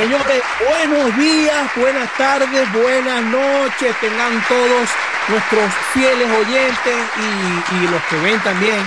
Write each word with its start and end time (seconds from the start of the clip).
Señores, 0.00 0.42
buenos 0.66 1.14
días, 1.18 1.70
buenas 1.76 2.10
tardes, 2.16 2.72
buenas 2.72 3.22
noches, 3.24 3.94
tengan 4.00 4.42
todos 4.48 4.88
nuestros 5.28 5.74
fieles 5.92 6.26
oyentes 6.38 6.96
y, 7.72 7.86
los 7.86 8.02
que 8.04 8.16
ven 8.16 8.40
también. 8.40 8.78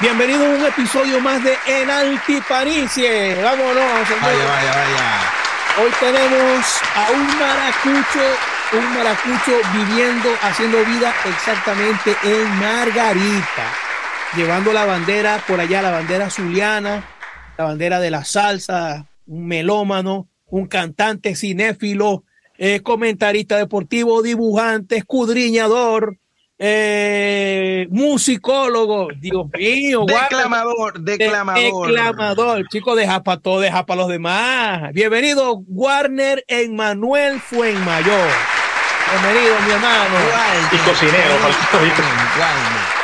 Bienvenidos 0.00 0.46
a 0.46 0.48
un 0.48 0.64
episodio 0.64 1.20
más 1.20 1.44
de 1.44 1.58
En 1.66 1.90
Altiparicie. 1.90 3.34
Vámonos, 3.42 4.08
señores. 4.08 4.22
Vaya, 4.22 4.44
vaya, 4.46 4.72
vaya. 4.72 5.82
Hoy 5.82 5.90
tenemos 6.00 6.80
a 6.96 7.10
un 7.10 7.26
maracucho, 7.38 8.38
un 8.72 8.94
maracucho 8.94 9.60
viviendo, 9.74 10.30
haciendo 10.40 10.82
vida 10.86 11.12
exactamente 11.26 12.16
en 12.22 12.58
Margarita, 12.58 13.64
llevando 14.34 14.72
la 14.72 14.86
bandera 14.86 15.42
por 15.46 15.60
allá, 15.60 15.82
la 15.82 15.90
bandera 15.90 16.30
zuliana, 16.30 17.02
la 17.58 17.64
bandera 17.64 18.00
de 18.00 18.10
la 18.10 18.24
salsa, 18.24 19.04
un 19.32 19.46
melómano, 19.46 20.28
un 20.46 20.66
cantante 20.66 21.34
cinéfilo, 21.34 22.24
eh, 22.58 22.80
comentarista 22.82 23.56
deportivo, 23.56 24.20
dibujante, 24.20 24.98
escudriñador, 24.98 26.18
eh, 26.58 27.86
musicólogo, 27.90 29.08
Dios 29.18 29.46
mío, 29.56 30.04
declamador, 30.06 31.00
declamador, 31.00 31.86
declamador, 31.88 32.68
chico, 32.68 32.94
deja 32.94 33.22
para 33.22 33.40
todo, 33.40 33.60
deja 33.60 33.86
para 33.86 34.02
los 34.02 34.10
demás. 34.10 34.92
Bienvenido, 34.92 35.62
Warner 35.66 36.44
Emmanuel 36.46 37.40
Fuenmayor. 37.40 38.28
Bienvenido, 39.12 39.54
mi 39.66 39.72
hermano. 39.72 40.14
y 40.70 40.76
cocinero, 40.76 41.34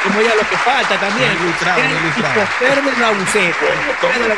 como 0.04 0.20
ya 0.20 0.34
lo 0.34 0.48
que 0.48 0.56
falta 0.58 1.00
también. 1.00 1.32
Ilustrado, 1.40 1.80
ilustrado. 1.80 2.40
la 4.28 4.36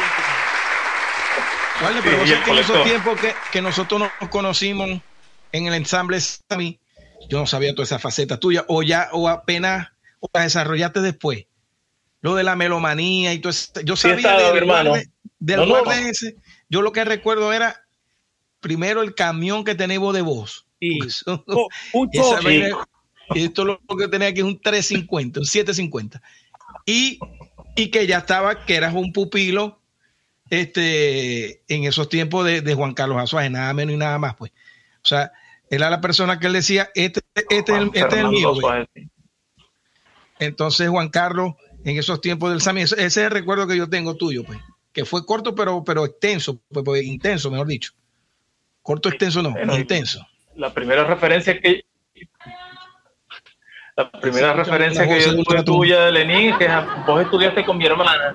Vale, 1.83 2.01
pero 2.03 2.27
sí, 2.27 2.33
que 2.45 2.51
en 2.51 2.59
esos 2.59 2.85
tiempos 2.85 3.21
que, 3.21 3.35
que, 3.53 3.63
nosotros 3.63 4.01
nos 4.01 4.29
conocimos 4.31 5.01
en 5.53 5.67
el 5.67 5.75
ensamble 5.75 6.21
Sami, 6.21 6.79
yo 7.29 7.39
no 7.39 7.47
sabía 7.47 7.73
toda 7.73 7.85
esa 7.85 7.99
faceta 7.99 8.39
tuya, 8.39 8.65
o 8.69 8.83
ya, 8.83 9.09
o 9.13 9.29
apenas 9.29 9.89
o 10.21 10.29
la 10.33 10.43
desarrollaste 10.43 11.01
después. 11.01 11.47
Lo 12.21 12.35
de 12.35 12.45
la 12.45 12.55
melomanía 12.55 13.33
y 13.33 13.39
todo 13.39 13.51
eso. 13.51 13.73
Yo 13.83 13.97
sabía 13.97 14.37
del, 14.37 14.57
hermano. 14.59 14.95
del 15.39 15.73
ese. 16.07 16.37
Yo 16.69 16.83
lo 16.83 16.93
que 16.93 17.05
recuerdo 17.05 17.53
era 17.53 17.83
primero 18.61 19.03
el 19.03 19.15
camión 19.15 19.65
que 19.65 19.75
teníamos 19.75 20.15
de 20.15 20.23
voz. 20.23 20.67
Sí. 20.81 20.99
Oh, 21.27 21.69
un 21.93 22.11
esto 23.35 23.65
lo 23.65 23.79
que 23.97 24.09
tenía 24.09 24.29
aquí 24.29 24.41
es 24.41 24.45
un 24.45 24.61
350, 24.61 25.41
un 25.41 25.47
750. 25.47 26.21
Y, 26.85 27.21
y 27.77 27.89
que 27.89 28.07
ya 28.07 28.19
estaba, 28.19 28.67
que 28.67 28.75
eras 28.75 28.93
un 28.93 29.13
pupilo 29.13 29.80
este, 30.51 31.63
en 31.69 31.85
esos 31.85 32.09
tiempos 32.09 32.45
de, 32.45 32.75
Juan 32.75 32.93
Carlos 32.93 33.19
Azuaje, 33.19 33.49
nada 33.49 33.73
menos 33.73 33.95
y 33.95 33.99
nada 33.99 34.19
más, 34.19 34.35
pues. 34.35 34.51
O 35.03 35.07
sea, 35.07 35.33
era 35.71 35.89
la 35.89 36.01
persona 36.01 36.39
que 36.39 36.49
él 36.49 36.53
decía, 36.53 36.91
este, 36.95 37.21
este, 37.35 37.73
este 37.95 38.01
es 38.01 38.13
el 38.13 38.29
mío. 38.29 38.53
Entonces, 40.41 40.89
Juan 40.89 41.09
Carlos, 41.09 41.55
en 41.85 41.97
esos 41.97 42.21
tiempos 42.21 42.51
del 42.51 42.61
SAMI, 42.61 42.83
ese, 42.83 43.05
es 43.05 43.17
el 43.17 43.31
recuerdo 43.31 43.67
que 43.67 43.77
yo 43.77 43.89
tengo 43.89 44.17
tuyo, 44.17 44.45
pues, 44.45 44.59
que 44.93 45.05
fue 45.05 45.25
corto, 45.25 45.55
pero, 45.55 45.85
pero 45.85 46.05
extenso, 46.05 46.61
pues, 46.71 46.85
pues 46.85 47.05
intenso, 47.05 47.51
mejor 47.51 47.69
dicho. 47.69 47.93
Corto, 48.83 49.09
extenso, 49.09 49.43
no, 49.43 49.55
intenso. 49.79 50.27
La 50.57 50.75
primera 50.75 51.05
referencia 51.05 51.59
que 51.61 51.85
la 53.97 54.11
primera 54.11 54.53
referencia 54.55 55.07
que 55.07 55.21
yo 55.21 55.43
tuve 55.43 55.63
tuya 55.63 56.07
de 56.07 56.13
Lenin, 56.13 56.57
que 56.57 56.69
vos 57.07 57.21
estudiaste 57.21 57.65
con 57.65 57.77
mi 57.77 57.87
hermana 57.87 58.35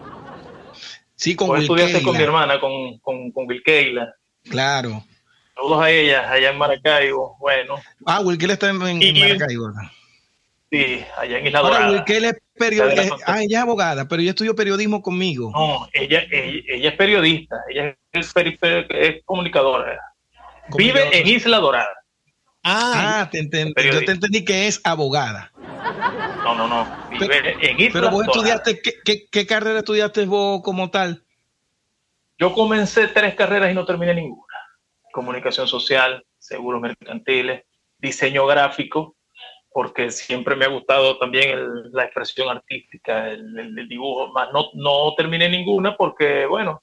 Sí, 1.16 1.36
con 1.36 1.50
Wilkeila. 1.50 1.76
estudiaste 1.76 2.04
con 2.04 2.18
mi 2.18 2.24
hermana, 2.24 2.60
con, 2.60 3.00
con, 3.00 3.32
con 3.32 3.48
Wilkeila. 3.48 4.14
Claro. 4.50 5.04
Saludos 5.56 5.84
a 5.84 5.90
ella, 5.90 6.32
allá 6.32 6.50
en 6.50 6.58
Maracaibo. 6.58 7.38
Bueno. 7.40 7.76
Ah, 8.06 8.20
Wilkeila 8.22 8.54
está 8.54 8.70
en, 8.70 8.78
Maracaibo. 8.78 9.72
Sí, 10.72 11.06
allá 11.18 11.40
en 11.40 11.48
Isla 11.48 11.60
Dorada. 11.60 11.86
Ahora, 11.86 11.98
Wilkeila 11.98 12.30
es 12.30 12.38
periodista. 12.54 13.18
Ah, 13.26 13.42
ella 13.42 13.58
es 13.58 13.64
abogada, 13.64 14.08
pero 14.08 14.22
ella 14.22 14.32
estudió 14.32 14.56
periodismo 14.56 15.02
conmigo. 15.02 15.52
No, 15.54 15.88
ella, 15.94 16.24
ella, 16.30 16.90
es 16.90 16.96
periodista, 16.96 17.56
ella 17.70 17.96
es, 18.12 18.34
es 18.90 19.24
comunicadora. 19.24 20.00
Vive 20.76 21.18
en 21.18 21.28
Isla 21.28 21.60
Dorada. 21.60 22.05
Ah, 22.68 23.20
ah 23.22 23.30
te 23.30 23.38
entendí. 23.38 23.74
yo 23.84 24.04
te 24.04 24.12
entendí 24.12 24.44
que 24.44 24.66
es 24.66 24.82
abogada. 24.84 25.52
No, 26.44 26.56
no, 26.56 26.68
no. 26.68 27.08
Vive 27.12 27.28
pero, 27.28 27.60
en 27.62 27.80
Isla 27.80 27.92
pero 27.94 28.10
vos 28.10 28.26
estudiaste, 28.26 28.82
¿qué, 28.82 29.28
qué, 29.32 29.46
carrera 29.46 29.80
estudiaste 29.80 30.26
vos 30.26 30.64
como 30.64 30.90
tal? 30.90 31.24
Yo 32.40 32.54
comencé 32.54 33.08
tres 33.10 33.36
carreras 33.36 33.72
y 33.72 33.76
no 33.76 33.86
terminé 33.86 34.16
ninguna. 34.16 34.56
Comunicación 35.14 35.68
social, 35.68 36.26
seguros 36.40 36.82
mercantiles, 36.82 37.66
diseño 38.00 38.48
gráfico, 38.48 39.16
porque 39.72 40.10
siempre 40.10 40.56
me 40.56 40.66
ha 40.66 40.70
gustado 40.70 41.20
también 41.20 41.92
la 41.94 42.06
expresión 42.06 42.50
artística, 42.50 43.30
el, 43.30 43.78
el, 43.78 43.88
dibujo, 43.88 44.30
más 44.30 44.52
no, 44.52 44.72
no 44.74 45.14
terminé 45.16 45.50
ninguna 45.50 45.96
porque, 45.96 46.48
bueno, 46.48 46.82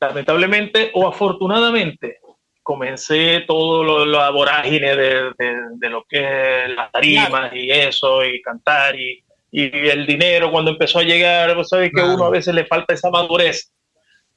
lamentablemente 0.00 0.90
o 0.94 1.06
afortunadamente 1.06 2.21
comencé 2.62 3.44
todo 3.46 3.82
lo, 3.82 4.06
la 4.06 4.30
vorágine 4.30 4.96
de, 4.96 5.32
de, 5.74 5.90
lo 5.90 6.04
que 6.08 6.64
es 6.64 6.70
las 6.70 6.90
tarimas 6.92 7.52
y 7.54 7.70
eso, 7.70 8.24
y 8.24 8.40
cantar, 8.40 8.98
y, 8.98 9.22
y, 9.50 9.64
el 9.88 10.06
dinero 10.06 10.50
cuando 10.50 10.70
empezó 10.70 11.00
a 11.00 11.04
llegar, 11.04 11.54
vos 11.56 11.68
sabés 11.68 11.90
que 11.92 12.00
a 12.00 12.06
uno 12.06 12.24
a 12.24 12.30
veces 12.30 12.54
le 12.54 12.66
falta 12.66 12.94
esa 12.94 13.10
madurez. 13.10 13.72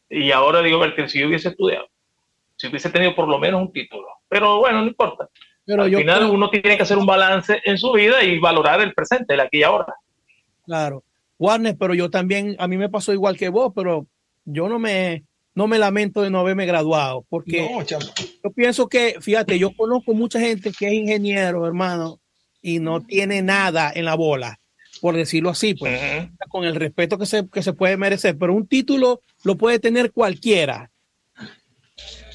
Y 0.09 0.31
ahora 0.31 0.61
digo, 0.61 0.83
si 1.07 1.19
yo 1.19 1.27
hubiese 1.27 1.49
estudiado, 1.49 1.87
si 2.55 2.67
hubiese 2.67 2.89
tenido 2.89 3.15
por 3.15 3.27
lo 3.27 3.37
menos 3.37 3.61
un 3.61 3.71
título, 3.71 4.07
pero 4.27 4.59
bueno, 4.59 4.81
no 4.81 4.87
importa. 4.87 5.29
Pero 5.65 5.83
Al 5.83 5.95
final 5.95 6.29
uno 6.29 6.49
tiene 6.49 6.77
que 6.77 6.83
hacer 6.83 6.97
un 6.97 7.07
balance 7.07 7.59
en 7.63 7.77
su 7.77 7.91
vida 7.91 8.23
y 8.23 8.39
valorar 8.39 8.81
el 8.81 8.93
presente, 8.93 9.33
el 9.33 9.39
aquí 9.39 9.59
y 9.59 9.63
ahora. 9.63 9.95
Claro. 10.63 11.03
Warner, 11.39 11.75
pero 11.77 11.93
yo 11.95 12.09
también, 12.09 12.55
a 12.59 12.67
mí 12.67 12.77
me 12.77 12.89
pasó 12.89 13.11
igual 13.13 13.35
que 13.35 13.49
vos, 13.49 13.73
pero 13.75 14.05
yo 14.45 14.69
no 14.69 14.77
me, 14.77 15.23
no 15.55 15.67
me 15.67 15.79
lamento 15.79 16.21
de 16.21 16.29
no 16.29 16.39
haberme 16.39 16.65
graduado, 16.65 17.25
porque 17.29 17.67
yo 18.43 18.51
pienso 18.51 18.87
que, 18.87 19.15
fíjate, 19.21 19.57
yo 19.57 19.73
conozco 19.75 20.13
mucha 20.13 20.39
gente 20.39 20.71
que 20.77 20.87
es 20.87 20.93
ingeniero, 20.93 21.65
hermano, 21.65 22.19
y 22.61 22.79
no 22.79 23.01
tiene 23.01 23.41
nada 23.41 23.91
en 23.95 24.03
la 24.05 24.15
bola, 24.15 24.59
por 24.99 25.15
decirlo 25.15 25.49
así, 25.49 25.73
pues, 25.73 26.27
con 26.49 26.65
el 26.65 26.75
respeto 26.75 27.17
que 27.17 27.25
se, 27.25 27.47
que 27.49 27.63
se 27.63 27.71
puede 27.71 27.95
merecer, 27.95 28.37
pero 28.37 28.53
un 28.53 28.67
título 28.67 29.21
lo 29.43 29.55
puede 29.55 29.79
tener 29.79 30.11
cualquiera. 30.11 30.91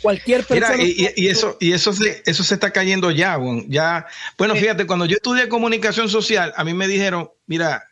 Cualquier 0.01 0.47
persona. 0.47 0.83
y, 0.83 1.27
eso, 1.29 1.59
y 1.61 1.73
eso 1.73 1.93
se, 1.93 2.23
eso 2.25 2.43
se 2.43 2.55
está 2.55 2.71
cayendo 2.71 3.11
ya, 3.11 3.37
bueno, 3.37 3.65
ya. 3.69 4.07
Bueno, 4.39 4.57
fíjate, 4.57 4.87
cuando 4.87 5.05
yo 5.05 5.17
estudié 5.17 5.47
comunicación 5.51 6.09
social, 6.09 6.55
a 6.57 6.65
mí 6.65 6.73
me 6.73 6.89
dijeron, 6.89 7.29
mira, 7.47 7.85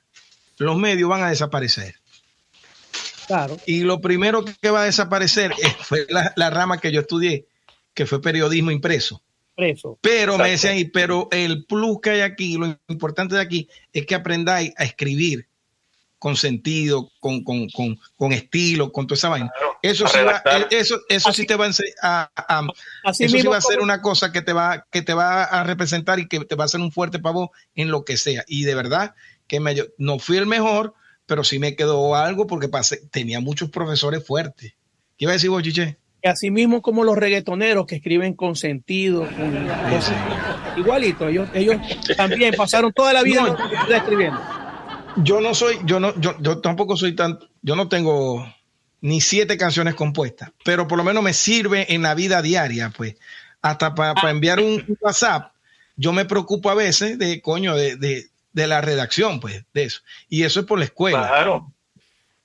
los 0.57 0.79
medios 0.79 1.11
van 1.11 1.23
a 1.23 1.29
desaparecer. 1.29 1.97
Y 3.67 3.81
lo 3.81 4.01
primero 4.01 4.45
que 4.45 4.71
va 4.71 4.83
a 4.83 4.87
desaparecer 4.87 5.53
fue 5.81 6.07
la, 6.09 6.51
rama 6.51 6.79
que 6.79 6.93
yo 6.93 7.01
estudié, 7.01 7.47
que 7.95 8.07
fue 8.07 8.21
periodismo 8.21 8.71
impreso. 8.71 9.23
Pero 10.01 10.39
me 10.39 10.51
decían, 10.51 10.77
pero 10.93 11.29
el 11.33 11.65
plus 11.65 11.99
que 12.01 12.11
hay 12.11 12.21
aquí, 12.21 12.57
lo 12.57 12.79
importante 12.89 13.35
de 13.35 13.41
aquí, 13.41 13.69
es 13.93 14.07
que 14.07 14.15
aprendáis 14.15 14.73
a 14.77 14.85
escribir 14.85 15.49
con 16.19 16.37
sentido, 16.37 17.11
con, 17.21 18.33
estilo, 18.33 18.93
con 18.93 19.07
toda 19.07 19.17
esa 19.17 19.29
vaina. 19.29 19.51
Eso 19.83 20.07
sí, 20.09 20.19
va, 20.19 20.43
eso, 20.71 21.01
eso 21.09 21.33
sí 21.33 21.47
te 21.47 21.55
va 21.55 21.69
a, 22.03 22.31
a, 22.37 22.67
eso 23.19 23.37
sí 23.37 23.47
va 23.47 23.57
a 23.57 23.61
ser 23.61 23.81
una 23.81 24.03
cosa 24.03 24.33
que 24.33 24.43
te 24.43 24.53
va, 24.53 24.87
que 24.91 25.03
te 25.03 25.15
va 25.15 25.45
a 25.45 25.63
representar 25.63 26.19
y 26.19 26.29
que 26.29 26.41
te 26.41 26.57
va 26.57 26.65
a 26.65 26.67
hacer 26.67 26.81
un 26.81 26.91
fuerte 26.91 27.21
pavo 27.21 27.53
en 27.75 27.91
lo 27.91 28.05
que 28.05 28.17
sea. 28.17 28.45
Y 28.49 28.65
de 28.65 28.75
verdad 28.75 29.15
que 29.47 29.61
me, 29.61 29.77
no 29.97 30.19
fui 30.19 30.37
el 30.37 30.47
mejor, 30.47 30.95
pero 31.29 31.45
sí 31.45 31.59
me 31.59 31.77
quedó 31.77 32.17
algo 32.17 32.47
porque 32.47 32.69
pasé, 32.69 33.03
tenía 33.11 33.39
muchos 33.39 33.69
profesores 33.69 34.27
fuertes. 34.27 34.73
¿Qué 35.19 35.27
iba 35.27 35.33
a 35.33 35.35
decir 35.35 35.51
vos, 35.51 35.63
Chiche? 35.63 35.99
así 36.25 36.51
mismo 36.51 36.83
como 36.83 37.05
los 37.05 37.17
reggaetoneros 37.17 37.87
que 37.87 37.97
escriben 37.97 38.35
con 38.35 38.57
sentido, 38.57 39.29
igualito, 40.77 41.29
ellos, 41.29 41.49
ellos 41.55 41.77
también 42.17 42.55
pasaron 42.57 42.93
toda 42.93 43.13
la 43.13 43.23
vida 43.23 43.57
escribiendo. 43.89 44.41
Yo 45.23 45.41
no 45.41 45.55
soy, 45.55 45.79
yo 45.85 46.01
no, 46.01 46.19
yo, 46.21 46.35
yo 46.41 46.59
tampoco 46.59 46.97
soy 46.97 47.15
tan, 47.15 47.39
yo 47.63 47.77
no 47.77 47.89
tengo 47.89 48.45
ni 49.01 49.21
siete 49.21 49.57
canciones 49.57 49.95
compuestas, 49.95 50.51
pero 50.65 50.89
por 50.89 50.99
lo 50.99 51.05
menos 51.05 51.23
me 51.23 51.33
sirve 51.33 51.93
en 51.95 52.03
la 52.03 52.17
vida 52.17 52.43
diaria, 52.43 52.93
pues, 52.97 53.15
hasta 53.63 53.95
para 53.95 54.31
enviar 54.31 54.59
un 54.59 54.99
WhatsApp. 55.01 55.53
Yo 55.97 56.13
me 56.13 56.25
preocupo 56.25 56.69
a 56.69 56.75
veces 56.75 57.17
de, 57.19 57.41
coño, 57.41 57.77
de, 57.77 57.97
de 57.97 58.27
la 58.67 58.81
redacción, 58.81 59.41
pues, 59.41 59.65
de 59.73 59.85
eso. 59.85 60.01
Y 60.29 60.43
eso 60.43 60.61
es 60.61 60.67
por 60.67 60.79
la 60.79 60.87
escuela. 60.87 61.29
Claro. 61.29 61.73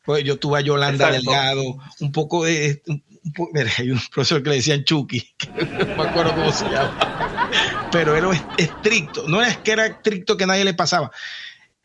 Pues 0.06 0.24
yo 0.24 0.38
tuve 0.38 0.60
a 0.60 0.62
Yolanda 0.62 1.12
Delgado, 1.12 1.77
un 2.01 2.12
poco 2.12 2.44
de... 2.44 2.81
hay 3.77 3.92
un 3.92 4.01
profesor 4.12 4.44
que 4.44 4.50
le 4.50 4.56
decían 4.57 4.83
Chucky, 4.83 5.25
no 5.56 5.95
me 5.95 6.04
acuerdo 6.04 6.36
cómo 6.36 6.51
se 6.51 6.65
llama, 6.65 7.50
pero 7.89 8.13
era 8.13 8.30
estricto, 8.57 9.30
no 9.30 9.42
es 9.42 9.57
que 9.60 9.71
era 9.71 9.86
estricto 9.86 10.36
que 10.36 10.45
nadie 10.45 10.65
le 10.65 10.74
pasaba. 10.74 11.10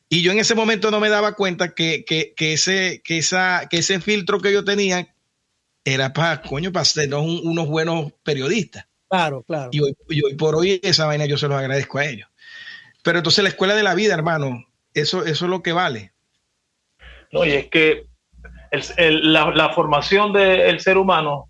Y 0.08 0.22
yo 0.22 0.32
en 0.32 0.38
ese 0.38 0.56
momento 0.56 0.90
no 0.90 0.98
me 0.98 1.10
daba 1.10 1.34
cuenta 1.34 1.74
que, 1.74 2.04
que, 2.04 2.32
que 2.34 2.54
ese, 2.54 3.02
que, 3.04 3.18
esa, 3.18 3.68
que 3.70 3.78
ese 3.78 4.00
filtro 4.00 4.40
que 4.40 4.52
yo 4.52 4.64
tenía 4.64 5.14
era 5.84 6.12
para, 6.12 6.42
coño, 6.42 6.72
para 6.72 6.84
ser 6.84 7.14
unos 7.14 7.68
buenos 7.68 8.12
periodistas. 8.22 8.86
Claro, 9.08 9.42
claro. 9.42 9.70
Y 9.72 9.80
hoy, 9.80 10.34
por 10.36 10.54
hoy 10.54 10.80
esa 10.82 11.06
vaina 11.06 11.26
yo 11.26 11.38
se 11.38 11.48
los 11.48 11.58
agradezco 11.58 11.98
a 11.98 12.06
ellos. 12.06 12.28
Pero 13.08 13.20
entonces 13.20 13.42
la 13.42 13.48
escuela 13.48 13.74
de 13.74 13.82
la 13.82 13.94
vida, 13.94 14.12
hermano, 14.12 14.66
eso, 14.92 15.24
eso 15.24 15.46
es 15.46 15.50
lo 15.50 15.62
que 15.62 15.72
vale. 15.72 16.12
No, 17.32 17.42
y 17.46 17.52
es 17.52 17.68
que 17.68 18.04
la, 18.70 19.72
formación 19.74 20.34
del 20.34 20.78
ser 20.78 20.98
humano 20.98 21.48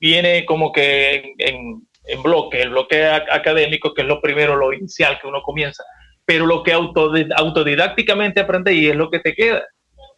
viene 0.00 0.44
como 0.46 0.72
que 0.72 1.34
en, 1.38 1.86
en, 2.08 2.22
bloque, 2.24 2.60
el 2.60 2.70
bloque 2.70 3.06
académico, 3.06 3.94
que 3.94 4.02
es 4.02 4.08
lo 4.08 4.20
primero, 4.20 4.56
lo 4.56 4.72
inicial 4.72 5.20
que 5.20 5.28
uno 5.28 5.42
comienza, 5.42 5.84
pero 6.24 6.44
lo 6.44 6.64
que 6.64 6.72
autodidácticamente 6.72 8.40
aprende 8.40 8.74
y 8.74 8.88
es 8.88 8.96
lo 8.96 9.10
que 9.12 9.20
te 9.20 9.34
queda. 9.34 9.62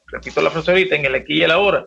Repito 0.07 0.41
la 0.41 0.49
frase 0.49 0.71
ahorita, 0.71 0.97
en 0.97 1.05
el 1.05 1.17
aquí 1.17 1.35
y 1.35 1.43
el 1.43 1.51
ahora 1.51 1.87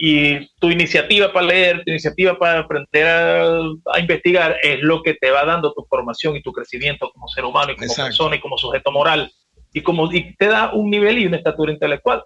y 0.00 0.46
tu 0.60 0.70
iniciativa 0.70 1.32
para 1.32 1.46
leer, 1.46 1.82
tu 1.84 1.90
iniciativa 1.90 2.38
para 2.38 2.60
aprender 2.60 3.04
a, 3.04 3.98
investigar 3.98 4.56
es 4.62 4.80
lo 4.80 5.02
que 5.02 5.14
te 5.14 5.32
va 5.32 5.44
dando 5.44 5.72
tu 5.74 5.84
formación 5.90 6.36
y 6.36 6.42
tu 6.42 6.52
crecimiento 6.52 7.10
como 7.12 7.26
ser 7.26 7.44
humano 7.44 7.72
y 7.72 7.76
como 7.76 7.92
persona 7.92 8.36
y 8.36 8.40
como 8.40 8.56
sujeto 8.56 8.92
moral 8.92 9.28
y 9.72 9.82
como 9.82 10.10
y 10.12 10.36
te 10.36 10.46
da 10.46 10.72
un 10.72 10.88
nivel 10.88 11.18
y 11.18 11.26
una 11.26 11.38
estatura 11.38 11.72
intelectual. 11.72 12.22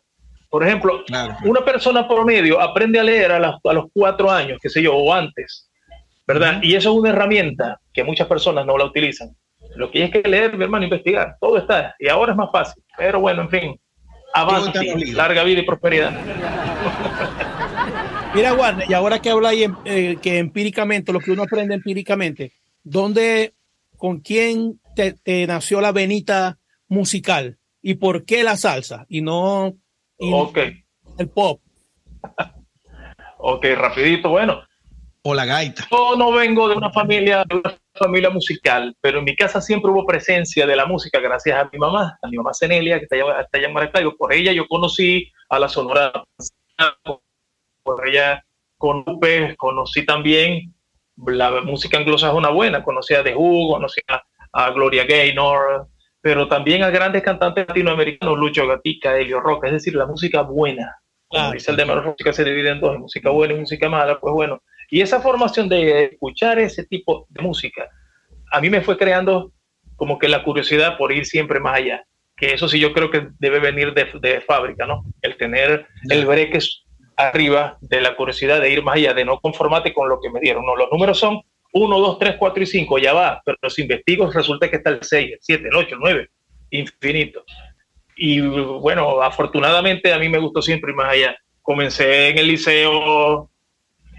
Por 0.51 0.67
ejemplo, 0.67 1.03
una 1.45 1.65
persona 1.65 2.07
promedio 2.07 2.61
aprende 2.61 3.01
a 3.01 3.05
leer 3.05 3.33
a, 3.33 3.37
a, 3.37 3.73
los 3.73 3.87
cuatro 3.95 4.31
años, 4.31 4.59
qué 4.61 4.69
sé 4.69 4.83
yo, 4.83 4.95
o 4.95 5.15
antes, 5.15 5.71
¿verdad? 6.27 6.61
Y 6.63 6.75
eso 6.75 6.91
es 6.91 6.99
una 6.99 7.09
herramienta 7.09 7.81
que 7.95 8.05
muchas 8.05 8.27
personas 8.27 8.67
no 8.67 8.77
la 8.77 8.85
utilizan. 8.85 9.31
Lo 9.77 9.91
que 9.91 10.01
hay 10.01 10.05
es 10.05 10.11
que 10.11 10.29
leer, 10.29 10.59
mi 10.59 10.65
hermano, 10.65 10.85
investigar, 10.85 11.37
todo 11.41 11.57
está. 11.57 11.95
Y 11.99 12.09
ahora 12.09 12.33
es 12.33 12.37
más 12.37 12.51
fácil. 12.53 12.83
Pero 12.99 13.19
bueno, 13.21 13.41
en 13.41 13.49
fin, 13.49 13.81
avance, 14.35 15.13
larga 15.15 15.43
vida 15.43 15.61
y 15.61 15.65
prosperidad. 15.65 16.13
Mira, 18.35 18.55
Warner, 18.55 18.91
y 18.91 18.95
ahora 18.95 19.21
que 19.21 19.29
habláis 19.29 19.69
eh, 19.85 20.17
que 20.23 20.39
empíricamente, 20.39 21.13
lo 21.13 21.21
que 21.21 21.33
uno 21.33 21.43
aprende 21.43 21.75
empíricamente, 21.75 22.53
¿dónde, 22.83 23.53
con 23.99 24.21
quién 24.21 24.81
te, 24.97 25.47
nació 25.47 25.83
la 25.83 25.93
venita 25.93 26.59
musical? 26.89 27.59
¿Y 27.83 27.97
por 27.97 28.25
qué 28.25 28.43
la 28.43 28.57
salsa? 28.57 29.05
Y 29.09 29.21
no 29.21 29.75
el 30.19 31.29
pop. 31.29 31.61
ok, 33.39 33.67
rapidito, 33.77 34.31
bueno. 34.31 34.63
O 35.25 35.35
la 35.35 35.45
gaita. 35.45 35.87
Yo 35.91 36.17
no 36.17 36.33
vengo 36.33 36.71
de 36.71 36.77
una 36.77 36.91
familia, 36.91 37.45
de 37.47 37.57
una 37.57 37.79
familia 37.93 38.31
musical, 38.31 38.97
pero 39.03 39.19
en 39.19 39.25
mi 39.25 39.37
casa 39.37 39.61
siempre 39.61 39.91
hubo 39.91 40.07
presencia 40.07 40.67
de 40.67 40.75
la 40.75 40.87
música 40.87 41.21
gracias 41.21 41.59
a 41.59 41.69
mi 41.71 41.79
mamá, 41.79 42.19
a 42.23 42.29
mi 42.29 42.39
mamá 42.39 42.55
Cenelia, 42.55 42.99
que 42.99 43.05
está 43.05 43.17
allá 43.17 43.67
en 43.67 43.75
Maracaibo. 43.75 44.17
Por 44.17 44.33
ella 44.33 44.53
yo 44.53 44.67
conocí 44.67 45.31
a 45.51 45.59
la 45.59 45.69
Sonora 45.69 46.25
por 47.83 48.07
ella 48.07 48.45
con 48.79 49.05
conocí 49.57 50.05
también 50.05 50.75
la 51.27 51.61
música 51.63 51.99
anglosajona 51.99 52.49
buena, 52.49 52.83
conocí 52.83 53.15
a 53.15 53.23
The 53.23 53.35
Who, 53.35 53.75
conocí 53.75 54.01
a, 54.09 54.71
Gloria 54.71 55.05
Gaynor, 55.05 55.87
pero 56.21 56.49
también 56.49 56.83
a 56.83 56.91
grandes 56.91 57.23
cantantes 57.23 57.67
latinoamericanos, 57.69 58.39
Lucho 58.39 58.67
Gatica, 58.67 59.17
Elio 59.17 59.41
Roca, 59.41 59.69
es 59.69 59.75
decir, 59.75 59.95
la 59.95 60.07
música 60.07 60.43
buena. 60.43 60.97
Como 61.29 61.53
dice 61.53 61.71
el 61.71 61.79
de 61.79 61.87
la 61.87 62.03
música 62.03 62.33
se 62.33 62.45
divide 62.45 62.71
en 62.71 62.81
dos, 62.81 62.99
música 62.99 63.31
buena 63.31 63.55
y 63.55 63.61
música 63.61 63.89
mala, 63.89 64.21
pues 64.21 64.35
bueno. 64.35 64.63
Y 64.91 65.01
esa 65.01 65.21
formación 65.21 65.69
de 65.69 66.05
escuchar 66.05 66.59
ese 66.59 66.85
tipo 66.85 67.27
de 67.31 67.43
música, 67.43 67.89
a 68.51 68.61
mí 68.61 68.69
me 68.69 68.83
fue 68.83 68.99
creando 68.99 69.53
como 69.97 70.19
que 70.19 70.29
la 70.29 70.45
curiosidad 70.45 70.99
por 70.99 71.13
ir 71.13 71.25
siempre 71.25 71.61
más 71.61 71.79
allá. 71.79 72.05
Que 72.37 72.53
eso 72.53 72.69
sí 72.69 72.79
yo 72.79 72.93
creo 72.93 73.11
que 73.11 73.29
debe 73.39 73.61
venir 73.61 73.95
de, 73.95 74.07
de 74.21 74.41
fábrica, 74.43 74.87
¿no? 74.87 75.05
El 75.23 75.37
tener 75.37 75.87
el 76.11 76.27
breque 76.27 76.59
arriba 77.29 77.79
de 77.81 78.01
la 78.01 78.17
curiosidad 78.17 78.61
de 78.61 78.71
ir 78.71 78.83
más 78.83 78.97
allá, 78.97 79.15
de 79.15 79.25
no 79.25 79.41
conformarte 79.41 79.93
con 79.93 80.09
lo 80.09 80.21
que 80.21 80.31
me 80.31 80.41
dieron. 80.41 80.65
No, 80.65 80.77
los 80.77 80.91
números 80.91 81.19
son 81.19 81.41
1, 81.73 81.99
2, 81.99 82.19
3, 82.19 82.37
4 82.39 82.63
y 82.63 82.67
5, 82.67 82.99
ya 82.99 83.13
va, 83.13 83.43
pero 83.45 83.57
los 83.63 83.79
investigo 83.79 84.31
resulta 84.31 84.71
que 84.71 84.77
está 84.77 84.91
el 84.91 85.03
6, 85.03 85.33
el 85.33 85.39
7, 85.41 85.69
el 85.69 85.77
8, 85.77 85.95
el 85.95 86.01
9, 86.01 86.31
infinito. 86.71 87.45
Y 88.17 88.41
bueno, 88.41 89.23
afortunadamente 89.23 90.13
a 90.13 90.19
mí 90.19 90.29
me 90.29 90.39
gustó 90.39 90.61
siempre 90.61 90.91
ir 90.91 90.97
más 90.97 91.13
allá. 91.13 91.37
Comencé 91.63 92.29
en 92.29 92.39
el 92.39 92.49
liceo, 92.49 93.51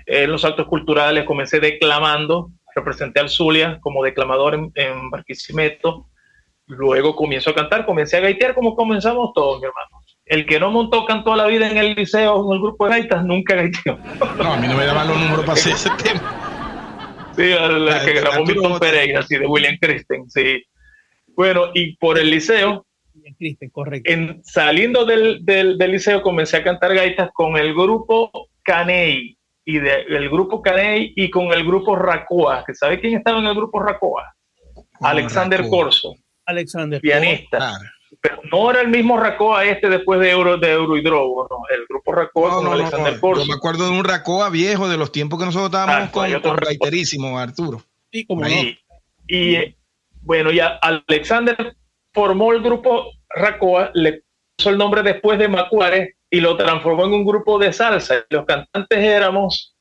en 0.06 0.32
los 0.32 0.44
actos 0.44 0.68
culturales, 0.68 1.26
comencé 1.26 1.60
declamando, 1.60 2.50
representé 2.76 3.20
al 3.20 3.30
Zulia 3.30 3.80
como 3.82 4.04
declamador 4.04 4.56
en, 4.56 4.72
en 4.76 5.10
Barquisimeto, 5.12 6.08
luego 6.66 7.16
comienzo 7.16 7.52
a 7.52 7.56
cantar, 7.56 7.86
comencé 7.86 8.18
a 8.18 8.22
gaitear 8.22 8.56
como 8.56 8.76
comenzamos 8.76 9.32
todos, 9.34 9.60
mi 9.60 9.68
hermano 9.68 10.03
el 10.34 10.48
que 10.48 10.60
no 10.60 10.72
montó 10.72 11.06
cantó 11.06 11.36
la 11.36 11.46
vida 11.46 11.70
en 11.70 11.78
el 11.78 11.94
liceo 11.94 12.44
en 12.46 12.56
el 12.56 12.62
grupo 12.62 12.86
de 12.86 12.92
gaitas 12.92 13.24
nunca 13.24 13.56
gaiteó. 13.56 14.00
No, 14.38 14.54
a 14.54 14.58
mí 14.58 14.68
no 14.68 14.76
me 14.76 14.86
daban 14.86 15.08
los 15.08 15.20
números 15.20 15.42
para 15.42 15.54
hacer 15.54 15.74
ese 15.74 15.90
tema. 16.04 17.32
Sí, 17.36 17.44
el, 17.44 17.90
que 18.04 18.14
grabó 18.14 18.44
Milton 18.44 18.80
Pereira, 18.80 19.20
así 19.20 19.38
de 19.38 19.46
William 19.46 19.78
Christen, 19.80 20.30
sí. 20.30 20.64
Bueno, 21.36 21.68
y 21.74 21.96
por 21.98 22.18
el 22.18 22.32
liceo, 22.32 22.86
correcto. 23.72 24.12
En, 24.12 24.44
saliendo 24.44 25.06
del, 25.06 25.46
del, 25.46 25.78
liceo 25.78 26.22
comencé 26.22 26.58
a 26.58 26.64
cantar 26.64 26.94
gaitas 26.94 27.30
con 27.34 27.58
el 27.58 27.74
grupo 27.74 28.32
Caney 28.64 29.38
y 29.66 29.80
de, 29.80 30.02
el 30.10 30.30
grupo 30.30 30.62
Caney 30.62 31.14
y 31.16 31.30
con 31.30 31.54
el 31.54 31.64
grupo 31.64 31.96
Racoa, 31.96 32.64
que 32.66 32.74
sabe 32.74 33.00
quién 33.00 33.16
estaba 33.16 33.40
en 33.40 33.46
el 33.46 33.56
grupo 33.56 33.80
Racoa? 33.80 34.36
Alexander 35.02 35.68
Corso. 35.70 36.16
Alexander 36.46 37.00
pianista 37.00 37.80
pero 38.24 38.40
no 38.50 38.72
era 38.72 38.80
el 38.80 38.88
mismo 38.88 39.20
Racoa 39.20 39.66
este 39.66 39.90
después 39.90 40.18
de 40.22 40.32
Euro 40.32 40.58
de 40.58 40.72
Eurohidrobo, 40.72 41.46
no, 41.50 41.58
el 41.76 41.86
grupo 41.90 42.14
Racoa 42.14 42.56
con 42.56 42.68
Alexander 42.68 43.20
Corso. 43.20 43.44
Yo 43.44 43.48
me 43.50 43.56
acuerdo 43.56 43.84
de 43.84 43.92
un 43.92 44.06
Racoa 44.06 44.50
viejo 44.50 44.88
de 44.88 44.96
los 44.96 45.12
tiempos 45.12 45.38
que 45.38 45.46
nosotros 45.46 45.66
estábamos 45.66 46.10
con, 46.12 46.32
con 46.40 46.58
Reiterísimo, 46.58 47.38
Arturo. 47.38 47.82
Sí, 48.14 48.26
como 48.26 48.44
Y 49.28 49.76
bueno, 50.22 50.52
ya 50.52 50.80
Alexander 50.82 51.76
formó 52.14 52.54
el 52.54 52.64
grupo 52.64 53.12
Racoa, 53.28 53.92
le 53.94 54.24
puso 54.56 54.70
el 54.70 54.78
nombre 54.78 55.04
después 55.04 55.38
de 55.38 55.50
Macuare 55.50 56.16
y 56.30 56.40
lo 56.40 56.56
transformó 56.56 57.04
en 57.06 57.14
un 57.14 57.26
grupo 57.26 57.60
de 57.60 57.74
salsa. 57.74 58.26
Los 58.30 58.46
cantantes 58.46 59.00
éramos 59.00 59.76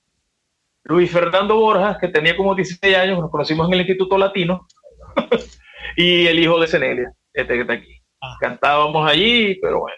Luis 0.82 1.12
Fernando 1.12 1.54
Borjas, 1.54 1.96
que 1.98 2.08
tenía 2.08 2.36
como 2.36 2.56
16 2.56 2.96
años, 2.96 3.20
nos 3.20 3.30
conocimos 3.30 3.68
en 3.68 3.74
el 3.74 3.80
Instituto 3.82 4.18
Latino, 4.18 4.66
y 5.96 6.26
el 6.26 6.40
hijo 6.40 6.58
de 6.58 6.66
Cenelia, 6.66 7.12
este 7.32 7.54
que 7.54 7.60
está 7.60 7.74
aquí. 7.74 8.01
Ah. 8.22 8.36
Cantábamos 8.40 9.08
allí, 9.10 9.56
pero 9.60 9.80
bueno. 9.80 9.96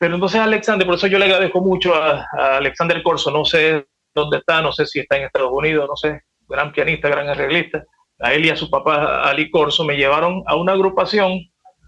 Pero 0.00 0.14
entonces 0.14 0.40
Alexander, 0.40 0.86
por 0.86 0.96
eso 0.96 1.06
yo 1.06 1.18
le 1.18 1.26
agradezco 1.26 1.60
mucho 1.60 1.94
a, 1.94 2.26
Alexander 2.56 3.00
Corso, 3.02 3.30
no 3.30 3.44
sé 3.44 3.86
dónde 4.14 4.38
está, 4.38 4.60
no 4.60 4.72
sé 4.72 4.86
si 4.86 5.00
está 5.00 5.16
en 5.16 5.24
Estados 5.24 5.52
Unidos, 5.52 5.86
no 5.88 5.96
sé, 5.96 6.22
gran 6.48 6.72
pianista, 6.72 7.08
gran 7.08 7.28
arreglista. 7.28 7.84
A 8.18 8.32
él 8.32 8.46
y 8.46 8.50
a 8.50 8.56
su 8.56 8.70
papá 8.70 9.22
Ali 9.22 9.50
Corso 9.50 9.84
me 9.84 9.96
llevaron 9.96 10.42
a 10.46 10.56
una 10.56 10.72
agrupación 10.72 11.40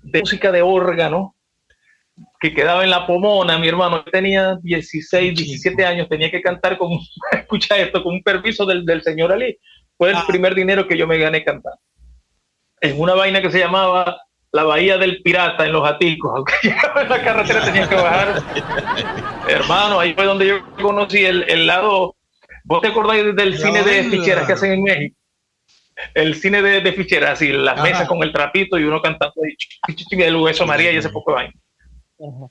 de 0.02 0.20
música 0.20 0.52
de 0.52 0.62
órgano 0.62 1.34
que 2.38 2.54
quedaba 2.54 2.84
en 2.84 2.90
La 2.90 3.06
Pomona, 3.06 3.58
mi 3.58 3.66
hermano 3.66 4.04
tenía 4.04 4.58
16, 4.62 5.34
17 5.34 5.84
años, 5.84 6.08
tenía 6.08 6.30
que 6.30 6.42
cantar 6.42 6.76
con, 6.76 6.90
escucha 7.32 7.78
esto, 7.78 8.02
con 8.02 8.14
un 8.14 8.22
permiso 8.22 8.66
del, 8.66 8.84
del 8.84 9.02
señor 9.02 9.32
Ali. 9.32 9.58
Fue 9.96 10.10
el 10.10 10.16
ah. 10.16 10.24
primer 10.26 10.54
dinero 10.54 10.86
que 10.86 10.96
yo 10.96 11.06
me 11.06 11.18
gané 11.18 11.42
cantando. 11.42 11.80
En 12.80 13.00
una 13.00 13.14
vaina 13.14 13.40
que 13.40 13.50
se 13.50 13.58
llamaba 13.58 14.20
la 14.54 14.62
bahía 14.62 14.96
del 14.98 15.20
pirata 15.20 15.66
en 15.66 15.72
los 15.72 15.84
aticos, 15.84 16.32
aunque 16.32 16.54
en 16.62 17.08
la 17.08 17.22
carretera 17.24 17.64
tenía 17.64 17.88
que 17.88 17.96
bajar. 17.96 18.40
Hermano, 19.48 19.98
ahí 19.98 20.14
fue 20.14 20.26
donde 20.26 20.46
yo 20.46 20.64
conocí 20.80 21.24
el, 21.24 21.66
lado. 21.66 22.14
¿Vos 22.62 22.80
te 22.80 22.86
acordáis 22.86 23.34
del 23.34 23.58
cine 23.58 23.82
de 23.82 24.04
ficheras 24.04 24.46
que 24.46 24.52
hacen 24.52 24.72
en 24.74 24.82
México? 24.84 25.16
El 26.14 26.36
cine 26.36 26.62
de, 26.62 26.92
ficheras, 26.92 27.30
así, 27.32 27.48
las 27.48 27.82
mesas 27.82 28.06
con 28.06 28.22
el 28.22 28.32
trapito 28.32 28.78
y 28.78 28.84
uno 28.84 29.02
cantando 29.02 29.42
y 29.44 30.22
el 30.22 30.36
hueso 30.36 30.64
María 30.66 30.92
y 30.92 30.98
ese 30.98 31.10
poco 31.10 31.32
de 31.32 31.34
vaina. 31.34 31.54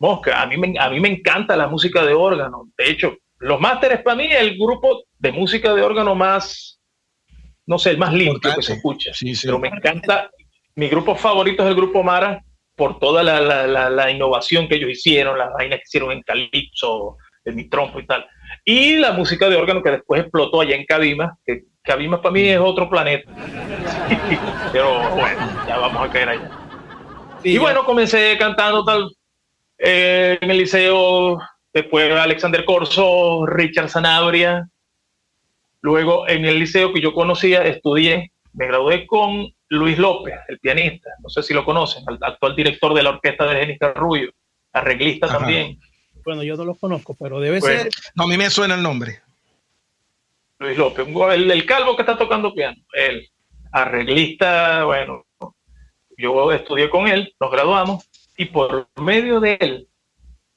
Mosca, 0.01 0.41
a 0.41 0.45
mí, 0.45 0.57
me, 0.57 0.77
a 0.77 0.89
mí 0.89 1.00
me 1.00 1.07
encanta 1.07 1.55
la 1.55 1.67
música 1.67 2.05
de 2.05 2.13
órgano. 2.13 2.69
De 2.77 2.89
hecho, 2.89 3.15
los 3.39 3.62
másteres 3.62 4.01
para 4.01 4.17
mí 4.17 4.25
es 4.25 4.41
el 4.41 4.57
grupo 4.57 5.05
de 5.19 5.31
música 5.31 5.74
de 5.74 5.81
órgano 5.81 6.15
más, 6.15 6.81
no 7.65 7.79
sé, 7.79 7.91
el 7.91 7.98
más 7.98 8.12
limpio 8.12 8.53
que 8.53 8.62
se 8.62 8.74
escucha. 8.74 9.12
Pero 9.41 9.57
me 9.57 9.69
encanta, 9.69 10.29
mi 10.75 10.88
grupo 10.88 11.15
favorito 11.15 11.63
es 11.63 11.70
el 11.70 11.75
grupo 11.75 12.03
Mara 12.03 12.44
por 12.75 13.00
toda 13.00 13.22
la, 13.24 14.12
innovación 14.12 14.68
que 14.68 14.75
ellos 14.75 14.89
hicieron, 14.89 15.38
las 15.38 15.53
vainas 15.53 15.80
que 15.80 15.84
hicieron 15.86 16.12
en 16.12 16.24
Calypso, 16.24 17.18
en 17.46 17.56
mi 17.56 17.70
trompo 17.70 18.00
y 18.00 18.06
tal. 18.06 18.25
Y 18.65 18.96
la 18.96 19.12
música 19.12 19.50
de 19.50 19.56
órgano 19.56 19.84
que 19.84 19.92
después 19.92 20.22
explotó 20.22 20.62
allá 20.62 20.75
en 20.75 20.86
Cabima, 20.86 21.38
que 21.46 21.65
Cabima 21.84 22.22
para 22.22 22.34
mí 22.34 22.48
es 22.48 22.60
otro 22.60 22.89
planeta. 22.89 23.30
Pero 24.72 25.10
bueno, 25.12 25.65
ya 25.68 25.77
vamos 25.77 26.08
a 26.08 26.12
caer 26.12 26.30
allá. 26.30 26.50
y 27.44 27.58
bueno, 27.58 27.86
comencé 27.86 28.36
cantando 28.39 28.84
tal 28.84 29.12
eh, 29.77 30.38
en 30.42 30.50
el 30.50 30.58
liceo, 30.58 31.38
después 31.74 32.12
Alexander 32.12 32.65
Corso, 32.65 33.46
Richard 33.46 33.89
Sanabria. 33.89 34.68
Luego 35.82 36.27
en 36.27 36.46
el 36.46 36.60
liceo 36.60 36.94
que 36.94 37.01
yo 37.01 37.13
conocía, 37.13 37.63
estudié, 37.65 38.32
me 38.53 38.68
gradué 38.68 39.06
con 39.06 39.53
Luis 39.74 39.98
López, 39.98 40.36
el 40.48 40.60
pianista, 40.60 41.10
no 41.22 41.30
sé 41.30 41.42
si 41.42 41.53
lo 41.53 41.65
conocen, 41.65 42.03
el 42.08 42.20
actual 42.22 42.56
director 42.56 42.94
de 42.94 43.01
la 43.01 43.10
orquesta 43.10 43.48
de 43.48 43.60
Genis 43.60 43.80
Carrullo, 43.80 44.32
arreglista 44.72 45.27
también. 45.27 45.80
Bueno, 46.24 46.44
yo 46.44 46.56
no 46.56 46.63
lo 46.63 46.75
conozco, 46.75 47.15
pero 47.20 47.39
debe 47.39 47.60
ser. 47.60 47.89
No, 48.15 48.25
a 48.25 48.27
mí 48.27 48.38
me 48.38 48.50
suena 48.51 48.75
el 48.75 48.84
nombre. 48.84 49.22
Luis 50.60 50.77
López, 50.77 51.08
el, 51.08 51.50
el 51.50 51.65
calvo 51.65 51.96
que 51.96 52.03
está 52.03 52.15
tocando 52.15 52.53
piano, 52.53 52.77
él, 52.94 53.27
arreglista, 53.72 54.84
bueno, 54.86 55.25
yo 56.18 56.51
estudié 56.51 56.89
con 56.89 57.08
él, 57.08 57.34
nos 57.39 57.51
graduamos 57.51 58.08
y 58.38 58.46
por 58.46 58.88
medio 59.01 59.39
de 59.39 59.58
él, 59.60 59.88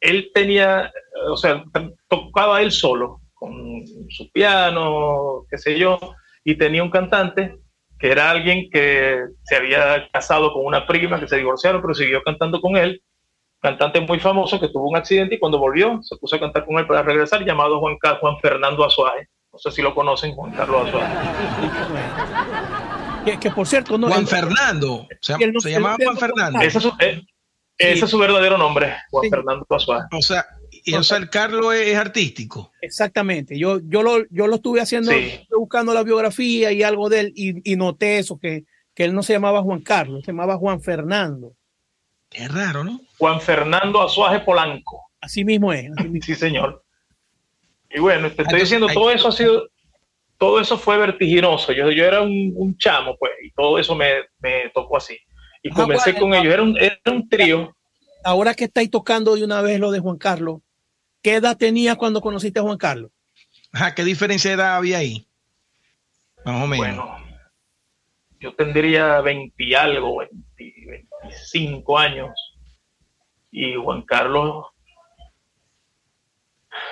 él 0.00 0.30
tenía, 0.34 0.92
o 1.30 1.38
sea, 1.38 1.64
tocaba 2.08 2.60
él 2.60 2.70
solo, 2.70 3.22
con 3.32 3.82
su 4.10 4.30
piano, 4.30 5.46
qué 5.50 5.56
sé 5.56 5.78
yo, 5.78 5.98
y 6.44 6.54
tenía 6.54 6.82
un 6.82 6.90
cantante 6.90 7.58
que 7.98 8.10
era 8.10 8.30
alguien 8.30 8.68
que 8.70 9.20
se 9.44 9.56
había 9.56 10.08
casado 10.10 10.52
con 10.52 10.64
una 10.64 10.86
prima, 10.86 11.18
que 11.18 11.28
se 11.28 11.36
divorciaron, 11.36 11.80
pero 11.80 11.94
siguió 11.94 12.22
cantando 12.22 12.60
con 12.60 12.76
él, 12.76 13.02
cantante 13.60 14.00
muy 14.00 14.20
famoso 14.20 14.60
que 14.60 14.68
tuvo 14.68 14.88
un 14.88 14.96
accidente 14.96 15.36
y 15.36 15.38
cuando 15.38 15.58
volvió 15.58 15.98
se 16.02 16.16
puso 16.16 16.36
a 16.36 16.40
cantar 16.40 16.64
con 16.66 16.78
él 16.78 16.86
para 16.86 17.02
regresar, 17.02 17.44
llamado 17.44 17.80
Juan, 17.80 17.96
Juan 18.20 18.38
Fernando 18.40 18.84
Azuaje. 18.84 19.28
No 19.52 19.58
sé 19.58 19.70
si 19.70 19.80
lo 19.80 19.94
conocen, 19.94 20.34
Juan 20.34 20.52
Carlos 20.52 20.88
Azuaje. 20.88 21.14
Que, 23.40 23.50
por 23.50 23.66
cierto, 23.66 23.98
no, 23.98 24.06
Juan 24.08 24.26
Fernando, 24.26 25.08
se, 25.20 25.36
llamaba 25.70 25.96
Juan 26.00 26.16
Fernando. 26.16 26.60
Ese 26.60 26.78
es 26.78 26.84
su, 26.84 26.92
eh, 27.00 27.20
ese 27.76 28.04
es 28.04 28.10
su 28.10 28.18
verdadero 28.18 28.56
nombre, 28.56 28.94
Juan 29.10 29.28
Fernando 29.30 29.66
Azuaje. 29.68 30.06
O 30.12 30.22
sea, 30.22 30.46
y 30.86 30.94
o 30.94 31.02
sea, 31.02 31.18
el 31.18 31.28
Carlos 31.28 31.74
es, 31.74 31.96
artístico. 31.96 32.72
Exactamente. 32.80 33.58
Yo, 33.58 33.80
yo, 33.82 34.04
lo, 34.04 34.24
yo 34.30 34.46
lo 34.46 34.54
estuve 34.54 34.80
haciendo, 34.80 35.10
buscando 35.50 35.92
la 35.92 36.04
biografía 36.04 36.70
y 36.70 36.84
algo 36.84 37.08
de 37.08 37.20
él, 37.20 37.32
y, 37.34 37.72
y 37.72 37.74
noté 37.74 38.18
eso, 38.18 38.38
que, 38.38 38.64
que, 38.94 39.02
él 39.02 39.12
no 39.12 39.24
se 39.24 39.32
llamaba 39.32 39.62
Juan 39.62 39.80
Carlos, 39.80 40.24
se 40.24 40.30
llamaba 40.30 40.56
Juan 40.56 40.80
Fernando. 40.80 41.54
Qué 42.30 42.46
raro, 42.46 42.84
¿no? 42.84 43.00
Juan 43.18 43.40
Fernando 43.40 44.00
Azuaje 44.00 44.38
Polanco. 44.40 45.10
Así 45.20 45.44
mismo 45.44 45.72
es. 45.72 45.90
sí, 46.22 46.36
señor. 46.36 46.84
Y 47.90 47.98
bueno, 47.98 48.30
te 48.30 48.42
estoy 48.42 48.60
diciendo, 48.60 48.86
todo 48.86 49.10
eso 49.10 49.26
ha 49.26 49.32
sido, 49.32 49.68
todo 50.38 50.60
eso 50.60 50.78
fue 50.78 50.98
vertiginoso. 50.98 51.72
Yo, 51.72 51.90
yo 51.90 52.04
era 52.04 52.22
un, 52.22 52.76
chamo, 52.78 53.16
pues, 53.18 53.32
y 53.42 53.50
todo 53.50 53.80
eso 53.80 53.96
me, 53.96 54.08
me 54.38 54.70
tocó 54.72 54.98
así. 54.98 55.18
Y 55.64 55.70
comencé 55.70 56.14
con 56.14 56.32
ellos, 56.32 56.54
era 56.54 56.62
un, 56.62 56.78
era 56.78 57.00
un 57.06 57.28
trío. 57.28 57.74
Ahora 58.22 58.54
que 58.54 58.64
estáis 58.64 58.88
tocando 58.88 59.34
de 59.34 59.42
una 59.42 59.62
vez 59.62 59.80
lo 59.80 59.90
de 59.90 59.98
Juan 59.98 60.16
Carlos, 60.16 60.60
¿Qué 61.22 61.34
edad 61.34 61.56
tenías 61.56 61.96
cuando 61.96 62.20
conociste 62.20 62.60
a 62.60 62.62
Juan 62.62 62.78
Carlos? 62.78 63.10
Ajá, 63.72 63.94
¿qué 63.94 64.04
diferencia 64.04 64.50
de 64.50 64.56
edad 64.56 64.76
había 64.76 64.98
ahí? 64.98 65.26
Más 66.44 66.62
o 66.62 66.66
menos. 66.66 66.78
Bueno, 66.78 67.16
yo 68.40 68.54
tendría 68.54 69.20
20 69.20 69.76
algo, 69.76 70.22
25 70.56 71.98
años. 71.98 72.30
Y 73.50 73.74
Juan 73.74 74.02
Carlos. 74.02 74.66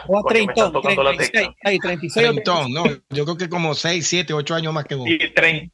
O 0.08 0.18
a 0.18 0.22
30, 0.22 0.72
36, 0.82 1.48
36 1.80 2.42
no, 2.70 2.84
yo 3.10 3.24
creo 3.24 3.36
que 3.36 3.48
como 3.48 3.74
6, 3.74 4.06
7, 4.06 4.32
8 4.32 4.54
años 4.54 4.72
más 4.72 4.84
que 4.84 4.94
vos. 4.94 5.08
Y 5.08 5.18
30, 5.32 5.70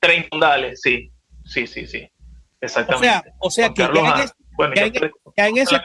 30, 0.00 0.38
dale, 0.38 0.76
sí, 0.76 1.12
sí, 1.44 1.66
sí, 1.66 1.86
sí, 1.86 2.10
exactamente. 2.60 3.08
O 3.08 3.10
sea, 3.10 3.34
o 3.38 3.50
sea 3.50 3.68
que, 3.68 3.82
Carlos, 3.82 4.02
ya 4.02 4.14
en, 4.14 4.20
es, 4.20 4.34
bueno, 4.52 4.74
ya, 4.74 4.86
ya, 4.86 5.10
ya 5.36 5.48
en 5.48 5.58
ese 5.58 5.76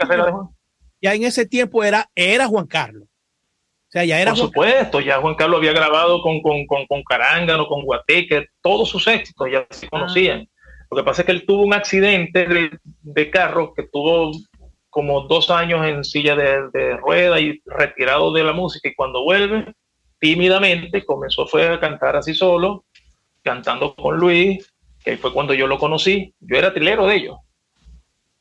ya 1.05 1.13
en 1.13 1.23
ese 1.23 1.45
tiempo 1.45 1.83
era, 1.83 2.09
era 2.15 2.47
Juan 2.47 2.65
Carlos. 2.65 3.03
O 3.03 3.91
sea, 3.91 4.03
ya 4.05 4.19
era 4.19 4.31
Por 4.31 4.39
supuesto, 4.39 4.99
ya 4.99 5.21
Juan 5.21 5.35
Carlos 5.35 5.59
había 5.59 5.71
grabado 5.71 6.19
con, 6.23 6.41
con, 6.41 6.65
con, 6.65 6.87
con 6.87 7.03
Carángano, 7.03 7.67
con 7.67 7.83
Guateque, 7.83 8.47
todos 8.59 8.89
sus 8.89 9.05
éxitos 9.05 9.47
ya 9.51 9.67
se 9.69 9.87
conocían. 9.87 10.49
Lo 10.89 10.97
que 10.97 11.03
pasa 11.03 11.21
es 11.21 11.27
que 11.27 11.31
él 11.33 11.45
tuvo 11.45 11.61
un 11.61 11.75
accidente 11.75 12.47
de, 12.47 12.79
de 12.81 13.29
carro 13.29 13.75
que 13.75 13.83
tuvo 13.83 14.31
como 14.89 15.27
dos 15.27 15.51
años 15.51 15.85
en 15.85 16.03
silla 16.03 16.35
de, 16.35 16.69
de, 16.73 16.97
rueda 16.97 17.39
y 17.39 17.61
retirado 17.65 18.33
de 18.33 18.43
la 18.43 18.53
música 18.53 18.89
y 18.89 18.95
cuando 18.95 19.23
vuelve, 19.23 19.75
tímidamente 20.19 21.05
comenzó 21.05 21.45
fue 21.45 21.67
a 21.67 21.79
cantar 21.79 22.15
así 22.15 22.33
solo, 22.33 22.85
cantando 23.43 23.93
con 23.93 24.17
Luis, 24.17 24.73
que 25.03 25.17
fue 25.17 25.31
cuando 25.31 25.53
yo 25.53 25.67
lo 25.67 25.77
conocí, 25.77 26.33
yo 26.39 26.57
era 26.57 26.73
trilero 26.73 27.05
de 27.05 27.15
ellos. 27.17 27.37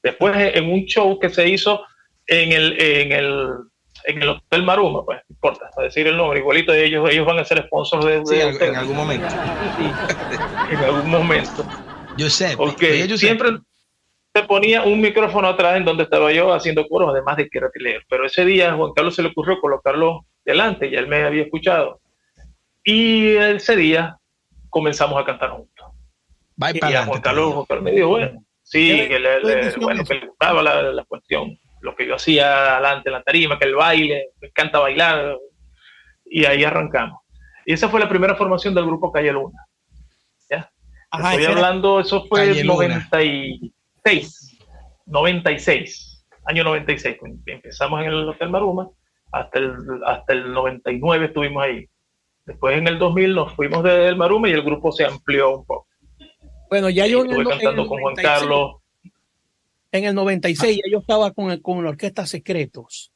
Después 0.02 0.34
en 0.54 0.72
un 0.72 0.86
show 0.86 1.18
que 1.18 1.28
se 1.28 1.46
hizo 1.46 1.84
en 2.26 2.52
el, 2.52 2.80
en 2.80 3.12
el, 3.12 3.48
en 4.04 4.22
el 4.22 4.28
Hotel 4.28 4.62
Maruma, 4.62 5.04
pues, 5.04 5.18
no 5.28 5.34
importa, 5.34 5.70
a 5.76 5.82
decir 5.82 6.06
el 6.06 6.16
nombre, 6.16 6.40
igualito 6.40 6.72
de 6.72 6.84
ellos, 6.84 7.08
ellos 7.10 7.26
van 7.26 7.38
a 7.38 7.44
ser 7.44 7.64
sponsors 7.66 8.04
de, 8.04 8.22
sí, 8.26 8.64
en 8.64 8.76
algún 8.76 8.96
momento. 8.96 9.26
en 10.70 10.78
algún 10.78 11.10
momento. 11.10 11.64
Yo 12.16 12.30
sé, 12.30 12.56
porque 12.56 13.06
yo 13.08 13.16
siempre 13.16 13.58
se 14.34 14.42
ponía 14.44 14.82
un 14.82 15.00
micrófono 15.00 15.48
atrás 15.48 15.76
en 15.76 15.84
donde 15.84 16.04
estaba 16.04 16.32
yo 16.32 16.52
haciendo 16.52 16.86
coros, 16.86 17.10
además 17.10 17.36
de 17.36 17.48
que 17.48 17.58
era 17.58 17.70
leer. 17.74 18.02
Pero 18.08 18.26
ese 18.26 18.44
día 18.44 18.72
a 18.72 18.76
Juan 18.76 18.92
Carlos 18.92 19.14
se 19.14 19.22
le 19.22 19.28
ocurrió 19.28 19.60
colocarlo 19.60 20.26
delante, 20.44 20.90
ya 20.90 20.98
él 20.98 21.06
me 21.06 21.24
había 21.24 21.44
escuchado. 21.44 22.00
Y 22.82 23.36
ese 23.36 23.76
día 23.76 24.18
comenzamos 24.70 25.20
a 25.20 25.24
cantar 25.24 25.50
juntos. 25.50 25.86
y 26.74 26.92
a 26.92 27.06
Juan 27.06 27.20
Carlos, 27.20 27.54
Juan 27.54 27.66
Carlos 27.66 27.84
me 27.84 27.92
dijo, 27.92 28.08
bueno, 28.08 28.44
sí, 28.62 29.08
que 29.08 29.18
le, 29.18 29.70
bueno, 29.76 30.04
que 30.04 30.14
le 30.14 30.26
gustaba 30.26 30.62
la, 30.62 30.82
la 30.82 31.04
cuestión 31.04 31.56
lo 31.84 31.94
que 31.94 32.06
yo 32.06 32.14
hacía 32.14 32.76
adelante 32.76 33.10
en 33.10 33.12
la 33.12 33.22
tarima, 33.22 33.58
que 33.58 33.66
el 33.66 33.74
baile, 33.74 34.30
me 34.40 34.48
encanta 34.48 34.78
bailar, 34.78 35.36
y 36.24 36.46
ahí 36.46 36.64
arrancamos. 36.64 37.20
Y 37.66 37.74
esa 37.74 37.90
fue 37.90 38.00
la 38.00 38.08
primera 38.08 38.34
formación 38.34 38.74
del 38.74 38.86
grupo 38.86 39.12
Calle 39.12 39.32
Luna. 39.32 39.66
¿ya? 40.48 40.70
Estoy 41.12 41.44
hablando, 41.44 42.00
eso 42.00 42.24
fue 42.24 42.58
en 42.58 42.66
96, 42.66 44.58
96, 45.04 46.26
año 46.46 46.64
96. 46.64 47.18
Empezamos 47.44 48.00
en 48.00 48.06
el 48.06 48.28
Hotel 48.30 48.48
Maruma, 48.48 48.88
hasta 49.30 49.58
el, 49.58 49.76
hasta 50.06 50.32
el 50.32 50.54
99 50.54 51.26
estuvimos 51.26 51.64
ahí. 51.64 51.86
Después 52.46 52.78
en 52.78 52.88
el 52.88 52.98
2000 52.98 53.34
nos 53.34 53.52
fuimos 53.52 53.84
del 53.84 54.16
Maruma 54.16 54.48
y 54.48 54.52
el 54.52 54.62
grupo 54.62 54.90
se 54.90 55.04
amplió 55.04 55.58
un 55.58 55.66
poco. 55.66 55.86
Bueno, 56.70 56.88
ya 56.88 57.06
yo 57.06 57.24
estuve 57.24 57.44
cantando 57.44 57.86
con 57.86 58.00
Juan 58.00 58.14
Carlos 58.14 58.76
en 59.98 60.04
el 60.04 60.14
96 60.14 60.80
yo 60.90 60.98
estaba 60.98 61.30
con, 61.32 61.56
con 61.60 61.84
la 61.84 61.90
Orquesta 61.90 62.26
Secretos. 62.26 63.12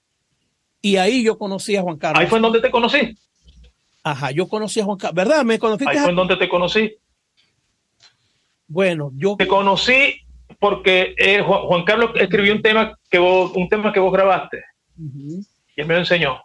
Y 0.80 0.96
ahí 0.96 1.24
yo 1.24 1.36
conocí 1.36 1.74
a 1.74 1.82
Juan 1.82 1.98
Carlos. 1.98 2.20
Ahí 2.20 2.28
fue 2.28 2.38
en 2.38 2.42
donde 2.42 2.60
te 2.60 2.70
conocí. 2.70 3.18
Ajá, 4.04 4.30
yo 4.30 4.48
conocí 4.48 4.80
a 4.80 4.84
Juan 4.84 4.96
Carlos. 4.96 5.16
¿Verdad? 5.16 5.44
¿Me 5.44 5.58
conociste? 5.58 5.90
Ahí 5.90 5.98
fue 5.98 6.10
en 6.10 6.16
donde 6.16 6.36
te 6.36 6.48
conocí. 6.48 6.94
Bueno, 8.68 9.10
yo... 9.14 9.34
Te 9.36 9.48
conocí 9.48 10.20
porque 10.60 11.14
eh, 11.18 11.42
Juan, 11.42 11.84
Carlos 11.84 12.12
escribió 12.14 12.54
un 12.54 12.62
tema 12.62 12.96
que 13.10 13.18
vos, 13.18 13.52
un 13.56 13.68
tema 13.68 13.92
que 13.92 14.00
vos 14.00 14.12
grabaste. 14.12 14.62
Y 14.96 15.80
él 15.80 15.86
me 15.86 15.94
lo 15.94 16.00
enseñó. 16.00 16.40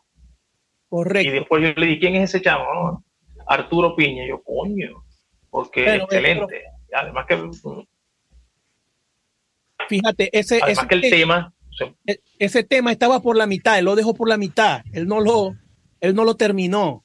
Correcto. 0.90 1.30
Y 1.30 1.32
después 1.34 1.62
yo 1.62 1.80
le 1.80 1.86
dije, 1.86 2.00
¿quién 2.00 2.16
es 2.16 2.30
ese 2.30 2.42
chamo? 2.42 3.04
Arturo 3.46 3.96
Piña. 3.96 4.26
Y 4.26 4.30
yo, 4.30 4.42
coño, 4.42 5.04
porque 5.52 5.86
es 5.86 6.02
excelente. 6.02 6.64
Además 6.92 7.26
que 7.28 7.36
Fíjate, 9.90 10.30
ese, 10.38 10.60
ese 10.68 10.88
que 10.88 10.96
el 10.96 11.02
tema, 11.02 11.54
e, 12.06 12.20
ese 12.40 12.64
tema 12.64 12.92
estaba 12.92 13.22
por 13.22 13.38
la 13.38 13.48
mitad, 13.48 13.80
él 13.80 13.86
lo 13.86 13.96
dejó 13.96 14.14
por 14.14 14.30
la 14.30 14.38
mitad, 14.38 14.84
él 14.94 15.08
no 15.08 15.20
lo, 15.20 15.56
él 16.02 16.16
no 16.16 16.24
lo 16.24 16.36
terminó. 16.36 17.04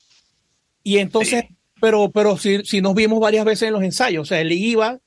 Y 0.82 0.98
entonces, 0.98 1.44
pero, 1.80 2.10
pero 2.10 2.36
si, 2.36 2.64
si 2.64 2.80
nos 2.80 2.94
vimos 2.94 3.20
varias 3.20 3.44
veces 3.44 3.68
en 3.68 3.74
los 3.74 3.82
ensayos, 3.82 4.22
o 4.22 4.24
sea, 4.24 4.40
él 4.40 4.52
iba, 4.52 4.98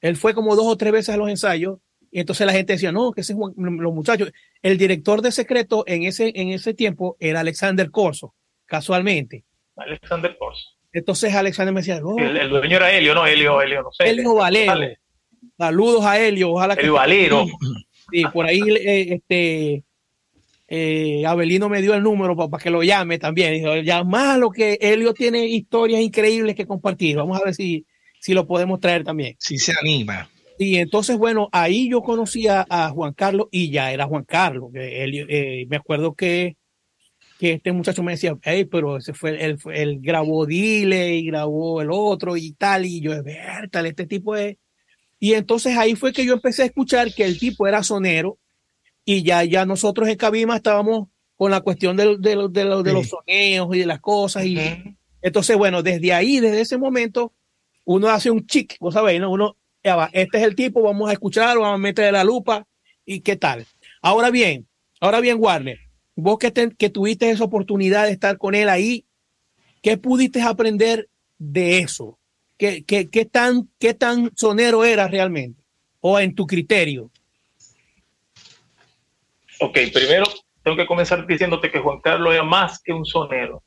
él 0.00 0.16
fue 0.16 0.34
como 0.34 0.56
dos 0.56 0.66
o 0.66 0.76
tres 0.76 0.92
veces 0.92 1.14
a 1.14 1.18
los 1.18 1.28
ensayos, 1.28 1.78
y 2.10 2.20
entonces 2.20 2.46
la 2.46 2.52
gente 2.52 2.72
decía, 2.72 2.92
no, 2.92 3.12
que 3.12 3.20
ese 3.20 3.34
es 3.34 3.38
los 3.38 3.94
muchachos. 3.94 4.32
El 4.62 4.78
director 4.78 5.20
de 5.20 5.32
secreto 5.32 5.84
en 5.86 6.04
ese, 6.04 6.32
en 6.34 6.48
ese 6.48 6.72
tiempo 6.72 7.16
era 7.20 7.40
Alexander 7.40 7.90
Corso, 7.90 8.34
casualmente. 8.64 9.44
Alexander 9.76 10.36
Corso. 10.38 10.70
Entonces 10.92 11.34
Alexander 11.34 11.74
me 11.74 11.80
decía, 11.80 12.00
oh". 12.02 12.18
el, 12.18 12.48
dueño 12.48 12.76
era 12.76 12.90
Helio, 12.90 13.14
no, 13.14 13.26
Helio, 13.26 13.60
Helio, 13.60 13.82
no 13.82 13.92
sé. 13.92 14.08
Helio 14.08 14.34
Valero. 14.34 14.96
Saludos 15.58 16.04
a 16.04 16.20
Helio, 16.20 16.52
ojalá 16.52 16.74
El 16.74 16.90
Valero. 16.90 17.46
Sí, 18.10 18.24
por 18.32 18.46
ahí 18.46 18.60
eh, 18.60 19.14
este 19.14 19.84
eh, 20.68 21.24
Abelino 21.26 21.68
me 21.68 21.80
dio 21.80 21.94
el 21.94 22.02
número 22.02 22.36
para, 22.36 22.62
que 22.62 22.70
lo 22.70 22.82
llame 22.82 23.18
también. 23.18 23.54
Dijo, 23.54 23.74
lo 24.38 24.50
que 24.50 24.78
Helio 24.80 25.14
tiene 25.14 25.46
historias 25.46 26.00
increíbles 26.00 26.54
que 26.54 26.66
compartir. 26.66 27.16
Vamos 27.16 27.40
a 27.40 27.44
ver 27.44 27.54
si, 27.54 27.86
si 28.20 28.34
lo 28.34 28.46
podemos 28.46 28.80
traer 28.80 29.04
también. 29.04 29.36
Si 29.38 29.58
se 29.58 29.72
anima. 29.78 30.28
Y 30.58 30.76
entonces, 30.76 31.18
bueno, 31.18 31.48
ahí 31.52 31.90
yo 31.90 32.02
conocí 32.02 32.46
a, 32.48 32.90
Juan 32.94 33.12
Carlos 33.12 33.48
y 33.50 33.70
ya 33.70 33.92
era 33.92 34.06
Juan 34.06 34.24
Carlos. 34.24 34.70
Eh, 34.74 35.66
me 35.68 35.76
acuerdo 35.76 36.14
que, 36.14 36.56
que 37.38 37.52
este 37.52 37.72
muchacho 37.72 38.02
me 38.02 38.12
decía, 38.12 38.36
hey, 38.42 38.64
pero 38.64 38.96
ese 38.96 39.12
fue 39.12 39.44
el, 39.44 39.58
el 39.72 40.00
grabó 40.00 40.46
Dile 40.46 41.16
y 41.16 41.26
grabó 41.26 41.82
el 41.82 41.88
otro 41.90 42.36
y 42.36 42.52
tal. 42.52 42.86
Y 42.86 43.00
yo, 43.00 43.12
tal, 43.70 43.86
este 43.86 44.06
tipo 44.06 44.34
es 44.34 44.56
y 45.26 45.34
entonces 45.34 45.76
ahí 45.76 45.96
fue 45.96 46.12
que 46.12 46.24
yo 46.24 46.34
empecé 46.34 46.62
a 46.62 46.66
escuchar 46.66 47.12
que 47.12 47.24
el 47.24 47.36
tipo 47.36 47.66
era 47.66 47.82
sonero 47.82 48.38
y 49.04 49.24
ya, 49.24 49.42
ya 49.42 49.66
nosotros 49.66 50.08
en 50.08 50.14
Cabima 50.14 50.54
estábamos 50.54 51.08
con 51.34 51.50
la 51.50 51.62
cuestión 51.62 51.96
de, 51.96 52.16
de, 52.16 52.36
de, 52.48 52.64
de 52.84 52.92
los 52.92 53.08
soneos 53.08 53.74
y 53.74 53.80
de 53.80 53.86
las 53.86 53.98
cosas. 53.98 54.46
Y 54.46 54.56
entonces, 55.20 55.56
bueno, 55.56 55.82
desde 55.82 56.12
ahí, 56.12 56.38
desde 56.38 56.60
ese 56.60 56.78
momento, 56.78 57.32
uno 57.82 58.06
hace 58.06 58.30
un 58.30 58.46
chic, 58.46 58.76
vos 58.78 58.94
sabéis, 58.94 59.20
¿no? 59.20 59.32
Uno, 59.32 59.56
ya 59.82 59.96
va, 59.96 60.10
este 60.12 60.38
es 60.38 60.44
el 60.44 60.54
tipo, 60.54 60.80
vamos 60.80 61.10
a 61.10 61.14
escuchar, 61.14 61.58
vamos 61.58 61.74
a 61.74 61.78
meterle 61.78 62.12
la 62.12 62.22
lupa 62.22 62.64
y 63.04 63.18
qué 63.18 63.34
tal. 63.34 63.66
Ahora 64.02 64.30
bien, 64.30 64.68
ahora 65.00 65.18
bien, 65.18 65.38
Warner, 65.40 65.80
vos 66.14 66.38
que, 66.38 66.52
que 66.78 66.88
tuviste 66.88 67.30
esa 67.30 67.42
oportunidad 67.42 68.04
de 68.04 68.12
estar 68.12 68.38
con 68.38 68.54
él 68.54 68.68
ahí, 68.68 69.06
¿qué 69.82 69.96
pudiste 69.96 70.40
aprender 70.40 71.08
de 71.36 71.80
eso? 71.80 72.16
¿Qué, 72.58 72.84
qué, 72.84 73.10
qué 73.10 73.24
tan, 73.24 73.68
¿Qué 73.78 73.94
tan 73.94 74.30
sonero 74.36 74.84
era 74.84 75.08
realmente? 75.08 75.62
¿O 76.00 76.18
en 76.18 76.34
tu 76.34 76.46
criterio? 76.46 77.10
Ok, 79.60 79.78
primero 79.92 80.26
tengo 80.62 80.76
que 80.76 80.86
comenzar 80.86 81.26
diciéndote 81.26 81.70
que 81.70 81.78
Juan 81.78 82.00
Carlos 82.00 82.34
era 82.34 82.42
más 82.42 82.82
que 82.82 82.92
un 82.92 83.04
sonero. 83.04 83.62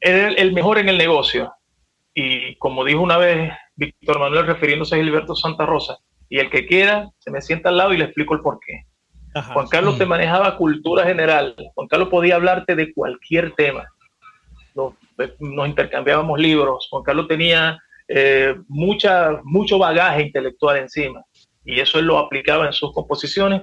Era 0.00 0.28
el 0.28 0.52
mejor 0.52 0.78
en 0.78 0.88
el 0.88 0.98
negocio. 0.98 1.52
Y 2.14 2.56
como 2.56 2.84
dijo 2.84 3.00
una 3.00 3.16
vez 3.16 3.52
Víctor 3.76 4.18
Manuel 4.18 4.46
refiriéndose 4.46 4.94
a 4.94 4.98
Gilberto 4.98 5.34
Santa 5.34 5.64
Rosa, 5.66 5.98
y 6.28 6.38
el 6.38 6.50
que 6.50 6.66
quiera 6.66 7.10
se 7.18 7.30
me 7.30 7.40
sienta 7.40 7.68
al 7.68 7.76
lado 7.76 7.92
y 7.92 7.98
le 7.98 8.04
explico 8.04 8.34
el 8.34 8.40
porqué. 8.40 8.86
Juan 9.52 9.68
Carlos 9.68 9.96
te 9.96 10.04
manejaba 10.04 10.56
cultura 10.56 11.04
general. 11.04 11.54
Juan 11.74 11.88
Carlos 11.88 12.08
podía 12.08 12.34
hablarte 12.34 12.74
de 12.74 12.92
cualquier 12.92 13.54
tema. 13.54 13.86
Nos, 15.38 15.68
intercambiábamos 15.68 16.38
libros. 16.38 16.88
Juan 16.90 17.02
Carlos 17.02 17.28
tenía 17.28 17.78
eh, 18.08 18.54
mucha, 18.68 19.40
mucho 19.44 19.78
bagaje 19.78 20.22
intelectual 20.22 20.76
encima 20.76 21.24
y 21.64 21.80
eso 21.80 21.98
él 21.98 22.06
lo 22.06 22.18
aplicaba 22.18 22.66
en 22.66 22.72
sus 22.72 22.92
composiciones 22.92 23.62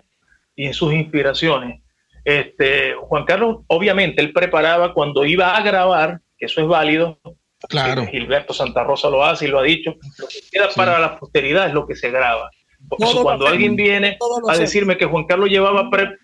y 0.56 0.66
en 0.66 0.74
sus 0.74 0.94
inspiraciones. 0.94 1.82
Este, 2.24 2.94
Juan 2.96 3.26
Carlos, 3.26 3.60
obviamente, 3.68 4.22
él 4.22 4.34
preparaba 4.34 4.94
cuando 4.94 5.26
iba 5.26 5.56
a 5.56 5.62
grabar, 5.62 6.22
que 6.38 6.46
eso 6.46 6.62
es 6.62 6.68
válido. 6.68 7.20
Claro. 7.68 8.06
Gilberto 8.06 8.54
Santa 8.54 8.84
Rosa 8.84 9.10
lo 9.10 9.24
hace 9.24 9.46
y 9.46 9.50
lo 9.50 9.60
ha 9.60 9.64
dicho. 9.64 9.96
Lo 10.18 10.28
que 10.28 10.40
queda 10.50 10.70
para 10.76 10.98
la 11.00 11.20
posteridad 11.20 11.68
es 11.68 11.74
lo 11.74 11.86
que 11.86 11.96
se 11.96 12.10
graba 12.10 12.50
cuando 12.88 13.48
alguien 13.48 13.76
viene 13.76 14.18
a 14.48 14.58
decirme 14.58 14.98
que 14.98 15.06
Juan 15.06 15.26
Carlos 15.26 15.50
llevaba 15.50 15.90
pre... 15.90 16.18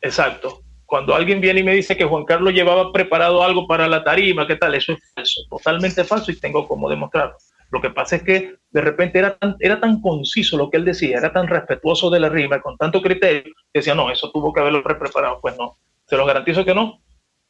Exacto. 0.00 0.62
Cuando 0.88 1.14
alguien 1.14 1.42
viene 1.42 1.60
y 1.60 1.64
me 1.64 1.74
dice 1.74 1.98
que 1.98 2.06
Juan 2.06 2.24
Carlos 2.24 2.54
llevaba 2.54 2.90
preparado 2.92 3.42
algo 3.42 3.66
para 3.66 3.86
la 3.86 4.02
tarima, 4.02 4.46
¿qué 4.46 4.56
tal? 4.56 4.74
Eso 4.74 4.94
es 4.94 5.12
falso, 5.14 5.42
totalmente 5.50 6.02
falso 6.02 6.32
y 6.32 6.40
tengo 6.40 6.66
como 6.66 6.88
demostrarlo. 6.88 7.36
Lo 7.70 7.82
que 7.82 7.90
pasa 7.90 8.16
es 8.16 8.22
que 8.22 8.54
de 8.70 8.80
repente 8.80 9.18
era 9.18 9.36
tan, 9.36 9.54
era 9.60 9.78
tan 9.80 10.00
conciso 10.00 10.56
lo 10.56 10.70
que 10.70 10.78
él 10.78 10.86
decía, 10.86 11.18
era 11.18 11.30
tan 11.30 11.46
respetuoso 11.46 12.08
de 12.08 12.20
la 12.20 12.30
rima, 12.30 12.62
con 12.62 12.78
tanto 12.78 13.02
criterio, 13.02 13.52
que 13.70 13.80
decía, 13.80 13.94
no, 13.94 14.10
eso 14.10 14.30
tuvo 14.32 14.50
que 14.50 14.60
haberlo 14.60 14.82
preparado. 14.82 15.40
Pues 15.42 15.58
no, 15.58 15.76
se 16.06 16.16
lo 16.16 16.24
garantizo 16.24 16.64
que 16.64 16.74
no, 16.74 17.02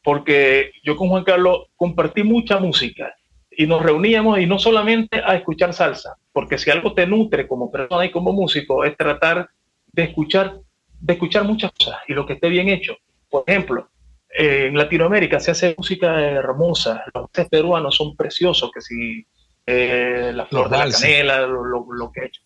porque 0.03 0.73
yo 0.83 0.97
con 0.97 1.09
Juan 1.09 1.23
Carlos 1.23 1.69
compartí 1.77 2.25
mucha 2.25 2.59
música 2.59 3.15
y 3.53 3.69
nos 3.69 3.81
reuníamos 3.81 4.41
y 4.41 4.47
no 4.47 4.59
solamente 4.59 5.23
a 5.25 5.37
escuchar 5.37 5.73
salsa, 5.73 6.17
porque 6.33 6.59
si 6.59 6.73
algo 6.73 6.93
te 6.93 7.07
nutre 7.07 7.47
como 7.47 7.71
persona 7.71 8.05
y 8.05 8.11
como 8.11 8.33
músico 8.33 8.85
es 8.85 8.97
tratar 8.97 9.49
de 9.93 10.03
escuchar, 10.03 10.59
de 10.99 11.13
escuchar 11.13 11.45
muchas 11.45 11.71
cosas 11.71 11.99
y 12.09 12.15
lo 12.15 12.27
que 12.27 12.33
esté 12.33 12.49
bien 12.49 12.69
hecho. 12.69 12.97
Por 13.29 13.45
ejemplo, 13.47 13.89
en 14.31 14.77
Latinoamérica 14.77 15.41
se 15.41 15.51
hace 15.51 15.75
música 15.77 16.21
hermosa, 16.21 17.05
los 17.13 17.25
valses 17.25 17.49
peruanos 17.49 17.97
son 17.97 18.17
preciosos, 18.17 18.71
que 18.73 18.81
si 18.81 19.27
eh, 19.67 20.33
la 20.35 20.47
flor 20.47 20.69
de 20.71 20.79
la 20.79 20.91
canela, 20.91 21.47
lo, 21.47 22.13
que 22.13 22.21
he 22.21 22.27
hecho, 22.27 22.43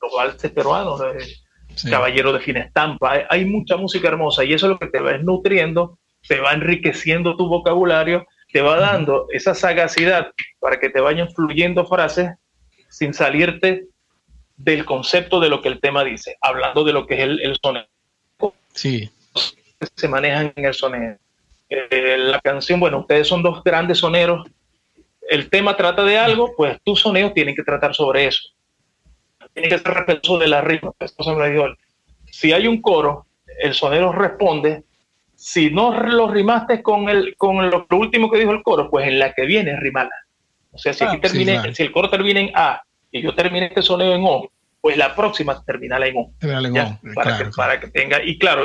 los 0.00 0.12
valses 0.16 0.50
peruanos, 0.50 1.00
eh, 1.00 1.88
Caballero 1.88 2.32
de 2.32 2.40
Fina 2.40 2.60
Estampa, 2.60 3.12
hay, 3.12 3.22
hay 3.30 3.44
mucha 3.44 3.76
música 3.76 4.08
hermosa 4.08 4.44
y 4.44 4.52
eso 4.52 4.66
es 4.66 4.70
lo 4.70 4.78
que 4.78 4.88
te 4.88 5.00
va 5.00 5.16
nutriendo, 5.18 5.98
te 6.26 6.40
va 6.40 6.52
enriqueciendo 6.52 7.36
tu 7.36 7.46
vocabulario 7.48 8.26
te 8.52 8.62
va 8.62 8.78
dando 8.78 9.26
esa 9.30 9.54
sagacidad 9.54 10.32
para 10.58 10.80
que 10.80 10.88
te 10.88 11.00
vayan 11.00 11.30
fluyendo 11.30 11.84
frases 11.86 12.30
sin 12.88 13.12
salirte 13.12 13.86
del 14.56 14.84
concepto 14.84 15.38
de 15.40 15.48
lo 15.48 15.60
que 15.60 15.68
el 15.68 15.80
tema 15.80 16.02
dice, 16.02 16.36
hablando 16.40 16.84
de 16.84 16.92
lo 16.92 17.06
que 17.06 17.14
es 17.14 17.20
el, 17.20 17.40
el 17.40 17.56
sonido. 17.62 17.86
Sí. 18.72 19.10
Se 19.94 20.08
manejan 20.08 20.52
en 20.56 20.64
el 20.64 20.74
sonido. 20.74 21.16
Eh, 21.68 22.16
la 22.18 22.40
canción, 22.40 22.80
bueno, 22.80 23.00
ustedes 23.00 23.28
son 23.28 23.42
dos 23.42 23.62
grandes 23.62 23.98
soneros. 23.98 24.46
El 25.28 25.50
tema 25.50 25.76
trata 25.76 26.04
de 26.04 26.18
algo, 26.18 26.54
pues 26.56 26.78
tus 26.82 27.00
sonidos 27.00 27.34
tienen 27.34 27.54
que 27.54 27.62
tratar 27.62 27.94
sobre 27.94 28.26
eso. 28.26 28.48
Tienen 29.52 29.70
que 29.70 29.78
ser 29.78 29.92
respetuoso 29.92 30.38
de 30.38 30.48
la 30.48 30.60
rima. 30.62 30.92
Si 32.30 32.52
hay 32.52 32.66
un 32.66 32.80
coro, 32.80 33.26
el 33.60 33.74
sonero 33.74 34.12
responde 34.12 34.84
si 35.38 35.70
no 35.70 35.92
lo 36.02 36.28
rimaste 36.28 36.82
con, 36.82 37.08
el, 37.08 37.36
con 37.36 37.70
lo, 37.70 37.86
último 37.92 38.28
que 38.28 38.38
dijo 38.38 38.50
el 38.50 38.62
coro, 38.64 38.90
pues 38.90 39.06
en 39.06 39.20
la 39.20 39.32
que 39.32 39.46
viene 39.46 39.78
rimala. 39.78 40.10
O 40.72 40.78
sea, 40.78 40.92
si, 40.92 41.04
ah, 41.04 41.16
si 41.72 41.82
el 41.84 41.92
coro 41.92 42.10
termina 42.10 42.40
en 42.40 42.50
A 42.54 42.82
y 43.12 43.22
yo 43.22 43.32
terminé 43.34 43.66
este 43.66 43.82
sonido 43.82 44.14
en 44.14 44.24
O, 44.24 44.50
pues 44.80 44.96
la 44.96 45.14
próxima 45.14 45.62
termina 45.64 45.96
en 46.06 46.16
O. 46.16 46.32
para, 47.14 47.38
que, 47.38 47.44
para 47.56 47.80
que 47.80 47.88
tenga, 47.88 48.22
y 48.22 48.38
claro, 48.38 48.64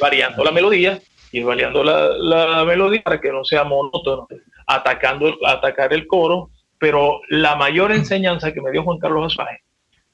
variando 0.00 0.44
la 0.44 0.52
melodía, 0.52 1.00
y 1.32 1.42
variando 1.42 1.82
la, 1.82 2.64
melodía 2.64 3.02
para 3.02 3.20
que 3.20 3.32
no 3.32 3.44
sea 3.44 3.64
monótono, 3.64 4.28
atacando, 4.66 5.34
atacar 5.44 5.92
el 5.92 6.06
coro, 6.06 6.50
pero 6.78 7.20
la 7.28 7.56
mayor 7.56 7.92
enseñanza 7.92 8.52
que 8.52 8.60
me 8.60 8.70
dio 8.70 8.82
Juan 8.82 8.98
Carlos 8.98 9.32
Azuaje, 9.32 9.62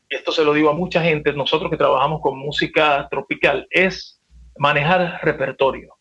esto 0.08 0.32
se 0.32 0.44
lo 0.44 0.52
digo 0.52 0.70
a 0.70 0.74
mucha 0.74 1.02
gente, 1.02 1.32
nosotros 1.32 1.70
que 1.70 1.76
trabajamos 1.76 2.20
con 2.20 2.38
música 2.38 3.06
tropical, 3.10 3.66
es 3.70 4.20
manejar 4.56 5.20
repertorio. 5.22 5.94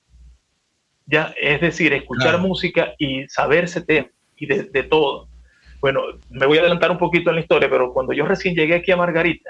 ¿ya? 1.06 1.34
Es 1.42 1.62
decir, 1.62 1.94
escuchar 1.94 2.40
música 2.40 2.94
y 2.98 3.28
saberse 3.28 3.82
tema 3.82 4.08
y 4.38 4.46
de, 4.46 4.84
todo. 4.84 5.29
Bueno, 5.82 6.02
me 6.30 6.46
voy 6.46 6.58
a 6.58 6.62
adelantar 6.62 6.92
un 6.92 6.98
poquito 6.98 7.30
en 7.30 7.38
la 7.38 7.42
historia, 7.42 7.70
pero 7.70 7.94
cuando 7.94 8.14
yo 8.14 8.26
recién 8.26 8.56
llegué 8.56 8.76
aquí 8.76 8.92
a 8.92 8.98
Margarita, 8.98 9.50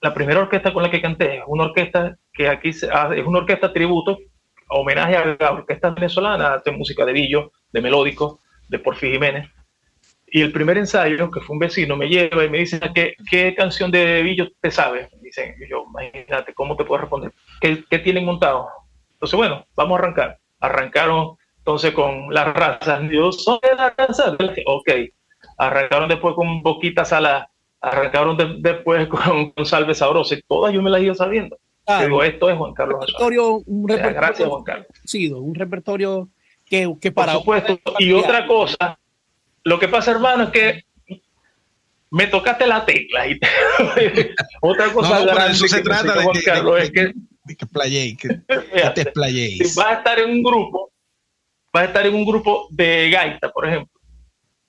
la 0.00 0.14
primera 0.14 0.40
orquesta 0.40 0.72
con 0.72 0.82
la 0.82 0.90
que 0.90 1.00
canté 1.00 1.38
es 1.38 1.42
una 1.46 1.64
orquesta 1.64 2.16
que 2.32 2.48
aquí 2.48 2.68
es 2.68 2.82
una 3.26 3.38
orquesta 3.38 3.72
tributo, 3.72 4.18
homenaje 4.68 5.16
a 5.16 5.36
la 5.40 5.52
orquesta 5.52 5.90
venezolana, 5.90 6.62
de 6.64 6.72
música 6.72 7.04
de 7.04 7.12
Villo, 7.12 7.52
de 7.72 7.80
melódico, 7.80 8.40
de 8.68 8.78
Porfi 8.78 9.10
Jiménez. 9.10 9.48
Y 10.30 10.42
el 10.42 10.52
primer 10.52 10.76
ensayo, 10.76 11.30
que 11.30 11.40
fue 11.40 11.54
un 11.54 11.60
vecino, 11.60 11.96
me 11.96 12.08
lleva 12.08 12.44
y 12.44 12.50
me 12.50 12.58
dice, 12.58 12.78
¿qué, 12.94 13.14
qué 13.30 13.54
canción 13.54 13.90
de 13.90 14.22
Villo 14.22 14.48
te 14.60 14.70
sabes? 14.70 15.08
Dicen, 15.22 15.54
yo, 15.68 15.84
imagínate, 15.88 16.52
¿cómo 16.52 16.76
te 16.76 16.84
puedo 16.84 17.00
responder? 17.00 17.32
¿Qué, 17.60 17.82
¿Qué 17.88 17.98
tienen 17.98 18.26
montado? 18.26 18.68
Entonces, 19.14 19.36
bueno, 19.36 19.66
vamos 19.74 19.98
a 19.98 20.02
arrancar 20.02 20.38
arrancaron 20.60 21.36
entonces 21.58 21.92
con 21.92 22.32
las 22.32 22.54
razas. 22.54 23.02
Yo 23.10 23.32
soy 23.32 23.58
de 23.62 23.76
la 23.76 23.94
raza. 23.96 24.36
Ok. 24.66 24.90
Arrancaron 25.58 26.08
después 26.08 26.34
con 26.34 26.62
Boquita 26.62 27.04
Salada. 27.04 27.50
Arrancaron 27.80 28.62
después 28.62 29.08
con, 29.54 29.66
Salve 29.66 29.94
Sabrosa. 29.94 30.34
Y 30.34 30.42
todas 30.42 30.72
yo 30.72 30.82
me 30.82 30.90
las 30.90 31.02
iba 31.02 31.14
sabiendo. 31.14 31.58
Digo, 32.00 32.22
esto 32.22 32.50
es 32.50 32.56
Juan 32.56 32.74
Carlos. 32.74 32.98
Un 33.66 33.88
repertorio, 33.88 34.20
gracias, 34.20 34.48
Juan 34.48 34.62
Carlos. 34.62 34.86
Sí, 35.04 35.32
un 35.32 35.54
repertorio 35.54 36.28
que, 36.66 36.94
que 37.00 37.12
para. 37.12 37.32
Por 37.32 37.40
supuesto. 37.40 37.80
Y 37.98 38.12
otra 38.12 38.46
cosa, 38.46 38.98
lo 39.64 39.78
que 39.78 39.88
pasa, 39.88 40.10
hermano, 40.10 40.44
es 40.44 40.50
que 40.50 40.84
me 42.10 42.26
tocaste 42.26 42.66
la 42.66 42.84
tecla. 42.84 43.26
Y 43.26 43.40
otra 44.60 44.92
cosa 44.92 45.24
no, 45.24 45.46
eso 45.46 45.66
se 45.66 45.80
trata 45.80 46.14
de 46.14 46.24
Juan 46.24 46.36
Carlos 46.44 46.82
es 46.82 46.90
que 46.90 47.12
que 47.56 47.66
playé, 47.66 48.16
que, 48.16 48.28
te 48.94 49.12
Si 49.30 49.74
vas 49.76 49.86
a 49.86 49.94
estar 49.94 50.18
en 50.18 50.30
un 50.30 50.42
grupo, 50.42 50.90
vas 51.72 51.84
a 51.84 51.86
estar 51.86 52.06
en 52.06 52.14
un 52.14 52.24
grupo 52.24 52.68
de 52.70 53.10
gaita, 53.10 53.50
por 53.50 53.66
ejemplo. 53.66 53.97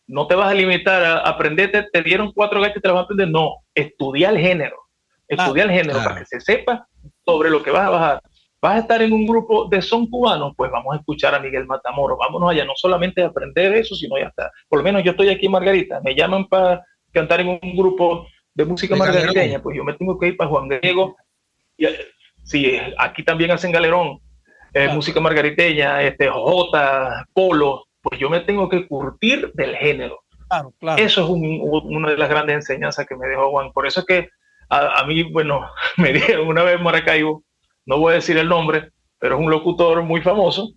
No 0.09 0.25
te 0.25 0.33
vas 0.33 0.49
a 0.49 0.55
limitar 0.55 1.03
a 1.03 1.17
aprenderte, 1.19 1.85
te 1.93 2.01
dieron 2.01 2.31
cuatro 2.33 2.59
gaitas 2.59 2.77
y 2.77 2.81
te 2.81 2.87
las 2.87 2.95
vas 2.95 3.01
a 3.01 3.05
aprender. 3.05 3.29
No, 3.29 3.57
estudia 3.75 4.29
el 4.29 4.39
género. 4.39 4.75
Estudia 5.27 5.63
el 5.65 5.69
género 5.69 5.99
para 6.03 6.15
que 6.19 6.25
se 6.25 6.41
sepa 6.41 6.87
sobre 7.23 7.51
lo 7.51 7.61
que 7.61 7.69
vas 7.69 7.85
a 7.85 7.89
bajar. 7.89 8.21
Vas 8.59 8.75
a 8.75 8.79
estar 8.79 9.01
en 9.03 9.13
un 9.13 9.27
grupo 9.27 9.65
de 9.69 9.83
son 9.83 10.09
cubanos, 10.09 10.53
pues 10.57 10.71
vamos 10.71 10.95
a 10.95 10.97
escuchar 10.97 11.35
a 11.35 11.39
Miguel 11.39 11.67
Matamoro. 11.67 12.17
Vámonos 12.17 12.49
allá, 12.49 12.65
no 12.65 12.73
solamente 12.75 13.21
a 13.21 13.27
aprender 13.27 13.75
eso, 13.75 13.93
sino 13.93 14.17
ya 14.17 14.25
está. 14.25 14.51
Por 14.67 14.79
lo 14.79 14.83
menos 14.83 15.03
yo 15.03 15.11
estoy 15.11 15.29
aquí 15.29 15.45
en 15.45 15.51
Margarita, 15.51 16.01
me 16.03 16.15
llaman 16.15 16.47
para 16.47 16.83
cantar 17.13 17.41
en 17.41 17.59
un 17.61 17.75
grupo 17.77 18.27
de 18.55 18.65
música 18.65 18.95
margariteña, 18.95 19.61
pues 19.61 19.77
yo 19.77 19.83
me 19.83 19.93
tengo 19.93 20.17
que 20.17 20.27
ir 20.29 20.37
para 20.37 20.49
Juan 20.49 20.67
Diego. 20.67 21.15
Y, 21.77 21.85
sí, 22.43 22.77
aquí 22.97 23.23
también 23.23 23.51
hacen 23.51 23.71
galerón, 23.71 24.19
eh, 24.73 24.89
música 24.89 25.19
margariteña, 25.19 26.01
este, 26.01 26.27
J, 26.29 27.25
polo, 27.33 27.85
pues 28.09 28.19
yo 28.19 28.29
me 28.29 28.39
tengo 28.39 28.67
que 28.69 28.87
curtir 28.87 29.51
del 29.53 29.75
género. 29.75 30.19
Claro, 30.47 30.73
claro. 30.79 31.01
Eso 31.01 31.23
es 31.23 31.29
una 31.29 32.09
de 32.09 32.17
las 32.17 32.29
grandes 32.29 32.55
enseñanzas 32.55 33.05
que 33.05 33.15
me 33.15 33.27
dejó 33.27 33.51
Juan. 33.51 33.71
Por 33.71 33.85
eso 33.85 33.99
es 33.99 34.05
que 34.07 34.29
a, 34.69 35.03
mí, 35.05 35.23
bueno, 35.23 35.69
me 35.97 36.11
dijeron 36.11 36.47
una 36.47 36.63
vez 36.63 36.75
en 36.77 36.83
Maracaibo, 36.83 37.43
no 37.85 37.99
voy 37.99 38.13
a 38.13 38.15
decir 38.15 38.37
el 38.37 38.49
nombre, 38.49 38.89
pero 39.19 39.35
es 39.35 39.41
un 39.41 39.51
locutor 39.51 40.01
muy 40.03 40.21
famoso. 40.21 40.69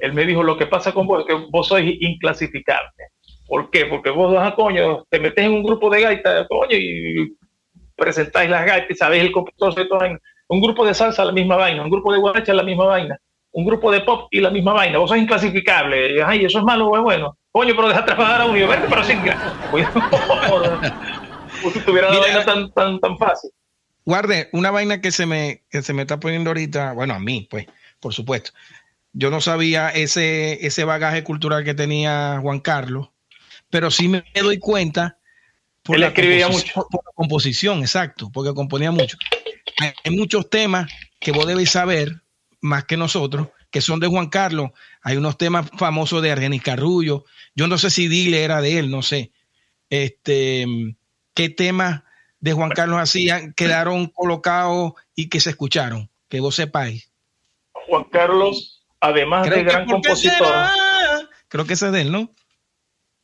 Él 0.00 0.12
me 0.12 0.26
dijo, 0.26 0.42
lo 0.42 0.58
que 0.58 0.66
pasa 0.66 0.92
con 0.92 1.06
vos 1.06 1.20
es 1.20 1.26
que 1.26 1.46
vos 1.50 1.66
sois 1.66 1.96
inclasificable. 2.00 2.90
¿Por 3.46 3.70
qué? 3.70 3.86
Porque 3.86 4.10
vos, 4.10 4.36
a 4.36 4.54
coño, 4.54 5.04
te 5.08 5.18
metes 5.18 5.46
en 5.46 5.52
un 5.52 5.62
grupo 5.62 5.88
de 5.88 6.02
gaitas, 6.02 6.46
coño, 6.48 6.76
y 6.76 7.34
presentáis 7.96 8.50
las 8.50 8.66
gaitas 8.66 8.90
y 8.90 8.94
sabéis 8.94 9.22
el 9.22 9.32
compositor 9.32 10.04
en, 10.04 10.20
un 10.48 10.60
grupo 10.60 10.84
de 10.84 10.92
salsa, 10.92 11.24
la 11.24 11.32
misma 11.32 11.56
vaina. 11.56 11.82
Un 11.82 11.90
grupo 11.90 12.12
de 12.12 12.18
guaracha, 12.18 12.52
la 12.52 12.62
misma 12.62 12.84
vaina. 12.84 13.18
Un 13.52 13.66
grupo 13.66 13.92
de 13.92 14.00
pop 14.00 14.28
y 14.30 14.40
la 14.40 14.50
misma 14.50 14.72
vaina. 14.72 14.98
Vos 14.98 15.10
sos 15.10 15.18
inclasificable. 15.18 16.22
Ay, 16.22 16.44
eso 16.44 16.58
es 16.58 16.64
malo 16.64 16.88
o 16.88 16.96
es 16.96 17.02
bueno. 17.02 17.36
Coño, 17.50 17.74
pero 17.76 17.88
deja 17.88 18.04
trabajar 18.04 18.40
a 18.40 18.46
un 18.46 18.54
verte, 18.54 18.86
pero 18.88 19.04
sin 19.04 19.20
si 21.72 21.80
tuviera 21.84 22.10
la 22.10 22.18
vaina 22.18 22.44
tan, 22.44 22.72
tan, 22.72 22.98
tan 22.98 23.18
fácil. 23.18 23.50
Guarde, 24.04 24.48
una 24.52 24.70
vaina 24.70 25.00
que 25.00 25.12
se 25.12 25.26
me, 25.26 25.62
que 25.70 25.82
se 25.82 25.92
me 25.92 26.02
está 26.02 26.18
poniendo 26.18 26.50
ahorita, 26.50 26.92
bueno, 26.92 27.14
a 27.14 27.18
mí, 27.18 27.46
pues, 27.50 27.66
por 28.00 28.12
supuesto. 28.12 28.50
yo 29.12 29.30
no 29.30 29.40
sabía 29.40 29.90
ese, 29.90 30.66
ese 30.66 30.84
bagaje 30.84 31.22
cultural 31.22 31.62
que 31.62 31.74
tenía 31.74 32.38
Juan 32.40 32.60
Carlos, 32.60 33.10
pero 33.70 33.90
sí 33.90 34.08
me 34.08 34.24
doy 34.34 34.58
cuenta 34.58 35.18
por, 35.82 35.98
la, 35.98 36.08
escribía 36.08 36.48
mucho. 36.48 36.86
por 36.90 37.04
la 37.04 37.12
composición, 37.14 37.80
exacto, 37.80 38.30
porque 38.32 38.54
componía 38.54 38.90
mucho. 38.90 39.18
Hay 40.04 40.16
muchos 40.16 40.48
temas 40.50 40.90
que 41.20 41.32
vos 41.32 41.46
debéis 41.46 41.70
saber, 41.70 42.21
más 42.62 42.84
que 42.84 42.96
nosotros, 42.96 43.48
que 43.70 43.82
son 43.82 44.00
de 44.00 44.06
Juan 44.06 44.28
Carlos. 44.28 44.70
Hay 45.02 45.16
unos 45.16 45.36
temas 45.36 45.68
famosos 45.76 46.22
de 46.22 46.30
Argenis 46.30 46.62
Carrullo. 46.62 47.24
Yo 47.54 47.66
no 47.66 47.76
sé 47.76 47.90
si 47.90 48.08
Dile 48.08 48.44
era 48.44 48.62
de 48.62 48.78
él, 48.78 48.90
no 48.90 49.02
sé. 49.02 49.32
Este, 49.90 50.64
¿Qué 51.34 51.50
temas 51.50 52.02
de 52.40 52.52
Juan 52.54 52.70
Carlos 52.70 52.98
hacían 52.98 53.52
quedaron 53.52 54.06
colocados 54.06 54.92
y 55.14 55.28
que 55.28 55.40
se 55.40 55.50
escucharon? 55.50 56.08
Que 56.28 56.40
vos 56.40 56.54
sepáis. 56.54 57.12
Juan 57.72 58.04
Carlos, 58.04 58.84
además 59.00 59.50
de 59.50 59.64
gran 59.64 59.86
compositor. 59.86 60.54
Creo 61.48 61.66
que 61.66 61.74
ese 61.74 61.86
es 61.86 61.92
de 61.92 62.00
él, 62.02 62.12
¿no? 62.12 62.30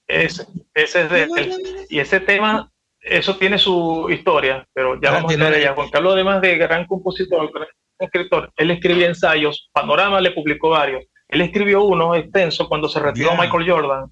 Ese, 0.08 0.46
ese 0.74 1.02
es 1.02 1.10
de 1.10 1.22
él. 1.22 1.86
Y 1.88 2.00
ese 2.00 2.20
tema, 2.20 2.72
eso 3.00 3.36
tiene 3.36 3.58
su 3.58 4.08
historia, 4.10 4.66
pero 4.72 5.00
ya 5.00 5.10
ah, 5.10 5.12
vamos 5.12 5.32
a 5.32 5.36
ver 5.36 5.54
allá. 5.54 5.74
Juan 5.74 5.90
Carlos, 5.90 6.14
además 6.14 6.40
de 6.42 6.58
gran 6.58 6.86
compositor, 6.86 7.50
escritor, 7.98 8.52
él 8.56 8.70
escribía 8.70 9.06
ensayos, 9.06 9.68
Panorama 9.72 10.20
le 10.20 10.32
publicó 10.32 10.70
varios. 10.70 11.04
Él 11.28 11.42
escribió 11.42 11.82
uno 11.82 12.14
extenso 12.14 12.68
cuando 12.68 12.88
se 12.88 13.00
retiró 13.00 13.32
Michael 13.36 13.70
Jordan. 13.70 14.10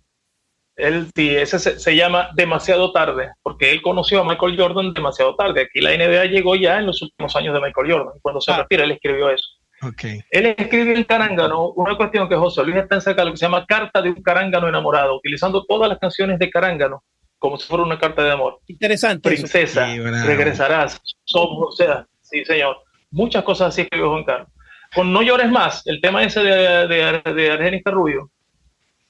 Él, 0.77 1.07
sí, 1.15 1.35
ese 1.35 1.59
se, 1.59 1.97
llama 1.97 2.29
Demasiado 2.35 2.93
tarde, 2.93 3.31
porque 3.43 3.71
él 3.71 3.81
conoció 3.81 4.21
a 4.21 4.25
Michael 4.25 4.61
Jordan 4.61 4.93
demasiado 4.93 5.35
tarde. 5.35 5.63
Aquí 5.63 5.81
la 5.81 5.97
NBA 5.97 6.27
llegó 6.27 6.55
ya 6.55 6.79
en 6.79 6.87
los 6.87 7.01
últimos 7.01 7.35
años 7.35 7.55
de 7.55 7.61
Michael 7.61 7.91
Jordan. 7.91 8.15
Cuando 8.21 8.43
se 8.43 8.53
ah. 8.53 8.59
retira, 8.59 8.85
él 8.85 8.91
escribió 8.91 9.31
eso. 9.31 9.47
Okay. 9.83 10.21
Él 10.31 10.55
escribió 10.59 10.95
en 10.95 11.05
Carángano 11.05 11.71
una 11.71 11.97
cuestión 11.97 12.29
que 12.29 12.37
José 12.37 12.63
Luis 12.63 12.77
está 12.77 12.97
en 12.97 13.27
lo 13.27 13.31
que 13.31 13.37
se 13.37 13.47
llama 13.47 13.65
Carta 13.67 14.03
de 14.03 14.11
un 14.11 14.23
Carángano 14.23 14.69
enamorado, 14.69 15.17
utilizando 15.17 15.65
todas 15.65 15.89
las 15.89 15.99
canciones 15.99 16.39
de 16.39 16.51
Carángano 16.51 17.03
como 17.39 17.59
si 17.59 17.67
fuera 17.67 17.85
una 17.85 17.99
carta 17.99 18.23
de 18.23 18.33
amor. 18.33 18.61
Interesante. 18.67 19.29
Princesa, 19.29 19.87
regresarás, 20.25 21.01
somos, 21.25 21.69
o 21.69 21.73
sea, 21.73 22.07
sí, 22.23 22.45
señor. 22.45 22.79
Muchas 23.11 23.45
cosas 23.45 23.69
así 23.69 23.83
escribió 23.83 24.11
Juan 24.11 24.25
Carlos. 24.25 24.49
Con 24.95 25.13
No 25.13 25.23
llores 25.23 25.51
más, 25.51 25.87
el 25.87 26.01
tema 26.01 26.23
ese 26.23 26.41
de, 26.41 26.87
de, 26.87 27.33
de 27.33 27.51
Argenis 27.51 27.83
Carrullo, 27.85 28.31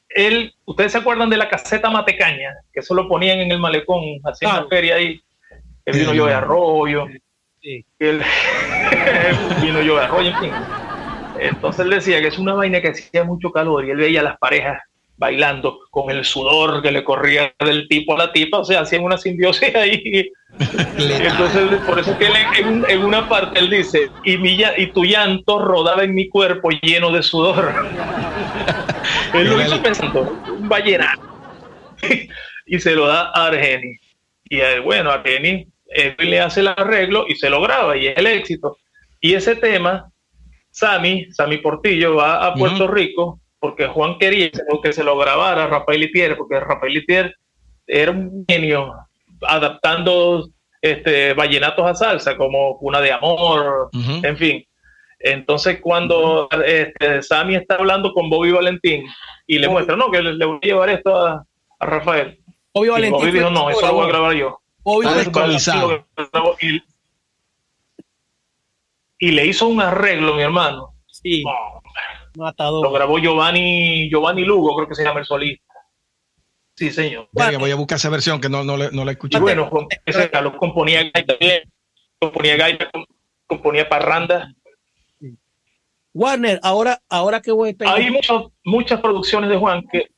él, 0.08 0.54
ustedes 0.64 0.92
se 0.92 0.98
acuerdan 0.98 1.28
de 1.30 1.36
la 1.36 1.48
caseta 1.48 1.90
Matecaña, 1.90 2.54
que 2.72 2.80
eso 2.80 2.94
lo 2.94 3.08
ponían 3.08 3.38
en 3.40 3.52
el 3.52 3.58
malecón, 3.58 4.02
haciendo 4.24 4.62
la 4.62 4.68
feria 4.68 4.96
ahí, 4.96 5.20
el 5.84 5.98
vino 5.98 6.14
yo 6.14 6.26
de 6.26 6.34
arroyo, 6.34 7.06
el, 7.98 8.22
vino 9.62 9.82
yo 9.82 9.96
de 9.96 10.04
arroyo, 10.04 10.30
en 10.30 10.38
fin. 10.38 10.52
Entonces 11.38 11.84
él 11.84 11.90
decía 11.90 12.20
que 12.20 12.28
es 12.28 12.38
una 12.38 12.54
vaina 12.54 12.80
que 12.80 12.88
hacía 12.88 13.24
mucho 13.24 13.50
calor 13.50 13.84
y 13.84 13.90
él 13.90 13.98
veía 13.98 14.22
las 14.22 14.38
parejas 14.38 14.80
bailando 15.16 15.80
con 15.90 16.10
el 16.10 16.24
sudor 16.24 16.82
que 16.82 16.92
le 16.92 17.02
corría 17.02 17.54
del 17.60 17.88
tipo 17.88 18.14
a 18.14 18.18
la 18.18 18.32
tipa, 18.32 18.58
o 18.58 18.64
sea, 18.64 18.80
hacían 18.80 19.02
una 19.02 19.16
simbiosis 19.16 19.74
ahí. 19.74 20.30
Entonces, 20.98 21.80
por 21.86 21.98
eso 21.98 22.16
que 22.18 22.28
en, 22.88 23.04
una 23.04 23.28
parte 23.28 23.58
él 23.58 23.70
dice, 23.70 24.10
y, 24.24 24.36
mi, 24.36 24.58
y 24.76 24.86
tu 24.88 25.04
llanto 25.04 25.58
rodaba 25.58 26.04
en 26.04 26.14
mi 26.14 26.28
cuerpo 26.28 26.70
lleno 26.82 27.10
de 27.10 27.22
sudor. 27.22 27.72
él 29.34 29.48
lo 29.48 29.60
hizo 29.60 29.82
pensando, 29.82 30.38
un 30.58 30.68
ballenato. 30.68 31.22
y 32.66 32.78
se 32.78 32.94
lo 32.94 33.06
da 33.06 33.30
a 33.34 33.46
Argeni. 33.46 33.96
Y 34.44 34.60
bueno, 34.84 35.10
Argeni 35.10 35.66
le 36.18 36.40
hace 36.40 36.60
el 36.60 36.68
arreglo 36.68 37.26
y 37.28 37.36
se 37.36 37.50
lo 37.50 37.60
graba, 37.60 37.96
y 37.96 38.08
es 38.08 38.16
el 38.16 38.26
éxito. 38.26 38.78
Y 39.20 39.34
ese 39.34 39.56
tema, 39.56 40.10
Sammy, 40.70 41.26
Sammy 41.32 41.58
Portillo, 41.58 42.16
va 42.16 42.46
a 42.46 42.54
Puerto 42.54 42.86
Rico 42.86 43.40
porque 43.58 43.86
Juan 43.86 44.18
quería 44.18 44.50
que 44.82 44.92
se 44.92 45.04
lo 45.04 45.16
grabara 45.16 45.66
Rafael 45.66 46.02
Itier, 46.02 46.36
porque 46.36 46.60
Rafael 46.60 46.96
Itier 46.96 47.34
era 47.86 48.10
un 48.10 48.44
genio 48.46 48.94
adaptando 49.42 50.48
este, 50.80 51.34
vallenatos 51.34 51.86
a 51.86 51.94
salsa, 51.94 52.36
como 52.36 52.78
Cuna 52.78 53.00
de 53.00 53.12
Amor, 53.12 53.90
en 53.92 54.36
fin. 54.36 54.64
Entonces, 55.18 55.80
cuando 55.80 56.48
este, 56.64 57.22
Sammy 57.22 57.56
está 57.56 57.76
hablando 57.76 58.12
con 58.12 58.28
Bobby 58.28 58.52
Valentín 58.52 59.04
y 59.46 59.58
le 59.58 59.68
muestra, 59.68 59.96
no, 59.96 60.10
que 60.10 60.22
le, 60.22 60.44
voy 60.44 60.58
a 60.62 60.66
llevar 60.66 60.90
esto 60.90 61.16
a, 61.16 61.44
Rafael. 61.80 62.38
Bobby 62.74 62.88
Valentín. 62.88 63.20
Bobby 63.20 63.30
dijo, 63.32 63.50
no, 63.50 63.70
eso 63.70 63.86
lo 63.86 63.94
voy 63.94 64.04
a 64.04 64.08
grabar 64.08 64.34
yo. 64.34 64.60
Bobby 64.82 65.06
y, 66.60 66.82
y 69.18 69.30
le 69.32 69.46
hizo 69.46 69.66
un 69.66 69.80
arreglo, 69.80 70.34
mi 70.34 70.42
hermano. 70.42 70.94
Sí. 71.06 71.42
Lo 72.36 72.92
grabó 72.92 73.18
Giovanni, 73.18 74.08
Giovanni 74.10 74.44
Lugo, 74.44 74.76
creo 74.76 74.88
que 74.88 74.94
se 74.94 75.04
llama 75.04 75.20
el 75.20 75.26
solista. 75.26 75.64
Sí, 76.74 76.90
señor. 76.90 77.28
voy 77.32 77.70
a 77.70 77.74
buscar 77.76 77.96
esa 77.96 78.10
versión 78.10 78.40
que 78.40 78.50
no, 78.50 78.62
no, 78.62 78.76
no 78.76 79.04
la 79.04 79.10
escuché. 79.10 79.38
Bueno, 79.40 79.70
Carlos 80.30 80.54
componía 80.58 81.02
gaita 81.02 81.34
componía 82.18 82.56
gaita, 82.56 82.90
componía 83.46 83.88
parranda. 83.88 84.52
Warner, 86.12 86.60
ahora, 86.62 87.02
ahora 87.08 87.40
que 87.40 87.52
vos 87.52 87.68
estáis... 87.68 87.90
Hay 87.90 88.10
muchas, 88.10 88.42
muchas 88.64 89.00
producciones 89.00 89.50
de 89.50 89.56
Juan 89.56 89.86
que... 89.90 90.08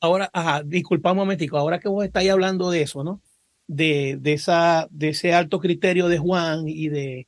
Ahora, 0.00 0.30
ajá, 0.32 0.62
disculpa 0.62 1.12
un 1.12 1.18
momentico, 1.18 1.58
ahora 1.58 1.78
que 1.78 1.88
vos 1.88 2.04
estáis 2.04 2.30
hablando 2.30 2.70
de 2.70 2.82
eso, 2.82 3.04
¿no? 3.04 3.20
De, 3.66 4.16
de, 4.18 4.32
esa, 4.32 4.86
de 4.90 5.10
ese 5.10 5.32
alto 5.34 5.60
criterio 5.60 6.08
de 6.08 6.18
Juan 6.18 6.64
y 6.66 6.88
de, 6.88 7.26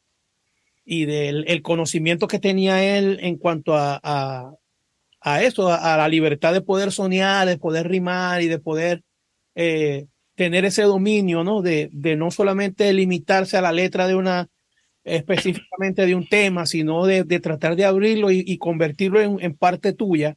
y 0.84 1.04
del 1.04 1.44
el 1.48 1.62
conocimiento 1.62 2.28
que 2.28 2.38
tenía 2.38 2.82
él 2.96 3.18
en 3.22 3.36
cuanto 3.36 3.74
a, 3.76 4.00
a, 5.20 5.42
eso, 5.42 5.68
a, 5.72 5.96
la 5.96 6.08
libertad 6.08 6.52
de 6.52 6.60
poder 6.60 6.92
soñar, 6.92 7.46
de 7.46 7.58
poder 7.58 7.88
rimar 7.88 8.42
y 8.42 8.48
de 8.48 8.58
poder 8.58 9.02
eh, 9.54 10.06
tener 10.34 10.64
ese 10.64 10.82
dominio, 10.82 11.44
¿no? 11.44 11.62
De, 11.62 11.88
de, 11.92 12.16
no 12.16 12.30
solamente 12.30 12.92
limitarse 12.92 13.56
a 13.56 13.62
la 13.62 13.72
letra 13.72 14.08
de 14.08 14.16
una, 14.16 14.48
específicamente 15.04 16.06
de 16.06 16.14
un 16.14 16.28
tema, 16.28 16.66
sino 16.66 17.06
de, 17.06 17.24
de 17.24 17.40
tratar 17.40 17.76
de 17.76 17.84
abrirlo 17.84 18.30
y, 18.30 18.58
convertirlo 18.58 19.20
en, 19.20 19.38
en, 19.40 19.54
parte 19.54 19.92
tuya. 19.92 20.36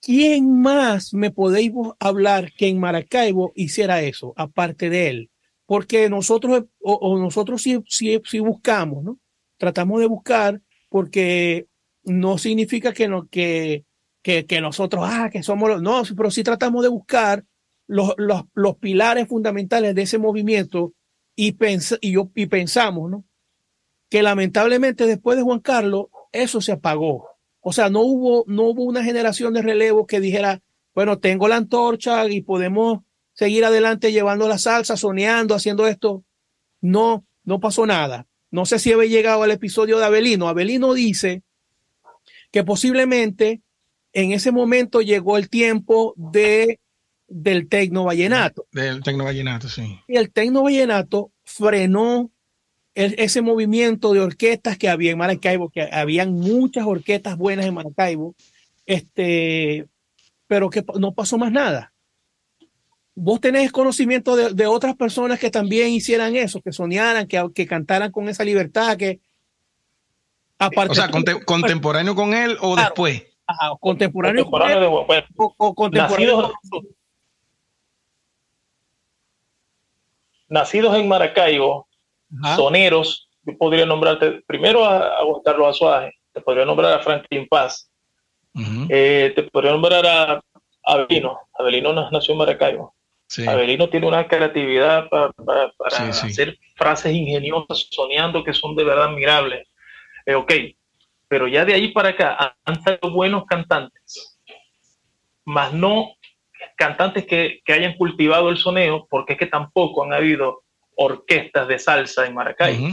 ¿Quién 0.00 0.60
más 0.60 1.14
me 1.14 1.30
podéis 1.30 1.72
hablar 1.98 2.52
que 2.52 2.68
en 2.68 2.78
Maracaibo 2.78 3.52
hiciera 3.54 4.02
eso, 4.02 4.34
aparte 4.36 4.90
de 4.90 5.08
él? 5.08 5.30
Porque 5.66 6.08
nosotros, 6.08 6.64
o, 6.80 7.18
nosotros 7.18 7.62
sí, 7.62 8.40
buscamos, 8.40 9.04
¿no? 9.04 9.18
Tratamos 9.56 10.00
de 10.00 10.06
buscar 10.06 10.60
porque 10.88 11.66
no 12.02 12.38
significa 12.38 12.92
que, 12.92 13.08
no, 13.08 13.28
que, 13.28 13.84
que, 14.22 14.60
nosotros, 14.60 15.04
ah, 15.06 15.30
que 15.32 15.42
somos 15.42 15.68
los, 15.68 15.82
no, 15.82 16.02
pero 16.16 16.30
sí 16.30 16.42
tratamos 16.42 16.82
de 16.82 16.88
buscar 16.88 17.44
los, 17.86 18.14
los, 18.16 18.42
los 18.54 18.76
pilares 18.76 19.28
fundamentales 19.28 19.94
de 19.94 20.02
ese 20.02 20.18
movimiento 20.18 20.92
y, 21.36 21.56
y, 22.00 22.12
yo, 22.12 22.30
y 22.34 22.46
pensamos, 22.46 23.10
¿no? 23.10 23.24
Que 24.10 24.22
lamentablemente 24.22 25.06
después 25.06 25.36
de 25.36 25.42
Juan 25.42 25.60
Carlos, 25.60 26.06
eso 26.32 26.60
se 26.60 26.72
apagó. 26.72 27.28
O 27.60 27.72
sea, 27.72 27.88
no 27.88 28.00
hubo, 28.00 28.44
no 28.46 28.64
hubo 28.64 28.84
una 28.84 29.02
generación 29.02 29.54
de 29.54 29.62
relevo 29.62 30.06
que 30.06 30.20
dijera, 30.20 30.60
bueno, 30.94 31.18
tengo 31.18 31.48
la 31.48 31.56
antorcha 31.56 32.28
y 32.28 32.42
podemos 32.42 33.00
seguir 33.34 33.64
adelante 33.64 34.12
llevando 34.12 34.48
la 34.48 34.58
salsa, 34.58 34.96
soñando, 34.96 35.54
haciendo 35.54 35.86
esto. 35.86 36.24
No, 36.80 37.26
no 37.44 37.60
pasó 37.60 37.84
nada. 37.86 38.26
No 38.50 38.64
sé 38.64 38.78
si 38.78 38.92
había 38.92 39.08
llegado 39.08 39.42
al 39.42 39.50
episodio 39.50 39.98
de 39.98 40.04
Abelino. 40.04 40.48
Abelino 40.48 40.94
dice 40.94 41.42
que 42.50 42.62
posiblemente 42.64 43.60
en 44.12 44.32
ese 44.32 44.52
momento 44.52 45.00
llegó 45.00 45.36
el 45.36 45.50
tiempo 45.50 46.14
de, 46.16 46.78
del 47.26 47.68
tecno 47.68 48.04
vallenato. 48.04 48.66
Del 48.70 49.02
tecno 49.02 49.24
vallenato, 49.24 49.68
sí. 49.68 49.98
Y 50.06 50.16
el 50.16 50.30
tecno 50.30 50.62
vallenato 50.62 51.32
frenó 51.42 52.30
ese 52.94 53.42
movimiento 53.42 54.12
de 54.12 54.20
orquestas 54.20 54.78
que 54.78 54.88
había 54.88 55.10
en 55.10 55.18
Maracaibo, 55.18 55.68
que 55.68 55.82
habían 55.82 56.32
muchas 56.34 56.86
orquestas 56.86 57.36
buenas 57.36 57.66
en 57.66 57.74
Maracaibo, 57.74 58.36
este, 58.86 59.88
pero 60.46 60.70
que 60.70 60.84
no 61.00 61.12
pasó 61.12 61.36
más 61.36 61.50
nada 61.50 61.93
vos 63.14 63.40
tenés 63.40 63.70
conocimiento 63.72 64.36
de, 64.36 64.66
otras 64.66 64.96
personas 64.96 65.38
que 65.38 65.50
también 65.50 65.90
hicieran 65.90 66.36
eso, 66.36 66.60
que 66.60 66.72
soñaran, 66.72 67.26
que, 67.28 67.42
que 67.54 67.66
cantaran 67.66 68.10
con 68.10 68.28
esa 68.28 68.44
libertad, 68.44 68.96
que 68.96 69.20
aparte 70.58 70.92
o 70.92 70.94
sea, 70.94 71.10
contemporáneo 71.44 72.14
con 72.14 72.34
él 72.34 72.56
o 72.60 72.76
después. 72.76 73.22
contemporáneo, 73.80 74.50
con 74.50 74.62
él, 74.62 75.24
o, 75.36 75.74
contemporáneo 75.74 76.52
nacidos, 80.48 80.96
en 80.96 81.08
Maracaibo, 81.08 81.88
soneros, 82.56 83.28
yo 83.42 83.56
podría 83.58 83.86
nombrarte 83.86 84.42
primero 84.46 84.84
a, 84.84 84.98
a 84.98 85.24
Carlos 85.44 85.68
Azuaje, 85.68 86.12
te 86.32 86.40
podría 86.40 86.64
nombrar 86.64 86.92
a 86.92 86.98
Franklin 87.00 87.46
Paz, 87.48 87.90
eh, 88.88 89.32
te 89.34 89.42
podría 89.44 89.72
nombrar 89.72 90.06
a 90.06 90.40
Abelino, 90.84 91.38
Abelino 91.58 92.10
nació 92.10 92.32
en 92.32 92.38
Maracaibo. 92.38 92.94
Sí. 93.34 93.48
Avelino 93.48 93.88
tiene 93.88 94.06
una 94.06 94.28
creatividad 94.28 95.08
para, 95.08 95.32
hacer 95.86 96.56
frases 96.76 97.12
ingeniosas, 97.12 97.88
soñando 97.90 98.44
que 98.44 98.54
son 98.54 98.76
de 98.76 98.84
verdad 98.84 99.06
admirables. 99.06 99.66
Eh, 100.24 100.36
ok, 100.36 100.52
pero 101.26 101.48
ya 101.48 101.64
de 101.64 101.74
ahí 101.74 101.88
para 101.88 102.10
acá 102.10 102.56
han 102.64 102.80
salido 102.84 103.10
buenos 103.10 103.44
cantantes, 103.46 104.38
más 105.44 105.72
no 105.72 106.12
cantantes 106.76 107.26
que, 107.26 107.60
que, 107.64 107.72
hayan 107.72 107.94
cultivado 107.94 108.50
el 108.50 108.56
soneo, 108.56 109.08
porque 109.10 109.32
es 109.32 109.38
que 109.40 109.46
tampoco 109.46 110.04
han 110.04 110.12
habido 110.12 110.62
orquestas 110.94 111.66
de 111.66 111.78
salsa 111.80 112.26
en 112.26 112.34
Maracaibo. 112.34 112.88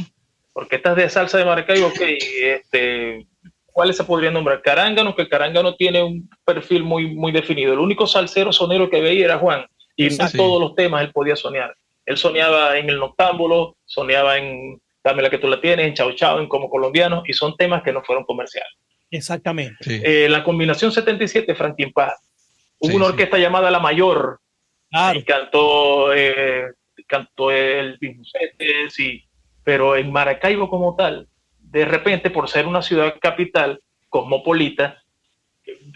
Orquestas 0.54 0.96
de 0.96 1.10
salsa 1.10 1.38
de 1.38 1.46
Maracaibo, 1.46 1.86
ok, 1.86 2.02
este, 2.02 3.28
¿cuáles 3.66 3.96
se 3.96 4.04
podrían 4.06 4.34
nombrar? 4.34 4.64
Carángano, 4.64 5.16
que 5.16 5.30
Carángano 5.30 5.76
tiene 5.76 6.02
un 6.02 6.28
perfil 6.44 6.84
muy, 6.84 7.14
muy 7.14 7.32
definido. 7.32 7.74
El 7.74 7.80
único 7.80 8.08
salsero 8.08 8.52
sonero 8.52 8.90
que 8.90 9.02
veía 9.02 9.26
era 9.26 9.38
Juan, 9.38 9.68
y 9.96 10.10
no 10.10 10.32
todos 10.32 10.62
los 10.62 10.76
temas 10.76 11.04
él 11.04 11.12
podía 11.12 11.36
soñar. 11.36 11.76
Él 12.06 12.18
soñaba 12.18 12.78
en 12.78 12.90
el 12.90 13.00
noctámbulo, 13.00 13.76
soñaba 13.86 14.38
en 14.38 14.82
Dame 15.04 15.24
la 15.24 15.30
que 15.32 15.40
tú 15.40 15.48
la 15.48 15.60
tienes, 15.60 15.88
en 15.88 15.94
Chao 15.96 16.12
Chao, 16.14 16.40
en 16.40 16.48
Como 16.48 16.70
Colombiano, 16.70 17.24
y 17.26 17.34
son 17.34 17.56
temas 17.58 17.82
que 17.82 17.92
no 17.92 18.04
fueron 18.04 18.24
comerciales. 18.24 18.72
Exactamente. 19.10 20.02
Eh, 20.04 20.30
la 20.30 20.44
combinación 20.44 20.92
77, 20.92 21.56
Franklin 21.56 21.92
Paz. 21.92 22.14
Hubo 22.78 22.96
una 22.96 23.08
orquesta 23.08 23.38
llamada 23.38 23.72
La 23.72 23.80
Mayor, 23.80 24.40
y 25.14 25.24
cantó, 25.24 26.14
eh, 26.14 26.72
cantó 27.08 27.52
el 27.52 27.98
sí, 28.90 29.24
pero 29.64 29.96
en 29.96 30.12
Maracaibo 30.12 30.70
como 30.70 30.96
tal, 30.96 31.28
de 31.60 31.86
repente, 31.86 32.30
por 32.30 32.50
ser 32.50 32.68
una 32.68 32.82
ciudad 32.82 33.16
capital 33.22 33.82
cosmopolita, 34.10 35.02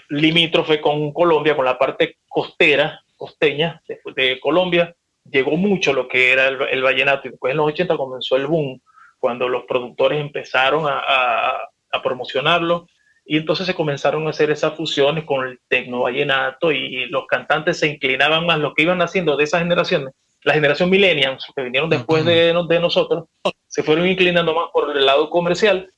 limítrofe 0.09 0.79
con 0.79 1.11
Colombia, 1.11 1.55
con 1.55 1.65
la 1.65 1.77
parte 1.77 2.17
costera, 2.27 3.01
costeña 3.15 3.81
de, 4.15 4.39
Colombia, 4.39 4.95
llegó 5.29 5.57
mucho 5.57 5.93
lo 5.93 6.07
que 6.07 6.31
era 6.31 6.47
el, 6.47 6.81
vallenato 6.81 7.27
y 7.27 7.31
después 7.31 7.51
en 7.51 7.57
los 7.57 7.67
80 7.67 7.97
comenzó 7.97 8.35
el 8.35 8.47
boom, 8.47 8.81
cuando 9.19 9.49
los 9.49 9.63
productores 9.65 10.19
empezaron 10.19 10.85
a, 10.87 11.69
promocionarlo 12.03 12.89
y 13.25 13.37
entonces 13.37 13.65
se 13.65 13.73
comenzaron 13.73 14.27
a 14.27 14.31
hacer 14.31 14.51
esas 14.51 14.75
fusiones 14.75 15.23
con 15.23 15.47
el 15.47 15.61
tecno 15.69 16.01
vallenato 16.01 16.73
y 16.73 17.05
los 17.05 17.25
cantantes 17.25 17.79
se 17.79 17.87
inclinaban 17.87 18.45
más, 18.45 18.59
lo 18.59 18.73
que 18.73 18.83
iban 18.83 19.01
haciendo 19.01 19.37
de 19.37 19.45
esas 19.45 19.61
generaciones, 19.61 20.13
la 20.43 20.53
generación 20.53 20.89
millennials 20.89 21.47
que 21.55 21.63
vinieron 21.63 21.89
después 21.89 22.25
de, 22.25 22.53
de, 22.67 22.79
nosotros, 22.81 23.29
se 23.67 23.81
fueron 23.81 24.07
inclinando 24.07 24.53
más 24.53 24.69
por 24.73 24.95
el 24.95 25.05
lado 25.05 25.29
comercial. 25.29 25.89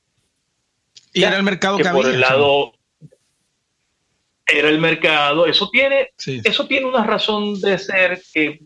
Y 1.12 1.24
era 1.24 1.36
el 1.36 1.42
mercado 1.42 1.78
que, 1.78 1.88
por 1.88 2.06
el 2.06 2.20
lado 2.20 2.72
era 4.48 4.68
el 4.68 4.78
mercado. 4.78 5.46
Eso 5.46 5.68
tiene, 5.70 6.10
eso 6.16 6.66
tiene 6.66 6.86
una 6.86 7.04
razón 7.04 7.60
de 7.60 7.78
ser 7.78 8.20
que, 8.32 8.60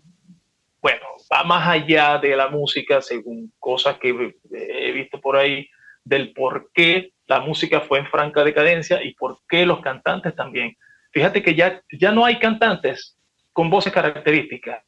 bueno, 0.80 1.04
va 1.30 1.44
más 1.44 1.68
allá 1.68 2.18
de 2.18 2.36
la 2.36 2.48
música, 2.48 3.02
según 3.02 3.52
cosas 3.58 3.98
que 3.98 4.34
he 4.52 4.92
visto 4.92 5.20
por 5.20 5.36
ahí, 5.36 5.68
del 6.04 6.32
por 6.32 6.70
qué 6.72 7.12
la 7.26 7.40
música 7.40 7.80
fue 7.80 7.98
en 7.98 8.06
franca 8.06 8.44
decadencia 8.44 9.02
y 9.02 9.14
por 9.14 9.38
qué 9.48 9.66
los 9.66 9.80
cantantes 9.80 10.34
también. 10.34 10.76
Fíjate 11.10 11.42
que 11.42 11.54
ya, 11.54 11.82
ya 11.90 12.12
no 12.12 12.24
hay 12.24 12.38
cantantes 12.38 13.16
con 13.52 13.68
voces 13.68 13.92
características. 13.92 14.82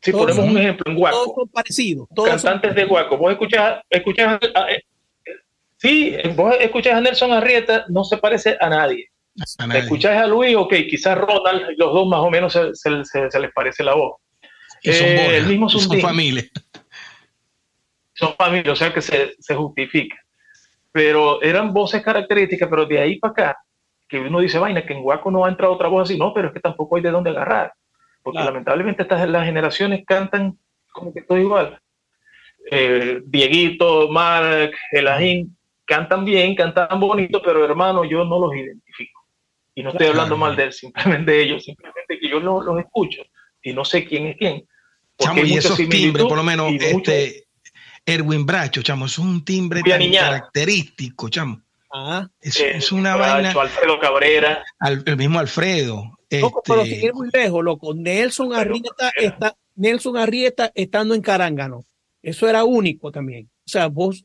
Si 0.00 0.12
ponemos 0.12 0.38
un 0.38 0.58
ejemplo 0.58 0.90
en 0.90 0.98
Guaco. 0.98 1.16
Todos 1.16 1.34
son 1.34 1.48
parecidos. 1.48 2.08
cantantes 2.26 2.74
de 2.74 2.84
Guaco. 2.84 3.16
Vos 3.16 3.32
escuchás, 3.32 3.82
escuchás 3.88 4.38
eh, 4.68 4.82
sí, 5.78 6.16
vos 6.34 6.54
escuchás 6.60 6.94
a 6.94 7.00
Nelson 7.00 7.32
Arrieta, 7.32 7.86
no 7.88 8.04
se 8.04 8.18
parece 8.18 8.56
a 8.60 8.68
nadie. 8.68 9.10
A 9.58 9.78
Escuchás 9.78 10.16
a 10.16 10.26
Luis, 10.26 10.54
ok, 10.56 10.72
quizás 10.88 11.18
Ronald, 11.18 11.76
los 11.76 11.92
dos 11.92 12.06
más 12.06 12.20
o 12.20 12.30
menos 12.30 12.52
se, 12.52 12.90
les 12.90 13.52
parece 13.52 13.82
la 13.82 13.94
voz. 13.94 14.16
eh, 14.82 15.36
el 15.36 15.46
mismo 15.46 15.68
son 15.68 16.00
familia. 16.00 16.44
Son 18.12 18.34
familia, 18.36 18.72
o 18.72 18.76
sea 18.76 18.94
que 18.94 19.00
se, 19.00 19.34
se 19.38 19.54
justifica. 19.54 20.16
Pero 20.92 21.42
eran 21.42 21.72
voces 21.72 22.02
características, 22.02 22.68
pero 22.68 22.86
de 22.86 23.00
ahí 23.00 23.18
para 23.18 23.32
acá, 23.32 23.58
que 24.08 24.20
uno 24.20 24.38
dice, 24.38 24.58
vaina, 24.58 24.86
que 24.86 24.92
en 24.92 25.02
Guaco 25.02 25.30
no 25.30 25.44
ha 25.44 25.48
entrado 25.48 25.72
otra 25.72 25.88
voz 25.88 26.08
así, 26.08 26.16
no, 26.16 26.32
pero 26.32 26.48
es 26.48 26.54
que 26.54 26.60
tampoco 26.60 26.96
hay 26.96 27.02
de 27.02 27.10
dónde 27.10 27.30
agarrar 27.30 27.72
porque 28.24 28.40
lamentablemente 28.40 29.02
estas 29.02 29.28
las 29.28 29.44
generaciones 29.44 30.02
cantan 30.06 30.58
como 30.92 31.12
que 31.12 31.22
todo 31.22 31.38
igual. 31.38 31.78
Eh, 32.70 33.20
Dieguito, 33.26 34.08
Mark, 34.08 34.72
Elajín, 34.90 35.54
cantan 35.84 36.24
bien, 36.24 36.54
cantan 36.54 36.98
bonito, 36.98 37.42
pero 37.44 37.62
hermano, 37.62 38.02
yo 38.04 38.24
no 38.24 38.38
los 38.38 38.54
identifico. 38.56 39.23
Y 39.74 39.82
no 39.82 39.90
estoy 39.90 40.06
hablando 40.06 40.36
mal 40.36 40.54
de 40.56 40.64
él, 40.64 40.72
simplemente 40.72 41.32
de 41.32 41.42
ellos, 41.42 41.64
simplemente 41.64 42.18
que 42.20 42.28
yo 42.28 42.38
los, 42.38 42.64
los 42.64 42.78
escucho 42.78 43.22
y 43.62 43.72
no 43.72 43.84
sé 43.84 44.04
quién 44.04 44.26
es 44.26 44.36
quién. 44.36 44.66
Chamo, 45.18 45.40
y 45.44 45.54
esos 45.54 45.76
timbres, 45.76 46.26
por 46.26 46.36
lo 46.36 46.42
menos, 46.42 46.72
este, 46.80 47.46
Erwin 48.04 48.44
Bracho, 48.44 48.82
chamo, 48.82 49.06
es 49.06 49.18
un 49.18 49.44
timbre 49.44 49.82
tan 49.82 50.12
característico, 50.12 51.28
chamo. 51.28 51.60
Ah, 51.92 52.28
es, 52.40 52.58
es, 52.58 52.90
una 52.90 53.14
vaina. 53.14 53.52
Alfredo 53.52 54.00
Cabrera. 54.00 54.64
el 55.06 55.16
mismo 55.16 55.38
Alfredo. 55.38 56.18
Loco, 56.28 56.62
pero 56.66 56.82
este, 56.82 56.96
sin 56.96 57.04
ir 57.04 57.14
muy 57.14 57.28
lejos, 57.32 57.62
loco. 57.62 57.94
Nelson 57.94 58.52
Arrieta, 58.52 59.12
está, 59.16 59.56
Nelson 59.76 60.16
Arrieta 60.16 60.72
estando 60.74 61.14
en 61.14 61.22
Carángano. 61.22 61.84
Eso 62.20 62.48
era 62.48 62.64
único 62.64 63.12
también. 63.12 63.48
O 63.66 63.68
sea, 63.68 63.86
vos, 63.86 64.24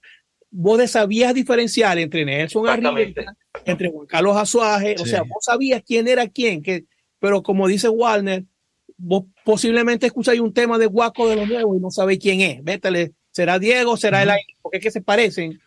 vos 0.51 0.89
sabías 0.89 1.33
diferenciar 1.33 1.97
entre 1.97 2.25
Nelson 2.25 2.67
Arrieta, 2.67 3.35
entre 3.65 3.89
Juan 3.89 4.07
Carlos 4.07 4.37
Azuaje. 4.37 4.95
O 4.99 5.05
sea, 5.05 5.23
vos 5.23 5.43
sabías 5.43 5.83
quién 5.85 6.07
era 6.07 6.27
quién. 6.27 6.61
Que, 6.61 6.85
pero 7.19 7.43
como 7.43 7.67
dice 7.67 7.89
Warner, 7.89 8.45
vos 8.97 9.25
posiblemente 9.43 10.07
escucháis 10.07 10.39
un 10.39 10.53
tema 10.53 10.77
de 10.77 10.87
Guaco 10.87 11.27
de 11.27 11.35
los 11.35 11.47
Nuevos 11.47 11.77
y 11.77 11.79
no 11.81 11.91
sabéis 11.91 12.19
quién 12.19 12.41
es. 12.41 12.63
Vétale, 12.63 13.13
será 13.31 13.59
Diego, 13.59 13.97
será 13.97 14.23
el 14.23 14.31
porque 14.61 14.77
es 14.77 14.83
que 14.83 14.91
se 14.91 15.01
parecen 15.01 15.59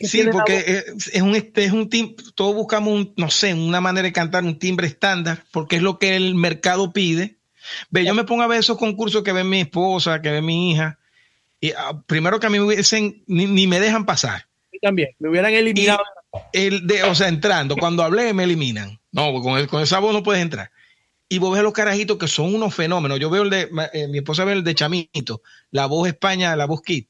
sí, 0.00 0.24
porque 0.30 0.84
es, 1.12 1.22
un, 1.22 1.34
este, 1.34 1.64
es 1.64 1.72
un 1.72 1.88
timbre, 1.88 2.24
todos 2.34 2.54
buscamos, 2.54 3.08
no 3.16 3.30
sé, 3.30 3.54
una 3.54 3.80
manera 3.80 4.06
de 4.06 4.12
cantar, 4.12 4.44
un 4.44 4.58
timbre 4.58 4.86
estándar, 4.86 5.44
porque 5.52 5.76
es 5.76 5.82
lo 5.82 5.98
que 5.98 6.16
el 6.16 6.34
mercado 6.34 6.92
pide. 6.92 7.38
Ve, 7.90 8.04
yo 8.04 8.14
me 8.14 8.24
pongo 8.24 8.42
a 8.42 8.46
ver 8.46 8.60
esos 8.60 8.76
concursos 8.76 9.22
que 9.22 9.32
ven 9.32 9.48
mi 9.48 9.60
esposa, 9.60 10.20
que 10.20 10.30
ve 10.30 10.42
mi 10.42 10.70
hija, 10.70 10.98
y 11.64 11.72
ah, 11.72 12.02
primero 12.06 12.40
que 12.40 12.46
a 12.46 12.50
mí 12.50 12.58
me 12.58 12.64
hubiesen, 12.64 13.22
ni, 13.26 13.66
me 13.66 13.80
dejan 13.80 14.04
pasar. 14.04 14.46
Y 14.72 14.78
también, 14.80 15.10
me 15.18 15.30
hubieran 15.30 15.52
eliminado. 15.52 16.02
el 16.52 16.86
de, 16.86 17.04
o 17.04 17.14
sea, 17.14 17.28
entrando, 17.28 17.76
cuando 17.76 18.02
hablé 18.02 18.34
me 18.34 18.44
eliminan. 18.44 19.00
No, 19.12 19.32
con, 19.40 19.66
con 19.66 19.82
esa 19.82 19.98
voz 19.98 20.12
no 20.12 20.22
puedes 20.22 20.42
entrar. 20.42 20.70
Y 21.28 21.38
vos 21.38 21.54
ves 21.54 21.62
los 21.62 21.72
carajitos 21.72 22.18
que 22.18 22.28
son 22.28 22.54
unos 22.54 22.74
fenómenos. 22.74 23.18
Yo 23.18 23.30
veo 23.30 23.44
el 23.44 23.50
de, 23.50 23.70
eh, 23.92 24.08
mi 24.08 24.18
esposa 24.18 24.44
ve 24.44 24.52
el 24.52 24.62
de 24.62 24.74
Chamito, 24.74 25.42
la 25.70 25.86
voz 25.86 26.06
España, 26.06 26.54
la 26.54 26.66
voz 26.66 26.82
Kit 26.82 27.08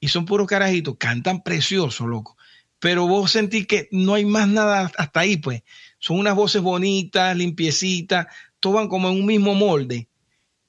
y 0.00 0.08
son 0.08 0.26
puros 0.26 0.46
carajitos, 0.46 0.96
cantan 0.98 1.42
precioso, 1.42 2.06
loco. 2.06 2.36
Pero 2.78 3.06
vos 3.06 3.30
sentís 3.30 3.66
que 3.66 3.88
no 3.90 4.14
hay 4.14 4.24
más 4.24 4.48
nada 4.48 4.90
hasta 4.96 5.20
ahí, 5.20 5.36
pues. 5.36 5.62
Son 5.98 6.18
unas 6.18 6.34
voces 6.34 6.60
bonitas, 6.60 7.36
limpiecitas, 7.36 8.26
todas 8.60 8.82
van 8.82 8.88
como 8.88 9.08
en 9.08 9.20
un 9.20 9.26
mismo 9.26 9.54
molde. 9.54 10.08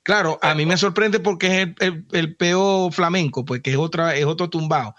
Claro, 0.07 0.39
a 0.41 0.55
mí 0.55 0.65
me 0.65 0.77
sorprende 0.77 1.19
porque 1.19 1.47
es 1.47 1.69
el, 1.81 2.05
el, 2.13 2.33
peor 2.37 2.93
flamenco, 2.93 3.43
pues 3.43 3.61
que 3.61 3.71
es, 3.71 3.75
otra, 3.75 4.15
es 4.15 4.23
otro 4.23 4.49
tumbado. 4.49 4.95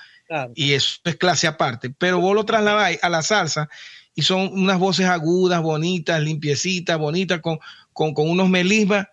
Y 0.54 0.74
eso 0.74 1.00
es 1.04 1.16
clase 1.16 1.46
aparte. 1.46 1.88
Pero 1.88 2.20
vos 2.20 2.34
lo 2.34 2.44
trasladáis 2.44 3.02
a 3.02 3.08
la 3.08 3.22
salsa 3.22 3.70
y 4.14 4.20
son 4.20 4.50
unas 4.52 4.78
voces 4.78 5.06
agudas, 5.06 5.62
bonitas, 5.62 6.20
limpiecitas, 6.20 6.98
bonitas, 6.98 7.40
con, 7.40 7.58
con, 7.94 8.12
unos 8.28 8.50
melismas, 8.50 9.06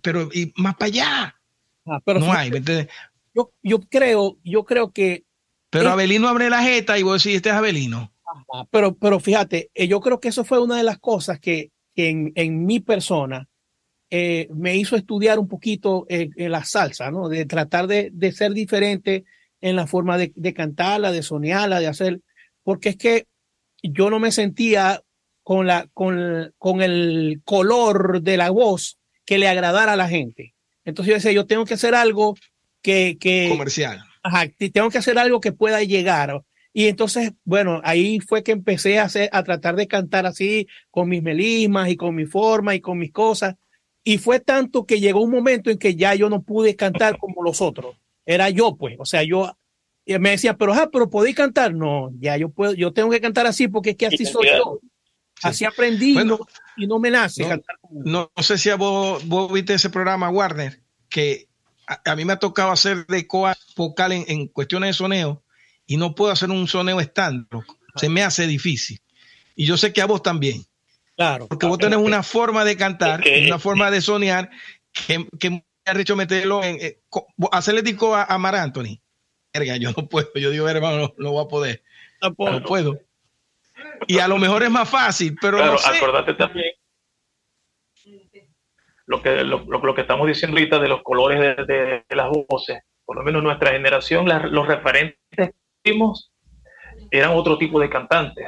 pero 0.00 0.30
y 0.32 0.50
más 0.56 0.76
para 0.76 0.86
allá. 0.86 1.36
Ah, 1.84 2.00
pero 2.02 2.18
no 2.18 2.32
hay, 2.32 2.50
yo, 3.34 3.52
yo 3.62 3.80
creo, 3.82 4.38
yo 4.42 4.64
creo 4.64 4.92
que. 4.92 5.26
Pero 5.68 5.90
Abelino 5.90 6.26
abre 6.26 6.48
la 6.48 6.62
jeta 6.62 6.98
y 6.98 7.02
vos 7.02 7.22
decís, 7.22 7.36
este 7.36 7.50
es 7.50 7.54
Abelino. 7.54 8.10
pero, 8.70 8.94
pero 8.94 9.20
fíjate, 9.20 9.70
eh, 9.74 9.88
yo 9.88 10.00
creo 10.00 10.20
que 10.20 10.28
eso 10.28 10.42
fue 10.42 10.58
una 10.58 10.78
de 10.78 10.84
las 10.84 10.98
cosas 10.98 11.38
que, 11.38 11.70
en, 11.96 12.32
en, 12.34 12.64
mi 12.64 12.80
persona 12.80 13.46
eh, 14.14 14.46
me 14.54 14.76
hizo 14.76 14.94
estudiar 14.94 15.38
un 15.38 15.48
poquito 15.48 16.04
en 16.06 16.34
eh, 16.36 16.50
la 16.50 16.64
salsa, 16.64 17.10
¿no? 17.10 17.30
De 17.30 17.46
tratar 17.46 17.86
de, 17.86 18.10
de 18.12 18.30
ser 18.32 18.52
diferente 18.52 19.24
en 19.62 19.74
la 19.74 19.86
forma 19.86 20.18
de, 20.18 20.34
de, 20.36 20.52
cantarla, 20.52 21.10
de 21.12 21.22
soñarla, 21.22 21.80
de 21.80 21.86
hacer, 21.86 22.20
porque 22.62 22.90
es 22.90 22.96
que 22.98 23.26
yo 23.82 24.10
no 24.10 24.18
me 24.18 24.30
sentía 24.30 25.00
con, 25.42 25.66
la, 25.66 25.88
con, 25.94 26.52
con 26.58 26.82
el 26.82 27.40
color 27.46 28.20
de 28.20 28.36
la 28.36 28.50
voz 28.50 28.98
que 29.24 29.38
le 29.38 29.48
agradara 29.48 29.94
a 29.94 29.96
la 29.96 30.10
gente. 30.10 30.52
Entonces 30.84 31.08
yo 31.08 31.14
decía, 31.14 31.32
yo 31.32 31.46
tengo 31.46 31.64
que 31.64 31.72
hacer 31.72 31.94
algo 31.94 32.36
que, 32.82 33.16
comercial. 33.48 34.04
Ajá, 34.22 34.44
tengo 34.74 34.90
que 34.90 34.98
hacer 34.98 35.18
algo 35.18 35.40
que 35.40 35.52
pueda 35.52 35.82
llegar. 35.84 36.42
Y 36.74 36.88
entonces, 36.88 37.32
bueno, 37.44 37.80
ahí 37.82 38.20
fue 38.20 38.42
que 38.42 38.52
empecé 38.52 38.98
a, 38.98 39.04
hacer, 39.04 39.30
a 39.32 39.42
tratar 39.42 39.74
de 39.74 39.86
cantar 39.86 40.26
así, 40.26 40.66
con 40.90 41.08
mis 41.08 41.22
melismas 41.22 41.88
y 41.88 41.96
con 41.96 42.14
mi 42.14 42.26
forma 42.26 42.74
y 42.74 42.82
con 42.82 42.98
mis 42.98 43.10
cosas. 43.10 43.54
Y 44.04 44.18
fue 44.18 44.40
tanto 44.40 44.84
que 44.84 45.00
llegó 45.00 45.20
un 45.20 45.30
momento 45.30 45.70
en 45.70 45.78
que 45.78 45.94
ya 45.94 46.14
yo 46.14 46.28
no 46.28 46.42
pude 46.42 46.74
cantar 46.76 47.18
como 47.18 47.42
los 47.42 47.60
otros. 47.60 47.96
Era 48.26 48.50
yo, 48.50 48.76
pues. 48.76 48.96
O 48.98 49.04
sea, 49.04 49.22
yo 49.22 49.56
me 50.06 50.30
decía, 50.30 50.56
pero, 50.56 50.74
ah, 50.74 50.88
pero 50.92 51.08
podéis 51.08 51.36
cantar. 51.36 51.74
No, 51.74 52.10
ya 52.18 52.36
yo 52.36 52.48
puedo, 52.48 52.74
yo 52.74 52.92
tengo 52.92 53.10
que 53.10 53.20
cantar 53.20 53.46
así 53.46 53.68
porque 53.68 53.90
es 53.90 53.96
que 53.96 54.06
así 54.06 54.24
soy 54.24 54.48
yo. 54.48 54.80
Así 55.42 55.64
aprendí 55.64 56.16
y 56.76 56.86
no 56.86 56.98
me 57.00 57.10
nace 57.10 57.42
cantar 57.42 57.76
como... 57.80 58.02
no, 58.04 58.30
no, 58.36 58.42
sé 58.44 58.58
si 58.58 58.70
vos, 58.72 59.26
vos 59.26 59.52
viste 59.52 59.74
ese 59.74 59.90
programa, 59.90 60.30
Warner, 60.30 60.80
que 61.08 61.48
a, 61.86 62.16
mí 62.16 62.24
me 62.24 62.34
ha 62.34 62.38
tocado 62.38 62.70
hacer 62.70 63.06
de 63.06 63.26
coa 63.26 63.56
vocal 63.76 64.12
en, 64.12 64.46
cuestiones 64.48 64.90
de 64.90 64.94
soneo 64.94 65.42
y 65.86 65.96
no 65.96 66.14
puedo 66.14 66.32
hacer 66.32 66.50
un 66.50 66.68
soneo 66.68 67.00
estándar. 67.00 67.62
Se 67.96 68.08
me 68.08 68.22
hace 68.22 68.46
difícil. 68.46 69.00
Y 69.54 69.66
yo 69.66 69.76
sé 69.76 69.92
que 69.92 70.00
a 70.00 70.06
vos 70.06 70.22
también. 70.22 70.64
Claro. 71.16 71.46
Porque 71.48 71.66
vos 71.66 71.78
tenés 71.78 71.98
una 71.98 72.22
forma 72.22 72.64
de 72.64 72.76
cantar, 72.76 73.22
una 73.46 73.58
forma 73.58 73.90
de 73.90 74.00
soñar 74.00 74.50
que, 74.92 75.26
que 75.38 75.50
me 75.50 75.64
ha 75.84 75.98
hecho 75.98 76.16
meterlo 76.16 76.62
en. 76.64 76.76
Eh, 76.80 77.00
hacerle 77.52 77.82
disco 77.82 78.14
a, 78.14 78.24
a 78.24 78.38
Mar 78.38 78.56
Anthony. 78.56 79.00
Verga, 79.52 79.76
yo 79.76 79.90
no 79.96 80.08
puedo. 80.08 80.30
Yo 80.34 80.50
digo, 80.50 80.68
hermano, 80.68 81.12
no, 81.16 81.32
voy 81.32 81.44
a 81.44 81.48
poder. 81.48 81.82
No 82.20 82.34
puedo. 82.34 82.98
Y 84.06 84.18
a 84.18 84.28
lo 84.28 84.38
mejor 84.38 84.62
es 84.62 84.70
más 84.70 84.88
fácil, 84.88 85.36
pero 85.40 85.58
claro, 85.58 85.76
acordate 85.84 86.34
también 86.34 86.72
lo 89.06 89.22
que, 89.22 89.44
lo, 89.44 89.64
lo, 89.64 89.94
que 89.94 90.00
estamos 90.00 90.26
diciendo 90.26 90.56
ahorita 90.56 90.78
de 90.78 90.88
los 90.88 91.02
colores 91.02 91.38
de, 91.38 91.64
de, 92.08 92.16
las 92.16 92.30
voces. 92.48 92.82
Por 93.04 93.16
lo 93.16 93.22
menos 93.22 93.42
nuestra 93.42 93.72
generación, 93.72 94.26
los 94.50 94.66
referentes 94.66 95.18
que 95.30 95.52
vimos 95.84 96.32
eran 97.10 97.32
otro 97.32 97.58
tipo 97.58 97.80
de 97.80 97.90
cantantes. 97.90 98.46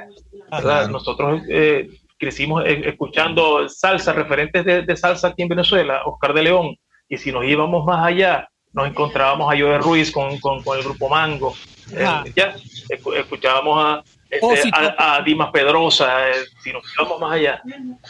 Ah, 0.50 0.86
Nosotros 0.90 1.42
eh, 1.48 1.88
crecimos 2.18 2.64
e, 2.64 2.88
escuchando 2.88 3.68
salsa, 3.68 4.12
referentes 4.12 4.64
de, 4.64 4.96
salsa 4.96 5.28
aquí 5.28 5.42
en 5.42 5.48
Venezuela, 5.48 6.02
Oscar 6.04 6.32
de 6.34 6.42
León, 6.42 6.76
y 7.08 7.18
si 7.18 7.32
nos 7.32 7.44
íbamos 7.44 7.84
más 7.84 8.06
allá, 8.06 8.48
nos 8.72 8.88
encontrábamos 8.88 9.52
a 9.52 9.58
Joe 9.58 9.78
Ruiz 9.78 10.10
con, 10.10 10.38
con, 10.40 10.62
con 10.62 10.76
el 10.78 10.84
grupo 10.84 11.08
Mango. 11.08 11.54
Eh, 11.92 12.32
ya, 12.34 12.56
escuchábamos 12.88 13.84
a, 13.84 14.02
este, 14.30 14.70
a, 14.72 15.22
Dimas 15.24 15.50
Pedrosa, 15.52 16.30
eh, 16.30 16.34
si 16.62 16.72
nos 16.72 16.82
íbamos 16.98 17.20
más 17.20 17.32
allá. 17.32 17.62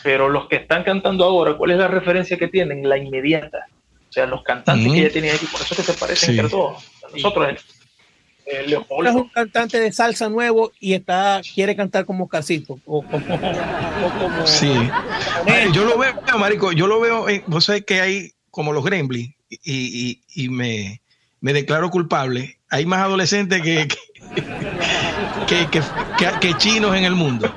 Pero 0.03 0.29
los 0.29 0.49
que 0.49 0.57
están 0.57 0.85
cantando 0.85 1.25
ahora, 1.25 1.55
¿cuál 1.55 1.73
es 1.73 1.79
la 1.79 1.89
referencia 1.89 2.39
que 2.39 2.49
tienen? 2.49 2.89
La 2.89 2.97
inmediata. 2.97 3.67
O 4.09 4.13
sea, 4.15 4.27
los 4.27 4.43
cantantes 4.43 4.93
que 4.93 5.03
ya 5.03 5.11
tenían 5.11 5.35
aquí, 5.35 5.47
por 5.47 5.61
eso 5.61 5.75
que 5.75 5.83
se 5.83 5.93
parecen 5.95 6.31
entre 6.31 6.49
todos. 6.49 6.89
Nosotros, 7.13 7.49
eh, 8.47 8.65
Leopoldo. 8.67 9.11
Es 9.11 9.17
un 9.17 9.29
cantante 9.29 9.81
de 9.81 9.93
salsa 9.93 10.29
nuevo 10.29 10.73
y 10.79 10.95
está 10.95 11.41
quiere 11.55 11.75
cantar 11.75 12.05
como 12.05 12.29
Casito 12.29 12.79
o 12.85 13.03
como, 13.03 14.47
sí. 14.47 14.73
yo 15.73 15.85
lo 15.85 15.99
veo, 15.99 16.15
marico, 16.39 16.73
yo 16.73 16.87
lo 16.87 17.01
veo, 17.01 17.27
vos 17.47 17.65
sabés 17.65 17.85
que 17.85 18.01
hay 18.01 18.33
como 18.51 18.73
los 18.73 18.85
Gremlins 18.85 19.35
y, 19.49 20.23
y, 20.35 20.49
me, 20.49 21.01
me, 21.41 21.53
declaro 21.53 21.91
culpable. 21.91 22.59
Hay 22.71 22.87
más 22.87 23.01
adolescentes 23.01 23.63
que, 23.63 23.89
que, 25.47 25.69
que, 25.71 25.83
que, 26.41 26.55
chinos 26.59 26.97
en 26.97 27.05
el 27.05 27.15
mundo. 27.15 27.53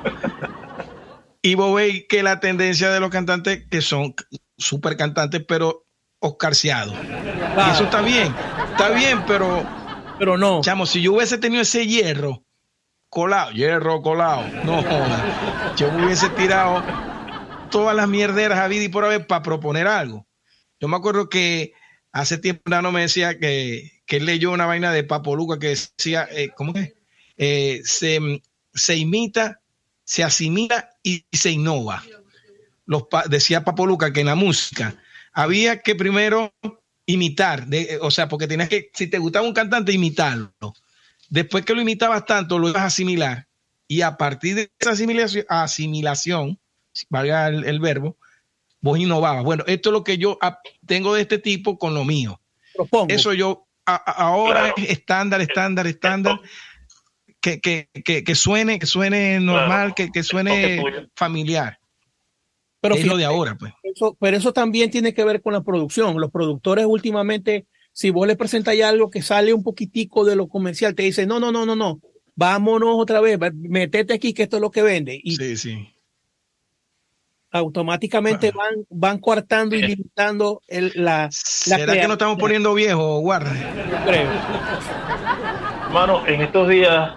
Y 1.42 1.54
vos 1.54 1.74
veis 1.74 2.04
que 2.08 2.22
la 2.22 2.40
tendencia 2.40 2.90
de 2.90 3.00
los 3.00 3.10
cantantes 3.10 3.64
que 3.70 3.80
son 3.80 4.14
súper 4.56 4.96
cantantes, 4.96 5.42
pero 5.46 5.84
oscarciados. 6.20 6.94
Y 6.94 7.70
eso 7.70 7.84
está 7.84 8.02
bien, 8.02 8.34
está 8.72 8.90
bien, 8.90 9.24
pero 9.26 9.64
pero 10.18 10.36
no. 10.36 10.60
Chamo, 10.62 10.86
si 10.86 11.00
yo 11.02 11.14
hubiese 11.14 11.38
tenido 11.38 11.62
ese 11.62 11.86
hierro 11.86 12.44
colado, 13.08 13.52
hierro 13.52 14.02
colado, 14.02 14.46
no 14.64 14.82
yo 15.76 15.90
me 15.92 16.06
hubiese 16.06 16.28
tirado 16.30 16.82
todas 17.70 17.96
las 17.96 18.08
mierderas 18.08 18.58
a 18.58 18.68
vida 18.68 18.84
y 18.84 18.88
por 18.88 19.04
haber 19.04 19.26
para 19.26 19.42
proponer 19.42 19.86
algo. 19.86 20.26
Yo 20.80 20.88
me 20.88 20.96
acuerdo 20.96 21.28
que 21.28 21.72
hace 22.12 22.38
tiempo 22.38 22.70
no 22.82 22.92
me 22.92 23.02
decía 23.02 23.38
que, 23.38 24.02
que 24.06 24.16
él 24.16 24.26
leyó 24.26 24.52
una 24.52 24.66
vaina 24.66 24.92
de 24.92 25.04
Papo 25.04 25.36
Luca 25.36 25.58
que 25.58 25.68
decía, 25.68 26.28
eh, 26.30 26.50
¿cómo 26.54 26.72
que? 26.72 26.94
Eh, 27.36 27.80
se, 27.84 28.42
se, 28.74 28.96
imita, 28.96 29.60
se 30.04 30.24
asimila 30.24 30.90
y 31.02 31.24
se 31.32 31.50
innova. 31.50 32.02
Los, 32.86 33.04
decía 33.28 33.64
Papo 33.64 33.86
Luca 33.86 34.12
que 34.12 34.20
en 34.20 34.26
la 34.26 34.34
música 34.34 34.96
había 35.32 35.80
que 35.82 35.94
primero 35.94 36.52
imitar, 37.08 37.66
de, 37.66 37.98
o 38.02 38.10
sea, 38.10 38.28
porque 38.28 38.46
tienes 38.46 38.68
que, 38.68 38.90
si 38.92 39.06
te 39.06 39.18
gustaba 39.18 39.46
un 39.46 39.54
cantante, 39.54 39.92
imitarlo. 39.92 40.52
Después 41.30 41.64
que 41.64 41.74
lo 41.74 41.80
imitabas 41.80 42.26
tanto, 42.26 42.58
lo 42.58 42.68
ibas 42.68 42.82
a 42.82 42.86
asimilar. 42.86 43.48
Y 43.86 44.02
a 44.02 44.18
partir 44.18 44.54
de 44.54 44.70
esa 44.78 44.90
asimilación, 44.90 45.46
asimilación 45.48 46.58
valga 47.08 47.48
el, 47.48 47.80
verbo, 47.80 48.18
vos 48.82 48.98
innovabas. 48.98 49.42
Bueno, 49.42 49.64
esto 49.66 49.88
es 49.88 49.92
lo 49.94 50.04
que 50.04 50.18
yo 50.18 50.38
tengo 50.86 51.14
de 51.14 51.22
este 51.22 51.38
tipo 51.38 51.78
con 51.78 51.94
lo 51.94 52.04
mío. 52.04 52.42
Eso 53.08 53.32
yo 53.32 53.66
ahora 53.86 54.74
es 54.76 54.90
estándar, 54.90 55.40
estándar, 55.40 55.86
estándar. 55.86 56.40
Que, 57.40 57.60
que, 57.60 57.88
que, 58.04 58.34
suene, 58.34 58.78
que 58.78 58.84
suene 58.84 59.40
normal, 59.40 59.94
que, 59.94 60.10
que 60.10 60.22
suene 60.22 61.08
familiar. 61.14 61.78
Pero 62.80 62.94
es 62.94 63.06
lo 63.06 63.16
de 63.16 63.24
ahora, 63.24 63.56
pues. 63.58 63.72
Eso, 63.82 64.16
pero 64.20 64.36
eso 64.36 64.52
también 64.52 64.90
tiene 64.90 65.12
que 65.12 65.24
ver 65.24 65.42
con 65.42 65.52
la 65.52 65.62
producción. 65.62 66.20
Los 66.20 66.30
productores 66.30 66.86
últimamente, 66.86 67.66
si 67.92 68.10
vos 68.10 68.26
le 68.26 68.36
presentas 68.36 68.78
algo 68.80 69.10
que 69.10 69.22
sale 69.22 69.52
un 69.52 69.62
poquitico 69.64 70.24
de 70.24 70.36
lo 70.36 70.48
comercial, 70.48 70.94
te 70.94 71.02
dicen, 71.02 71.28
no, 71.28 71.40
no, 71.40 71.50
no, 71.50 71.66
no, 71.66 71.74
no, 71.74 72.00
vámonos 72.38 72.90
otra 72.96 73.20
vez, 73.20 73.36
metete 73.54 74.14
aquí 74.14 74.32
que 74.32 74.44
esto 74.44 74.56
es 74.56 74.62
lo 74.62 74.70
que 74.70 74.82
vende. 74.82 75.20
Y 75.22 75.34
sí, 75.34 75.56
sí. 75.56 75.94
Automáticamente 77.50 78.52
van, 78.52 78.74
van 78.90 79.18
coartando 79.18 79.74
y 79.74 79.82
limitando 79.82 80.60
el, 80.68 80.92
la, 80.94 81.28
¿Será 81.32 81.98
que 81.98 82.06
no 82.06 82.12
estamos 82.12 82.38
poniendo 82.38 82.74
viejo, 82.74 83.18
guarda? 83.20 83.50
creo. 84.04 84.30
Hermano, 85.86 86.26
en 86.26 86.42
estos 86.42 86.68
días, 86.68 87.16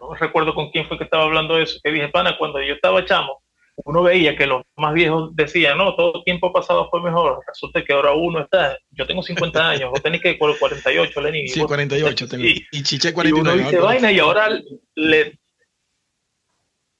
no 0.00 0.14
recuerdo 0.14 0.54
con 0.54 0.70
quién 0.70 0.86
fue 0.86 0.98
que 0.98 1.04
estaba 1.04 1.24
hablando 1.24 1.56
de 1.56 1.64
eso, 1.64 1.80
que 1.82 1.90
dije, 1.90 2.08
pana, 2.08 2.36
cuando 2.38 2.62
yo 2.62 2.74
estaba 2.74 3.04
chamo, 3.04 3.42
uno 3.84 4.02
veía 4.02 4.36
que 4.36 4.46
los 4.46 4.62
más 4.76 4.94
viejos 4.94 5.36
decían, 5.36 5.76
no, 5.78 5.94
todo 5.94 6.22
tiempo 6.22 6.52
pasado 6.52 6.88
fue 6.90 7.02
mejor. 7.02 7.40
Resulta 7.46 7.84
que 7.84 7.92
ahora 7.92 8.12
uno 8.14 8.40
está, 8.40 8.78
yo 8.90 9.06
tengo 9.06 9.22
50 9.22 9.68
años, 9.68 9.90
vos 9.90 10.02
tenés 10.02 10.22
que 10.22 10.34
por 10.34 10.58
48, 10.58 11.20
Lenin. 11.20 11.48
Sí, 11.48 11.60
48 11.60 12.28
tengo. 12.28 12.44
Y, 12.44 12.66
y 12.72 12.82
Chiche 12.82 13.12
49. 13.12 13.28
Y 13.28 13.60
uno 13.60 13.70
dice 13.70 13.80
vaina 13.80 14.10
y 14.10 14.18
ahora 14.18 14.48
le, 14.94 15.38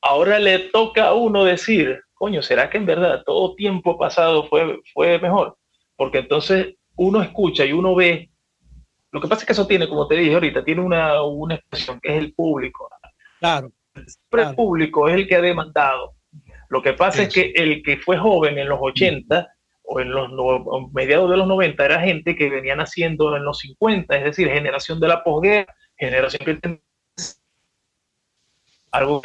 ahora 0.03 0.39
le 0.39 0.59
toca 0.59 1.09
a 1.09 1.15
uno 1.15 1.45
decir, 1.45 1.99
coño, 2.15 2.43
¿será 2.43 2.69
que 2.69 2.77
en 2.77 2.87
verdad 2.87 3.23
todo 3.25 3.55
tiempo 3.55 3.99
pasado 3.99 4.47
fue, 4.47 4.81
fue 4.93 5.19
mejor? 5.19 5.57
Porque 5.97 6.19
entonces 6.19 6.75
uno 6.97 7.23
escucha 7.23 7.65
y 7.65 7.73
uno 7.73 7.95
ve. 7.95 8.31
Lo 9.13 9.21
que 9.21 9.29
pasa 9.29 9.43
es 9.43 9.47
que 9.47 9.53
eso 9.53 9.67
tiene, 9.67 9.89
como 9.89 10.07
te 10.07 10.17
dije 10.17 10.35
ahorita, 10.35 10.63
tiene 10.63 10.83
una, 10.83 11.23
una 11.23 11.55
expresión 11.55 11.99
que 12.01 12.11
es 12.11 12.19
el 12.23 12.35
público. 12.35 12.91
Claro. 13.39 13.73
El 13.95 14.55
público 14.55 15.09
es 15.09 15.15
el 15.15 15.27
que 15.27 15.37
ha 15.37 15.41
demandado 15.41 16.16
lo 16.69 16.83
que 16.83 16.93
pasa 16.93 17.23
es 17.23 17.33
que 17.33 17.53
el 17.55 17.83
que 17.83 17.97
fue 17.97 18.19
joven 18.19 18.59
en 18.59 18.69
los 18.69 18.79
80 18.81 19.49
o 19.85 20.01
en 20.01 20.11
los 20.11 20.31
mediados 20.93 21.31
de 21.31 21.37
los 21.37 21.47
90 21.47 21.85
era 21.85 22.01
gente 22.01 22.35
que 22.35 22.51
venía 22.51 22.75
naciendo 22.75 23.37
en 23.37 23.45
los 23.45 23.61
50, 23.61 24.17
es 24.17 24.25
decir, 24.25 24.49
generación 24.49 24.99
de 24.99 25.09
la 25.09 25.23
posguerra, 25.23 25.75
generación 25.97 26.45
que 26.45 26.81
algo 28.91 29.23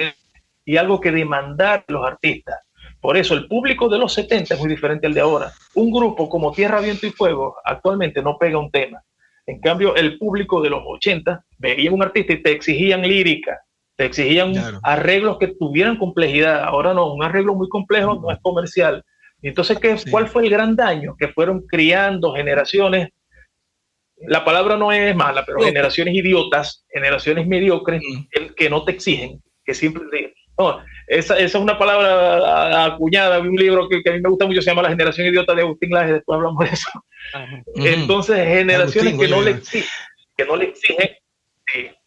y 0.66 0.78
algo 0.78 1.02
que 1.02 1.12
demandar 1.12 1.84
los 1.88 2.06
artistas. 2.06 2.60
Por 3.00 3.18
eso 3.18 3.34
el 3.34 3.48
público 3.48 3.90
de 3.90 3.98
los 3.98 4.14
70 4.14 4.54
es 4.54 4.60
muy 4.60 4.70
diferente 4.70 5.08
al 5.08 5.14
de 5.14 5.22
ahora. 5.22 5.52
Un 5.74 5.92
grupo 5.92 6.30
como 6.30 6.52
Tierra, 6.52 6.82
Viento 6.82 7.08
y 7.08 7.12
Fuego 7.12 7.56
actualmente 7.66 8.22
no 8.22 8.38
pega 8.38 8.60
un 8.60 8.70
tema. 8.70 9.02
En 9.48 9.60
cambio, 9.60 9.96
el 9.96 10.20
público 10.20 10.62
de 10.62 10.70
los 10.70 10.84
80 10.86 11.44
veía 11.58 11.92
un 11.92 12.04
artista 12.04 12.34
y 12.34 12.44
te 12.44 12.52
exigían 12.52 13.02
lírica, 13.02 13.60
exigían 14.06 14.54
arreglos 14.84 15.38
que 15.38 15.48
tuvieran 15.48 15.98
complejidad. 15.98 16.64
Ahora 16.64 16.94
no, 16.94 17.14
un 17.14 17.24
arreglo 17.24 17.56
muy 17.56 17.70
complejo 17.70 18.16
no 18.16 18.32
es 18.32 18.40
comercial. 18.42 19.04
Entonces, 19.42 19.80
¿qué, 19.80 19.98
¿cuál 20.10 20.28
fue 20.28 20.44
el 20.44 20.50
gran 20.50 20.76
daño? 20.76 21.16
Que 21.18 21.28
fueron 21.30 21.66
criando 21.68 22.34
generaciones, 22.34 23.10
la 24.28 24.46
palabra 24.46 24.78
no 24.78 24.92
es 24.92 25.16
mala, 25.16 25.44
pero 25.46 25.62
generaciones 25.62 26.14
idiotas, 26.14 26.86
generaciones 26.90 27.48
mediocres, 27.48 28.02
mm. 28.02 28.54
que 28.56 28.70
no 28.70 28.84
te 28.84 28.92
exigen, 28.92 29.42
que 29.66 29.74
siempre... 29.74 30.34
No, 30.58 30.80
esa, 31.08 31.40
esa, 31.40 31.58
es 31.58 31.64
una 31.64 31.80
palabra 31.80 32.86
acuñada 32.86 33.42
de 33.42 33.50
un 33.50 33.56
libro 33.56 33.90
que, 33.90 34.08
a 34.08 34.14
mí 34.14 34.22
me 34.22 34.30
gusta 34.30 34.46
mucho, 34.46 34.62
se 34.62 34.70
llama 34.70 34.84
La 34.84 34.90
generación 34.90 35.26
idiota 35.26 35.56
de 35.56 35.62
Agustín 35.62 35.90
Laje, 35.90 36.14
después 36.14 36.36
hablamos 36.36 36.64
de 36.64 36.72
eso. 36.72 36.92
Entonces, 37.76 38.48
generaciones 38.48 39.18
que 39.18 39.28
no, 39.28 39.42
le 39.42 39.52
exigen, 39.52 39.90
que 40.38 40.46
no 40.46 40.56
le 40.56 40.66
exigen, 40.66 41.10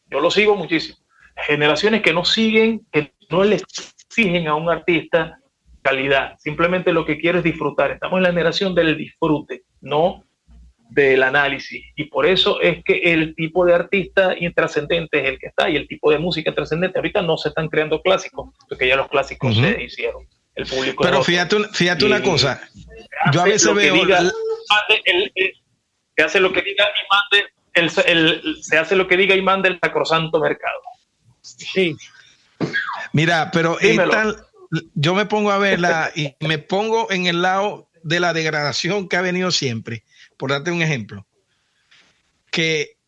yo 0.07 0.20
lo 0.20 0.30
sigo 0.30 0.55
muchísimo 0.55 1.03
generaciones 1.37 2.03
que 2.03 2.12
no 2.12 2.24
siguen, 2.24 2.87
que 2.93 3.12
no 3.30 3.45
le 3.45 3.57
exigen 3.57 4.49
a 4.49 4.55
un 4.55 4.70
artista 4.70 5.39
calidad, 5.82 6.37
simplemente 6.39 6.93
lo 6.93 7.05
que 7.05 7.18
quiere 7.18 7.39
es 7.39 7.45
disfrutar. 7.45 7.91
Estamos 7.91 8.16
en 8.16 8.22
la 8.22 8.30
generación 8.30 8.74
del 8.74 8.97
disfrute, 8.97 9.64
no 9.80 10.24
del 10.89 11.22
análisis. 11.22 11.85
Y 11.97 12.05
por 12.05 12.24
eso 12.24 12.61
es 12.61 12.82
que 12.85 13.12
el 13.12 13.35
tipo 13.35 13.66
de 13.66 13.74
artista 13.74 14.35
intrascendente 14.39 15.20
es 15.20 15.28
el 15.28 15.39
que 15.39 15.49
está 15.49 15.68
y 15.68 15.76
el 15.76 15.87
tipo 15.87 16.11
de 16.11 16.18
música 16.18 16.55
trascendente. 16.55 16.99
Ahorita 16.99 17.20
no 17.20 17.37
se 17.37 17.51
están 17.51 17.68
creando 17.68 18.01
clásicos, 18.01 18.51
porque 18.68 18.89
ya 18.89 18.97
los 18.97 19.09
clásicos 19.09 19.55
se 19.57 19.82
hicieron. 19.82 20.26
El 20.55 20.66
público 20.66 21.03
Pero 21.03 21.22
fíjate, 21.22 21.57
fíjate 21.72 22.05
una 22.05 22.22
cosa. 22.22 22.61
Yo 23.32 23.41
a 23.41 23.45
veces 23.45 23.74
veo. 23.74 24.07
se 26.16 26.22
hace 26.22 26.41
lo 26.41 26.53
que 26.53 26.62
diga 26.62 26.85
y 26.85 27.03
mande 27.11 27.55
el, 27.74 28.62
se 28.62 28.78
hace 28.78 28.95
lo 28.95 29.09
que 29.09 29.16
diga 29.16 29.35
y 29.35 29.43
mande 29.43 29.68
el 29.68 29.80
sacrosanto 29.80 30.39
mercado. 30.39 30.80
Sí. 31.45 31.97
Mira, 33.12 33.51
pero 33.53 33.78
yo 34.95 35.14
me 35.14 35.26
pongo 35.26 35.51
a 35.53 35.59
verla 35.59 36.11
y 36.14 36.34
me 36.40 36.59
pongo 36.59 37.11
en 37.11 37.26
el 37.26 37.42
lado 37.42 37.90
de 38.03 38.20
la 38.20 38.32
degradación 38.32 39.09
que 39.09 39.16
ha 39.16 39.20
venido 39.20 39.51
siempre. 39.51 40.05
Por 40.36 40.51
darte 40.51 40.72
un 40.72 40.82
ejemplo, 40.82 41.26
que 42.51 42.99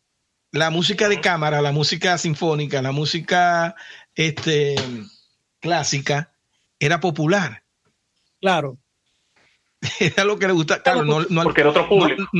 la 0.51 0.69
música 0.69 1.09
de 1.09 1.19
cámara, 1.19 1.61
la 1.61 1.71
música 1.71 2.17
sinfónica, 2.17 2.81
la 2.81 2.91
música 2.91 3.75
este, 4.15 4.75
clásica 5.59 6.31
era 6.79 6.99
popular. 6.99 7.63
Claro. 8.39 8.77
Era 9.99 10.23
lo 10.23 10.37
que 10.37 10.47
le 10.47 10.53
gusta, 10.53 10.81
claro, 10.81 11.03
no, 11.03 11.17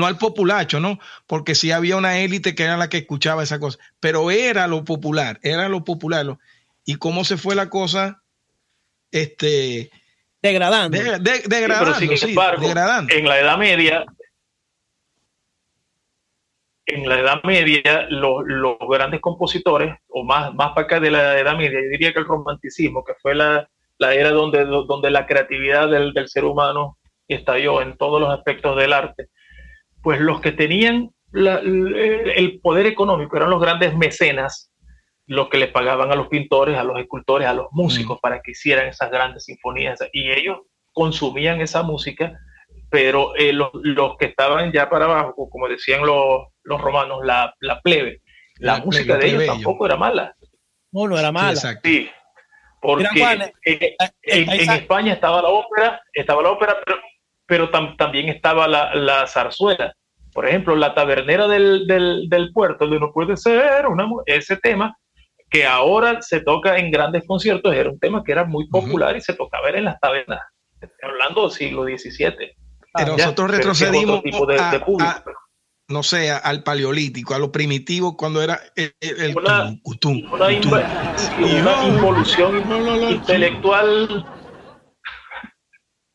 al, 0.06 0.18
populacho, 0.18 0.80
¿no? 0.80 1.00
Porque 1.26 1.56
sí 1.56 1.72
había 1.72 1.98
una 1.98 2.20
élite 2.20 2.56
que 2.56 2.64
era 2.64 2.78
la 2.78 2.90
que 2.90 2.98
escuchaba 2.98 3.44
esa 3.44 3.60
cosa, 3.60 3.78
pero 4.00 4.32
era 4.32 4.68
lo 4.68 4.84
popular, 4.84 5.40
era 5.44 5.70
lo 5.70 5.84
popular. 5.84 6.38
y 6.86 6.96
cómo 6.96 7.24
se 7.24 7.38
fue 7.38 7.56
la 7.56 7.70
cosa, 7.70 8.22
este... 9.12 9.92
Degradando. 10.42 10.98
degradando, 11.20 12.16
sí, 12.16 12.36
degradando. 12.60 13.14
En 13.14 13.28
la 13.28 13.40
Edad 13.40 13.58
Media, 13.58 14.06
en 16.88 17.08
la 17.08 17.20
Edad 17.20 17.44
Media, 17.44 18.08
los, 18.10 18.46
grandes 18.90 19.20
compositores, 19.20 19.96
o 20.08 20.24
más, 20.24 20.54
más 20.54 20.70
para 20.70 20.86
acá 20.86 21.00
de 21.00 21.12
la 21.12 21.38
Edad 21.38 21.58
Media, 21.58 21.82
yo 21.82 21.90
diría 21.90 22.14
que 22.14 22.20
el 22.20 22.26
romanticismo, 22.26 23.04
que 23.04 23.14
fue 23.22 23.36
la, 23.36 23.70
era 24.00 24.32
donde, 24.32 24.64
donde 24.66 25.12
la 25.12 25.28
creatividad 25.28 25.90
del, 25.90 26.14
ser 26.30 26.46
humano 26.46 26.97
estalló 27.36 27.82
en 27.82 27.98
todos 27.98 28.22
los 28.22 28.30
aspectos 28.30 28.78
del 28.78 28.94
arte, 28.94 29.28
pues 30.02 30.20
los 30.20 30.42
que 30.42 30.52
tenían 30.52 31.12
el 31.34 32.60
poder 32.62 32.86
económico 32.86 33.38
eran 33.38 33.50
los 33.50 33.62
grandes 33.62 33.96
mecenas, 33.96 34.72
los 35.26 35.50
que 35.50 35.58
les 35.58 35.70
pagaban 35.72 36.12
a 36.12 36.16
los 36.16 36.30
pintores, 36.30 36.78
a 36.78 36.84
los 36.84 37.00
escultores, 37.00 37.48
a 37.48 37.54
los 37.54 37.68
músicos 37.72 38.18
mm. 38.18 38.22
para 38.22 38.42
que 38.42 38.52
hicieran 38.52 38.88
esas 38.88 39.12
grandes 39.12 39.44
sinfonías. 39.44 40.00
Y 40.14 40.32
ellos 40.32 40.60
consumían 40.94 41.60
esa 41.60 41.84
música 41.84 42.40
pero 42.90 43.36
eh, 43.36 43.54
los, 43.54 43.72
que 44.18 44.26
estaban 44.26 44.72
ya 44.72 44.90
para 44.90 45.06
abajo, 45.06 45.50
como 45.50 45.68
decían 45.68 46.06
los, 46.06 46.48
romanos, 46.64 47.20
la, 47.24 47.54
plebe, 47.84 48.22
la, 48.60 48.80
música 48.80 49.18
de 49.18 49.28
ellos 49.28 49.46
tampoco 49.46 49.86
era 49.86 49.98
mala. 49.98 50.36
No, 50.92 51.08
no 51.08 51.18
era 51.18 51.32
mala. 51.32 51.56
Sí, 51.84 52.10
porque 52.82 53.08
eh, 53.66 53.96
en, 54.24 54.70
España 54.72 55.14
estaba 55.14 55.42
la 55.42 55.50
ópera, 55.50 56.02
estaba 56.14 56.42
la 56.42 56.52
ópera, 56.52 56.78
pero, 56.86 56.98
también 57.98 58.30
estaba 58.30 58.68
la, 58.68 59.28
zarzuela. 59.28 59.94
Por 60.34 60.48
ejemplo, 60.48 60.76
la 60.76 60.94
tabernera 60.94 61.48
del, 61.48 62.52
puerto, 62.54 62.88
de 62.88 63.00
no 63.00 63.12
puede 63.12 63.38
ser 63.38 63.88
una, 63.88 64.08
ese 64.26 64.58
tema 64.58 64.96
que 65.50 65.66
ahora 65.66 66.22
se 66.22 66.42
toca 66.42 66.78
en 66.78 66.92
grandes 66.92 67.26
conciertos, 67.26 67.74
era 67.74 67.90
un 67.90 68.00
tema 68.00 68.24
que 68.24 68.34
era 68.34 68.44
muy 68.44 68.68
popular 68.68 69.16
y 69.16 69.22
se 69.22 69.34
tocaba 69.34 69.70
en 69.70 69.86
las 69.86 70.00
tabernas, 70.00 70.42
hablando 71.02 71.44
del 71.44 71.52
siglo 71.52 71.84
XVII. 71.84 72.52
Ah, 72.94 73.06
nosotros 73.06 73.52
retrocedimos 73.52 74.22
a, 74.60 75.24
no 75.90 76.04
sé, 76.04 76.32
al 76.32 76.64
paleolítico, 76.64 77.34
a 77.34 77.40
lo 77.40 77.52
primitivo 77.52 78.18
cuando 78.18 78.42
era 78.42 78.60
el, 78.76 79.36
una, 79.38 79.78
involución 81.88 82.64
intelectual. 83.10 84.26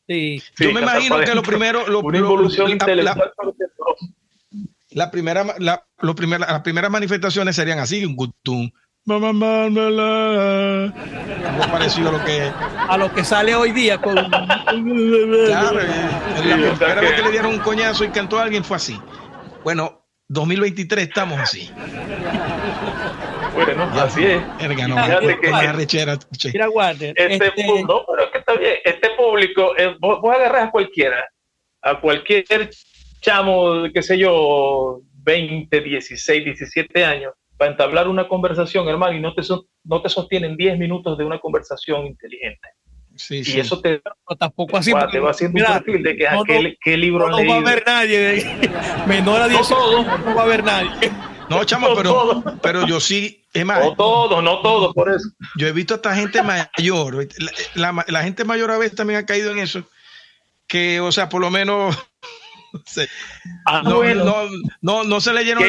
Sí. 0.07 0.43
Yo 0.59 0.73
me 0.73 0.81
imagino 0.81 1.21
que 1.21 1.35
lo 1.35 1.43
primero, 1.43 1.87
lo, 1.87 2.01
una 2.01 2.19
involución 2.19 2.71
intelectual. 2.71 3.33
La, 4.91 5.11
primera, 5.11 5.47
la, 5.59 5.87
lo 6.01 6.15
primera, 6.15 6.47
las 6.47 6.61
primeras 6.61 6.91
manifestaciones 6.91 7.57
serían 7.57 7.79
así, 7.79 8.05
un 8.05 8.15
gutum, 8.15 8.71
Mamá, 9.05 9.65
Algo 9.65 10.93
parecido 11.73 12.11
a 12.11 12.13
lo 12.13 12.25
que 12.25 12.53
a 12.89 12.97
lo 12.97 13.13
que 13.13 13.25
sale 13.25 13.53
hoy 13.53 13.73
día 13.73 14.01
con 14.01 14.15
claro, 14.15 14.31
la 14.71 14.93
primera 16.77 17.01
vez 17.01 17.13
que 17.15 17.23
le 17.23 17.33
dieron 17.33 17.55
un 17.55 17.59
coñazo 17.59 18.05
y 18.05 18.11
cantó 18.11 18.39
a 18.39 18.45
alguien 18.45 18.63
fue 18.63 18.77
así. 18.77 19.01
Bueno, 19.65 20.07
2023 20.29 21.09
estamos 21.09 21.41
así. 21.41 21.69
Bueno, 23.55 23.85
así 23.95 24.25
es. 24.25 24.43
Erga, 24.61 24.89
no, 24.89 24.97
Fíjate 24.97 25.41
que, 25.41 25.73
rechera, 25.73 26.19
mira, 26.53 26.71
Walter, 26.71 27.15
este, 27.17 27.47
este, 27.49 27.83
no, 27.85 28.05
pero 28.07 28.31
que 28.31 28.39
está 28.39 28.55
bien. 28.55 28.75
Este 28.85 29.11
público, 29.11 29.77
eh, 29.77 29.95
vos, 30.01 30.21
vos 30.21 30.35
agarrás 30.35 30.69
a 30.69 30.71
cualquiera, 30.71 31.25
a 31.83 32.01
cualquier 32.01 32.71
chamo, 33.21 33.85
qué 33.93 34.03
sé 34.03 34.19
yo, 34.19 35.01
20, 35.23 35.81
16, 35.81 36.45
17 36.45 37.05
años, 37.05 37.33
para 37.57 37.71
entablar 37.71 38.09
una 38.09 38.29
conversación, 38.29 38.89
hermano, 38.89 39.17
y 39.17 39.21
no 39.21 39.35
te, 39.35 39.43
no 39.85 40.03
te 40.03 40.09
sostienen 40.09 40.57
10 40.57 40.79
minutos 40.79 41.17
de 41.17 41.25
una 41.25 41.39
conversación 41.39 42.07
inteligente. 42.07 42.69
Sí, 43.15 43.43
y 43.45 43.61
eso 43.61 43.81
te, 43.81 44.01
tampoco 44.39 44.79
así, 44.79 44.91
te 45.11 45.19
va 45.19 45.31
haciendo 45.31 45.61
un 45.61 45.67
perfil 45.67 46.03
de 46.03 46.17
que, 46.17 46.31
no, 46.31 46.45
qué, 46.45 46.97
libro 46.97 47.29
no, 47.31 47.47
va 47.47 47.55
a 47.57 47.59
haber 47.59 47.85
nadie. 47.87 48.45
Menor 49.07 49.43
a 49.43 49.49
10 49.49 49.71
no, 49.71 50.19
no 50.19 50.35
va 50.35 50.41
a 50.41 50.45
haber 50.45 50.65
nadie. 50.65 51.11
No, 51.57 51.65
chamo, 51.65 51.95
pero, 51.95 52.43
pero 52.63 52.87
yo 52.87 53.01
sí, 53.01 53.45
es 53.53 53.65
más. 53.65 53.81
No 53.81 53.95
todos, 53.95 54.43
no 54.43 54.61
todos, 54.61 54.95
por 54.95 55.11
eso. 55.11 55.29
Yo 55.57 55.67
he 55.67 55.73
visto 55.73 55.95
a 55.95 55.97
esta 55.97 56.15
gente 56.15 56.43
mayor. 56.43 57.29
La, 57.75 58.05
la, 58.07 58.23
gente 58.23 58.45
mayor 58.45 58.71
a 58.71 58.79
veces 58.79 58.97
también 58.97 59.21
ha 59.21 59.27
caído 59.27 59.51
en 59.51 59.59
eso. 59.59 59.85
Que, 60.67 61.01
o 61.01 61.13
sea, 61.13 61.29
por 61.29 61.41
lo 61.41 61.51
menos 61.51 61.97
Ah, 63.67 63.83
no, 63.85 64.03
no, 64.81 65.05
no, 65.05 65.21
se 65.21 65.33
leyeron 65.33 65.63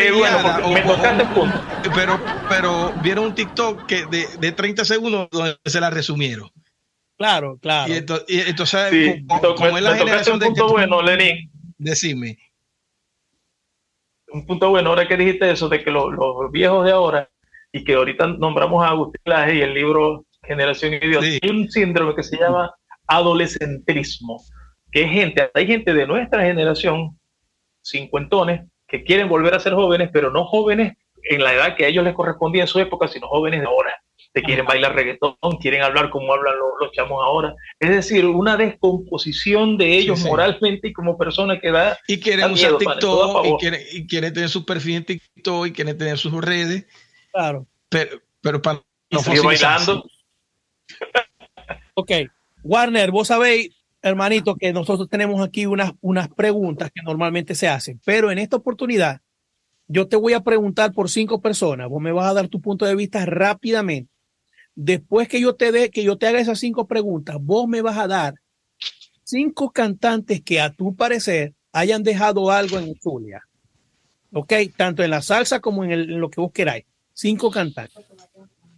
pero, 1.93 2.19
pero 2.49 2.93
vieron 3.03 3.25
un 3.25 3.35
TikTok 3.35 3.85
que 3.85 4.05
de, 4.05 4.27
de 4.39 4.51
30 4.51 4.85
segundos 4.85 5.27
donde 5.31 5.57
se 5.65 5.79
la 5.79 5.89
resumieron. 5.89 6.49
Claro, 7.17 7.57
claro. 7.61 7.93
Y, 7.93 7.97
entonces, 8.39 9.23
como, 9.27 9.77
es 9.77 9.83
la 9.83 9.95
generación 9.95 10.35
un 10.35 10.47
punto 10.47 10.69
bueno, 10.69 11.01
Lenín. 11.01 11.51
Decime. 11.77 12.37
Un 14.33 14.45
punto 14.47 14.69
bueno, 14.69 14.89
ahora 14.89 15.07
que 15.07 15.15
dijiste 15.15 15.49
eso, 15.51 15.69
de 15.69 15.83
que 15.83 15.91
los, 15.91 16.11
viejos 16.51 16.85
de 16.85 16.91
ahora, 16.91 17.29
y 17.71 17.83
que 17.83 17.93
ahorita 17.93 18.27
nombramos 18.27 18.83
a 18.83 18.89
Agustín 18.89 19.21
Laje 19.25 19.55
y 19.55 19.61
el 19.61 19.73
libro 19.73 20.25
Generación 20.43 20.93
Idiota, 20.93 21.25
hay 21.25 21.49
un 21.49 21.69
síndrome 21.69 22.15
que 22.15 22.23
se 22.23 22.37
llama 22.37 22.73
adolescentrismo 23.07 24.41
que 24.91 25.07
gente, 25.07 25.49
hay 25.53 25.67
gente 25.67 25.93
de 25.93 26.05
nuestra 26.05 26.43
generación, 26.43 27.19
cincuentones, 27.81 28.61
que 28.87 29.03
quieren 29.03 29.27
volver 29.27 29.55
a 29.55 29.59
ser 29.59 29.73
jóvenes, 29.73 30.09
pero 30.13 30.29
no 30.29 30.45
jóvenes 30.45 30.93
en 31.23 31.43
la 31.43 31.53
edad 31.53 31.75
que 31.75 31.85
a 31.85 31.87
ellos 31.87 32.03
les 32.03 32.13
correspondía 32.13 32.63
en 32.63 32.67
su 32.67 32.79
época, 32.79 33.07
sino 33.07 33.27
jóvenes 33.27 33.61
de 33.61 33.65
ahora. 33.65 33.91
Que 34.33 34.41
quieren 34.41 34.65
bailar 34.65 34.95
reggaetón, 34.95 35.35
quieren 35.61 35.83
hablar 35.83 36.09
como 36.09 36.33
hablan 36.33 36.55
los, 36.57 36.91
chamos 36.91 37.23
ahora. 37.23 37.53
Es 37.79 37.89
decir, 37.89 38.25
una 38.25 38.57
descomposición 38.57 39.77
de 39.77 39.97
ellos 39.97 40.23
moralmente 40.25 40.87
y 40.87 40.93
como 40.93 41.17
persona 41.17 41.59
que 41.59 41.71
da. 41.71 41.97
Y 42.07 42.19
quieren 42.19 42.51
usar 42.51 42.77
TikTok 42.77 43.45
y 43.45 43.57
quieren, 43.57 43.81
y 43.91 44.07
quieren 44.07 44.33
tener 44.33 44.49
su 44.49 44.65
perfil 44.65 44.95
en 44.95 45.05
TikTok 45.05 45.67
y 45.67 45.71
quieren 45.71 45.97
tener 45.97 46.17
sus 46.17 46.33
redes. 46.33 46.87
Claro. 47.31 47.67
Pero, 47.89 48.21
pero 48.41 48.61
para 48.61 48.81
no 49.11 49.43
bailando. 49.43 50.03
ok. 51.93 52.11
Warner, 52.63 53.11
vos 53.11 53.27
sabéis, 53.27 53.75
hermanito, 54.01 54.55
que 54.55 54.73
nosotros 54.73 55.09
tenemos 55.09 55.45
aquí 55.45 55.65
unas, 55.65 55.91
unas 56.01 56.29
preguntas 56.29 56.91
que 56.93 57.01
normalmente 57.03 57.55
se 57.55 57.67
hacen, 57.67 57.99
pero 58.05 58.31
en 58.31 58.39
esta 58.39 58.55
oportunidad 58.57 59.21
yo 59.87 60.07
te 60.07 60.15
voy 60.15 60.33
a 60.33 60.41
preguntar 60.41 60.93
por 60.93 61.09
cinco 61.09 61.41
personas. 61.41 61.89
Vos 61.89 62.01
me 62.01 62.11
vas 62.11 62.27
a 62.27 62.33
dar 62.33 62.47
tu 62.47 62.61
punto 62.61 62.85
de 62.85 62.95
vista 62.95 63.25
rápidamente. 63.25 64.12
Después 64.75 65.27
que 65.27 65.39
yo 65.39 65.55
te 65.55 65.71
dé, 65.71 65.89
que 65.89 66.03
yo 66.03 66.17
te 66.17 66.27
haga 66.27 66.39
esas 66.39 66.59
cinco 66.59 66.87
preguntas, 66.87 67.37
vos 67.39 67.67
me 67.67 67.81
vas 67.81 67.97
a 67.97 68.07
dar 68.07 68.35
cinco 69.23 69.71
cantantes 69.71 70.41
que 70.41 70.59
a 70.59 70.73
tu 70.73 70.95
parecer 70.95 71.53
hayan 71.71 72.03
dejado 72.03 72.51
algo 72.51 72.79
en 72.79 72.95
Zulia. 72.99 73.41
¿Ok? 74.31 74.53
Tanto 74.75 75.03
en 75.03 75.11
la 75.11 75.21
salsa 75.21 75.59
como 75.59 75.83
en, 75.83 75.91
en 75.91 76.19
lo 76.19 76.29
que 76.29 76.41
vos 76.41 76.51
queráis. 76.51 76.85
Cinco 77.13 77.51
cantantes. 77.51 78.03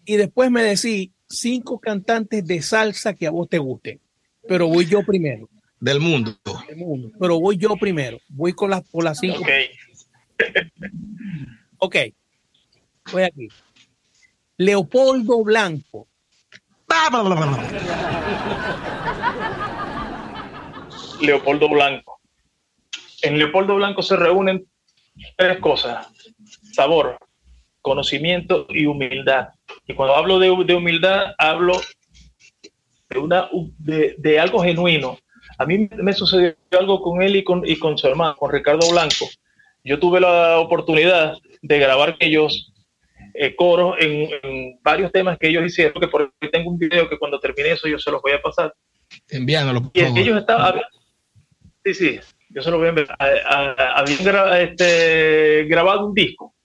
Y 0.06 0.18
después 0.18 0.52
me 0.52 0.64
decís 0.64 1.12
cinco 1.28 1.80
cantantes 1.80 2.46
de 2.46 2.62
salsa 2.62 3.14
que 3.14 3.28
a 3.28 3.32
vos 3.32 3.48
te 3.50 3.58
gusten 3.58 4.00
pero 4.48 4.68
voy 4.68 4.86
yo 4.86 5.04
primero. 5.04 5.50
Del 6.68 6.78
mundo. 6.78 7.12
Pero 7.20 7.40
voy 7.40 7.58
yo 7.58 7.76
primero. 7.76 8.20
Voy 8.30 8.54
con 8.54 8.70
las 8.70 8.88
por 8.88 9.04
las 9.04 9.20
cinco. 9.20 9.40
Ok. 9.40 9.50
ok. 11.80 11.96
Voy 13.12 13.24
aquí. 13.24 13.48
Leopoldo 14.58 15.44
Blanco. 15.44 16.08
Leopoldo 21.22 21.70
Blanco. 21.70 22.20
En 23.22 23.38
Leopoldo 23.38 23.76
Blanco 23.76 24.02
se 24.02 24.16
reúnen 24.16 24.66
tres 25.36 25.60
cosas: 25.60 26.08
sabor, 26.74 27.18
conocimiento 27.82 28.66
y 28.70 28.86
humildad. 28.86 29.50
Y 29.88 29.94
cuando 29.94 30.16
hablo 30.16 30.40
de, 30.40 30.48
de 30.66 30.76
humildad, 30.76 31.34
hablo 31.38 31.82
de, 33.10 33.20
una, 33.20 33.50
de, 33.78 34.40
algo 34.40 34.64
genuino. 34.64 35.18
A 35.58 35.66
mí 35.66 35.90
me 35.98 36.14
sucedió 36.14 36.56
algo 36.72 37.02
con 37.02 37.22
él 37.22 37.36
y 37.36 37.44
con, 37.44 37.68
y 37.68 37.78
con 37.78 37.98
su 37.98 38.08
hermano, 38.08 38.38
con 38.38 38.52
Ricardo 38.52 38.90
Blanco. 38.90 39.26
Yo 39.84 40.00
tuve 40.00 40.22
la 40.22 40.60
oportunidad 40.60 41.38
de 41.62 41.80
grabar 41.80 42.16
ellos 42.20 42.72
eh, 43.38 43.56
coros 43.56 43.96
en, 44.00 44.80
varios 44.82 45.12
temas 45.12 45.38
que 45.38 45.48
ellos 45.50 45.66
hicieron, 45.66 46.00
que 46.00 46.08
por 46.08 46.34
ahí 46.40 46.50
tengo 46.52 46.70
un 46.70 46.78
video 46.78 47.10
que 47.10 47.18
cuando 47.18 47.40
termine 47.40 47.72
eso 47.72 47.88
yo 47.88 48.00
se 48.00 48.12
los 48.12 48.22
voy 48.22 48.32
a 48.32 48.42
pasar. 48.42 48.74
Enviándolo. 49.30 49.92
Y 49.94 50.02
ellos 50.02 50.40
estaban... 50.40 50.82
Sí, 51.84 51.94
sí, 51.94 52.20
yo 52.50 52.62
se 52.62 52.72
los 52.72 52.80
voy 52.80 52.88
a 52.88 52.90
enviar. 52.90 53.16
Habían 53.20 54.62
este, 54.62 55.66
grabado 55.66 56.08
un 56.08 56.14
disco 56.14 56.56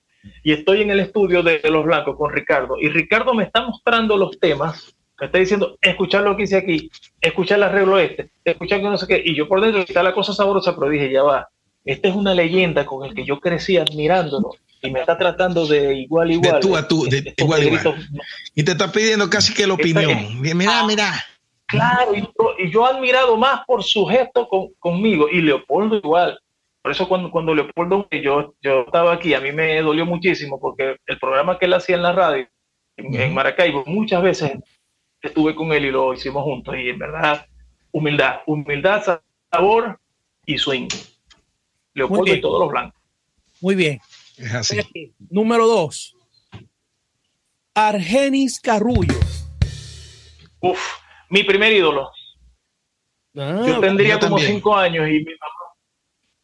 y 0.43 0.53
estoy 0.53 0.83
en 0.83 0.91
el 0.91 1.01
estudio 1.01 1.43
de 1.43 1.61
Los 1.71 1.85
Blancos 1.85 2.17
con 2.17 2.33
Ricardo 2.33 2.77
y 2.79 2.89
Ricardo 2.89 3.35
me 3.35 3.45
está 3.45 3.63
mostrando 3.67 4.17
los 4.17 4.39
temas, 4.39 4.95
me 5.19 5.27
está 5.27 5.39
diciendo, 5.39 5.77
escuchar 5.81 6.23
lo 6.23 6.37
que 6.37 6.45
hice 6.45 6.57
aquí, 6.57 6.91
escuchar 7.21 7.59
el 7.59 7.65
arreglo 7.65 7.99
este, 7.99 8.31
escuchar 8.45 8.81
que 8.81 8.85
no 8.85 8.99
sé 8.99 9.07
qué, 9.07 9.23
y 9.25 9.35
yo 9.35 9.49
por 9.49 9.61
dentro 9.61 9.81
está 9.81 10.03
la 10.03 10.15
cosa 10.15 10.33
sabrosa, 10.33 10.75
pero 10.77 10.91
dije, 10.91 11.11
ya 11.11 11.23
va, 11.23 11.49
esta 11.85 12.09
es 12.09 12.15
una 12.15 12.35
leyenda 12.35 12.87
con 12.87 13.07
el 13.07 13.15
que 13.15 13.25
yo 13.25 13.41
crecí 13.41 13.77
admirándolo 13.77 14.53
y 14.83 14.91
me 14.91 15.01
está 15.01 15.17
tratando 15.17 15.67
de 15.67 15.95
igual 15.95 16.31
igual. 16.31 16.55
De 16.55 16.61
tú 16.61 16.77
a 16.77 16.89
tú, 16.89 17.05
de 17.05 17.35
igual, 17.37 17.63
igual. 17.63 18.09
Y 18.55 18.63
te 18.63 18.73
está 18.73 18.91
pidiendo 18.91 19.29
casi 19.29 19.53
que 19.53 19.67
la 19.67 19.75
opinión. 19.75 20.41
mira, 20.41 20.85
mira. 20.87 21.25
Claro, 21.67 22.15
y 22.17 22.23
yo, 22.23 22.55
y 22.59 22.71
yo, 22.71 22.87
he 22.87 22.91
admirado 22.91 23.37
más 23.37 23.65
por 23.65 23.85
su 23.85 24.05
gesto 24.07 24.49
conmigo 24.81 25.29
y 25.31 25.41
Leopoldo 25.41 25.97
igual. 25.97 26.41
Por 26.83 26.93
eso 26.93 27.07
cuando, 27.07 27.31
cuando 27.31 27.55
Leopoldo, 27.55 28.09
yo, 28.11 28.55
yo 28.61 28.81
estaba 28.81 29.13
aquí, 29.13 29.35
a 29.35 29.41
mí 29.41 29.53
me 29.53 29.81
dolió 29.83 30.07
muchísimo 30.07 30.59
porque 30.59 30.97
el 31.07 31.19
programa 31.19 31.59
que 31.59 31.67
él 31.67 31.75
hacía 31.75 31.97
en 31.97 32.03
la 32.03 32.13
radio, 32.13 32.49
en, 32.97 33.35
Maracaibo, 33.35 33.85
muchas 33.87 34.23
veces 34.23 34.53
estuve 35.23 35.55
con 35.55 35.73
él 35.73 35.85
y 35.85 35.91
lo 35.91 36.15
hicimos 36.15 36.43
juntos. 36.43 36.75
Y 36.77 36.89
en 36.89 36.99
verdad, 36.99 37.47
humildad, 37.93 38.41
humildad, 38.47 39.21
sabor 39.53 40.01
y 40.47 40.59
swing. 40.59 40.89
Leopoldo 41.95 42.35
y 42.35 42.41
todos 42.41 42.61
los 42.61 42.71
blancos. 42.71 43.01
Muy 43.61 43.75
bien. 43.75 44.01
Número 45.31 45.67
dos. 45.67 46.17
Argenis 47.75 48.61
Carrullo. 48.61 49.15
Uf, 50.61 50.81
mi 51.29 51.43
primer 51.45 51.73
ídolo. 51.73 52.11
Ah, 53.37 53.63
yo 53.67 53.81
tendría 53.81 54.19
como 54.19 54.39
cinco 54.39 54.77
años 54.77 55.09
y 55.09 55.25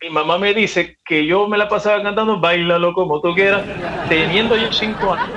mi 0.01 0.11
mamá, 0.11 0.39
me 0.39 0.55
dice 0.55 0.99
que 1.05 1.27
yo 1.27 1.49
me 1.49 1.59
la 1.59 1.69
pasaba 1.69 2.03
cantando 2.03 2.39
Bailalo 2.39 2.93
como 2.93 3.21
tú 3.21 3.35
quieras, 3.35 3.65
teniendo 4.09 4.57
yo 4.57 4.73
cinco 4.73 5.15
años. 5.15 5.31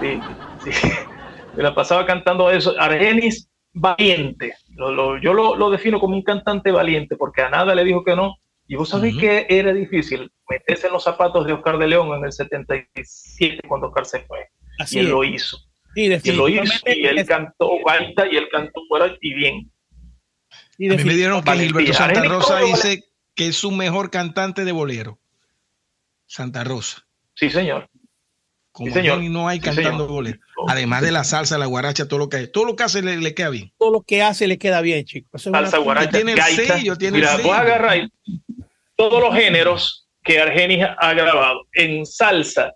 Me 1.56 1.64
la 1.64 1.74
pasaba 1.74 2.06
cantando 2.06 2.50
eso. 2.52 2.72
Argenis 2.78 3.50
valiente. 3.72 4.54
yo 4.76 4.92
lo, 5.34 5.56
lo, 5.56 5.70
defino 5.70 5.98
como 5.98 6.14
un 6.14 6.22
cantante 6.22 6.70
valiente 6.70 7.16
porque 7.16 7.42
a 7.42 7.50
nada 7.50 7.74
le 7.74 7.82
dijo 7.82 8.04
que 8.04 8.14
no 8.14 8.36
y 8.68 8.76
vos 8.76 8.90
sabés 8.90 9.16
que 9.16 9.46
era 9.48 9.72
difícil 9.72 10.30
meterse 10.48 10.88
en 10.88 10.92
los 10.92 11.02
zapatos 11.02 11.46
de 11.46 11.54
Oscar 11.54 11.78
de 11.78 11.88
León 11.88 12.14
en 12.18 12.26
el 12.26 12.32
77 12.32 13.62
cuando 13.66 13.88
Oscar 13.88 14.04
se 14.04 14.20
fue. 14.20 14.38
y 14.90 14.98
él 14.98 15.08
lo 15.08 15.24
hizo. 15.24 15.58
y 15.94 16.12
él 16.12 16.36
lo 16.36 16.48
hizo 16.48 16.62
y 16.86 17.06
él 17.06 17.24
cantó 17.26 17.72
y 18.30 18.36
él 18.36 18.48
cantó 18.52 18.82
fuera 18.86 19.16
y 19.22 19.34
bien. 19.34 19.72
Y 20.76 20.92
a 20.92 20.96
mí 20.96 21.04
me 21.04 21.14
dieron 21.14 21.42
que 21.42 21.52
Gilberto 21.52 21.94
Santa 21.94 22.22
Rosa 22.24 22.60
dice 22.60 23.04
que 23.34 23.48
es 23.48 23.56
su 23.56 23.70
mejor 23.70 24.10
cantante 24.10 24.66
de 24.66 24.72
bolero. 24.72 25.18
Santa 26.26 26.62
Rosa. 26.62 27.06
Sí, 27.34 27.48
señor. 27.48 27.88
Como 28.78 28.92
señor. 28.92 29.20
no 29.24 29.48
hay 29.48 29.58
cantando 29.58 30.06
bolero. 30.06 30.38
Además 30.68 31.02
de 31.02 31.10
la 31.10 31.24
salsa, 31.24 31.58
la 31.58 31.66
guaracha, 31.66 32.06
todo 32.06 32.20
lo 32.20 32.28
que 32.28 32.46
todo 32.46 32.64
lo 32.64 32.76
que 32.76 32.84
hace 32.84 33.02
le, 33.02 33.34
queda 33.34 33.50
bien. 33.50 33.72
Todo 33.76 33.90
lo 33.90 34.02
que 34.02 34.22
hace 34.22 34.46
le 34.46 34.56
queda 34.56 34.80
bien, 34.80 35.04
chicos. 35.04 35.42
Salsa, 35.42 35.78
guaracha, 35.78 36.10
tiene 36.10 36.32
el 36.32 36.40
sello, 36.40 36.96
tiene 36.96 37.18
Mira, 37.18 37.36
voy 37.38 37.50
a 37.50 37.58
agarrar 37.58 38.08
todos 38.94 39.20
los 39.20 39.34
géneros 39.34 40.08
que 40.22 40.38
Argenis 40.38 40.86
ha 40.96 41.12
grabado. 41.12 41.66
En 41.72 42.06
salsa, 42.06 42.72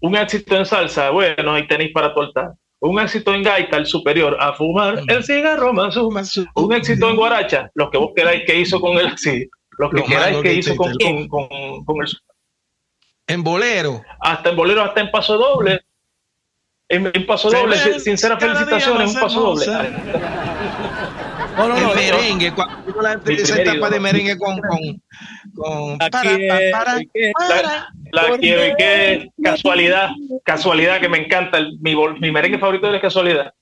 un 0.00 0.16
éxito 0.16 0.56
en 0.56 0.64
salsa, 0.64 1.10
bueno, 1.10 1.52
ahí 1.52 1.66
tenéis 1.66 1.92
para 1.92 2.14
tortar. 2.14 2.52
Un 2.80 2.98
éxito 2.98 3.34
en 3.34 3.42
gaita, 3.42 3.76
el 3.76 3.86
superior, 3.86 4.38
a 4.40 4.54
fumar 4.54 5.02
el 5.06 5.22
cigarro 5.22 5.74
más 5.74 5.94
Un 6.54 6.72
éxito 6.72 7.10
en 7.10 7.16
guaracha, 7.16 7.70
lo 7.74 7.90
que 7.90 7.98
vos 7.98 8.12
queráis 8.16 8.44
que 8.46 8.58
hizo 8.58 8.80
con 8.80 8.96
el 8.96 9.16
sí, 9.18 9.48
lo 9.78 9.90
que 9.90 10.02
queráis 10.02 10.38
que 10.38 10.54
hizo 10.54 10.74
con, 10.76 10.96
con, 11.28 11.84
con, 11.84 11.96
el 12.02 12.08
En 13.26 13.42
bolero. 13.42 14.02
Hasta 14.20 14.50
en 14.50 14.56
bolero, 14.56 14.82
hasta 14.82 15.00
en 15.00 15.10
paso 15.10 15.36
doble. 15.36 15.80
En, 16.88 17.26
paso 17.26 17.50
doble, 17.50 18.00
sincera 18.00 18.38
felicitaciones, 18.38 19.14
un 19.14 19.20
paso 19.20 19.40
doble. 19.40 19.66
No, 21.56 21.68
no, 21.68 21.78
no. 21.78 21.92
El 21.92 21.96
merengue, 21.96 22.52
cuando 22.54 23.02
la 23.02 23.20
esa 23.26 23.60
etapa 23.60 23.90
de 23.90 24.00
merengue 24.00 24.38
con, 24.38 24.58
con, 24.58 25.02
con 25.54 25.98
para, 25.98 26.22
para, 26.72 27.88
la, 28.10 28.38
quiero 28.38 28.66
y 28.66 28.74
qué 28.76 29.30
casualidad, 29.42 30.10
casualidad 30.44 31.00
que 31.00 31.08
me 31.08 31.18
encanta. 31.18 31.58
El, 31.58 31.78
mi, 31.80 31.94
mi 31.94 32.32
merengue 32.32 32.58
favorito 32.58 32.92
es 32.94 33.02
casualidad. 33.02 33.52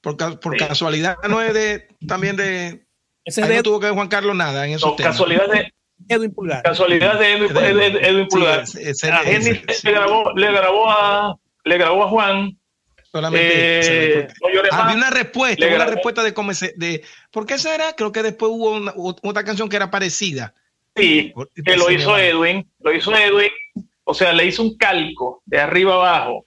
Por, 0.00 0.16
por 0.38 0.56
casualidad 0.56 1.16
no 1.28 1.40
es 1.40 1.54
de 1.54 1.88
también 2.06 2.36
de. 2.36 2.86
Ese 3.24 3.42
de, 3.42 3.56
no 3.56 3.62
tuvo 3.62 3.80
que 3.80 3.86
ver 3.86 3.94
Juan 3.94 4.08
Carlos 4.08 4.36
nada 4.36 4.66
en 4.66 4.72
esos 4.72 4.90
no, 4.90 4.96
temas. 4.96 5.12
Casualidad 5.12 5.48
de 5.48 5.72
Edwin 6.08 6.32
Pulgar. 6.32 6.62
Casualidad 6.62 7.18
de 7.18 7.32
Edwin, 7.32 7.96
Edwin 8.00 8.28
Pulgar. 8.28 8.66
Sí, 8.66 8.78
le, 8.82 9.92
grabó, 9.92 10.32
le, 10.34 10.52
grabó 10.52 10.90
a, 10.90 11.36
le 11.64 11.78
grabó 11.78 12.04
a 12.04 12.08
Juan 12.08 12.58
Solamente 13.10 14.20
eh, 14.20 14.28
había 14.42 14.96
una 14.96 15.08
respuesta, 15.08 15.66
una 15.66 15.86
respuesta 15.86 16.22
de 16.22 16.34
cómo 16.34 16.52
se, 16.52 16.74
de 16.76 17.02
¿por 17.30 17.46
qué 17.46 17.56
será? 17.56 17.94
Creo 17.94 18.12
que 18.12 18.22
después 18.22 18.52
hubo 18.52 18.72
una, 18.72 18.92
otra 18.96 19.44
canción 19.44 19.68
que 19.68 19.76
era 19.76 19.90
parecida. 19.90 20.54
Sí, 20.94 21.32
que 21.64 21.76
lo 21.76 21.90
hizo 21.90 22.18
Edwin, 22.18 22.70
lo 22.80 22.92
hizo 22.92 23.14
Edwin, 23.16 23.50
o 24.04 24.12
sea, 24.12 24.34
le 24.34 24.44
hizo 24.44 24.62
un 24.62 24.76
calco 24.76 25.42
de 25.46 25.58
arriba 25.58 25.94
abajo. 25.94 26.46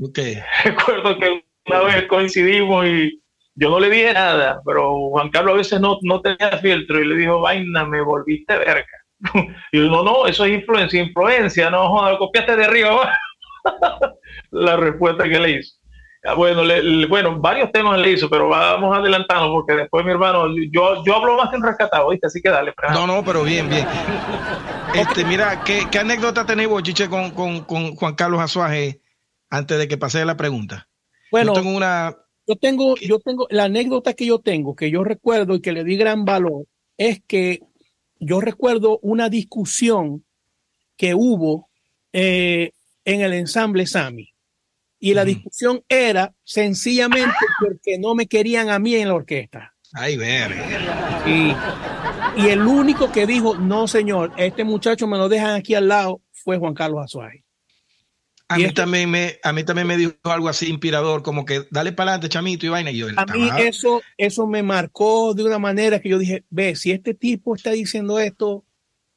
Okay. 0.00 0.38
Recuerdo 0.64 1.18
que 1.18 1.44
una 1.66 1.80
vez 1.80 2.06
coincidimos 2.06 2.86
y 2.86 3.20
yo 3.58 3.70
no 3.70 3.80
le 3.80 3.90
dije 3.90 4.12
nada, 4.12 4.60
pero 4.64 5.08
Juan 5.10 5.30
Carlos 5.30 5.54
a 5.54 5.56
veces 5.56 5.80
no, 5.80 5.98
no 6.02 6.20
tenía 6.20 6.58
filtro 6.58 7.00
y 7.00 7.06
le 7.06 7.16
dijo, 7.16 7.40
vaina, 7.40 7.84
me 7.84 8.00
volviste 8.00 8.56
verga. 8.56 8.86
y 9.72 9.78
yo, 9.78 9.90
no, 9.90 10.04
no, 10.04 10.26
eso 10.26 10.44
es 10.44 10.52
influencia, 10.52 11.02
influencia, 11.02 11.68
no 11.68 11.88
joder, 11.88 12.18
copiaste 12.18 12.56
de 12.56 12.64
arriba 12.64 12.90
abajo. 12.90 13.10
La 14.50 14.76
respuesta 14.76 15.24
que 15.24 15.40
le 15.40 15.50
hizo. 15.58 15.74
Ah, 16.24 16.34
bueno, 16.34 16.62
bueno, 17.08 17.38
varios 17.40 17.72
temas 17.72 17.98
le 17.98 18.12
hizo, 18.12 18.30
pero 18.30 18.48
vamos 18.48 18.96
adelantando 18.96 19.52
porque 19.52 19.74
después 19.74 20.04
mi 20.04 20.12
hermano, 20.12 20.46
yo, 20.70 21.02
yo 21.04 21.16
hablo 21.16 21.36
más 21.36 21.50
que 21.50 21.56
en 21.56 21.62
rescatado, 21.62 22.10
¿viste? 22.10 22.26
Así 22.26 22.40
que 22.40 22.50
dale. 22.50 22.74
No, 22.92 23.06
no, 23.06 23.24
pero 23.24 23.42
bien, 23.42 23.68
bien. 23.68 23.86
Este, 24.94 25.22
mira, 25.24 25.62
¿qué, 25.64 25.86
anécdota 25.98 26.46
tenéis 26.46 26.68
vos, 26.68 26.82
Chiche, 26.82 27.10
con, 27.10 27.30
Juan 27.30 28.14
Carlos 28.14 28.40
Azuaje 28.40 29.02
antes 29.50 29.78
de 29.78 29.86
que 29.86 29.98
pase 29.98 30.24
la 30.24 30.36
pregunta? 30.36 30.88
Bueno, 31.30 31.54
yo 31.54 31.60
tengo 31.60 31.76
una... 31.76 32.16
Yo 32.48 32.56
tengo, 32.56 32.96
yo 32.96 33.18
tengo, 33.18 33.46
la 33.50 33.64
anécdota 33.64 34.14
que 34.14 34.24
yo 34.24 34.38
tengo, 34.38 34.74
que 34.74 34.90
yo 34.90 35.04
recuerdo 35.04 35.54
y 35.54 35.60
que 35.60 35.72
le 35.72 35.84
di 35.84 35.98
gran 35.98 36.24
valor, 36.24 36.64
es 36.96 37.20
que 37.26 37.60
yo 38.18 38.40
recuerdo 38.40 38.98
una 39.02 39.28
discusión 39.28 40.24
que 40.96 41.14
hubo 41.14 41.68
eh, 42.14 42.72
en 43.04 43.20
el 43.20 43.34
ensamble 43.34 43.86
Sami 43.86 44.32
y 44.98 45.12
la 45.12 45.26
discusión 45.26 45.84
era 45.90 46.34
sencillamente 46.42 47.36
porque 47.60 47.98
no 47.98 48.14
me 48.14 48.26
querían 48.26 48.70
a 48.70 48.78
mí 48.78 48.94
en 48.94 49.08
la 49.08 49.14
orquesta. 49.14 49.74
Ay, 49.92 50.16
ver. 50.16 50.52
Y, 51.26 51.52
y 52.42 52.48
el 52.48 52.62
único 52.62 53.12
que 53.12 53.26
dijo, 53.26 53.56
no, 53.56 53.86
señor, 53.86 54.32
este 54.38 54.64
muchacho 54.64 55.06
me 55.06 55.18
lo 55.18 55.28
dejan 55.28 55.54
aquí 55.54 55.74
al 55.74 55.88
lado, 55.88 56.22
fue 56.32 56.56
Juan 56.56 56.74
Carlos 56.74 57.04
Azuay. 57.04 57.44
A 58.50 58.56
mí, 58.56 58.72
también 58.72 59.10
me, 59.10 59.38
a 59.42 59.52
mí 59.52 59.62
también 59.62 59.86
me 59.86 59.98
dijo 59.98 60.14
algo 60.24 60.48
así 60.48 60.68
inspirador, 60.68 61.22
como 61.22 61.44
que 61.44 61.64
dale 61.70 61.92
para 61.92 62.12
adelante, 62.12 62.30
chamito, 62.30 62.64
y 62.64 62.70
vaina. 62.70 62.90
Y 62.90 62.96
yo, 62.96 63.06
a 63.14 63.26
mí 63.26 63.50
eso, 63.58 64.00
eso 64.16 64.46
me 64.46 64.62
marcó 64.62 65.34
de 65.34 65.44
una 65.44 65.58
manera 65.58 66.00
que 66.00 66.08
yo 66.08 66.18
dije, 66.18 66.44
ve, 66.48 66.74
si 66.74 66.90
este 66.92 67.12
tipo 67.12 67.54
está 67.54 67.72
diciendo 67.72 68.18
esto, 68.18 68.64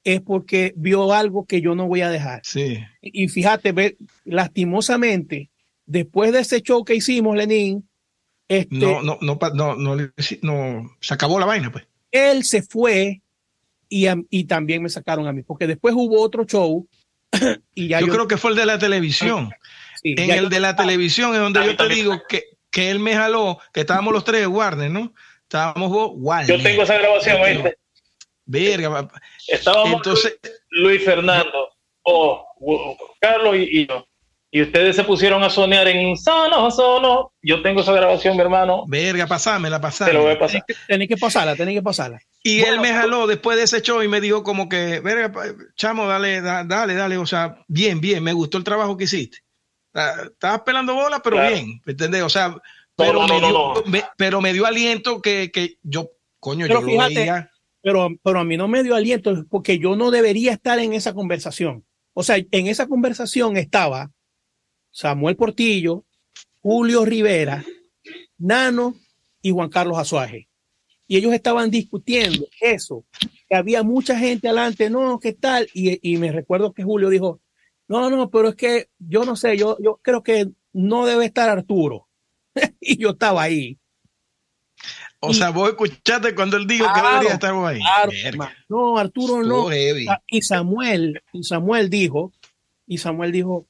es 0.03 0.19
porque 0.19 0.73
vio 0.75 1.13
algo 1.13 1.45
que 1.45 1.61
yo 1.61 1.75
no 1.75 1.87
voy 1.87 2.01
a 2.01 2.09
dejar. 2.09 2.41
Sí. 2.43 2.79
Y 3.01 3.29
fíjate, 3.29 3.71
ve, 3.71 3.97
lastimosamente, 4.25 5.49
después 5.85 6.33
de 6.33 6.39
ese 6.39 6.61
show 6.61 6.83
que 6.83 6.95
hicimos, 6.95 7.37
Lenín, 7.37 7.87
este, 8.49 8.75
no, 8.75 9.01
no, 9.01 9.17
no, 9.21 9.37
no, 9.53 9.95
no, 10.41 10.97
se 10.99 11.13
acabó 11.13 11.39
la 11.39 11.45
vaina, 11.45 11.71
pues. 11.71 11.87
Él 12.11 12.43
se 12.43 12.63
fue 12.63 13.21
y, 13.87 14.07
y 14.29 14.43
también 14.43 14.83
me 14.83 14.89
sacaron 14.89 15.25
a 15.25 15.31
mí, 15.31 15.41
porque 15.43 15.67
después 15.67 15.95
hubo 15.95 16.19
otro 16.21 16.43
show 16.45 16.85
y 17.75 17.87
ya 17.89 17.99
yo, 17.99 18.07
creo 18.07 18.27
que 18.27 18.37
fue 18.37 18.51
el 18.51 18.57
de 18.57 18.65
la 18.65 18.79
televisión. 18.79 19.51
en 20.03 20.31
el 20.31 20.49
de 20.49 20.59
la 20.59 20.75
televisión 20.75 21.33
es 21.33 21.39
donde 21.39 21.65
yo 21.65 21.75
te 21.75 21.87
digo 21.87 22.21
que, 22.27 22.43
que 22.69 22.91
él 22.91 22.99
me 22.99 23.15
jaló, 23.15 23.59
que 23.73 23.81
estábamos 23.81 24.13
los 24.13 24.23
tres 24.23 24.41
de 24.41 24.47
Warner, 24.47 24.91
¿no? 24.91 25.13
Estábamos 25.43 25.89
vos, 25.89 26.11
Warner. 26.15 26.57
Yo 26.57 26.63
tengo 26.63 26.83
esa 26.83 26.97
grabación, 26.97 27.37
¿viste? 27.45 27.77
Verga. 28.45 29.09
Estábamos 29.47 29.93
Entonces, 29.93 30.37
Luis 30.69 31.03
Fernando, 31.03 31.69
o 32.03 32.45
Carlos 33.19 33.55
y 33.57 33.87
yo 33.87 34.05
y 34.53 34.61
ustedes 34.61 34.97
se 34.97 35.05
pusieron 35.05 35.41
a 35.43 35.49
soñar 35.49 35.87
en 35.87 36.17
sono, 36.17 36.69
sono. 36.71 37.31
Yo 37.41 37.61
tengo 37.61 37.81
esa 37.81 37.93
grabación, 37.93 38.35
mi 38.35 38.41
hermano. 38.41 38.83
Verga, 38.85 39.25
pasámela, 39.25 39.79
pasame. 39.79 40.11
Te 40.11 40.17
lo 40.17 40.23
voy 40.23 40.33
a 40.33 40.39
pasar. 40.39 40.65
Tenés 40.87 41.07
que, 41.07 41.15
pasarla, 41.15 41.55
tenés 41.55 41.75
que 41.75 41.81
pasarla. 41.81 42.19
Y 42.43 42.61
él 42.61 42.79
me 42.79 42.91
jaló 42.91 43.27
después 43.27 43.57
de 43.57 43.63
ese 43.63 43.81
show 43.81 44.01
y 44.01 44.07
me 44.07 44.19
dijo 44.19 44.43
como 44.43 44.67
que, 44.67 44.99
verga, 44.99 45.31
chamo, 45.75 46.07
dale, 46.07 46.41
dale, 46.41 46.95
dale. 46.95 47.17
O 47.17 47.25
sea, 47.25 47.63
bien, 47.67 48.01
bien, 48.01 48.23
me 48.23 48.33
gustó 48.33 48.57
el 48.57 48.63
trabajo 48.63 48.97
que 48.97 49.03
hiciste. 49.03 49.39
Estabas 49.93 50.61
pelando 50.61 50.95
bola, 50.95 51.21
pero 51.21 51.39
bien, 51.39 51.81
¿me 51.85 51.91
entendés? 51.91 52.23
O 52.23 52.29
sea, 52.29 52.55
pero, 52.95 53.27
me 53.27 53.39
dio, 53.39 53.83
pero 54.17 54.41
me 54.41 54.53
dio 54.53 54.65
aliento 54.65 55.21
que, 55.21 55.51
que 55.51 55.77
yo, 55.83 56.11
coño, 56.39 56.65
yo 56.65 56.81
lo 56.81 56.87
veía. 56.87 57.51
Pero, 57.83 58.09
pero 58.23 58.39
a 58.39 58.43
mí 58.43 58.57
no 58.57 58.67
me 58.67 58.83
dio 58.83 58.95
aliento 58.95 59.45
porque 59.49 59.79
yo 59.79 59.95
no 59.95 60.11
debería 60.11 60.53
estar 60.53 60.79
en 60.79 60.93
esa 60.93 61.13
conversación. 61.13 61.83
O 62.13 62.23
sea, 62.23 62.37
en 62.37 62.67
esa 62.67 62.87
conversación 62.87 63.57
estaba 63.57 64.11
Samuel 64.91 65.35
Portillo, 65.35 66.05
Julio 66.61 67.05
Rivera, 67.05 67.63
Nano 68.37 68.95
y 69.41 69.51
Juan 69.51 69.69
Carlos 69.69 69.97
Azuaje. 69.97 70.47
Y 71.11 71.17
ellos 71.17 71.33
estaban 71.33 71.69
discutiendo 71.69 72.47
eso, 72.61 73.03
que 73.49 73.57
había 73.57 73.83
mucha 73.83 74.17
gente 74.17 74.47
adelante, 74.47 74.89
no, 74.89 75.19
¿qué 75.19 75.33
tal? 75.33 75.67
Y, 75.73 75.99
y 76.09 76.15
me 76.15 76.31
recuerdo 76.31 76.71
que 76.71 76.83
Julio 76.83 77.09
dijo, 77.09 77.41
no, 77.89 78.09
no, 78.09 78.29
pero 78.29 78.47
es 78.47 78.55
que 78.55 78.87
yo 78.97 79.25
no 79.25 79.35
sé, 79.35 79.57
yo, 79.57 79.75
yo 79.81 79.99
creo 80.01 80.23
que 80.23 80.51
no 80.71 81.05
debe 81.05 81.25
estar 81.25 81.49
Arturo. 81.49 82.07
y 82.79 82.97
yo 82.97 83.09
estaba 83.09 83.41
ahí. 83.41 83.77
O 85.19 85.33
sea, 85.33 85.49
vos 85.49 85.71
escuchaste 85.71 86.33
cuando 86.33 86.55
él 86.55 86.65
dijo 86.65 86.85
que 86.95 87.01
debería 87.01 87.33
estar 87.33 87.53
ahí. 87.55 87.81
no, 88.69 88.97
Arturo 88.97 89.43
no. 89.43 89.67
Ah, 90.09 90.21
y 90.27 90.41
Samuel, 90.41 91.21
y 91.33 91.43
Samuel 91.43 91.89
dijo, 91.89 92.31
y 92.87 92.99
Samuel 92.99 93.33
dijo, 93.33 93.67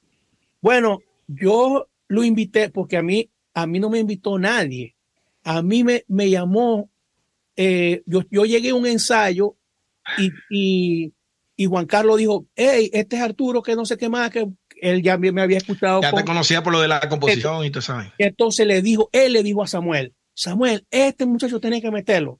bueno, 0.61 0.99
yo 1.25 1.87
lo 2.07 2.23
invité 2.23 2.69
porque 2.69 2.97
a 2.97 3.01
mí, 3.01 3.31
a 3.55 3.65
mí 3.65 3.79
no 3.79 3.89
me 3.89 3.97
invitó 3.97 4.37
nadie. 4.37 4.95
A 5.43 5.63
mí 5.63 5.83
me, 5.83 6.05
me 6.07 6.29
llamó, 6.29 6.91
eh, 7.55 8.03
yo, 8.05 8.21
yo, 8.29 8.45
llegué 8.45 8.69
a 8.69 8.75
un 8.75 8.85
ensayo 8.85 9.57
y, 10.17 10.31
y, 10.49 11.13
y, 11.55 11.65
Juan 11.65 11.85
Carlos 11.85 12.17
dijo, 12.17 12.47
hey, 12.55 12.89
este 12.93 13.17
es 13.17 13.21
Arturo, 13.21 13.61
que 13.61 13.75
no 13.75 13.85
sé 13.85 13.97
qué 13.97 14.09
más, 14.09 14.29
que 14.31 14.47
él 14.81 15.01
ya 15.01 15.17
me 15.17 15.41
había 15.41 15.57
escuchado. 15.57 16.01
Ya 16.01 16.11
te 16.11 16.25
conocía 16.25 16.63
por 16.63 16.73
lo 16.73 16.81
de 16.81 16.87
la 16.87 17.07
composición 17.07 17.63
y 17.65 17.69
todo 17.69 17.79
eso. 17.79 17.95
Entonces 18.17 18.65
le 18.65 18.81
dijo, 18.81 19.09
él 19.11 19.33
le 19.33 19.43
dijo 19.43 19.63
a 19.63 19.67
Samuel, 19.67 20.13
Samuel, 20.33 20.85
este 20.89 21.25
muchacho 21.25 21.59
tiene 21.59 21.81
que 21.81 21.91
meterlo. 21.91 22.39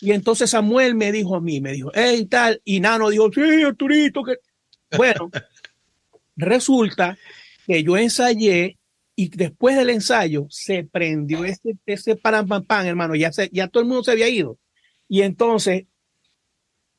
Y 0.00 0.12
entonces 0.12 0.50
Samuel 0.50 0.94
me 0.94 1.12
dijo 1.12 1.36
a 1.36 1.40
mí, 1.40 1.60
me 1.60 1.72
dijo, 1.72 1.90
hey, 1.94 2.26
tal, 2.26 2.60
y 2.64 2.80
Nano 2.80 3.10
dijo, 3.10 3.30
sí, 3.32 3.62
Arturito, 3.62 4.22
que... 4.22 4.36
Bueno, 4.96 5.30
resulta 6.36 7.18
que 7.66 7.82
yo 7.82 7.96
ensayé 7.96 8.77
y 9.20 9.30
después 9.30 9.76
del 9.76 9.90
ensayo 9.90 10.46
se 10.48 10.84
prendió 10.84 11.44
ese, 11.44 11.76
ese 11.86 12.14
pam, 12.14 12.46
pam, 12.46 12.86
hermano, 12.86 13.16
ya, 13.16 13.32
se, 13.32 13.50
ya 13.52 13.66
todo 13.66 13.82
el 13.82 13.88
mundo 13.88 14.04
se 14.04 14.12
había 14.12 14.28
ido. 14.28 14.60
Y 15.08 15.22
entonces 15.22 15.86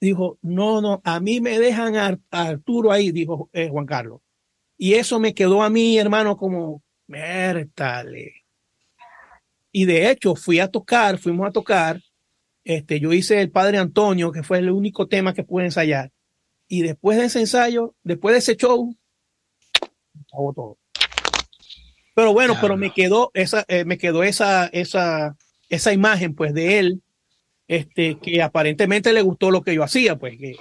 dijo, 0.01 0.37
no, 0.41 0.81
no, 0.81 1.01
a 1.05 1.21
mí 1.21 1.39
me 1.39 1.57
dejan 1.57 1.95
a, 1.95 2.19
Arturo 2.29 2.91
ahí, 2.91 3.13
dijo 3.13 3.49
eh, 3.53 3.69
Juan 3.69 3.85
Carlos. 3.85 4.19
Y 4.77 4.95
eso 4.95 5.17
me 5.21 5.33
quedó 5.33 5.63
a 5.63 5.69
mí, 5.69 5.97
hermano, 5.97 6.35
como, 6.35 6.83
mértale. 7.07 8.43
Y 9.71 9.85
de 9.85 10.11
hecho 10.11 10.35
fui 10.35 10.59
a 10.59 10.67
tocar, 10.67 11.19
fuimos 11.19 11.47
a 11.47 11.51
tocar. 11.51 12.01
Este, 12.65 12.99
yo 12.99 13.13
hice 13.13 13.39
el 13.39 13.49
Padre 13.49 13.77
Antonio, 13.77 14.33
que 14.33 14.43
fue 14.43 14.57
el 14.57 14.71
único 14.71 15.07
tema 15.07 15.33
que 15.33 15.45
pude 15.45 15.63
ensayar. 15.63 16.11
Y 16.67 16.81
después 16.81 17.17
de 17.17 17.27
ese 17.27 17.39
ensayo, 17.39 17.95
después 18.03 18.33
de 18.33 18.39
ese 18.39 18.57
show, 18.57 18.93
todo. 20.29 20.78
Pero 22.19 22.33
bueno, 22.33 22.57
pero 22.59 22.75
me 22.75 22.91
quedó 22.91 23.31
esa, 23.33 23.63
eh, 23.69 23.85
me 23.85 23.97
quedó 23.97 24.23
esa, 24.23 24.65
esa, 24.73 25.37
esa 25.69 25.93
imagen, 25.93 26.35
pues, 26.35 26.53
de 26.53 26.77
él, 26.77 27.01
este, 27.65 28.19
que 28.19 28.41
aparentemente 28.41 29.13
le 29.13 29.21
gustó 29.21 29.51
lo 29.51 29.61
que 29.61 29.73
yo 29.73 29.83
hacía, 29.83 30.17
pues, 30.17 30.37
que, 30.37 30.57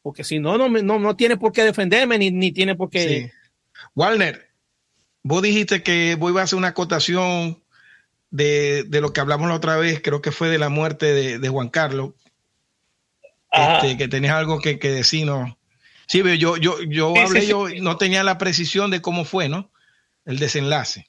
porque 0.00 0.24
si 0.24 0.38
no, 0.38 0.56
no, 0.56 0.70
no, 0.70 0.98
no 0.98 1.14
tiene 1.14 1.36
por 1.36 1.52
qué 1.52 1.64
defenderme, 1.64 2.16
ni, 2.16 2.30
ni 2.30 2.50
tiene 2.50 2.76
por 2.76 2.88
qué. 2.88 3.08
Sí. 3.08 3.30
Walner, 3.94 4.48
vos 5.22 5.42
dijiste 5.42 5.82
que 5.82 6.14
vos 6.18 6.30
ibas 6.30 6.40
a 6.40 6.44
hacer 6.44 6.56
una 6.56 6.68
acotación 6.68 7.62
de, 8.30 8.84
de, 8.84 9.02
lo 9.02 9.12
que 9.12 9.20
hablamos 9.20 9.50
la 9.50 9.56
otra 9.56 9.76
vez, 9.76 10.00
creo 10.02 10.22
que 10.22 10.32
fue 10.32 10.48
de 10.48 10.58
la 10.58 10.70
muerte 10.70 11.12
de, 11.12 11.38
de 11.38 11.48
Juan 11.50 11.68
Carlos, 11.68 12.14
este, 13.52 13.98
que 13.98 14.08
tenías 14.08 14.32
algo 14.32 14.60
que, 14.62 14.78
que 14.78 14.88
decir, 14.88 15.26
¿no? 15.26 15.58
Sí, 16.06 16.22
yo, 16.38 16.56
yo, 16.56 16.80
yo 16.84 17.12
hablé, 17.18 17.46
yo 17.46 17.68
no 17.82 17.98
tenía 17.98 18.24
la 18.24 18.38
precisión 18.38 18.90
de 18.90 19.02
cómo 19.02 19.26
fue, 19.26 19.50
¿no? 19.50 19.70
El 20.26 20.38
desenlace. 20.38 21.06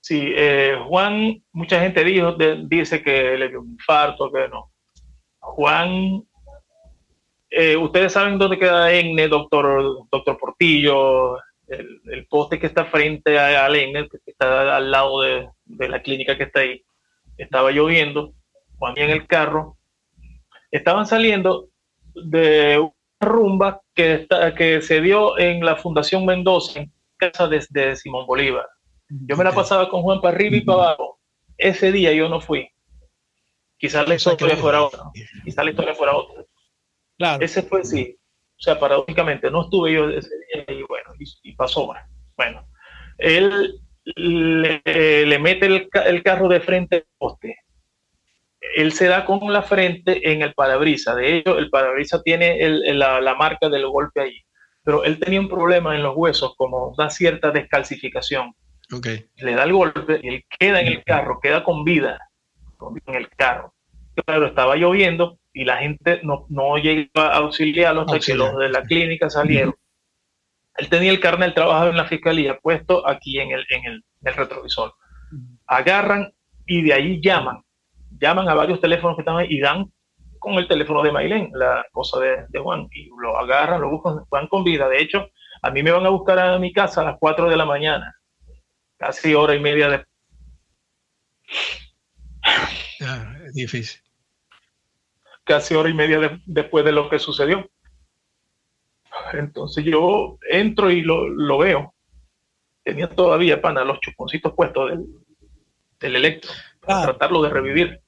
Sí, 0.00 0.32
eh, 0.36 0.78
Juan, 0.86 1.42
mucha 1.52 1.80
gente 1.80 2.04
dijo, 2.04 2.36
dice 2.66 3.02
que 3.02 3.36
le 3.36 3.48
dio 3.48 3.62
un 3.62 3.72
infarto, 3.72 4.30
que 4.30 4.48
no. 4.48 4.70
Juan, 5.40 6.22
eh, 7.50 7.76
ustedes 7.76 8.12
saben 8.12 8.38
dónde 8.38 8.58
queda 8.58 8.92
ENNE, 8.92 9.28
doctor, 9.28 10.06
doctor 10.10 10.38
Portillo, 10.38 11.38
el, 11.66 12.26
poste 12.28 12.58
que 12.58 12.66
está 12.66 12.84
frente 12.84 13.38
al 13.38 13.74
ENNE, 13.74 14.08
que 14.08 14.18
está 14.26 14.76
al 14.76 14.90
lado 14.90 15.22
de, 15.22 15.48
la 15.88 16.02
clínica 16.02 16.36
que 16.36 16.44
está 16.44 16.60
ahí. 16.60 16.84
Estaba 17.36 17.72
lloviendo, 17.72 18.34
Juan 18.78 18.94
en 18.96 19.10
el 19.10 19.26
carro, 19.26 19.78
estaban 20.70 21.06
saliendo 21.06 21.68
de 22.14 22.88
rumba 23.20 23.80
que, 23.94 24.14
está, 24.14 24.54
que 24.54 24.82
se 24.82 25.00
dio 25.00 25.38
en 25.38 25.64
la 25.64 25.76
Fundación 25.76 26.24
Mendoza, 26.26 26.84
casa 27.16 27.48
de, 27.48 27.96
Simón 27.96 28.26
Bolívar. 28.26 28.66
Yo 29.08 29.36
me 29.36 29.44
la 29.44 29.52
pasaba 29.52 29.88
con 29.88 30.02
Juan 30.02 30.20
para 30.20 30.34
arriba 30.34 30.56
y 30.56 30.60
para 30.62 30.78
abajo. 30.78 31.20
Ese 31.56 31.92
día 31.92 32.12
yo 32.12 32.28
no 32.28 32.40
fui. 32.40 32.68
Quizás 33.78 34.08
la 34.08 34.14
historia 34.14 34.56
fuera 34.56 34.82
otra. 34.82 35.02
Quizás 35.44 35.64
la 35.64 35.70
historia 35.70 35.94
fuera 35.94 36.16
otra. 36.16 36.44
Claro. 37.18 37.44
Ese 37.44 37.62
fue 37.62 37.84
sí. 37.84 38.16
O 38.58 38.62
sea, 38.62 38.78
paradójicamente, 38.78 39.50
no 39.50 39.62
estuve 39.62 39.92
yo 39.92 40.08
ese 40.08 40.30
día 40.52 40.76
y 40.76 40.82
bueno, 40.84 41.10
y, 41.42 41.54
pasó. 41.54 41.92
Bueno, 42.36 42.66
él 43.18 43.80
le, 44.04 44.82
le 44.84 45.38
mete 45.38 45.66
el, 45.66 45.88
el, 46.06 46.22
carro 46.22 46.48
de 46.48 46.60
frente 46.60 46.96
al 46.96 47.06
poste 47.18 47.56
él 48.74 48.92
se 48.92 49.06
da 49.06 49.24
con 49.24 49.52
la 49.52 49.62
frente 49.62 50.32
en 50.32 50.42
el 50.42 50.54
parabrisa. 50.54 51.14
De 51.14 51.38
hecho, 51.38 51.58
el 51.58 51.70
parabrisa 51.70 52.22
tiene 52.22 52.58
la, 52.94 53.34
marca 53.34 53.68
del 53.68 53.86
golpe 53.86 54.20
ahí. 54.20 54.40
Pero 54.84 55.04
él 55.04 55.18
tenía 55.18 55.40
un 55.40 55.48
problema 55.48 55.94
en 55.94 56.02
los 56.02 56.14
huesos, 56.16 56.54
como 56.56 56.88
una 56.88 57.10
cierta 57.10 57.50
descalcificación. 57.50 58.54
Okay. 58.92 59.26
Le 59.36 59.54
da 59.54 59.64
el 59.64 59.72
golpe 59.72 60.20
y 60.22 60.28
él 60.28 60.44
queda 60.58 60.80
en 60.80 60.88
el 60.88 61.02
carro, 61.04 61.40
queda 61.42 61.64
con 61.64 61.84
vida, 61.84 62.18
en 63.06 63.14
el 63.14 63.28
carro. 63.30 63.74
Claro, 64.26 64.46
estaba 64.46 64.76
lloviendo 64.76 65.38
y 65.52 65.64
la 65.64 65.78
gente 65.78 66.20
no, 66.22 66.46
no 66.50 66.76
llega 66.76 67.08
a 67.14 67.38
auxiliarlo 67.38 68.02
hasta 68.02 68.20
que 68.20 68.34
los 68.34 68.56
de 68.58 68.68
la 68.68 68.82
clínica 68.82 69.30
salieron. 69.30 69.74
Él 70.76 70.88
tenía 70.88 71.10
el 71.10 71.20
carnet, 71.20 71.54
trabajaba 71.54 71.90
en 71.90 71.96
la 71.96 72.04
fiscalía, 72.04 72.58
puesto 72.60 73.08
aquí 73.08 73.40
en 73.40 73.52
el, 73.52 73.64
en 73.70 73.84
el, 73.86 73.94
en 73.94 74.28
el 74.28 74.34
retrovisor. 74.34 74.94
Agarran 75.66 76.32
y 76.66 76.82
de 76.82 76.92
ahí 76.92 77.20
llaman 77.22 77.64
llaman 78.20 78.48
a 78.48 78.54
varios 78.54 78.80
teléfonos 78.80 79.16
que 79.16 79.22
están 79.22 79.36
ahí 79.36 79.46
y 79.50 79.60
dan 79.60 79.92
con 80.44 80.54
el 80.54 80.68
teléfono 80.68 81.02
de 81.02 81.10
Mailén, 81.10 81.50
la 81.54 81.86
cosa 81.90 82.20
de, 82.20 82.58
Juan, 82.58 82.86
y 82.92 83.08
lo 83.18 83.38
agarran, 83.38 83.80
lo 83.80 83.88
buscan, 83.88 84.24
van 84.30 84.46
con 84.46 84.62
vida. 84.62 84.86
De 84.90 85.00
hecho, 85.00 85.30
a 85.62 85.70
mí 85.70 85.82
me 85.82 85.90
van 85.90 86.04
a 86.04 86.10
buscar 86.10 86.38
a 86.38 86.58
mi 86.58 86.70
casa 86.70 87.00
a 87.00 87.04
las 87.04 87.16
4 87.18 87.48
de 87.48 87.56
la 87.56 87.64
mañana, 87.64 88.14
casi 88.98 89.34
hora 89.34 89.54
y 89.54 89.60
media 89.60 89.88
de... 89.88 90.04
Ah, 93.00 93.36
difícil. 93.54 94.02
Casi 95.44 95.74
hora 95.74 95.88
y 95.88 95.94
media 95.94 96.38
después 96.44 96.84
de 96.84 96.92
lo 96.92 97.08
que 97.08 97.18
sucedió. 97.18 97.66
Entonces 99.32 99.82
yo 99.82 100.38
entro 100.50 100.90
y 100.90 101.00
lo, 101.00 101.26
lo 101.26 101.56
veo. 101.56 101.94
Tenía 102.82 103.08
todavía, 103.08 103.62
pana, 103.62 103.82
los 103.82 103.98
chuponcitos 104.00 104.52
puestos 104.52 104.90
del, 104.90 105.06
del 106.00 106.16
electro 106.16 106.50
para 106.80 107.04
tratarlo 107.04 107.42
de 107.42 107.48
revivir. 107.48 108.00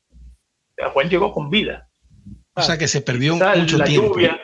Juan 0.92 1.08
llegó 1.08 1.32
con 1.32 1.48
vida. 1.48 1.85
O 2.56 2.62
sea 2.62 2.78
que 2.78 2.88
se 2.88 3.02
perdió 3.02 3.36
mucho 3.36 3.78
tiempo. 3.80 4.14
Lluvia, 4.14 4.40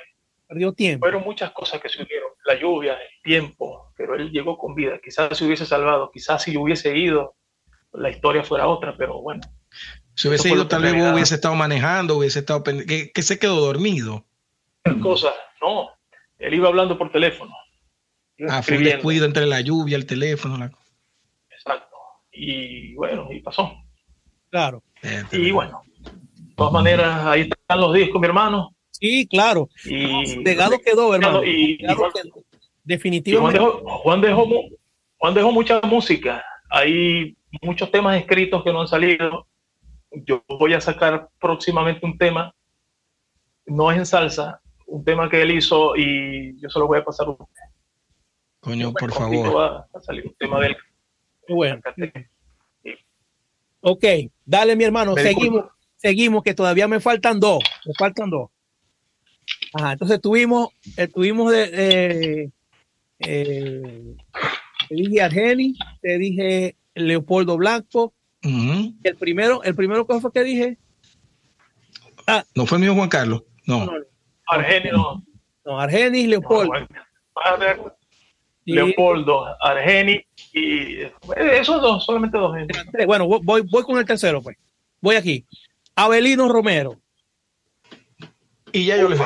perdió 0.47 0.73
tiempo. 0.73 1.05
Fueron 1.05 1.25
muchas 1.25 1.51
cosas 1.53 1.81
que 1.81 1.89
se 1.89 2.03
hubieron. 2.03 2.31
La 2.45 2.61
lluvia, 2.61 2.95
el 2.95 3.23
tiempo, 3.23 3.93
pero 3.97 4.15
él 4.15 4.31
llegó 4.31 4.59
con 4.59 4.75
vida. 4.75 5.01
Quizás 5.03 5.37
se 5.37 5.45
hubiese 5.45 5.65
salvado, 5.65 6.11
quizás 6.13 6.43
si 6.43 6.57
hubiese 6.57 6.97
ido, 6.97 7.37
la 7.93 8.11
historia 8.11 8.45
fuera 8.45 8.67
otra, 8.69 8.97
pero 8.97 9.21
bueno. 9.23 9.41
Si 10.15 10.29
hubiese 10.29 10.51
ido, 10.51 10.69
tal 10.69 10.83
vez 10.83 10.93
hubiese 10.93 11.37
estado 11.37 11.55
manejando, 11.55 12.19
hubiese 12.19 12.41
estado 12.41 12.63
que, 12.63 13.11
que 13.13 13.23
se 13.23 13.39
quedó 13.39 13.57
dormido. 13.57 14.27
Cosas, 15.01 15.33
no. 15.61 15.89
Él 16.39 16.55
iba 16.55 16.69
hablando 16.69 16.99
por 16.99 17.11
teléfono. 17.11 17.55
Ah, 18.49 18.63
fue 18.63 18.79
un 18.79 18.85
descuido 18.85 19.25
entre 19.25 19.47
la 19.47 19.61
lluvia, 19.61 19.97
el 19.97 20.07
teléfono. 20.07 20.71
Exacto. 21.49 21.97
Y 22.33 22.95
bueno, 22.95 23.29
y 23.31 23.41
pasó. 23.41 23.73
Claro. 24.51 24.83
Y 25.31 25.51
bueno, 25.51 25.83
todas 26.55 26.73
maneras, 26.73 27.25
ahí 27.27 27.43
están 27.43 27.81
los 27.81 27.95
discos, 27.95 28.21
mi 28.21 28.27
hermano. 28.27 28.75
Sí, 28.91 29.27
claro. 29.27 29.69
Y 29.85 30.43
legado 30.45 30.79
quedó, 30.79 31.15
hermano. 31.15 31.45
Y, 31.45 31.79
definitivamente. 32.85 33.59
Juan 33.59 34.21
dejó, 34.21 34.47
Juan, 35.19 35.35
dejó, 35.35 35.53
mucha 35.53 35.81
música. 35.81 36.45
Hay 36.71 37.37
muchos 37.61 37.91
temas 37.91 38.17
escritos 38.17 38.63
que 38.63 38.73
no 38.73 38.81
han 38.81 38.89
salido. 38.89 39.47
Yo 40.11 40.45
voy 40.49 40.75
a 40.75 40.81
sacar 40.81 41.29
próximamente 41.41 42.07
un 42.07 42.17
tema. 42.17 42.55
No 43.67 43.91
es 43.91 43.99
en 43.99 44.07
salsa, 44.07 44.61
un 44.87 45.05
tema 45.05 45.29
que 45.29 45.43
él 45.43 45.53
hizo 45.53 45.97
y 45.97 46.61
yo 46.61 46.69
se 46.69 46.79
lo 46.79 46.87
voy 46.87 46.99
a 46.99 47.05
pasar 47.05 47.27
a 47.27 47.31
usted. 47.31 47.63
Coño, 48.61 48.93
por 48.93 49.13
favor. 49.13 49.57
Va 49.57 49.89
a 49.93 50.01
salir 50.01 50.27
un 50.27 50.35
tema 50.35 50.61
de 50.61 50.69
él. 50.69 50.77
Bueno. 51.49 51.81
Ok, 53.81 54.05
dale 54.45 54.77
mi 54.77 54.85
hermano, 54.85 55.17
seguimos 55.17 55.65
seguimos, 56.03 56.43
que 56.43 56.53
todavía 56.53 56.89
me 56.89 57.01
faltan 57.01 57.41
dos. 57.41 57.63
Me 57.87 57.95
faltan 57.95 58.29
dos. 58.29 58.51
Ajá, 59.75 59.93
entonces 59.93 60.21
tuvimos, 60.21 60.69
eh, 60.97 61.09
tuvimos 61.09 61.51
de, 61.51 62.51
eh, 63.21 64.17
te 64.89 64.95
dije 64.95 65.23
Argeni, 65.23 65.75
te 66.03 66.19
dije 66.19 66.77
Leopoldo 66.95 67.57
Blanco. 67.57 68.13
El 68.43 69.17
primero, 69.19 69.63
el 69.63 69.75
primero 69.75 70.07
que 70.07 70.21
fue 70.21 70.33
que 70.33 70.45
dije. 70.45 70.79
Ah, 72.27 72.45
no 72.55 72.67
fue 72.67 72.79
mío 72.79 72.95
Juan 72.95 73.09
Carlos, 73.09 73.45
no. 73.67 73.87
no, 73.87 73.93
no. 74.93 75.25
no. 75.65 75.81
Argenis, 75.81 76.27
Leopoldo. 76.27 76.73
Leopoldo, 78.65 79.57
Argeni 79.61 80.25
y 80.53 80.99
esos 81.37 81.81
dos, 81.81 82.05
solamente 82.05 82.39
dos. 82.39 82.55
Bueno, 83.07 83.27
voy, 83.27 83.63
voy 83.63 83.83
con 83.83 83.99
el 83.99 84.05
tercero, 84.05 84.43
pues. 84.43 84.57
Voy 85.01 85.17
aquí. 85.17 85.45
Abelino 85.97 86.49
Romero. 86.49 86.97
Y 88.73 88.87
ya 88.87 88.97
yo 88.97 89.09
le 89.09 89.17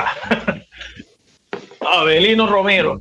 Abelino 1.80 2.46
Romero. 2.46 3.00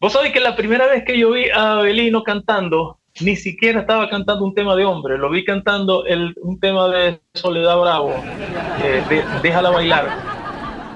Vos 0.00 0.12
sabés 0.12 0.32
que 0.32 0.40
la 0.40 0.56
primera 0.56 0.86
vez 0.86 1.04
que 1.04 1.18
yo 1.18 1.32
vi 1.32 1.50
a 1.50 1.78
Abelino 1.78 2.22
cantando, 2.22 2.98
ni 3.20 3.36
siquiera 3.36 3.80
estaba 3.80 4.08
cantando 4.08 4.44
un 4.44 4.54
tema 4.54 4.74
de 4.74 4.84
hombre, 4.84 5.18
lo 5.18 5.30
vi 5.30 5.44
cantando 5.44 6.04
el, 6.06 6.34
un 6.40 6.58
tema 6.58 6.88
de 6.88 7.20
Soledad 7.34 7.78
Bravo, 7.80 8.14
eh, 8.82 9.24
Déjala 9.42 9.70
bailar. 9.70 10.08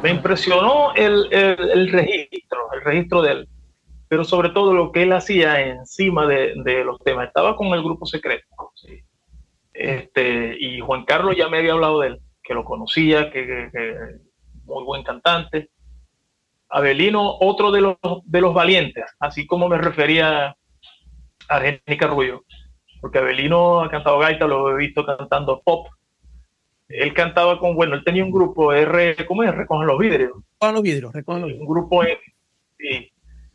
Me 0.03 0.11
impresionó 0.11 0.95
el, 0.95 1.27
el, 1.33 1.91
registro, 1.91 2.73
el 2.73 2.83
registro 2.83 3.23
de 3.23 3.33
él, 3.33 3.49
pero 4.09 4.25
sobre 4.25 4.51
todo 4.51 4.73
lo 4.73 4.93
que 4.93 5.03
él 5.03 5.13
hacía 5.13 5.61
encima 5.61 6.27
de, 6.27 6.55
de 6.65 6.85
los 6.85 6.99
temas. 7.01 7.29
Estaba 7.29 7.57
con 7.57 7.69
el 7.69 7.83
grupo 7.83 8.07
secreto. 8.07 8.47
Este, 9.79 10.57
y 10.59 10.81
Juan 10.81 11.05
Carlos 11.05 11.37
ya 11.37 11.49
me 11.49 11.59
había 11.59 11.73
hablado 11.73 12.01
de 12.01 12.09
él, 12.09 12.21
que 12.43 12.53
lo 12.53 12.65
conocía, 12.65 13.31
que, 13.31 13.71
muy 14.65 14.85
buen 14.85 15.05
cantante. 15.05 15.71
Abelino, 16.69 17.37
otro 17.39 17.71
de 17.71 17.81
los, 17.81 17.97
de 18.25 18.41
los 18.41 18.53
valientes, 18.53 19.05
así 19.21 19.47
como 19.47 19.69
me 19.69 19.79
refería 19.79 20.49
a 20.49 20.57
Argenis 21.49 21.81
Carrullo, 21.97 22.45
porque 23.01 23.19
Abelino 23.19 23.81
ha 23.81 23.89
cantado 23.89 24.19
gaita, 24.19 24.49
lo 24.49 24.73
he 24.73 24.77
visto 24.77 25.07
cantando 25.07 25.63
pop. 25.65 25.87
Él 26.89 27.15
cantaba 27.15 27.61
con, 27.61 27.77
bueno, 27.77 27.95
él 27.95 28.03
tenía 28.03 28.25
un 28.25 28.33
grupo 28.33 28.73
R, 28.73 29.15
¿cómo 29.27 29.45
es? 29.45 29.55
Recojan 29.55 29.87
los 29.87 29.99
vidrios. 29.99 30.33
Recojan 30.33 30.75
los 30.75 30.83
vidrios, 30.83 31.13
recojan 31.13 31.41
los 31.43 31.51
vidrios. 31.51 31.69
Un 31.69 31.73
grupo, 31.73 32.03
sí. 32.79 33.13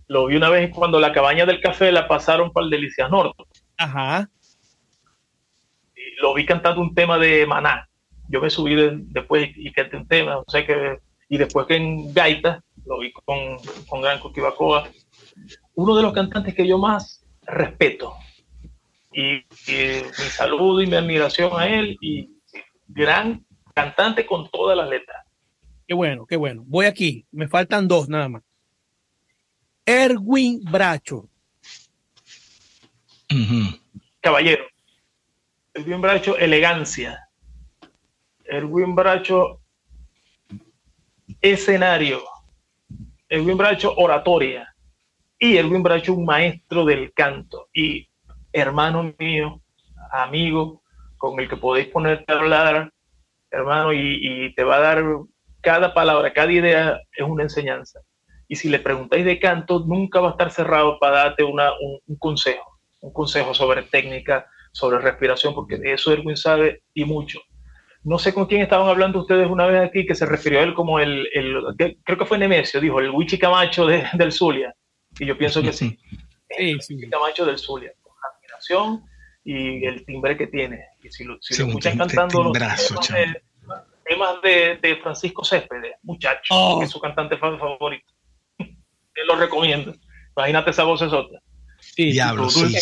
Lo 0.08 0.28
vi 0.28 0.38
una 0.38 0.50
vez 0.50 0.74
cuando 0.74 1.02
la 1.02 1.12
cabaña 1.12 1.46
del 1.46 1.60
café 1.60 1.92
la 1.92 2.08
pasaron 2.08 2.54
para 2.54 2.64
el 2.64 2.70
Delicias 2.70 3.12
Norte. 3.12 3.44
Ajá. 3.78 4.30
Y 6.24 6.26
lo 6.26 6.34
vi 6.34 6.46
cantando 6.46 6.82
un 6.82 6.96
tema 6.96 7.18
de 7.18 7.46
Maná. 7.46 7.90
Yo 8.30 8.40
me 8.40 8.50
subí 8.50 8.76
después 9.08 9.50
y 9.56 9.72
canté 9.74 9.98
un 9.98 10.08
tema, 10.08 10.36
no 10.36 10.46
sé 10.48 10.66
qué. 10.66 11.00
Y 11.28 11.38
después 11.38 11.68
que 11.68 11.76
en 11.76 12.14
Gaita, 12.14 12.64
lo 12.86 13.00
vi 13.00 13.12
con, 13.12 13.58
con 13.88 14.02
Gran 14.02 14.20
Coquibacoa. 14.20 14.90
Uno 15.76 15.96
de 15.96 16.04
los 16.04 16.14
cantantes 16.14 16.54
que 16.54 16.68
yo 16.68 16.78
más 16.78 17.26
respeto. 17.42 18.14
Y, 19.12 19.44
mi 19.68 20.30
saludo 20.30 20.82
y 20.82 20.88
mi 20.88 20.96
admiración 20.96 21.52
a 21.60 21.68
él 21.68 21.98
y 22.00 22.30
gran 22.88 23.46
cantante 23.74 24.26
con 24.26 24.50
todas 24.50 24.78
las 24.78 24.90
letras. 24.90 25.26
Qué 25.88 25.94
bueno, 25.94 26.26
qué 26.26 26.38
bueno. 26.38 26.64
Voy 26.66 26.86
aquí, 26.86 27.26
me 27.32 27.48
faltan 27.48 27.88
dos 27.88 28.08
nada 28.08 28.30
más. 28.30 28.44
Erwin 29.86 30.62
Bracho. 30.64 31.28
Caballero. 34.22 34.73
Erwin 35.74 36.02
Bracho, 36.02 36.38
elegancia. 36.38 37.28
Erwin 38.46 38.96
Bracho, 38.96 39.62
escenario. 41.42 42.22
Erwin 43.28 43.58
Bracho, 43.58 43.94
oratoria 43.98 44.74
y 45.44 45.58
Erwin 45.58 45.84
Bracho, 45.84 46.14
un 46.14 46.24
maestro 46.24 46.86
del 46.86 47.12
canto 47.12 47.68
y 47.74 48.08
hermano 48.54 49.14
mío, 49.20 49.62
amigo, 50.10 50.84
con 51.18 51.38
el 51.38 51.50
que 51.50 51.58
podéis 51.58 51.88
ponerte 51.88 52.32
a 52.32 52.38
hablar, 52.38 52.94
hermano, 53.52 53.92
y, 53.92 54.54
te 54.56 54.64
va 54.64 54.76
a 54.76 54.80
dar 54.80 55.04
cada 55.60 55.94
palabra, 55.94 56.32
cada 56.32 56.50
idea 56.50 57.02
es 57.12 57.26
una 57.28 57.44
enseñanza. 57.44 58.00
Y 58.48 58.56
si 58.56 58.70
le 58.70 58.80
preguntáis 58.80 59.26
de 59.26 59.38
canto, 59.38 59.80
nunca 59.86 60.22
va 60.22 60.30
a 60.30 60.32
estar 60.32 60.50
cerrado 60.50 60.98
para 60.98 61.24
darte 61.24 61.44
una, 61.44 61.72
un, 62.08 62.16
consejo, 62.18 62.80
un 63.02 63.12
consejo 63.12 63.54
sobre 63.54 63.82
técnica, 63.84 64.48
sobre 64.74 64.98
respiración, 64.98 65.54
porque 65.54 65.78
de 65.78 65.94
eso 65.94 66.12
Erwin 66.12 66.36
sabe 66.36 66.84
y 66.94 67.06
mucho. 67.06 67.40
No 68.04 68.20
sé 68.20 68.34
con 68.34 68.48
quién 68.48 68.62
estaban 68.62 68.90
hablando 68.90 69.22
ustedes 69.22 69.50
una 69.50 69.66
vez 69.66 69.82
aquí, 69.82 70.06
que 70.06 70.16
se 70.16 70.26
refirió 70.26 70.60
a 70.60 70.64
él 70.64 70.74
como 70.74 71.00
el, 71.00 71.26
creo 72.04 72.18
que 72.18 72.26
fue 72.26 72.38
Nemesio, 72.38 72.82
dijo, 72.82 73.00
el 73.00 73.12
Wichi 73.12 73.40
Camacho 73.40 73.86
del 73.86 74.32
Zulia. 74.32 74.76
Y 75.18 75.26
yo 75.26 75.38
pienso 75.38 75.62
que 75.62 75.72
sí. 75.72 75.98
sí, 76.58 76.76
sí. 76.82 77.10
Camacho 77.10 77.46
del 77.46 77.58
Zulia, 77.58 77.94
con 78.02 78.14
la 78.22 78.30
admiración 78.36 79.04
y 79.46 79.86
el 79.86 80.06
timbre 80.06 80.36
que 80.36 80.48
tiene. 80.48 80.84
Y 81.02 81.10
si 81.12 81.24
lo, 81.24 81.38
si 81.40 81.54
escuchan 81.54 81.98
cantando 81.98 82.44
los 82.44 82.54
temas, 84.06 84.42
de, 84.44 84.78
de, 84.82 84.98
Francisco 84.98 85.46
Céspedes, 85.46 85.94
muchacho, 86.02 86.54
oh. 86.54 86.80
que 86.80 86.86
es 86.86 86.92
su 86.92 87.00
cantante 87.00 87.38
favorito. 87.38 88.12
Te 88.58 89.26
lo 89.26 89.36
recomiendo. 89.38 89.94
Imagínate 90.36 90.72
esa 90.72 90.84
voz 90.84 91.02
es 91.04 91.14
otra. 91.14 91.40
Sí, 91.80 92.12
Diablo, 92.12 92.50
sí, 92.50 92.76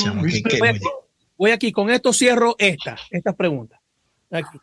voy, 1.42 1.50
aquí, 1.50 1.72
con 1.72 1.90
esto 1.90 2.14
cierro 2.14 2.56
esta, 2.60 2.96
esta 3.10 3.34
pregunta. 3.34 3.82
Aquí. 4.30 4.60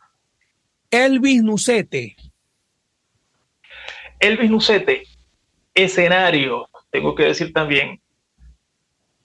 Elvis 0.89 1.43
Nucete. 1.43 2.15
Elvis 4.17 4.49
Nucete, 4.49 5.03
escenario, 5.73 6.69
tengo 6.89 7.15
que 7.15 7.23
decir 7.23 7.51
también, 7.51 8.01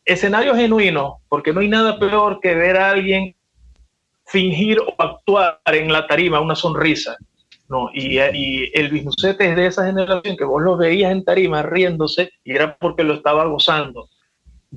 escenario 0.04 0.56
genuino, 0.56 1.20
porque 1.28 1.52
no 1.52 1.60
hay 1.60 1.68
nada 1.68 1.96
peor 1.96 2.40
que 2.40 2.56
ver 2.56 2.76
a 2.76 2.90
alguien 2.90 3.36
fingir 4.26 4.80
o 4.80 4.94
actuar 4.98 5.60
en 5.66 5.92
la 5.92 6.08
tarima 6.08 6.40
una 6.40 6.56
sonrisa. 6.56 7.16
No, 7.68 7.88
y, 7.94 8.18
y 8.18 8.70
el 8.74 9.04
Nucete 9.04 9.50
es 9.50 9.56
de 9.56 9.66
esa 9.66 9.86
generación 9.86 10.36
que 10.36 10.44
vos 10.44 10.60
lo 10.60 10.76
veías 10.76 11.12
en 11.12 11.24
tarima 11.24 11.62
riéndose 11.62 12.32
y 12.42 12.52
era 12.52 12.76
porque 12.76 13.04
lo 13.04 13.14
estaba 13.14 13.44
gozando. 13.46 14.08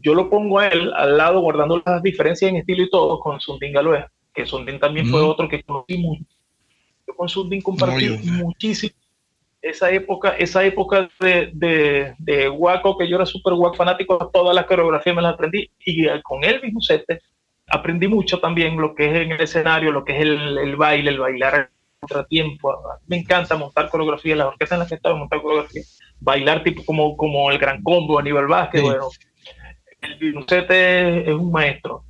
Yo 0.02 0.14
lo 0.14 0.30
pongo 0.30 0.60
a 0.60 0.68
él 0.68 0.92
al 0.96 1.18
lado, 1.18 1.40
guardando 1.40 1.82
las 1.86 2.02
diferencias 2.04 2.50
en 2.50 2.58
estilo 2.58 2.84
y 2.84 2.90
todo, 2.90 3.20
con 3.20 3.40
Sundin 3.40 3.74
Galois, 3.74 4.06
que 4.34 4.46
Sundin 4.46 4.80
también 4.80 5.08
fue 5.08 5.22
otro 5.22 5.48
que 5.48 5.64
conocí 5.64 5.98
mucho. 5.98 6.24
Yo 7.08 7.16
con 7.16 7.30
Sundin 7.30 7.62
compartí 7.62 8.10
muchísimo 8.24 8.94
esa 9.62 9.92
época, 9.92 10.36
esa 10.38 10.64
época 10.64 11.10
de, 11.20 11.52
de, 11.54 12.16
de 12.20 12.50
Waco, 12.50 12.98
que 12.98 13.08
yo 13.08 13.18
era 13.18 13.26
súper 13.26 13.54
Waco 13.54 13.76
fanático, 13.76 14.30
todas 14.32 14.56
las 14.56 14.66
coreografías 14.66 15.16
me 15.16 15.22
las 15.22 15.34
aprendí 15.34 15.70
y 15.86 16.08
con 16.22 16.44
Elvis 16.44 16.74
Musete 16.74 17.22
aprendí 17.68 18.08
mucho 18.08 18.40
también 18.40 18.80
lo 18.80 18.96
que 18.96 19.10
es 19.10 19.16
en 19.18 19.32
el 19.32 19.42
escenario, 19.42 19.92
lo 19.92 20.06
que 20.06 20.16
es 20.16 20.22
el, 20.22 20.58
el 20.58 20.76
baile, 20.76 21.12
el 21.12 21.20
bailar 21.20 21.70
contratiempo. 22.00 22.78
Me 23.08 23.18
encanta 23.18 23.58
montar 23.58 23.90
coreografía, 23.90 24.36
las 24.36 24.48
orquestas 24.48 24.76
en 24.76 24.80
las 24.80 24.90
que 24.90 24.96
estaba 24.96 25.16
montar 25.16 25.42
coreografía, 25.42 25.84
bailar 26.20 26.64
tipo 26.64 26.86
como, 26.86 27.18
como 27.18 27.52
el 27.52 27.58
Gran 27.58 27.82
Combo 27.84 28.20
a 28.20 28.24
nivel 28.24 28.48
básquet. 28.48 28.82
Bueno, 28.82 29.10
el 30.20 30.34
Musete 30.34 31.30
es 31.30 31.36
un 31.36 31.52
maestro. 31.52 32.04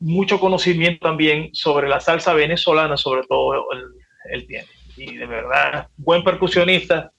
Mucho 0.00 0.38
conocimiento 0.38 1.06
también 1.06 1.50
sobre 1.52 1.88
la 1.88 2.00
salsa 2.00 2.34
venezolana, 2.34 2.96
sobre 2.96 3.26
todo 3.26 3.72
el 3.72 3.98
él 4.30 4.46
tiene 4.46 4.66
y 4.98 5.16
de 5.16 5.26
verdad, 5.26 5.88
buen 5.96 6.24
percusionista. 6.24 7.12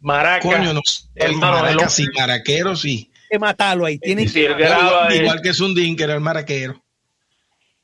Maraca. 0.00 0.48
Coño, 0.48 0.72
no, 0.72 0.80
el 1.14 1.36
maraca, 1.36 1.88
sí, 1.88 2.06
maraquero, 2.16 2.76
sí. 2.76 3.10
Que 3.28 3.38
matarlo 3.38 3.86
ahí. 3.86 3.98
Tiene 3.98 4.28
sí, 4.28 4.42
graba, 4.42 5.12
igual, 5.12 5.40
que 5.42 5.52
Sundin, 5.52 5.96
que 5.96 6.04
era 6.04 6.14
el 6.14 6.20
maraquero. 6.20 6.80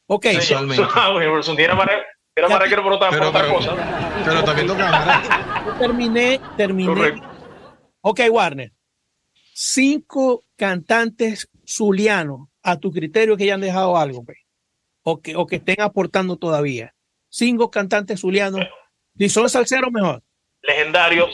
Ok. 0.06 0.26
Sí, 0.40 0.54
ah, 0.94 1.10
bueno, 1.12 1.42
Sundin 1.42 1.64
era, 1.64 1.74
maraquero, 1.74 2.06
era 2.36 2.48
maraquero 2.48 2.82
por 2.84 2.92
otra, 2.92 3.10
pero, 3.10 3.22
por 3.22 3.28
otra 3.30 3.42
pero, 3.42 3.54
cosa. 3.54 4.22
Pero 4.24 4.44
también 4.44 4.66
toca 4.68 4.90
maraca. 4.90 5.64
Yo 5.66 5.72
terminé, 5.74 6.40
terminé. 6.56 6.94
Correcto. 6.94 7.28
Ok, 8.02 8.20
Warner. 8.30 8.72
Cinco 9.54 10.44
cantantes 10.62 11.50
zulianos, 11.66 12.46
a 12.62 12.78
tu 12.78 12.92
criterio, 12.92 13.36
que 13.36 13.42
hayan 13.42 13.60
dejado 13.60 13.96
algo, 13.96 14.24
pues, 14.24 14.38
o, 15.02 15.20
que, 15.20 15.34
o 15.34 15.44
que 15.44 15.56
estén 15.56 15.80
aportando 15.80 16.36
todavía. 16.36 16.94
Cinco 17.28 17.68
cantantes 17.68 18.20
zulianos 18.20 18.60
¿Y 19.18 19.28
son 19.28 19.48
salseros 19.48 19.90
mejor? 19.90 20.22
Legendarios. 20.62 21.30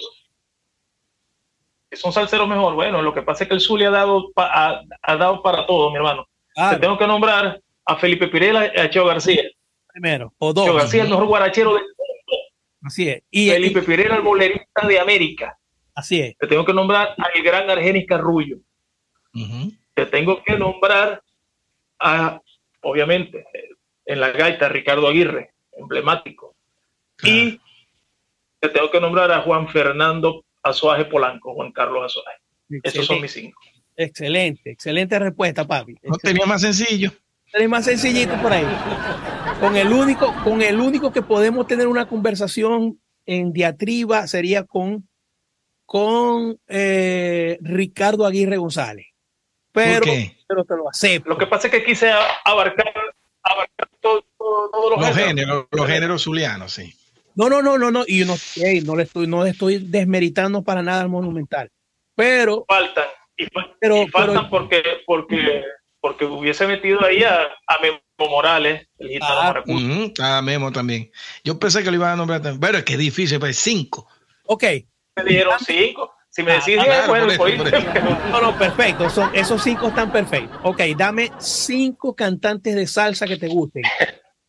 Son 1.92 2.10
salseros 2.10 2.48
mejor. 2.48 2.74
Bueno, 2.74 3.02
lo 3.02 3.12
que 3.12 3.20
pasa 3.20 3.44
es 3.44 3.48
que 3.48 3.54
el 3.54 3.60
Zulia 3.60 3.88
ha 3.88 3.90
dado, 3.90 4.32
ha, 4.34 5.16
dado 5.18 5.42
para 5.42 5.66
todo, 5.66 5.90
mi 5.90 5.96
hermano. 5.96 6.26
Te 6.70 6.76
tengo 6.76 6.96
que 6.96 7.06
nombrar 7.06 7.60
a 7.84 7.96
Felipe 7.96 8.28
Pirela 8.28 8.72
y 8.74 8.80
a 8.80 8.88
Cheo 8.88 9.04
García. 9.04 9.42
Primero, 9.92 10.32
o 10.38 10.54
dos. 10.54 10.64
Cheo 10.64 10.74
García, 10.74 11.02
el 11.02 11.10
mejor 11.10 11.26
guarachero 11.26 11.74
del 11.74 11.82
mundo. 11.82 12.44
Así 12.82 13.10
es. 13.10 13.22
Y, 13.30 13.50
Felipe 13.50 13.82
Pirela, 13.82 14.16
el 14.16 14.22
bolerista 14.22 14.86
de 14.86 14.98
América. 14.98 15.58
Así 15.94 16.18
es. 16.18 16.34
Te 16.38 16.46
tengo 16.46 16.64
que 16.64 16.72
nombrar 16.72 17.14
al 17.18 17.42
gran 17.42 17.68
Argenis 17.68 18.06
Carrullo. 18.06 18.56
Te 19.94 20.06
tengo 20.06 20.42
que 20.42 20.56
nombrar 20.56 21.22
a, 21.98 22.40
obviamente, 22.82 23.44
en 24.04 24.20
la 24.20 24.30
gaita, 24.30 24.68
Ricardo 24.68 25.08
Aguirre, 25.08 25.52
emblemático. 25.72 26.54
Y 27.22 27.60
te 28.60 28.68
tengo 28.68 28.90
que 28.90 29.00
nombrar 29.00 29.30
a 29.30 29.42
Juan 29.42 29.68
Fernando 29.68 30.44
Azuaje 30.62 31.04
Polanco, 31.04 31.54
Juan 31.54 31.72
Carlos 31.72 32.04
Azuaje. 32.06 32.38
Esos 32.82 33.06
son 33.06 33.20
mis 33.20 33.32
cinco. 33.32 33.60
Excelente, 33.96 34.70
excelente 34.70 35.18
respuesta, 35.18 35.66
papi. 35.66 35.96
No 36.02 36.16
tenía 36.18 36.46
más 36.46 36.60
sencillo. 36.60 37.10
Tenía 37.50 37.68
más 37.68 37.84
sencillito 37.84 38.40
por 38.40 38.52
ahí. 38.52 38.66
Con 39.60 39.76
el 39.76 39.88
único, 39.88 40.32
con 40.44 40.62
el 40.62 40.78
único 40.78 41.12
que 41.12 41.22
podemos 41.22 41.66
tener 41.66 41.88
una 41.88 42.06
conversación 42.06 43.00
en 43.26 43.52
diatriba 43.52 44.26
sería 44.26 44.64
con, 44.64 45.08
con 45.84 46.60
eh, 46.68 47.58
Ricardo 47.60 48.24
Aguirre 48.24 48.56
González. 48.56 49.07
Pero, 49.72 50.06
pero 50.46 50.64
te 50.64 50.76
lo 50.76 50.88
acepto. 50.88 51.28
Lo 51.28 51.38
que 51.38 51.46
pasa 51.46 51.68
es 51.68 51.72
que 51.72 51.84
quise 51.84 52.10
abarcar, 52.44 52.92
abarcar 53.42 53.88
todos 54.00 54.24
los, 54.96 55.16
géneros. 55.16 55.66
Los 55.70 55.86
géneros 55.86 56.22
zulianos, 56.22 56.72
sí. 56.72 56.92
No, 57.34 57.48
no, 57.48 57.62
no, 57.62 57.78
no, 57.78 57.90
no. 57.90 58.04
Y 58.06 58.24
no, 58.24 58.34
no 58.84 58.96
le 58.96 59.02
estoy, 59.04 59.26
no 59.26 59.44
le 59.44 59.50
estoy 59.50 59.78
desmeritando 59.78 60.62
para 60.62 60.82
nada 60.82 61.02
al 61.02 61.08
monumental. 61.08 61.70
Pero. 62.14 62.64
Faltan. 62.66 63.06
Y, 63.36 63.46
pero, 63.78 64.08
faltan 64.08 64.50
porque, 64.50 64.82
porque, 65.06 65.62
porque 66.00 66.24
hubiese 66.24 66.66
metido 66.66 67.04
ahí 67.04 67.22
a, 67.22 67.42
a 67.66 67.78
Memo 67.80 68.00
Morales, 68.18 68.88
el 68.98 69.10
gitano 69.10 69.62
ah, 70.20 70.38
a 70.38 70.42
Memo 70.42 70.72
también. 70.72 71.12
Yo 71.44 71.56
pensé 71.60 71.84
que 71.84 71.90
lo 71.90 71.96
iban 71.96 72.10
a 72.10 72.16
nombrar 72.16 72.42
también. 72.42 72.60
Pero 72.60 72.78
es 72.78 72.84
que 72.84 72.94
es 72.94 72.98
difícil, 72.98 73.38
pues 73.38 73.56
cinco. 73.56 74.08
Ok. 74.46 74.64
Me 75.14 75.24
dieron 75.24 75.58
cinco. 75.60 76.17
Si 76.38 76.44
me 76.44 76.52
decís, 76.52 76.78
ah, 76.78 77.06
bueno, 77.08 77.26
No, 78.30 78.40
no, 78.40 78.56
perfecto. 78.56 79.10
Son, 79.10 79.28
esos 79.34 79.60
cinco 79.60 79.88
están 79.88 80.12
perfectos. 80.12 80.56
Ok, 80.62 80.82
dame 80.96 81.32
cinco 81.40 82.14
cantantes 82.14 82.76
de 82.76 82.86
salsa 82.86 83.26
que 83.26 83.38
te 83.38 83.48
gusten. 83.48 83.82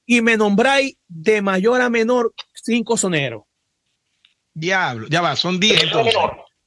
Y 0.05 0.21
me 0.21 0.37
nombráis 0.37 0.97
de 1.07 1.41
mayor 1.41 1.81
a 1.81 1.89
menor 1.89 2.31
cinco 2.53 2.95
soneros. 2.95 3.41
Diablo, 4.53 5.07
ya 5.09 5.19
va, 5.21 5.35
son 5.35 5.59
diez 5.59 5.81
entonces. 5.81 6.13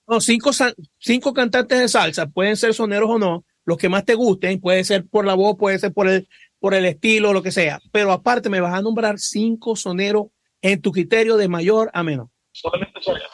No, 0.09 0.21
cinco, 0.21 0.51
cinco 0.99 1.33
cantantes 1.33 1.79
de 1.79 1.89
salsa, 1.89 2.27
pueden 2.27 2.57
ser 2.57 2.75
soneros 2.75 3.09
o 3.09 3.19
no, 3.21 3.45
los 3.65 3.79
que 3.79 3.89
más 3.89 4.05
te 4.05 4.17
gusten, 4.17 4.61
puede 4.61 4.83
ser 4.83 5.07
por 5.07 5.25
la 5.25 5.35
voz, 5.35 5.57
puede 5.57 5.79
ser 5.79 5.93
por 5.93 6.09
el, 6.09 6.27
por 6.59 6.75
el 6.75 6.85
estilo, 6.85 7.33
lo 7.33 7.45
que 7.45 7.53
sea. 7.53 7.79
Pero 7.93 8.11
aparte 8.11 8.51
me 8.51 8.61
vas 8.61 8.75
a 8.75 8.83
nombrar 8.83 9.21
cinco 9.21 9.77
soneros 9.77 10.27
en 10.63 10.83
tu 10.83 10.91
criterio 10.91 11.37
de 11.37 11.47
mayor 11.47 11.93
a 11.95 12.03
menor. 12.03 12.29
Solamente 12.51 13.01
soneros. 13.01 13.31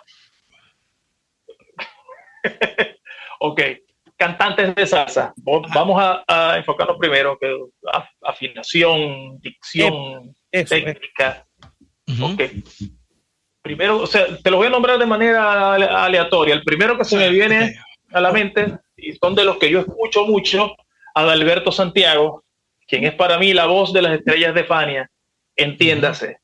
ok, 3.40 3.60
cantantes 4.16 4.74
de 4.74 4.86
salsa. 4.86 5.32
Vamos 5.36 6.00
a, 6.00 6.56
enfocarnos 6.56 6.96
primero 6.98 7.38
que 7.38 7.54
afinación, 8.22 9.38
dicción, 9.40 10.34
técnica. 10.50 11.46
Ok 12.22 12.42
primero, 13.68 13.98
o 13.98 14.06
sea, 14.06 14.26
te 14.42 14.50
lo 14.50 14.56
voy 14.56 14.68
a 14.68 14.70
nombrar 14.70 14.98
de 14.98 15.04
manera 15.04 15.74
aleatoria. 16.04 16.54
El 16.54 16.64
primero 16.64 16.96
que 16.96 17.04
se 17.04 17.18
me 17.18 17.28
viene 17.28 17.76
a 18.12 18.20
la 18.20 18.32
mente, 18.32 18.78
y 18.96 19.12
son 19.12 19.34
de 19.34 19.44
los 19.44 19.58
que 19.58 19.70
yo 19.70 19.80
escucho 19.80 20.24
mucho, 20.24 20.74
Adalberto 21.14 21.70
Santiago, 21.70 22.44
quien 22.86 23.04
es 23.04 23.12
para 23.12 23.38
mí 23.38 23.52
la 23.52 23.66
voz 23.66 23.92
de 23.92 24.00
las 24.00 24.18
estrellas 24.18 24.54
de 24.54 24.64
Fania, 24.64 25.10
entiéndase. 25.54 26.38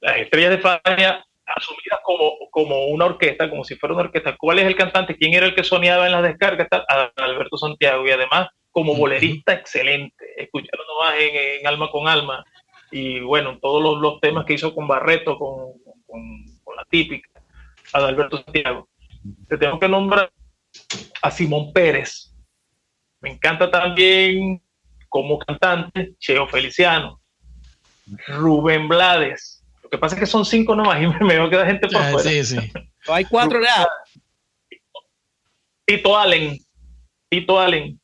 Las 0.00 0.16
estrellas 0.16 0.52
de 0.52 0.58
Fania 0.58 1.26
asumidas 1.56 2.00
como, 2.02 2.32
como 2.50 2.86
una 2.86 3.06
orquesta, 3.06 3.48
como 3.48 3.64
si 3.64 3.76
fuera 3.76 3.94
una 3.94 4.04
orquesta. 4.04 4.36
¿Cuál 4.36 4.60
es 4.60 4.66
el 4.66 4.76
cantante? 4.76 5.16
¿Quién 5.16 5.34
era 5.34 5.46
el 5.46 5.54
que 5.54 5.64
soñaba 5.64 6.06
en 6.06 6.12
las 6.12 6.22
descargas? 6.22 6.68
Adalberto 6.70 7.56
Santiago. 7.56 8.06
Y 8.06 8.10
además, 8.10 8.48
como 8.70 8.94
bolerista 8.94 9.52
excelente. 9.52 10.24
Escucharon 10.36 10.86
nomás 10.86 11.14
en, 11.18 11.66
Alma 11.66 11.90
con 11.90 12.08
Alma. 12.08 12.44
Y 12.90 13.20
bueno, 13.20 13.58
todos 13.60 13.82
los, 13.82 13.98
los 13.98 14.20
temas 14.20 14.44
que 14.44 14.54
hizo 14.54 14.74
con 14.74 14.88
Barreto, 14.88 15.38
con, 15.38 15.74
con 16.06 16.76
la 16.76 16.84
típica, 16.88 17.28
Adalberto 17.92 18.42
Santiago. 18.42 18.88
Te 19.48 19.58
tengo 19.58 19.78
que 19.78 19.88
nombrar 19.88 20.30
a 21.22 21.30
Simón 21.30 21.72
Pérez. 21.72 22.34
Me 23.20 23.30
encanta 23.30 23.70
también 23.70 24.62
como 25.08 25.38
cantante 25.38 26.14
Cheo 26.18 26.46
Feliciano, 26.46 27.20
Rubén 28.28 28.88
Blades. 28.88 29.49
Lo 29.90 29.98
que 29.98 30.00
pasa 30.00 30.14
es 30.14 30.20
que 30.20 30.26
son 30.26 30.44
cinco 30.44 30.76
nomás 30.76 31.02
y 31.02 31.06
me 31.24 31.34
veo 31.34 31.50
que 31.50 31.56
da 31.56 31.66
gente 31.66 31.88
por 31.88 32.00
ah, 32.00 32.10
fuera. 32.12 32.30
Sí, 32.30 32.44
sí. 32.44 32.56
hay 33.08 33.24
cuatro 33.24 33.60
ya. 33.60 33.88
Tito 35.84 36.16
Allen. 36.16 36.56
Tito 37.28 37.58
Allen. 37.58 38.00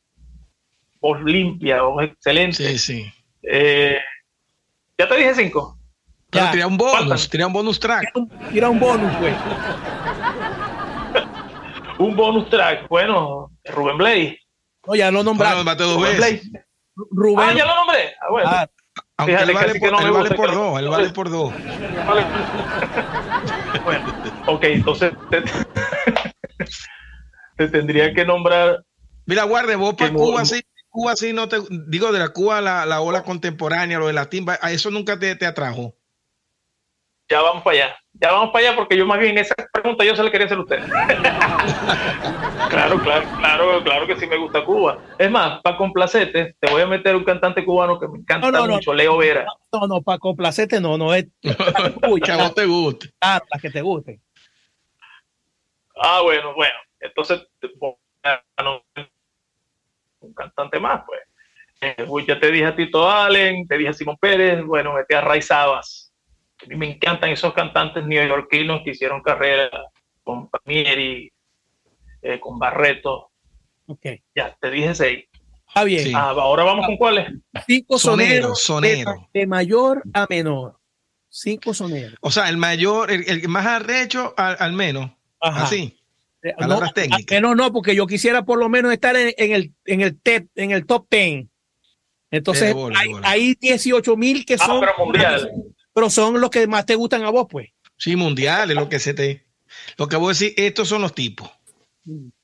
Voz 0.99 1.23
limpia, 1.23 1.83
voz 1.83 2.03
excelente. 2.03 2.71
Sí, 2.71 2.77
sí. 2.77 3.13
Eh, 3.43 3.97
ya 4.97 5.07
te 5.07 5.15
dije 5.15 5.35
cinco. 5.35 5.79
Pero 6.29 6.51
tira 6.51 6.67
un 6.67 6.75
bonus, 6.75 7.29
tira 7.29 7.47
un 7.47 7.53
bonus 7.53 7.79
track. 7.79 8.11
Tira 8.51 8.69
un 8.69 8.79
bonus, 8.79 9.15
pues. 9.15 9.33
un 11.99 12.15
bonus 12.17 12.49
track. 12.49 12.89
Bueno, 12.89 13.49
Rubén 13.63 13.97
Blay. 13.97 14.37
No, 14.85 14.95
ya 14.95 15.09
lo 15.09 15.23
nombraste. 15.23 15.63
No, 15.63 15.75
dos 15.75 16.01
veces. 16.01 16.51
Rubén. 16.95 17.49
Ah, 17.49 17.53
ya 17.53 17.65
lo 17.65 17.75
nombré. 17.75 18.13
Ah, 18.19 18.25
bueno. 18.29 18.49
Ah, 18.51 18.67
aunque 19.17 19.35
él 19.35 19.53
vale, 19.53 19.79
por, 19.79 19.91
no 19.91 19.99
él 19.99 20.11
vale 20.11 20.35
por 20.35 20.53
dos, 20.53 20.79
él 20.79 20.89
vale 20.89 21.09
por 21.09 21.29
dos. 21.29 21.53
bueno, 23.83 24.13
ok, 24.45 24.63
entonces 24.63 25.13
te, 25.29 25.41
te, 27.57 27.67
tendría 27.67 28.13
que 28.13 28.25
nombrar. 28.25 28.83
Mira, 29.25 29.43
guarde, 29.43 29.75
vos 29.75 29.95
para 29.95 30.13
Cuba 30.13 30.45
sí, 30.45 30.61
Cuba 30.89 31.15
sí 31.15 31.33
no 31.33 31.49
te. 31.49 31.57
Digo, 31.87 32.11
de 32.11 32.19
la 32.19 32.29
Cuba, 32.29 32.61
la, 32.61 32.85
la 32.85 33.01
ola 33.01 33.23
contemporánea, 33.23 33.99
lo 33.99 34.07
de 34.07 34.13
la 34.13 34.29
timba, 34.29 34.57
a 34.61 34.71
eso 34.71 34.91
nunca 34.91 35.19
te, 35.19 35.35
te 35.35 35.45
atrajo 35.45 35.97
ya 37.29 37.41
vamos 37.41 37.63
para 37.63 37.75
allá. 37.75 37.95
Ya 38.19 38.31
vamos 38.31 38.49
para 38.51 38.67
allá 38.67 38.75
porque 38.75 38.97
yo 38.97 39.05
más 39.05 39.19
bien 39.19 39.37
esa 39.37 39.53
pregunta 39.71 40.03
yo 40.03 40.15
se 40.15 40.23
la 40.23 40.31
quería 40.31 40.45
hacer 40.45 40.57
a 40.57 40.61
usted. 40.61 40.79
claro, 42.69 42.99
claro, 42.99 43.27
claro, 43.37 43.83
claro 43.83 44.07
que 44.07 44.15
sí 44.15 44.25
me 44.25 44.37
gusta 44.37 44.65
Cuba. 44.65 44.97
Es 45.19 45.29
más, 45.29 45.61
para 45.61 45.77
complacerte, 45.77 46.55
te 46.59 46.71
voy 46.71 46.81
a 46.81 46.87
meter 46.87 47.15
un 47.15 47.23
cantante 47.23 47.63
cubano 47.63 47.99
que 47.99 48.07
me 48.07 48.19
encanta 48.19 48.65
mucho, 48.65 48.93
Leo 48.93 49.17
Vera. 49.17 49.45
No, 49.71 49.85
no, 49.87 50.01
para 50.01 50.17
complacerte 50.17 50.81
no, 50.81 50.97
no 50.97 51.13
es 51.13 51.27
que 51.41 52.35
vos 52.35 52.55
te 52.55 52.65
guste. 52.65 53.09
Ah, 53.21 53.39
para 53.47 53.61
que 53.61 53.69
te 53.69 53.81
guste. 53.81 54.19
Ah, 55.95 56.21
bueno, 56.23 56.55
bueno. 56.55 56.75
Entonces, 56.99 57.47
un 60.19 60.33
cantante 60.33 60.79
más, 60.79 61.03
pues. 61.05 61.21
Eh, 61.81 62.07
ya 62.27 62.39
te 62.39 62.51
dije 62.51 62.65
a 62.65 62.75
Tito 62.75 63.07
Allen, 63.07 63.67
te 63.67 63.77
dije 63.77 63.91
a 63.91 63.93
Simón 63.93 64.17
Pérez, 64.19 64.63
bueno, 64.65 64.93
metí 64.93 65.13
a 65.13 65.21
Ray 65.21 65.43
Sabas 65.43 66.06
me 66.65 66.91
encantan 66.91 67.29
esos 67.29 67.53
cantantes 67.53 68.05
neoyorquinos 68.05 68.81
que 68.83 68.91
hicieron 68.91 69.21
carrera 69.21 69.69
con 70.23 70.49
Palmieri, 70.49 71.31
eh, 72.21 72.39
con 72.39 72.59
Barreto. 72.59 73.31
Ok. 73.85 74.05
Ya, 74.35 74.55
te 74.59 74.71
dije 74.71 74.95
seis. 74.95 75.25
Está 75.67 75.83
bien. 75.83 76.15
Ah, 76.15 76.29
ahora 76.29 76.63
vamos 76.63 76.85
con 76.85 76.97
cuáles. 76.97 77.29
Cinco 77.65 77.99
soneros. 77.99 78.61
Sonero. 78.61 79.29
De, 79.33 79.45
mayor 79.45 80.01
a 80.13 80.25
menor. 80.29 80.79
Cinco 81.29 81.73
soneros. 81.73 82.17
O 82.21 82.31
sea, 82.31 82.49
el 82.49 82.57
mayor, 82.57 83.11
el, 83.11 83.47
más 83.47 83.65
arrecho 83.65 84.33
al, 84.37 84.57
al 84.59 84.73
menos. 84.73 85.11
Ajá. 85.39 85.63
Así. 85.65 85.93
Palabras 86.57 86.89
no, 86.89 86.93
técnicas. 86.93 87.41
No, 87.41 87.55
no, 87.55 87.71
porque 87.73 87.95
yo 87.95 88.07
quisiera 88.07 88.45
por 88.45 88.59
lo 88.59 88.69
menos 88.69 88.93
estar 88.93 89.15
en, 89.15 89.27
el, 89.37 89.73
en, 89.85 90.01
el, 90.01 90.19
en 90.55 90.71
el 90.71 90.85
top 90.85 91.07
ten. 91.09 91.49
Entonces, 92.31 92.75
hay, 92.95 93.11
hay 93.23 93.55
18 93.55 94.17
mil 94.17 94.45
que 94.45 94.55
ah, 94.55 94.65
son. 94.65 94.79
Pero 94.79 94.93
mundial 94.97 95.51
pero 95.97 96.11
son 96.11 96.39
los 96.39 96.51
que 96.51 96.67
más 96.67 96.85
te 96.85 96.93
gustan 96.93 97.23
a 97.23 97.31
vos, 97.31 97.47
pues. 97.49 97.71
Sí, 97.97 98.15
mundiales, 98.15 98.77
lo 98.77 98.87
que 98.87 98.99
se 98.99 99.15
te. 99.15 99.47
Lo 99.97 100.07
que 100.07 100.15
vos 100.15 100.37
decís, 100.37 100.53
estos 100.55 100.87
son 100.87 101.01
los 101.01 101.15
tipos. 101.15 101.49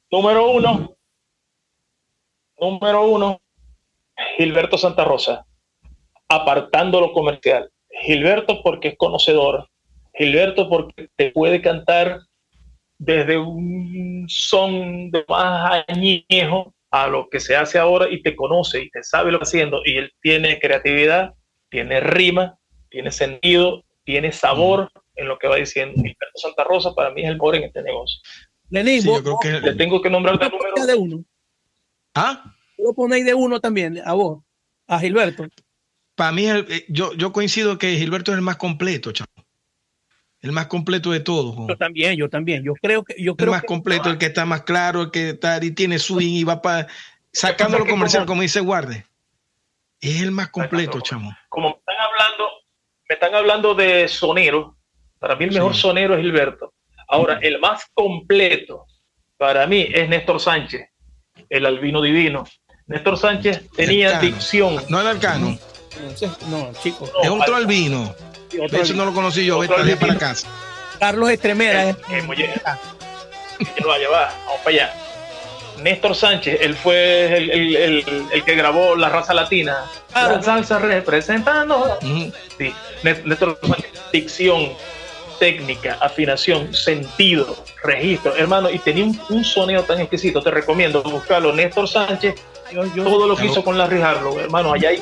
Número 0.09 0.49
uno. 0.49 0.97
Número 2.59 3.03
uno. 3.03 3.39
Gilberto 4.37 4.75
Santa 4.75 5.05
Rosa. 5.05 5.45
Apartando 6.27 6.99
lo 6.99 7.13
comercial. 7.13 7.69
Gilberto 8.01 8.63
porque 8.63 8.87
es 8.87 8.97
conocedor. 8.97 9.69
Gilberto 10.15 10.67
porque 10.67 11.09
te 11.15 11.29
puede 11.29 11.61
cantar 11.61 12.21
desde 12.97 13.37
un 13.37 14.25
son 14.29 15.11
de 15.11 15.23
más 15.29 15.83
añejo 15.87 16.73
a 16.89 17.05
lo 17.05 17.29
que 17.29 17.39
se 17.39 17.55
hace 17.55 17.77
ahora 17.77 18.09
y 18.09 18.23
te 18.23 18.35
conoce 18.35 18.81
y 18.81 18.89
te 18.89 19.03
sabe 19.03 19.31
lo 19.31 19.37
que 19.37 19.43
está 19.43 19.57
haciendo. 19.57 19.81
Y 19.85 19.97
él 19.97 20.11
tiene 20.23 20.57
creatividad, 20.57 21.35
tiene 21.69 21.99
rima, 21.99 22.57
tiene 22.93 23.11
sentido, 23.11 23.83
tiene 24.05 24.31
sabor 24.31 24.91
en 25.15 25.27
lo 25.27 25.39
que 25.39 25.47
va 25.47 25.55
diciendo. 25.55 25.95
Gilberto 25.95 26.35
Santa 26.35 26.63
Rosa 26.63 26.93
para 26.93 27.09
mí 27.09 27.23
es 27.23 27.27
el 27.27 27.33
mejor 27.33 27.55
en 27.55 27.63
este 27.63 27.81
negocio. 27.81 28.21
Lenín, 28.69 29.01
sí, 29.01 29.07
yo 29.07 29.23
creo 29.23 29.39
que 29.41 29.59
le 29.59 29.73
tengo 29.73 29.99
que 29.99 30.11
nombrar 30.11 30.37
de 30.37 30.49
número. 30.49 30.85
De 30.85 30.95
uno. 30.95 31.25
¿Ah? 32.13 32.55
Lo 32.77 32.93
ponéis 32.93 33.25
de 33.25 33.33
uno 33.33 33.59
también, 33.59 33.99
a 34.05 34.13
vos, 34.13 34.43
a 34.87 34.99
Gilberto. 34.99 35.47
Para 36.13 36.31
mí, 36.31 36.47
eh, 36.47 36.85
yo, 36.87 37.13
yo 37.13 37.33
coincido 37.33 37.79
que 37.79 37.97
Gilberto 37.97 38.31
es 38.31 38.37
el 38.37 38.43
más 38.43 38.57
completo, 38.57 39.11
chavo. 39.11 39.27
El 40.41 40.51
más 40.51 40.67
completo 40.67 41.09
de 41.09 41.21
todos. 41.21 41.55
Yo 41.67 41.77
también, 41.77 42.15
yo 42.15 42.29
también. 42.29 42.63
Yo 42.63 42.73
creo 42.75 43.03
que. 43.03 43.15
Yo 43.17 43.35
creo 43.35 43.47
el 43.47 43.51
más 43.51 43.63
completo, 43.63 44.09
el 44.09 44.19
que 44.19 44.27
está 44.27 44.45
más 44.45 44.61
claro, 44.61 45.03
el 45.03 45.11
que 45.11 45.29
está 45.29 45.63
y 45.63 45.71
tiene 45.71 45.97
swing 45.97 46.33
y 46.33 46.43
va 46.43 46.61
para. 46.61 46.87
Sacándolo 47.31 47.87
comercial, 47.87 48.27
como, 48.27 48.43
dice 48.43 48.59
Guarde. 48.59 49.05
Es 49.99 50.21
el 50.21 50.31
más 50.31 50.49
completo, 50.49 50.99
chamo. 51.01 51.35
Como 51.49 51.81
me 53.13 53.15
están 53.15 53.35
hablando 53.35 53.75
de 53.75 54.07
sonero. 54.07 54.75
Para 55.19 55.35
mí 55.35 55.45
el 55.45 55.51
mejor 55.51 55.75
sonero 55.75 56.15
es 56.15 56.21
Gilberto. 56.21 56.73
Ahora, 57.07 57.37
el 57.43 57.59
más 57.59 57.85
completo 57.93 58.87
para 59.37 59.67
mí 59.67 59.87
es 59.93 60.09
Néstor 60.09 60.39
Sánchez, 60.39 60.89
el 61.47 61.65
albino 61.67 62.01
divino. 62.01 62.43
Néstor 62.87 63.17
Sánchez 63.17 63.69
tenía 63.75 64.19
dicción. 64.19 64.83
No 64.89 64.99
el 64.99 65.07
arcano. 65.07 65.55
No, 66.49 66.73
chicos. 66.81 67.11
es 67.21 67.29
otro 67.29 67.55
albino. 67.55 68.15
Eso 68.51 68.93
no 68.95 69.05
lo 69.05 69.13
conocí 69.13 69.45
yo, 69.45 69.59
vete 69.59 69.95
para 69.95 70.17
casa. 70.17 70.47
Carlos 70.99 71.29
Estremera. 71.29 71.91
Eh, 71.91 71.95
eh, 72.09 72.23
lo 73.79 73.89
va 73.89 73.95
a 73.95 73.99
llevar, 73.99 74.33
vamos 74.45 74.61
para 74.63 74.75
allá. 74.75 74.93
Néstor 75.81 76.15
Sánchez, 76.15 76.59
él 76.61 76.75
fue 76.75 77.37
el, 77.37 78.43
que 78.45 78.55
grabó 78.55 78.95
La 78.95 79.09
Raza 79.09 79.33
Latina. 79.33 79.85
La 80.13 80.41
salsa 80.41 80.79
representando. 80.79 81.97
Sí, 82.01 82.73
Néstor 83.03 83.59
Sánchez, 83.61 83.91
dicción, 84.11 84.73
técnica, 85.39 85.97
afinación, 85.99 86.73
sentido, 86.73 87.63
registro, 87.83 88.35
hermano, 88.35 88.69
y 88.69 88.79
tenía 88.79 89.05
un, 89.29 89.43
sonido 89.43 89.83
tan 89.83 89.99
exquisito. 89.99 90.41
Te 90.41 90.51
recomiendo 90.51 91.01
buscarlo. 91.03 91.53
Néstor 91.53 91.87
Sánchez, 91.87 92.35
todo 92.95 93.27
lo 93.27 93.35
que 93.35 93.47
hizo 93.47 93.63
con 93.63 93.77
la 93.77 93.87
Rijarlo, 93.87 94.39
hermano, 94.39 94.73
allá 94.73 94.89
hay 94.89 95.01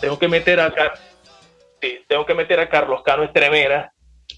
Tengo 0.00 0.18
que 0.18 0.28
meter 0.28 0.60
acá 0.60 0.94
tengo 2.08 2.26
que 2.26 2.34
meter 2.34 2.60
a 2.60 2.68
Carlos 2.68 3.02
Cano 3.04 3.24
Estremera 3.24 3.92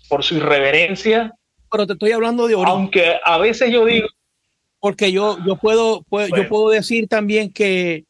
por 0.09 0.23
su 0.23 0.37
irreverencia. 0.37 1.33
Pero 1.71 1.87
te 1.87 1.93
estoy 1.95 2.13
hablando 2.13 2.47
de 2.47 2.55
Aunque 2.55 3.17
a 3.25 3.39
veces 3.39 3.73
yo 3.73 3.85
digo. 3.85 4.09
Porque 4.81 5.13
yo, 5.13 5.39
yo 5.47 5.57
puedo, 5.57 6.05
yo 6.11 6.49
puedo 6.49 6.71
decir 6.71 7.07
también 7.07 7.53
que, 7.53 8.07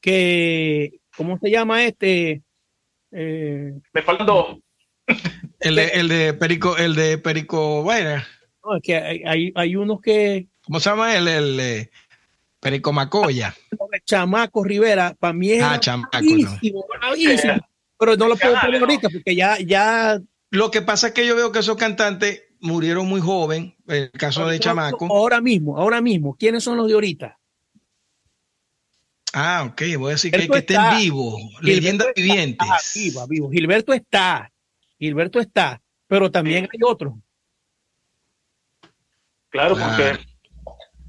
que, 0.00 1.00
¿cómo 1.16 1.36
se 1.38 1.50
llama 1.50 1.84
este? 1.84 2.42
Eh, 3.10 3.72
Me 3.92 4.02
faltan 4.02 4.26
dos. 4.26 4.58
El 5.58 5.76
de, 5.76 5.86
el 5.88 6.08
de 6.08 6.34
Perico, 6.34 6.76
el 6.76 6.94
de 6.94 7.18
Perico 7.18 7.82
Vaina. 7.82 8.26
No, 8.64 8.76
es 8.76 8.82
que 8.82 8.96
hay, 8.96 9.52
hay, 9.54 9.76
unos 9.76 10.00
que. 10.00 10.46
¿Cómo 10.64 10.78
se 10.78 10.90
llama 10.90 11.16
el, 11.16 11.26
el, 11.26 11.90
Perico 12.60 12.92
Macoya? 12.92 13.54
Chamaco 14.04 14.62
Rivera, 14.62 15.16
para 15.18 15.32
mí 15.32 15.50
es 15.50 15.62
ah, 15.62 15.80
Chamaco, 15.80 16.18
pero 17.98 18.16
no 18.16 18.28
lo 18.28 18.36
puedo 18.36 18.60
poner 18.60 18.80
ahorita 18.80 19.08
porque 19.10 19.34
ya, 19.36 19.58
ya. 19.58 20.20
Lo 20.50 20.70
que 20.70 20.82
pasa 20.82 21.08
es 21.08 21.12
que 21.12 21.26
yo 21.26 21.36
veo 21.36 21.52
que 21.52 21.60
esos 21.60 21.76
cantantes 21.76 22.42
murieron 22.62 23.06
muy 23.08 23.20
joven, 23.20 23.76
el 23.86 24.10
caso 24.12 24.46
de 24.46 24.58
Chamaco. 24.58 25.06
Ahora 25.10 25.40
mismo, 25.40 25.76
ahora 25.76 26.00
mismo, 26.00 26.34
¿quiénes 26.36 26.64
son 26.64 26.76
los 26.76 26.86
de 26.86 26.94
ahorita? 26.94 27.38
Ah, 29.34 29.66
ok, 29.68 29.82
voy 29.98 30.08
a 30.08 30.12
decir 30.12 30.30
que, 30.30 30.48
que 30.48 30.58
estén 30.58 30.80
vivos, 30.98 31.34
leyendas 31.60 32.08
vivientes. 32.14 32.92
vivo, 32.94 33.26
vivo. 33.26 33.50
Gilberto 33.50 33.92
está, 33.92 34.50
Gilberto 34.98 35.40
está, 35.40 35.80
pero 36.06 36.30
también 36.30 36.68
hay 36.72 36.80
otros. 36.84 37.14
Claro, 39.48 39.74
porque 39.74 40.18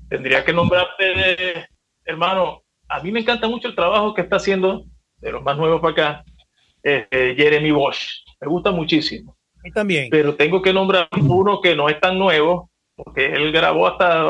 tendría 0.10 0.43
que 0.43 0.54
nombrarte, 0.54 1.70
hermano, 2.06 2.64
a 2.88 2.99
mí 3.01 3.12
me 3.12 3.20
encanta 3.20 3.47
mucho 3.47 3.68
el 3.68 3.76
trabajo 3.76 4.14
que 4.14 4.22
está 4.22 4.38
haciendo 4.38 4.86
de 5.18 5.32
los 5.32 5.43
más 5.43 5.58
nuevos 5.58 5.82
para 5.82 5.91
acá, 5.91 6.26
eh, 6.84 7.34
Jeremy 7.38 7.72
Bosch. 7.72 8.24
Me 8.41 8.47
gusta 8.47 8.72
muchísimo. 8.72 9.38
También. 9.74 10.09
Pero 10.09 10.36
tengo 10.36 10.61
que 10.61 10.74
nombrar 10.74 11.07
uno 11.22 11.61
que 11.61 11.76
no 11.76 11.89
es 11.89 11.99
tan 11.99 12.18
nuevo, 12.18 12.70
porque 12.95 13.28
él 13.34 13.51
grabó 13.51 13.88
hasta. 13.88 14.26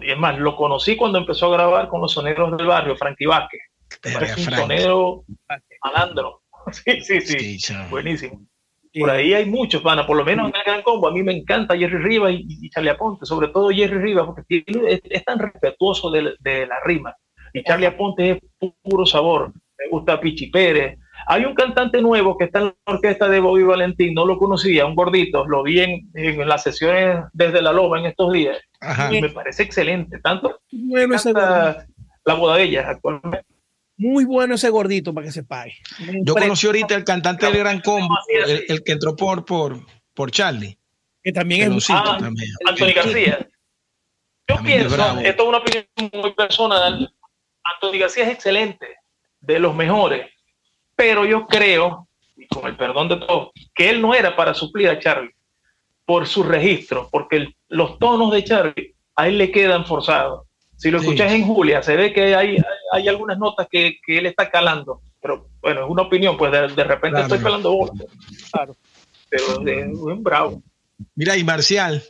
y 0.00 0.10
es 0.10 0.18
más, 0.18 0.38
lo 0.38 0.56
conocí 0.56 0.96
cuando 0.96 1.18
empezó 1.18 1.46
a 1.46 1.56
grabar 1.56 1.88
con 1.88 2.00
los 2.00 2.12
soneros 2.12 2.56
del 2.56 2.66
barrio, 2.66 2.96
Frankie 2.96 3.26
Vázquez. 3.26 3.60
un 4.04 4.54
sonero 4.54 5.24
malandro. 5.82 6.42
Sí, 6.72 7.00
sí, 7.00 7.20
sí. 7.20 7.74
Buenísimo. 7.90 8.44
Por 8.98 9.10
ahí 9.10 9.34
hay 9.34 9.46
muchos, 9.46 9.82
pana, 9.82 10.06
por 10.06 10.16
lo 10.16 10.24
menos 10.24 10.48
en 10.48 10.56
el 10.56 10.62
Gran 10.64 10.82
Combo. 10.82 11.06
A 11.06 11.12
mí 11.12 11.22
me 11.22 11.32
encanta 11.32 11.76
Jerry 11.76 11.98
Rivas 11.98 12.32
y, 12.36 12.70
Charlie 12.70 12.90
Aponte, 12.90 13.26
sobre 13.26 13.48
todo 13.48 13.70
Jerry 13.70 13.98
Rivas, 13.98 14.26
porque 14.26 14.64
es, 14.66 15.24
tan 15.24 15.38
respetuoso 15.38 16.10
de, 16.10 16.34
de, 16.40 16.66
la 16.66 16.80
rima. 16.84 17.14
Y 17.52 17.62
Charlie 17.62 17.86
Aponte 17.86 18.30
es 18.32 18.38
puro 18.82 19.06
sabor. 19.06 19.52
Me 19.78 19.88
gusta 19.90 20.18
Pichi 20.18 20.46
Pérez, 20.46 20.98
hay 21.28 21.44
un 21.44 21.54
cantante 21.54 22.00
nuevo 22.00 22.38
que 22.38 22.44
está 22.44 22.60
en 22.60 22.64
la 22.66 22.74
orquesta 22.84 23.28
de 23.28 23.40
Bobby 23.40 23.64
Valentín, 23.64 24.14
no 24.14 24.24
lo 24.24 24.38
conocía, 24.38 24.86
un 24.86 24.94
gordito, 24.94 25.46
lo 25.46 25.64
vi 25.64 25.80
en, 25.80 26.48
las 26.48 26.62
sesiones 26.62 27.24
desde 27.32 27.60
la 27.60 27.72
Loma 27.72 27.98
en 27.98 28.06
estos 28.06 28.32
días. 28.32 28.58
Y 29.10 29.20
me 29.20 29.30
parece 29.30 29.64
excelente, 29.64 30.20
tanto 30.20 30.60
bueno 30.70 31.16
la 32.24 32.34
boda 32.34 32.56
de 32.56 32.62
ella 32.62 32.88
actualmente. 32.88 33.44
Muy 33.98 34.24
bueno 34.24 34.54
ese 34.54 34.68
gordito 34.68 35.12
para 35.12 35.26
que 35.26 35.32
se 35.32 35.42
pague. 35.42 35.74
Yo 36.22 36.34
conocí 36.34 36.66
ahorita 36.66 36.94
el 36.94 37.04
cantante 37.04 37.46
del 37.46 37.58
Gran 37.58 37.80
Combo, 37.80 38.16
el, 38.68 38.82
que 38.84 38.92
entró 38.92 39.16
por, 39.16 39.44
por, 39.44 39.80
por 40.14 40.30
Charlie. 40.30 40.78
Que 41.22 41.32
también 41.32 41.72
es 41.72 41.86
ah, 41.90 42.18
también. 42.20 42.48
Anthony 42.66 42.94
García. 42.94 43.48
Yo 44.48 44.62
pienso, 44.62 44.94
esto 45.20 45.42
es 45.42 45.48
una 45.48 45.58
opinión 45.58 45.86
muy 46.22 46.32
personal, 46.34 47.12
Anthony 47.64 47.98
García 47.98 48.24
es 48.24 48.34
excelente, 48.34 48.86
de 49.40 49.58
los 49.58 49.74
mejores 49.74 50.35
pero 50.96 51.24
yo 51.24 51.46
creo, 51.46 52.08
y 52.36 52.46
con 52.48 52.66
el 52.66 52.76
perdón 52.76 53.08
de 53.08 53.16
todos, 53.18 53.50
que 53.74 53.90
él 53.90 54.00
no 54.00 54.14
era 54.14 54.34
para 54.34 54.54
suplir 54.54 54.88
a 54.88 54.98
Charlie 54.98 55.34
por 56.04 56.26
su 56.26 56.42
registro, 56.42 57.08
porque 57.12 57.54
los 57.68 57.98
tonos 57.98 58.32
de 58.32 58.44
Charlie 58.44 58.94
a 59.14 59.28
él 59.28 59.38
le 59.38 59.50
quedan 59.50 59.84
forzados. 59.84 60.46
Si 60.76 60.90
lo 60.90 60.98
escuchas 60.98 61.32
en 61.32 61.46
Julia, 61.46 61.82
se 61.82 61.96
ve 61.96 62.12
que 62.12 62.34
hay, 62.34 62.58
hay 62.92 63.08
algunas 63.08 63.38
notas 63.38 63.66
que, 63.70 63.98
que, 64.04 64.18
él 64.18 64.26
está 64.26 64.50
calando, 64.50 65.00
pero 65.20 65.48
bueno, 65.60 65.84
es 65.84 65.90
una 65.90 66.02
opinión, 66.02 66.36
pues 66.36 66.52
de, 66.52 66.84
repente 66.84 67.20
estoy 67.20 67.38
calando 67.38 67.72
bola. 67.72 67.92
Claro. 68.52 68.76
Pero 69.28 69.66
es 69.66 69.98
un 69.98 70.22
bravo. 70.22 70.62
Mira, 71.14 71.36
y 71.36 71.44
Marcial, 71.44 72.02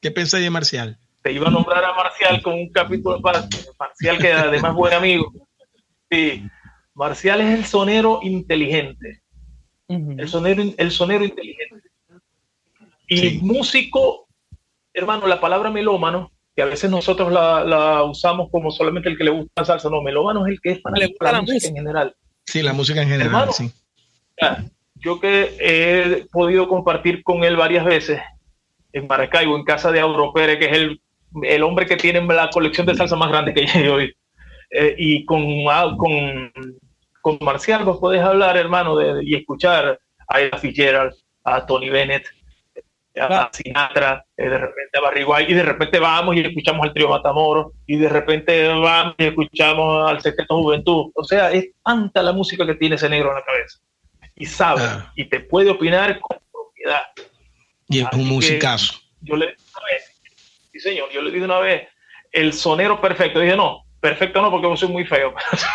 ¿qué 0.00 0.10
pensás 0.10 0.40
de 0.40 0.50
Marcial? 0.50 0.98
Te 1.22 1.32
iba 1.32 1.48
a 1.48 1.50
nombrar 1.50 1.84
a 1.84 1.94
Marcial 1.94 2.40
con 2.42 2.54
un 2.54 2.70
capítulo 2.70 3.20
para 3.20 3.46
Marcial, 3.78 4.18
que 4.18 4.32
además 4.32 4.74
buen 4.74 4.94
amigo. 4.94 5.32
Sí, 6.10 6.44
Marcial 6.98 7.40
es 7.40 7.56
el 7.56 7.64
sonero 7.64 8.18
inteligente. 8.22 9.22
el, 9.88 10.28
sonero, 10.28 10.64
el 10.76 10.90
sonero 10.90 11.24
inteligente. 11.24 11.88
Y 13.06 13.38
músico, 13.38 14.26
hermano, 14.92 15.28
la 15.28 15.40
palabra 15.40 15.70
melómano, 15.70 16.32
que 16.56 16.62
a 16.62 16.66
veces 16.66 16.90
nosotros 16.90 17.32
la, 17.32 18.02
usamos 18.02 18.50
como 18.50 18.72
solamente 18.72 19.08
el 19.08 19.16
que 19.16 19.24
le 19.24 19.30
gusta 19.30 19.62
la 19.62 19.64
salsa, 19.64 19.88
no, 19.88 20.02
melómano 20.02 20.44
es 20.44 20.54
el 20.54 20.60
que 20.60 20.72
es 20.72 20.80
para 20.80 20.96
la, 20.98 21.40
música 21.40 21.68
en 21.68 21.76
general. 21.76 22.16
Sí, 22.44 22.62
la 22.62 22.72
música 22.72 23.00
en 23.00 23.08
general, 23.08 23.52
sí. 23.52 23.72
Yo 24.96 25.20
que 25.20 25.56
he 25.60 26.26
podido 26.32 26.66
compartir 26.66 27.22
con 27.22 27.44
él 27.44 27.56
varias 27.56 27.84
veces 27.84 28.20
en 28.92 29.06
Maracaibo, 29.06 29.56
en 29.56 29.64
casa 29.64 29.92
de 29.92 30.00
Auro 30.00 30.32
Pérez, 30.32 30.58
que 30.58 30.64
es 30.64 30.72
el, 30.72 31.00
el 31.44 31.62
hombre 31.62 31.86
que 31.86 31.96
tiene 31.96 32.20
la 32.26 32.50
colección 32.50 32.88
de 32.88 32.96
salsa 32.96 33.14
más 33.14 33.28
grande 33.28 33.54
que 33.54 33.66
yo 33.66 33.94
hoy. 33.94 34.12
Eh, 34.70 34.96
y 34.98 35.24
con, 35.24 35.44
ah, 35.70 35.94
con 35.96 36.52
con 37.28 37.44
Marcial 37.44 37.84
vos 37.84 37.98
podés 37.98 38.22
hablar, 38.22 38.56
hermano, 38.56 38.96
de, 38.96 39.22
y 39.22 39.34
escuchar 39.34 40.00
a 40.28 40.40
Ella 40.40 40.56
Fitzgerald, 40.56 41.14
a 41.44 41.66
Tony 41.66 41.90
Bennett, 41.90 42.26
a 43.20 43.50
Sinatra, 43.52 44.24
eh, 44.36 44.48
de 44.48 44.58
repente 44.58 44.98
a 44.98 45.00
Barry 45.00 45.24
White, 45.24 45.52
y 45.52 45.54
de 45.54 45.62
repente 45.62 45.98
vamos 45.98 46.36
y 46.36 46.40
escuchamos 46.40 46.86
al 46.86 46.94
trío 46.94 47.08
Matamoros, 47.08 47.72
y 47.86 47.96
de 47.96 48.08
repente 48.08 48.66
vamos 48.68 49.14
y 49.18 49.24
escuchamos 49.24 50.10
al 50.10 50.22
Secreto 50.22 50.56
Juventud. 50.56 51.10
O 51.14 51.24
sea, 51.24 51.52
es 51.52 51.68
tanta 51.84 52.22
la 52.22 52.32
música 52.32 52.64
que 52.64 52.76
tiene 52.76 52.94
ese 52.94 53.10
negro 53.10 53.30
en 53.30 53.34
la 53.34 53.44
cabeza. 53.44 53.78
Y 54.34 54.46
sabe, 54.46 54.82
y 55.16 55.24
te 55.26 55.40
puede 55.40 55.70
opinar 55.70 56.18
con 56.20 56.38
propiedad. 56.50 57.02
Y 57.88 58.00
es 58.00 58.06
un 58.12 58.26
musicazo. 58.26 59.00
Yo 59.20 59.36
le 59.36 59.48
dije 59.48 59.58
una 59.76 59.84
vez, 59.84 60.20
sí 60.72 60.80
señor, 60.80 61.10
yo 61.12 61.20
le 61.20 61.30
dije 61.30 61.44
una 61.44 61.58
vez, 61.58 61.88
el 62.32 62.52
sonero 62.52 63.00
perfecto. 63.00 63.40
dije, 63.40 63.56
no, 63.56 63.84
perfecto 64.00 64.42
no, 64.42 64.50
porque 64.50 64.68
yo 64.68 64.76
soy 64.76 64.88
muy 64.88 65.04
feo, 65.04 65.34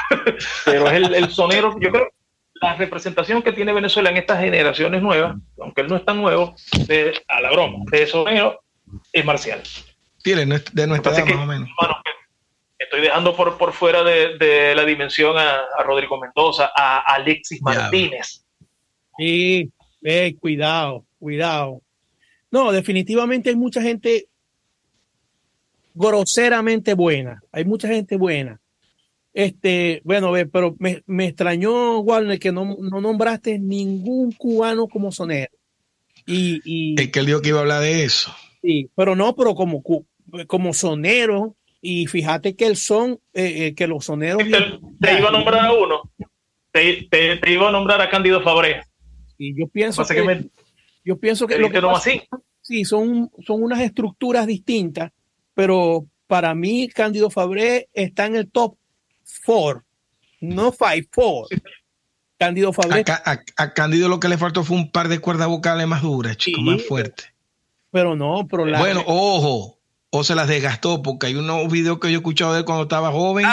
pero 0.66 0.90
es 0.90 1.10
el, 1.10 1.30
sonero, 1.30 1.76
yo 1.80 1.92
creo, 1.92 2.10
la 2.62 2.76
representación 2.76 3.42
que 3.42 3.52
tiene 3.52 3.74
Venezuela 3.74 4.10
en 4.10 4.18
estas 4.18 4.40
generaciones 4.40 5.02
nuevas, 5.02 5.36
aunque 5.60 5.82
él 5.82 5.88
no 5.88 5.98
es 5.98 6.06
tan 6.06 6.22
nuevo, 6.22 6.56
de, 6.88 7.14
a 7.28 7.42
la 7.42 7.52
broma, 7.52 7.80
de 7.92 8.08
sonero, 8.08 8.62
es 9.12 9.26
marcial. 9.26 9.62
Tiene 10.24 10.46
de 10.46 10.88
nuestra 10.88 11.12
edad, 11.14 11.26
más 11.26 11.36
o 11.36 11.46
menos. 11.46 11.70
estoy 12.78 13.02
dejando 13.02 13.36
por, 13.36 13.58
por 13.58 13.74
fuera 13.74 14.04
de, 14.04 14.74
la 14.76 14.86
dimensión 14.86 15.38
a, 15.38 15.64
Rodrigo 15.84 16.20
Mendoza, 16.20 16.72
a 16.76 17.00
Alexis 17.00 17.62
Martínez. 17.62 18.46
Sí, 19.18 19.70
eh, 20.04 20.36
cuidado, 20.40 21.06
cuidado. 21.20 21.82
No, 22.50 22.72
definitivamente 22.72 23.50
hay 23.50 23.56
mucha 23.56 23.82
gente 23.82 24.28
groseramente 25.94 26.94
buena. 26.94 27.42
Hay 27.52 27.66
mucha 27.66 27.88
gente 27.88 28.18
buena. 28.18 28.60
Este, 29.34 30.02
bueno, 30.04 30.32
pero 30.52 30.76
me, 30.78 31.02
me 31.08 31.28
extrañó, 31.28 32.00
Warner, 32.00 32.40
que 32.40 32.52
no, 32.52 32.78
no, 32.80 33.02
nombraste 33.02 33.58
ningún 33.58 34.32
cubano 34.32 34.88
como 34.88 35.12
sonero. 35.12 35.52
Y, 36.26 36.62
y, 36.64 37.02
es 37.02 37.10
que 37.10 37.20
él 37.20 37.26
dijo 37.26 37.42
que 37.42 37.50
iba 37.50 37.58
a 37.58 37.62
hablar 37.62 37.82
de 37.82 38.04
eso. 38.04 38.34
Sí, 38.62 38.90
pero 38.96 39.16
no, 39.16 39.36
pero 39.36 39.56
como, 39.56 39.82
como 40.48 40.74
sonero. 40.74 41.56
Y 41.82 42.08
fíjate 42.08 42.56
que 42.56 42.66
el 42.66 42.78
son, 42.78 43.20
eh, 43.34 43.68
eh, 43.68 43.76
que 43.76 43.88
los 43.88 44.06
soneros. 44.06 44.42
Te, 44.42 45.18
iba 45.18 45.30
a 45.30 45.32
nombrar 45.32 45.66
a 45.66 45.74
uno. 45.74 46.10
Te, 46.72 47.08
te, 47.10 47.52
iba 47.52 47.68
a 47.68 47.72
nombrar 47.72 48.02
a 48.02 48.10
Cándido 48.10 48.42
Fabré. 48.42 48.84
Y 49.38 49.60
yo 49.60 49.68
pienso 49.68 50.06
que, 50.06 50.50
Yo 51.04 51.18
pienso 51.18 51.46
que, 51.46 51.58
lo 51.58 51.70
que 51.70 51.82
no 51.82 51.92
así. 51.92 52.22
Sí, 52.62 52.86
son, 52.86 53.30
son 53.46 53.62
unas 53.62 53.82
estructuras 53.82 54.48
distintas, 54.48 55.12
pero 55.54 56.06
para 56.28 56.56
mí 56.56 56.88
Cándido 56.90 57.30
Fabré 57.30 57.90
está 57.94 58.26
en 58.26 58.36
el 58.36 58.50
top 58.50 58.76
four, 59.24 59.84
no 60.42 60.72
five, 60.72 61.08
four. 61.12 61.48
Cándido 62.38 62.74
Fabré. 62.74 63.06
A, 63.08 63.74
Cándido 63.74 64.10
lo 64.10 64.20
que 64.20 64.28
le 64.28 64.38
faltó 64.38 64.64
fue 64.64 64.78
un 64.78 64.92
par 64.92 65.08
de 65.08 65.20
cuerdas 65.20 65.48
vocales 65.48 65.88
más 65.88 66.02
duras, 66.02 66.38
chico, 66.38 66.62
más 66.62 66.84
fuertes. 66.84 67.28
Pero 67.92 68.16
no, 68.16 68.48
pero 68.50 68.66
la... 68.66 68.80
Bueno, 68.80 69.04
ojo, 69.06 69.78
o 70.10 70.24
se 70.24 70.36
las 70.36 70.48
desgastó, 70.48 71.02
porque 71.02 71.28
hay 71.28 71.36
unos 71.36 71.72
videos 71.72 72.00
que 72.00 72.08
yo 72.10 72.16
he 72.16 72.18
escuchado 72.18 72.54
de 72.54 72.60
él 72.60 72.66
cuando 72.66 72.84
estaba 72.84 73.12
joven. 73.12 73.46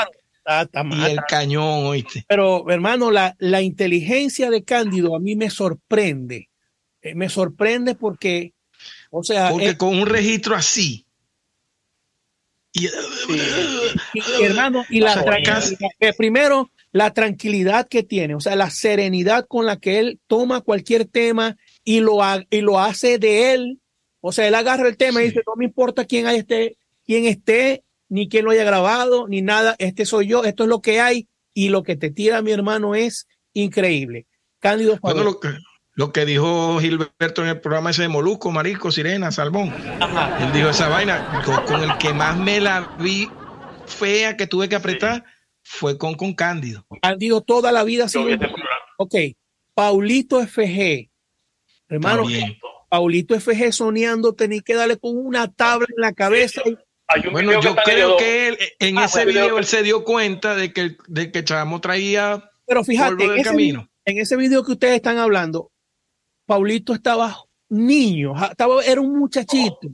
y 0.90 1.04
el 1.04 1.20
cañón, 1.28 1.86
oíste. 1.86 2.24
Pero, 2.26 2.68
hermano, 2.70 3.10
la, 3.10 3.36
la 3.38 3.60
inteligencia 3.60 4.50
de 4.50 4.64
Cándido 4.64 5.14
a 5.14 5.20
mí 5.20 5.36
me 5.36 5.50
sorprende. 5.50 6.48
Eh, 7.02 7.14
me 7.14 7.28
sorprende 7.28 7.94
porque 7.94 8.54
o 9.10 9.24
sea, 9.24 9.50
porque 9.50 9.76
con 9.76 9.98
un 9.98 10.06
registro 10.06 10.54
así. 10.54 11.06
Y, 12.72 12.88
hermano, 14.42 14.84
y 14.88 15.00
la 15.00 15.24
eh, 15.98 16.12
primero, 16.16 16.70
la 16.92 17.12
tranquilidad 17.12 17.88
que 17.88 18.02
tiene, 18.02 18.34
o 18.34 18.40
sea, 18.40 18.54
la 18.54 18.70
serenidad 18.70 19.46
con 19.46 19.66
la 19.66 19.76
que 19.76 19.98
él 19.98 20.20
toma 20.26 20.60
cualquier 20.60 21.04
tema 21.04 21.56
y 21.84 22.00
lo, 22.00 22.20
y 22.50 22.60
lo 22.60 22.78
hace 22.78 23.18
de 23.18 23.52
él. 23.52 23.80
O 24.20 24.32
sea, 24.32 24.46
él 24.46 24.54
agarra 24.54 24.88
el 24.88 24.96
tema 24.96 25.22
y 25.22 25.26
dice, 25.26 25.42
no 25.46 25.54
me 25.56 25.64
importa 25.64 26.04
quién 26.04 26.28
esté, 26.28 26.76
quién 27.04 27.24
esté, 27.24 27.82
ni 28.08 28.28
quién 28.28 28.44
lo 28.44 28.50
haya 28.50 28.64
grabado, 28.64 29.26
ni 29.26 29.42
nada, 29.42 29.74
este 29.78 30.04
soy 30.04 30.28
yo, 30.28 30.44
esto 30.44 30.64
es 30.64 30.68
lo 30.68 30.80
que 30.80 31.00
hay, 31.00 31.28
y 31.54 31.70
lo 31.70 31.82
que 31.82 31.96
te 31.96 32.10
tira 32.10 32.42
mi 32.42 32.52
hermano 32.52 32.94
es 32.94 33.26
increíble. 33.52 34.26
Cándido 34.58 34.98
lo 35.02 35.40
que 35.40 35.48
dijo 36.26 36.78
Gilberto 36.80 37.42
en 37.42 37.48
el 37.48 37.60
programa 37.60 37.90
ese 37.90 38.02
de 38.02 38.08
Molusco, 38.08 38.50
Marisco, 38.50 38.90
Sirena, 38.90 39.30
Salmón. 39.30 39.72
Él 40.40 40.52
dijo 40.52 40.70
esa 40.70 40.88
vaina, 40.88 41.42
con, 41.66 41.82
el 41.82 41.96
que 41.98 42.12
más 42.12 42.36
me 42.36 42.60
la 42.60 42.96
vi 42.98 43.28
fea 43.86 44.36
que 44.36 44.46
tuve 44.46 44.68
que 44.68 44.76
apretar 44.76 45.24
fue 45.62 45.98
con, 45.98 46.14
con 46.14 46.34
Cándido. 46.34 46.86
Cándido 47.02 47.40
toda 47.42 47.72
la 47.72 47.84
vida. 47.84 48.08
Sí. 48.08 48.18
Ok, 48.98 49.14
Paulito 49.74 50.46
FG. 50.46 51.10
Hermano, 51.88 52.24
Paulito 52.88 53.38
FG 53.38 53.72
soñando, 53.72 54.34
tenía 54.34 54.60
que 54.60 54.74
darle 54.74 54.98
con 54.98 55.16
una 55.16 55.48
tabla 55.52 55.86
en 55.88 56.02
la 56.02 56.12
cabeza. 56.12 56.62
bueno, 57.32 57.60
yo 57.60 57.74
creo 57.76 58.16
que 58.16 58.48
él, 58.48 58.58
en 58.78 58.98
ah, 58.98 59.04
ese 59.04 59.24
video 59.24 59.58
él 59.58 59.64
se 59.64 59.82
dio 59.82 60.04
cuenta 60.04 60.54
de 60.54 60.72
que, 60.72 60.96
de 61.08 61.32
que 61.32 61.44
Chamo 61.44 61.80
traía 61.80 62.50
Pero 62.66 62.84
fíjate, 62.84 63.24
en 63.24 63.42
camino. 63.42 63.88
en 64.04 64.18
ese 64.18 64.36
video 64.36 64.64
que 64.64 64.72
ustedes 64.72 64.96
están 64.96 65.18
hablando, 65.18 65.72
Paulito 66.50 66.94
estaba 66.94 67.44
niño, 67.68 68.34
estaba, 68.34 68.82
era 68.82 69.00
un 69.00 69.16
muchachito, 69.16 69.88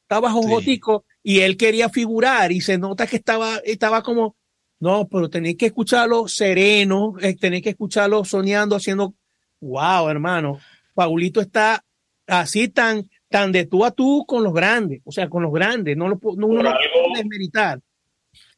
estaba 0.00 0.30
jojotico 0.30 1.04
y 1.22 1.40
él 1.40 1.58
quería 1.58 1.90
figurar 1.90 2.52
y 2.52 2.62
se 2.62 2.78
nota 2.78 3.06
que 3.06 3.16
estaba, 3.16 3.58
estaba 3.58 4.02
como, 4.02 4.34
no, 4.78 5.06
pero 5.08 5.28
tenéis 5.28 5.58
que 5.58 5.66
escucharlo 5.66 6.26
sereno, 6.26 7.16
eh, 7.20 7.36
tenéis 7.36 7.64
que 7.64 7.68
escucharlo 7.68 8.24
soñando, 8.24 8.76
haciendo, 8.76 9.12
wow, 9.60 10.08
hermano, 10.08 10.58
Paulito 10.94 11.38
está 11.38 11.84
así 12.26 12.68
tan, 12.68 13.10
tan 13.28 13.52
de 13.52 13.66
tú 13.66 13.84
a 13.84 13.90
tú 13.90 14.24
con 14.26 14.42
los 14.42 14.54
grandes, 14.54 15.02
o 15.04 15.12
sea, 15.12 15.28
con 15.28 15.42
los 15.42 15.52
grandes, 15.52 15.98
no 15.98 16.08
lo, 16.08 16.18
no, 16.34 16.46
uno 16.46 16.62
no 16.62 16.70
puede 16.70 17.18
desmeritar. 17.18 17.78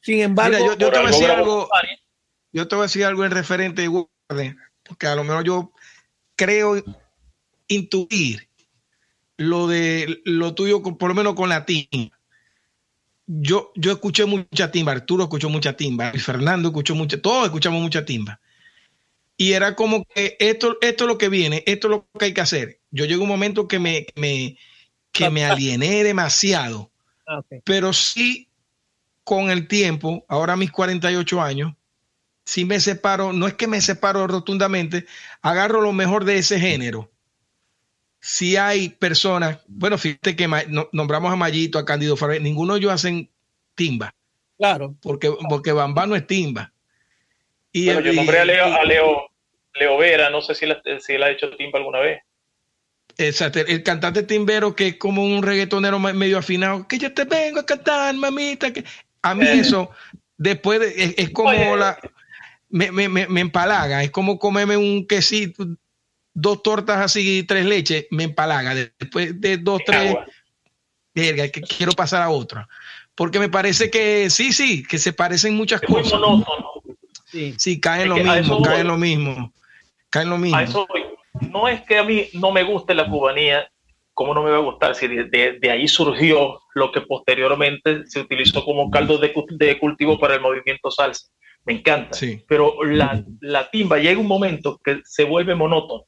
Sin 0.01 0.21
embargo, 0.21 0.59
yo, 0.65 0.77
te 0.77 0.85
voy 0.85 0.97
a 0.97 1.11
decir 1.11 1.27
algo, 1.29 1.69
yo 2.53 2.69
te 2.69 2.77
voy 2.77 2.83
a 2.83 2.87
decir 2.87 3.05
algo 3.05 3.25
en 3.25 3.33
referente, 3.33 3.85
porque 4.85 5.09
a 5.09 5.17
lo 5.17 5.25
mejor 5.25 5.43
yo 5.43 5.73
creo 6.37 6.81
intuir 7.69 8.49
lo 9.37 9.67
de 9.67 10.21
lo 10.25 10.55
tuyo, 10.55 10.83
por 10.83 11.09
lo 11.09 11.15
menos 11.15 11.35
con 11.35 11.49
la 11.49 11.65
timba. 11.65 12.19
Yo, 13.27 13.73
yo 13.77 13.93
escuché 13.93 14.25
mucha 14.27 14.71
timba, 14.71 14.93
Arturo 14.93 15.25
escuchó 15.25 15.49
mucha 15.49 15.77
timba, 15.77 16.13
Fernando 16.13 16.69
escuchó 16.69 16.95
mucha, 16.95 17.21
todos 17.21 17.47
escuchamos 17.47 17.81
mucha 17.81 18.05
timba. 18.05 18.41
Y 19.37 19.53
era 19.53 19.75
como 19.75 20.05
que 20.05 20.37
esto, 20.39 20.77
esto 20.81 21.05
es 21.05 21.09
lo 21.09 21.19
que 21.19 21.29
viene, 21.29 21.63
esto 21.67 21.87
es 21.89 21.91
lo 21.91 22.07
que 22.19 22.27
hay 22.27 22.35
que 22.35 22.41
hacer. 22.41 22.81
Yo 22.91 23.05
llego 23.07 23.23
un 23.23 23.29
momento 23.29 23.67
que 23.67 23.79
me, 23.79 24.07
me, 24.17 24.59
que 25.13 25.31
me 25.31 25.45
aliené 25.45 26.05
demasiado, 26.05 26.91
ah, 27.27 27.41
pero 27.65 27.93
sí 27.93 28.49
con 29.25 29.51
el 29.51 29.69
tiempo, 29.69 30.25
ahora 30.29 30.57
mis 30.57 30.71
48 30.71 31.41
años, 31.41 31.75
si 32.45 32.65
me 32.65 32.81
separo, 32.81 33.33
no 33.33 33.47
es 33.47 33.55
que 33.55 33.69
me 33.69 33.81
separo 33.81 34.27
rotundamente, 34.27 35.07
agarro 35.41 35.81
lo 35.81 35.93
mejor 35.93 36.25
de 36.25 36.39
ese 36.39 36.59
género 36.59 37.13
si 38.25 38.57
hay 38.57 38.89
personas, 38.89 39.59
bueno, 39.67 39.99
fíjate 39.99 40.37
que 40.37 40.49
nombramos 40.93 41.33
a 41.33 41.37
Mayito, 41.37 41.77
a 41.77 41.85
Candido 41.85 42.17
Farré, 42.17 42.39
ninguno 42.39 42.75
de 42.75 42.79
ellos 42.79 42.93
hacen 42.93 43.29
timba. 43.75 44.15
Claro. 44.59 44.95
Porque, 45.03 45.29
porque 45.49 45.73
Bamba 45.73 46.07
no 46.07 46.15
es 46.15 46.25
timba. 46.25 46.73
Y 47.73 47.87
yo 47.87 48.01
nombré 48.01 48.39
a 48.39 48.45
Leo, 48.45 49.29
Leo, 49.75 49.99
Vera, 49.99 50.31
no 50.31 50.41
sé 50.41 50.55
si 50.55 50.67
él 50.67 51.23
ha 51.25 51.31
hecho 51.31 51.51
timba 51.57 51.81
alguna 51.81 51.99
vez. 51.99 52.23
Exacto, 53.19 53.59
el 53.59 53.83
cantante 53.83 54.23
timbero 54.23 54.77
que 54.77 54.87
es 54.87 54.97
como 54.99 55.25
un 55.25 55.43
reggaetonero 55.43 55.99
medio 55.99 56.39
afinado, 56.39 56.87
que 56.87 56.99
yo 56.99 57.13
te 57.13 57.25
vengo 57.25 57.59
a 57.59 57.67
cantar, 57.67 58.15
mamita. 58.15 58.73
Que... 58.73 58.85
A 59.23 59.35
mí 59.35 59.45
eh. 59.45 59.61
eso, 59.61 59.91
después 60.37 60.81
es, 60.97 61.31
como 61.31 61.77
la... 61.77 61.99
Me, 62.71 62.93
me, 62.93 63.09
me, 63.09 63.41
empalaga, 63.41 64.03
es 64.03 64.11
como 64.13 64.39
comerme 64.39 64.79
un 64.79 65.07
quesito, 65.07 65.67
dos 66.35 66.63
tortas 66.63 66.99
así, 66.99 67.45
tres 67.45 67.65
leches, 67.65 68.07
me 68.11 68.25
empalaga. 68.25 68.75
Después 68.75 69.41
de 69.41 69.59
dos, 69.59 69.83
tres, 69.85 70.17
verga, 71.15 71.49
que 71.49 71.61
quiero 71.61 71.93
pasar 71.93 72.23
a 72.23 72.31
otra. 72.31 72.69
Porque 73.15 73.39
me 73.39 73.49
parece 73.49 73.91
que 73.91 74.31
sí, 74.31 74.53
sí, 74.53 74.83
que 74.83 74.99
se 74.99 75.13
parecen 75.13 75.55
muchas 75.55 75.81
cosas. 75.81 76.21
Sí, 77.27 77.55
sí 77.59 77.81
caen 77.81 78.09
lo 78.09 78.17
mismo, 78.17 78.63
caen 78.63 78.87
lo 78.87 78.97
mismo. 78.97 79.53
Caen 80.11 80.31
lo 80.31 80.39
mismo. 80.39 80.87
No 81.41 81.69
es 81.69 81.83
que 81.83 81.99
a 81.99 82.05
mí 82.05 82.29
no 82.35 82.53
me 82.53 82.63
guste 82.63 82.95
la 82.95 83.09
cubanía, 83.09 83.69
¿cómo 84.15 84.35
no 84.35 84.43
me 84.43 84.51
va 84.51 84.59
a 84.59 84.61
gustar? 84.61 84.95
Si 84.95 85.09
de, 85.09 85.59
de, 85.59 85.71
ahí 85.71 85.89
surgió 85.89 86.61
lo 86.75 86.93
que 86.93 87.01
posteriormente 87.01 88.07
se 88.07 88.21
utilizó 88.21 88.65
como 88.65 88.91
caldo 88.91 89.19
de, 89.19 89.33
de, 89.51 89.79
cultivo 89.79 90.19
para 90.19 90.35
el 90.35 90.41
movimiento 90.41 90.91
salsa. 90.91 91.29
Me 91.65 91.75
encanta. 91.75 92.15
Sí. 92.15 92.45
Pero 92.49 92.83
la, 92.85 93.25
la 93.41 93.71
timba 93.71 93.99
llega 93.99 94.21
un 94.21 94.27
momento 94.27 94.81
que 94.85 95.01
se 95.05 95.25
vuelve 95.25 95.55
monótono 95.55 96.05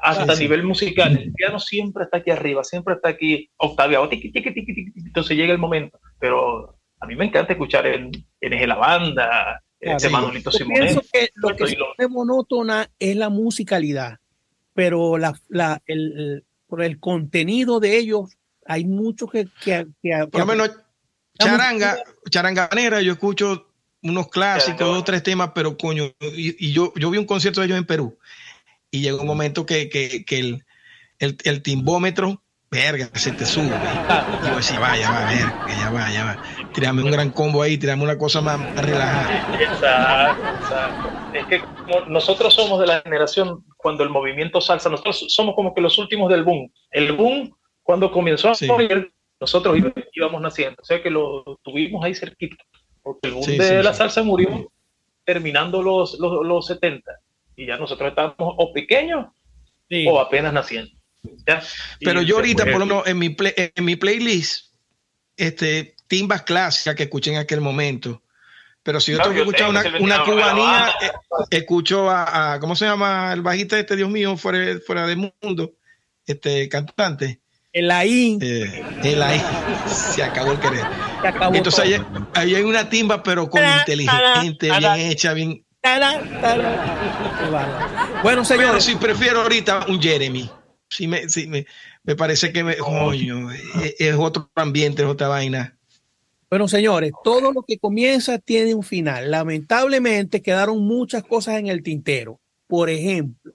hasta 0.00 0.32
a 0.32 0.36
nivel 0.36 0.62
musical. 0.62 1.16
El 1.16 1.32
piano 1.32 1.58
siempre 1.58 2.04
está 2.04 2.18
aquí 2.18 2.30
arriba, 2.30 2.64
siempre 2.64 2.94
está 2.94 3.10
aquí 3.10 3.50
octaviado, 3.56 4.08
entonces 4.10 5.36
llega 5.36 5.52
el 5.52 5.58
momento. 5.58 5.98
Pero 6.18 6.78
a 7.00 7.06
mí 7.06 7.16
me 7.16 7.26
encanta 7.26 7.52
escuchar 7.52 7.86
en, 7.86 8.10
en 8.40 8.68
la 8.68 8.76
banda, 8.76 9.62
ese 9.78 10.10
Manolito 10.10 10.50
Simón. 10.50 10.74
Pienso 10.78 11.02
que 11.12 11.30
lo 11.34 11.56
que 11.56 11.66
se 11.66 12.08
monótona 12.08 12.90
es 12.98 13.16
la 13.16 13.28
musicalidad, 13.28 14.18
pero 14.74 15.18
la, 15.18 15.34
la, 15.48 15.80
el, 15.86 16.44
por 16.66 16.82
el 16.82 16.98
contenido 16.98 17.80
de 17.80 17.98
ellos 17.98 18.36
hay 18.66 18.84
mucho 18.84 19.26
que... 19.26 19.48
que, 19.62 19.86
por 20.30 20.40
lo 20.40 20.46
menos 20.46 20.70
charanga, 21.38 21.98
charanganera, 22.28 23.00
yo 23.00 23.12
escucho 23.12 23.66
unos 24.02 24.28
clásicos, 24.28 24.80
dos 24.80 24.98
o 24.98 25.04
tres 25.04 25.22
temas, 25.22 25.52
pero 25.54 25.76
coño, 25.76 26.04
y, 26.20 26.66
y, 26.66 26.72
yo, 26.72 26.92
yo 26.96 27.10
vi 27.10 27.18
un 27.18 27.26
concierto 27.26 27.60
de 27.60 27.66
ellos 27.66 27.78
en 27.78 27.86
Perú 27.86 28.18
y 28.90 29.00
llega 29.02 29.20
un 29.20 29.26
momento 29.26 29.66
que, 29.66 29.88
que, 29.88 30.24
que 30.24 30.38
el, 30.38 30.64
el, 31.18 31.36
el, 31.44 31.62
timbómetro, 31.62 32.42
verga, 32.70 33.10
se 33.14 33.32
te 33.32 33.46
sube. 33.46 33.66
Y 33.66 34.48
yo 34.48 34.56
decía, 34.56 34.78
vaya, 34.78 35.10
va, 35.10 35.26
verga, 35.26 35.66
ya 35.68 35.90
va, 35.90 36.12
ya 36.12 36.24
va. 36.24 36.72
Tirame 36.72 37.02
un 37.02 37.10
gran 37.10 37.30
combo 37.30 37.62
ahí, 37.62 37.78
tirame 37.78 38.02
una 38.02 38.18
cosa 38.18 38.40
más, 38.40 38.58
relajada. 38.76 39.60
Exacto, 39.60 40.46
exacto. 40.60 41.36
Es 41.36 41.46
que 41.46 41.62
nosotros 42.08 42.54
somos 42.54 42.80
de 42.80 42.86
la 42.86 43.00
generación 43.02 43.64
cuando 43.76 44.02
el 44.02 44.10
movimiento 44.10 44.60
salsa, 44.60 44.88
nosotros 44.88 45.26
somos 45.28 45.54
como 45.54 45.74
que 45.74 45.80
los 45.80 45.98
últimos 45.98 46.30
del 46.30 46.44
boom. 46.44 46.70
El 46.90 47.12
boom, 47.12 47.56
cuando 47.82 48.10
comenzó 48.10 48.50
a 48.50 48.54
morir, 48.66 49.12
nosotros 49.38 49.78
íbamos 50.12 50.40
naciendo. 50.40 50.76
O 50.82 50.84
sea 50.84 51.02
que 51.02 51.10
lo 51.10 51.58
tuvimos 51.62 52.04
ahí 52.04 52.14
cerquita. 52.14 52.56
Porque 53.02 53.28
el 53.28 53.34
boom 53.34 53.46
de 53.46 53.82
la 53.82 53.94
salsa 53.94 54.22
murió 54.22 54.70
terminando 55.24 55.82
los, 55.82 56.18
los, 56.18 56.44
los 56.44 56.66
70 56.66 57.10
y 57.60 57.66
ya 57.66 57.76
nosotros 57.76 58.08
estamos 58.08 58.34
o 58.38 58.72
pequeños 58.72 59.26
o 60.06 60.18
apenas 60.18 60.52
naciendo. 60.52 60.90
Pero 62.00 62.22
yo 62.22 62.36
ahorita, 62.36 62.64
por 62.64 62.78
lo 62.78 62.86
menos 62.86 63.06
en 63.06 63.18
mi, 63.18 63.36
en 63.56 63.84
mi 63.84 63.96
playlist, 63.96 64.72
este, 65.36 65.94
timbas 66.06 66.42
clásicas 66.42 66.94
que 66.94 67.02
escuché 67.02 67.32
en 67.32 67.36
aquel 67.36 67.60
momento. 67.60 68.22
Pero 68.82 68.98
si 68.98 69.12
yo 69.12 69.18
tengo 69.18 69.34
que 69.34 69.40
escuchar 69.40 69.68
una, 69.68 69.82
una 70.00 70.24
cubanía, 70.24 70.94
eh, 71.02 71.10
escucho 71.50 72.08
a, 72.08 72.58
¿cómo 72.60 72.74
se 72.74 72.86
llama 72.86 73.30
el 73.34 73.42
bajista 73.42 73.78
este, 73.78 73.94
Dios 73.94 74.08
mío, 74.08 74.38
fuera, 74.38 74.80
fuera 74.86 75.06
del 75.06 75.30
mundo? 75.42 75.74
Este 76.24 76.66
cantante. 76.70 77.40
El 77.74 77.90
ahí. 77.90 78.38
Eh, 78.40 78.82
el 79.04 79.22
ahí. 79.22 79.42
Se 79.86 80.22
acabó 80.22 80.52
el 80.52 80.60
querer. 80.60 80.86
Entonces 81.52 81.84
ahí, 81.84 82.02
ahí, 82.34 82.54
hay 82.54 82.62
una 82.62 82.88
timba, 82.88 83.22
pero 83.22 83.50
con 83.50 83.62
inteligente, 83.62 84.70
bien 84.78 84.94
hecha, 85.10 85.34
bien, 85.34 85.62
bueno, 88.22 88.44
señores. 88.44 88.84
si 88.84 88.96
prefiero 88.96 89.40
ahorita 89.42 89.86
un 89.88 90.00
Jeremy. 90.00 90.50
sí 90.88 91.06
me, 91.06 91.28
sí 91.28 91.46
me, 91.46 91.66
me 92.02 92.16
parece 92.16 92.52
que 92.52 92.64
me, 92.64 92.76
es, 93.98 94.14
otro 94.16 94.50
ambiente, 94.54 95.02
es 95.02 95.08
otra 95.08 95.28
vaina. 95.28 95.76
Bueno, 96.50 96.66
señores, 96.66 97.12
todo 97.22 97.52
lo 97.52 97.62
que 97.62 97.78
comienza 97.78 98.38
tiene 98.38 98.74
un 98.74 98.82
final. 98.82 99.30
Lamentablemente 99.30 100.42
quedaron 100.42 100.84
muchas 100.84 101.22
cosas 101.22 101.58
en 101.58 101.68
el 101.68 101.82
tintero. 101.82 102.40
Por 102.66 102.90
ejemplo, 102.90 103.54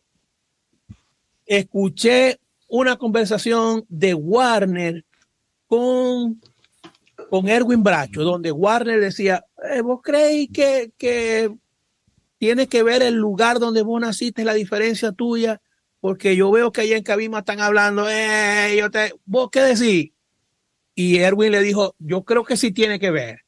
escuché 1.45 2.39
una 2.67 2.95
conversación 2.95 3.85
de 3.89 4.13
Warner 4.13 5.03
con, 5.67 6.41
con 7.29 7.49
Erwin 7.49 7.83
Bracho, 7.83 8.23
donde 8.23 8.51
Warner 8.51 8.99
decía, 8.99 9.45
eh, 9.69 9.81
¿vos 9.81 9.99
creéis 10.01 10.49
que, 10.53 10.91
que 10.97 11.51
tienes 12.37 12.67
que 12.67 12.83
ver 12.83 13.01
el 13.01 13.15
lugar 13.15 13.59
donde 13.59 13.81
vos 13.81 13.99
naciste, 14.01 14.43
la 14.43 14.53
diferencia 14.53 15.11
tuya? 15.11 15.61
Porque 15.99 16.35
yo 16.35 16.51
veo 16.51 16.71
que 16.71 16.81
allá 16.81 16.97
en 16.97 17.03
Cabima 17.03 17.39
están 17.39 17.61
hablando, 17.61 18.07
eh, 18.09 18.75
yo 18.77 18.91
te, 18.91 19.13
¿vos 19.25 19.49
qué 19.51 19.61
decís? 19.61 20.11
Y 20.93 21.17
Erwin 21.17 21.51
le 21.51 21.61
dijo, 21.61 21.95
yo 21.99 22.23
creo 22.23 22.43
que 22.43 22.57
sí 22.57 22.71
tiene 22.71 22.99
que 22.99 23.11
ver. 23.11 23.41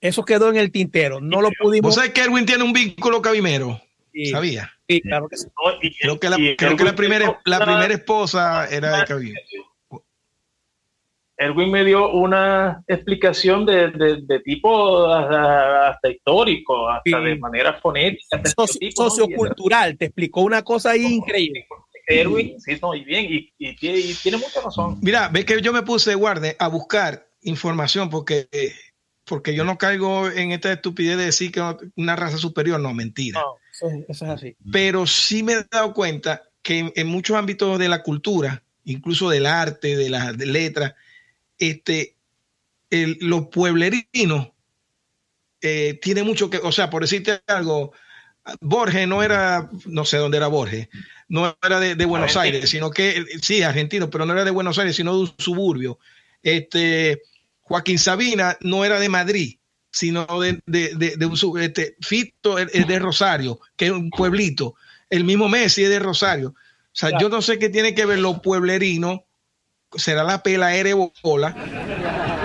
Eso 0.00 0.24
quedó 0.24 0.48
en 0.48 0.56
el 0.56 0.72
tintero, 0.72 1.20
no 1.20 1.42
lo 1.42 1.50
pudimos. 1.60 1.88
¿Vos 1.88 1.94
sabés 1.96 2.12
que 2.12 2.22
Erwin 2.22 2.46
tiene 2.46 2.64
un 2.64 2.72
vínculo 2.72 3.20
cabimero? 3.20 3.80
¿Sabía? 4.30 4.72
Sí, 4.88 5.00
claro 5.02 5.28
que 5.28 5.36
sí. 5.36 5.46
Creo 6.00 6.18
que 6.18 6.30
la, 6.30 6.36
creo 6.56 6.76
que 6.76 6.84
la 6.84 6.94
primera, 6.94 7.40
la 7.44 7.64
primera 7.64 7.94
esposa 7.94 8.66
era 8.68 8.98
de 8.98 9.04
Cabima. 9.04 9.38
Erwin 11.40 11.70
me 11.70 11.84
dio 11.86 12.12
una 12.12 12.84
explicación 12.86 13.64
de, 13.64 13.88
de, 13.88 14.40
tipo 14.40 15.06
hasta, 15.06 16.10
histórico, 16.10 16.86
hasta 16.90 17.18
de 17.18 17.38
manera 17.38 17.80
fonética. 17.80 18.42
sociocultural, 18.94 19.96
te 19.96 20.04
explicó 20.04 20.42
una 20.42 20.62
cosa 20.62 20.90
ahí 20.90 21.06
increíble. 21.06 21.66
Erwin, 22.06 22.60
sí, 22.60 22.76
no, 22.82 22.94
y 22.94 23.04
bien, 23.04 23.24
y, 23.24 23.50
y, 23.58 23.74
tiene 24.14 24.36
mucha 24.36 24.60
razón. 24.60 24.98
Mira, 25.00 25.28
ves 25.28 25.46
que 25.46 25.62
yo 25.62 25.72
me 25.72 25.82
puse, 25.82 26.14
guarde, 26.14 26.56
a 26.58 26.68
buscar 26.68 27.26
información 27.40 28.10
porque, 28.10 28.46
porque 29.24 29.54
yo 29.54 29.64
no 29.64 29.78
caigo 29.78 30.28
en 30.28 30.52
esta 30.52 30.70
estupidez 30.70 31.16
de 31.16 31.24
decir 31.24 31.52
que 31.52 31.62
una 31.96 32.16
raza 32.16 32.36
superior, 32.36 32.78
no, 32.78 32.92
mentira. 32.92 33.40
No, 33.40 33.96
eso, 34.08 34.26
es 34.26 34.30
así. 34.30 34.56
Pero 34.70 35.06
sí 35.06 35.42
me 35.42 35.54
he 35.54 35.64
dado 35.70 35.94
cuenta 35.94 36.42
que 36.62 36.92
en, 36.94 37.06
muchos 37.06 37.38
ámbitos 37.38 37.78
de 37.78 37.88
la 37.88 38.02
cultura, 38.02 38.62
incluso 38.84 39.30
del 39.30 39.46
arte, 39.46 39.96
de 39.96 40.10
las 40.10 40.36
letras, 40.36 40.94
este, 41.60 42.16
los 42.90 43.46
pueblerinos 43.48 44.48
eh, 45.60 45.98
tiene 46.02 46.22
mucho 46.22 46.50
que, 46.50 46.56
o 46.56 46.72
sea, 46.72 46.90
por 46.90 47.02
decirte 47.02 47.42
algo, 47.46 47.92
Borges 48.60 49.06
no 49.06 49.22
era, 49.22 49.70
no 49.84 50.04
sé 50.04 50.16
dónde 50.16 50.38
era 50.38 50.48
Borges, 50.48 50.88
no 51.28 51.56
era 51.62 51.78
de, 51.78 52.04
Buenos 52.06 52.36
Aires, 52.36 52.68
sino 52.70 52.90
que, 52.90 53.24
sí, 53.42 53.62
argentino, 53.62 54.10
pero 54.10 54.26
no 54.26 54.32
era 54.32 54.44
de 54.44 54.50
Buenos 54.50 54.78
Aires, 54.78 54.96
sino 54.96 55.14
de 55.14 55.20
un 55.20 55.34
suburbio. 55.38 55.98
Este, 56.42 57.22
Joaquín 57.60 57.98
Sabina 57.98 58.56
no 58.62 58.84
era 58.84 58.98
de 58.98 59.08
Madrid, 59.08 59.58
sino 59.92 60.26
de, 60.40 60.60
de, 60.66 61.26
un 61.26 61.60
este, 61.60 61.96
Fito 62.00 62.58
es 62.58 62.86
de 62.86 62.98
Rosario, 62.98 63.60
que 63.76 63.86
es 63.86 63.92
un 63.92 64.10
pueblito. 64.10 64.74
El 65.10 65.24
mismo 65.24 65.48
Messi 65.48 65.84
es 65.84 65.90
de 65.90 65.98
Rosario. 65.98 66.48
O 66.48 66.94
sea, 66.94 67.16
yo 67.20 67.28
no 67.28 67.42
sé 67.42 67.58
qué 67.58 67.68
tiene 67.68 67.94
que 67.94 68.06
ver 68.06 68.18
los 68.18 68.40
pueblerinos 68.40 69.20
será 69.96 70.22
la 70.24 70.42
pela 70.42 70.70
bola 71.22 71.54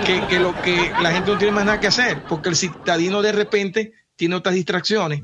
que, 0.04 0.26
que, 0.28 0.38
lo 0.38 0.60
que 0.62 0.90
la 1.02 1.12
gente 1.12 1.30
no 1.30 1.38
tiene 1.38 1.52
más 1.52 1.64
nada 1.64 1.80
que 1.80 1.86
hacer, 1.86 2.22
porque 2.28 2.48
el 2.48 2.56
citadino 2.56 3.22
de 3.22 3.32
repente 3.32 3.92
tiene 4.16 4.34
otras 4.34 4.54
distracciones. 4.54 5.22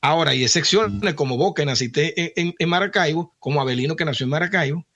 Ahora, 0.00 0.32
hay 0.32 0.44
excepciones 0.44 1.14
como 1.14 1.36
vos 1.36 1.54
que 1.54 1.64
naciste 1.64 2.40
en, 2.40 2.54
en, 2.58 2.68
Maracaibo, 2.68 3.34
como 3.38 3.60
Abelino 3.60 3.96
que 3.96 4.04
nació 4.04 4.24
en 4.24 4.30
Maracaibo, 4.30 4.86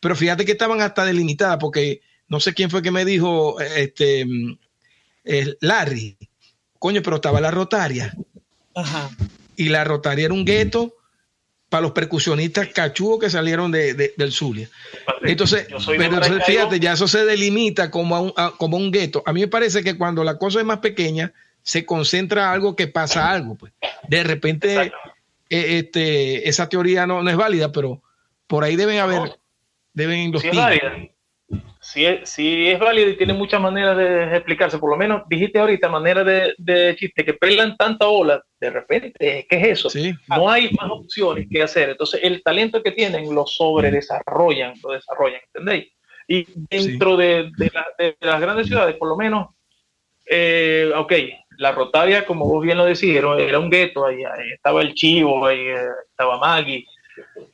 pero 0.00 0.14
fíjate 0.14 0.44
que 0.44 0.52
estaban 0.52 0.80
hasta 0.80 1.04
delimitadas, 1.04 1.58
porque 1.58 2.00
no 2.28 2.40
sé 2.40 2.54
quién 2.54 2.70
fue 2.70 2.82
que 2.82 2.90
me 2.90 3.04
dijo, 3.04 3.60
este, 3.60 4.24
eh, 5.24 5.56
Larry, 5.60 6.16
coño, 6.78 7.02
pero 7.02 7.16
estaba 7.16 7.40
la 7.40 7.50
rotaria. 7.50 8.14
Y 9.56 9.68
la 9.68 9.84
rotaria 9.84 10.26
era 10.26 10.34
un 10.34 10.44
gueto 10.44 10.94
para 11.74 11.82
los 11.82 11.90
percusionistas 11.90 12.68
cachugos 12.68 13.18
que 13.18 13.28
salieron 13.28 13.72
de, 13.72 13.94
del 13.94 14.30
Zulia. 14.30 14.68
Entonces, 15.22 15.66
pero 15.98 16.22
fíjate, 16.46 16.78
ya 16.78 16.92
eso 16.92 17.08
se 17.08 17.24
delimita 17.24 17.90
como, 17.90 18.22
un, 18.22 18.32
como 18.58 18.76
un 18.76 18.92
gueto. 18.92 19.24
A 19.26 19.32
mí 19.32 19.40
me 19.40 19.48
parece 19.48 19.82
que 19.82 19.98
cuando 19.98 20.22
la 20.22 20.38
cosa 20.38 20.60
es 20.60 20.64
más 20.64 20.78
pequeña, 20.78 21.32
se 21.64 21.84
concentra 21.84 22.52
algo 22.52 22.76
que 22.76 22.86
pasa 22.86 23.28
algo. 23.28 23.56
Pues. 23.56 23.72
De 24.06 24.22
repente, 24.22 24.92
eh, 25.50 25.78
este, 25.80 26.48
esa 26.48 26.68
teoría 26.68 27.08
no, 27.08 27.24
no, 27.24 27.30
es 27.30 27.36
válida, 27.36 27.72
pero 27.72 28.00
por 28.46 28.62
ahí 28.62 28.76
deben 28.76 29.00
haber, 29.00 29.36
deben 29.94 30.20
investigar 30.20 30.74
sí 30.74 30.80
es, 30.80 31.10
sí 32.24 32.68
es 32.68 32.78
válido 32.78 33.10
y 33.10 33.16
tiene 33.16 33.34
muchas 33.34 33.60
maneras 33.60 33.96
de 33.96 34.36
explicarse. 34.36 34.78
Por 34.78 34.90
lo 34.90 34.96
menos 34.96 35.22
dijiste 35.28 35.58
ahorita, 35.58 35.88
manera 35.88 36.24
de, 36.24 36.54
de 36.58 36.96
chiste, 36.96 37.24
que 37.24 37.34
pelan 37.34 37.76
tanta 37.76 38.08
ola, 38.08 38.42
de 38.58 38.70
repente, 38.70 39.12
¿qué 39.18 39.46
es 39.50 39.86
eso? 39.86 39.98
No 40.28 40.50
hay 40.50 40.70
más 40.72 40.90
opciones 40.90 41.46
que 41.50 41.62
hacer. 41.62 41.90
Entonces, 41.90 42.20
el 42.22 42.42
talento 42.42 42.82
que 42.82 42.92
tienen 42.92 43.34
lo 43.34 43.46
sobredesarrollan, 43.46 44.74
lo 44.82 44.92
desarrollan, 44.92 45.40
¿entendéis? 45.52 45.92
Y 46.26 46.46
dentro 46.70 47.16
de, 47.16 47.50
de, 47.58 48.16
las 48.20 48.40
grandes 48.40 48.66
ciudades, 48.66 48.96
por 48.96 49.08
lo 49.08 49.16
menos, 49.16 49.48
eh, 50.26 50.90
ok, 50.96 51.12
la 51.58 51.72
Rotaria, 51.72 52.24
como 52.24 52.46
vos 52.46 52.64
bien 52.64 52.78
lo 52.78 52.86
decís, 52.86 53.14
era, 53.14 53.58
un 53.58 53.70
gueto, 53.70 54.06
ahí, 54.06 54.22
estaba 54.54 54.82
el 54.82 54.94
Chivo, 54.94 55.46
ahí 55.46 55.60
eh, 55.60 55.86
estaba 56.08 56.38
Maggie, 56.38 56.86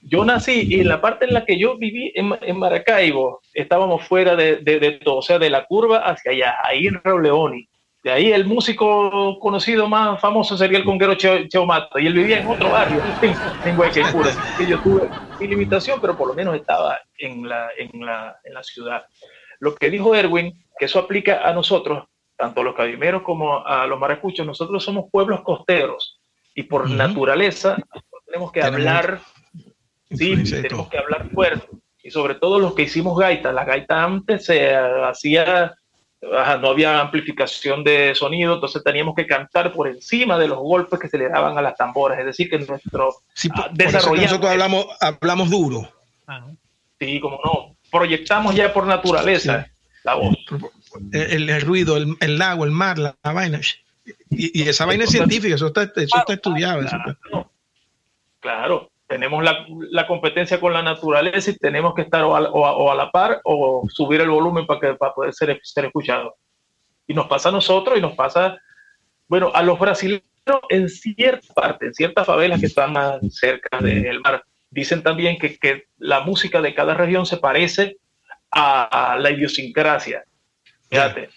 yo 0.03 0.25
nací 0.25 0.67
y 0.69 0.81
en 0.81 0.89
la 0.89 1.01
parte 1.01 1.25
en 1.25 1.35
la 1.35 1.45
que 1.45 1.59
yo 1.59 1.77
viví 1.77 2.13
en, 2.15 2.59
Maracaibo, 2.59 3.41
estábamos 3.55 4.07
fuera 4.07 4.37
de, 4.37 5.01
todo, 5.05 5.19
o 5.19 5.23
sea, 5.23 5.39
de 5.39 5.51
la 5.51 5.67
curva 5.67 5.99
hacia 5.99 6.33
allá, 6.33 6.55
ahí 6.65 6.87
en 6.87 7.01
Leoni. 7.23 7.69
De 8.03 8.11
ahí 8.11 8.33
el 8.33 8.47
músico 8.47 9.39
conocido 9.41 9.87
más 9.87 10.19
famoso 10.21 10.57
sería 10.57 10.79
el 10.79 10.85
conguero 10.85 11.15
Cheo, 11.17 11.67
Mato, 11.67 11.99
y 11.99 12.07
él 12.07 12.15
vivía 12.15 12.41
en 12.41 12.47
otro 12.47 12.71
barrio, 12.71 13.03
en, 13.21 13.77
Guayquipura. 13.77 14.31
Yo 14.67 14.81
tuve 14.81 15.09
mi 15.39 15.47
limitación, 15.47 16.01
pero 16.01 16.17
por 16.17 16.29
lo 16.29 16.35
menos 16.35 16.57
estaba 16.57 16.99
en 17.19 17.47
la, 17.47 17.69
en, 17.77 18.05
la, 18.05 18.39
en 18.43 18.55
la 18.55 18.63
ciudad. 18.63 19.05
Lo 19.59 19.75
que 19.75 19.91
dijo 19.91 20.15
Erwin, 20.15 20.65
que 20.79 20.87
eso 20.87 20.99
aplica 20.99 21.47
a 21.47 21.53
nosotros, 21.53 22.09
tanto 22.37 22.63
a 22.63 22.65
los 22.65 22.75
cabimeros 22.75 23.21
como 23.23 23.67
a 23.67 23.87
los 23.87 24.01
maracuchos, 24.01 24.47
nosotros 24.47 24.83
somos 24.83 25.11
pueblos 25.13 25.43
costeros 25.43 26.19
y 26.55 26.63
por 26.63 26.89
naturaleza 26.89 27.77
tenemos 28.25 28.51
que 28.51 28.63
hablar 28.63 29.21
Sí, 30.11 30.43
tenemos 30.45 30.89
que 30.89 30.99
hablar 30.99 31.29
fuerte. 31.31 31.69
Y 32.03 32.11
sobre 32.11 32.35
todo 32.35 32.59
los 32.59 32.75
que 32.75 32.83
hicimos 32.83 33.19
gaita. 33.19 33.53
La 33.53 33.65
gaita 33.65 34.03
antes 34.03 34.45
se 34.47 34.75
hacía, 34.75 35.75
no 36.21 36.69
había 36.69 37.01
amplificación 37.01 37.85
de 37.85 38.15
sonido, 38.15 38.55
entonces 38.55 38.83
teníamos 38.83 39.15
que 39.15 39.27
cantar 39.27 39.73
por 39.73 39.89
encima 39.89 40.39
de 40.39 40.49
los 40.49 40.59
golpes 40.59 40.99
que 40.99 41.09
se 41.09 41.19
le 41.19 41.29
daban 41.29 41.57
a 41.57 41.63
las 41.63 41.77
tamboras. 41.77 42.19
Es 42.19 42.27
decir, 42.27 42.49
que 42.49 42.59
nuestro 42.59 43.15
sí, 43.35 43.49
ah, 43.55 43.71
nosotros 43.77 44.51
hablamos, 44.51 44.87
hablamos 45.01 45.51
duro. 45.51 45.89
Sí, 46.99 47.21
como 47.21 47.41
no. 47.45 47.77
Proyectamos 47.91 48.55
ya 48.55 48.73
por 48.73 48.87
naturaleza 48.87 49.69
la 50.05 50.15
voz. 50.15 50.35
El, 51.13 51.61
ruido, 51.61 51.97
el, 51.97 52.17
el, 52.21 52.39
lago, 52.39 52.65
el 52.65 52.71
mar, 52.71 52.99
la, 52.99 53.17
vaina. 53.23 53.61
Y, 54.31 54.69
esa 54.69 54.87
vaina 54.87 55.05
es 55.05 55.11
científica, 55.11 55.55
eso 55.55 55.69
está, 55.69 55.83
eso 55.83 56.19
está 56.19 56.33
estudiado. 56.33 56.83
claro 58.41 58.90
tenemos 59.11 59.43
la, 59.43 59.67
la, 59.91 60.07
competencia 60.07 60.61
con 60.61 60.73
la 60.73 60.83
naturaleza 60.83 61.51
y 61.51 61.57
tenemos 61.57 61.95
que 61.95 62.03
estar 62.03 62.23
o 62.23 62.91
a, 62.91 62.95
la 62.95 63.11
par 63.11 63.41
o 63.43 63.85
subir 63.89 64.21
el 64.21 64.31
volumen 64.31 64.67
para, 64.67 64.79
que, 64.79 64.95
para 64.95 65.13
poder 65.13 65.35
ser, 65.35 65.59
ser 65.65 65.87
escuchado. 65.87 66.37
Y 67.09 67.15
nos 67.15 67.27
pasa 67.27 67.49
a 67.49 67.53
nosotros 67.53 67.99
y 67.99 68.01
nos 68.01 68.15
pasa, 68.15 68.57
bueno, 69.27 69.51
a 69.53 69.65
los 69.65 69.81
brasileños 69.81 70.23
en 70.69 70.89
cierta 70.89 71.53
parte, 71.53 71.87
en 71.87 71.95
ciertas 71.95 72.25
favelas 72.25 72.61
que 72.61 72.67
están 72.67 72.93
más 72.93 73.19
cerca 73.31 73.79
del 73.79 74.21
mar. 74.21 74.45
Dicen 74.71 75.03
también 75.03 75.39
que, 75.39 75.59
que 75.59 75.87
la 75.99 76.21
música 76.21 76.63
de 76.63 76.73
cada 76.73 76.95
región 76.95 77.27
se 77.27 77.39
parece 77.39 77.97
a, 78.53 79.17
la 79.19 79.31
idiosincrasia. 79.33 80.23
Fíjate, 80.89 81.31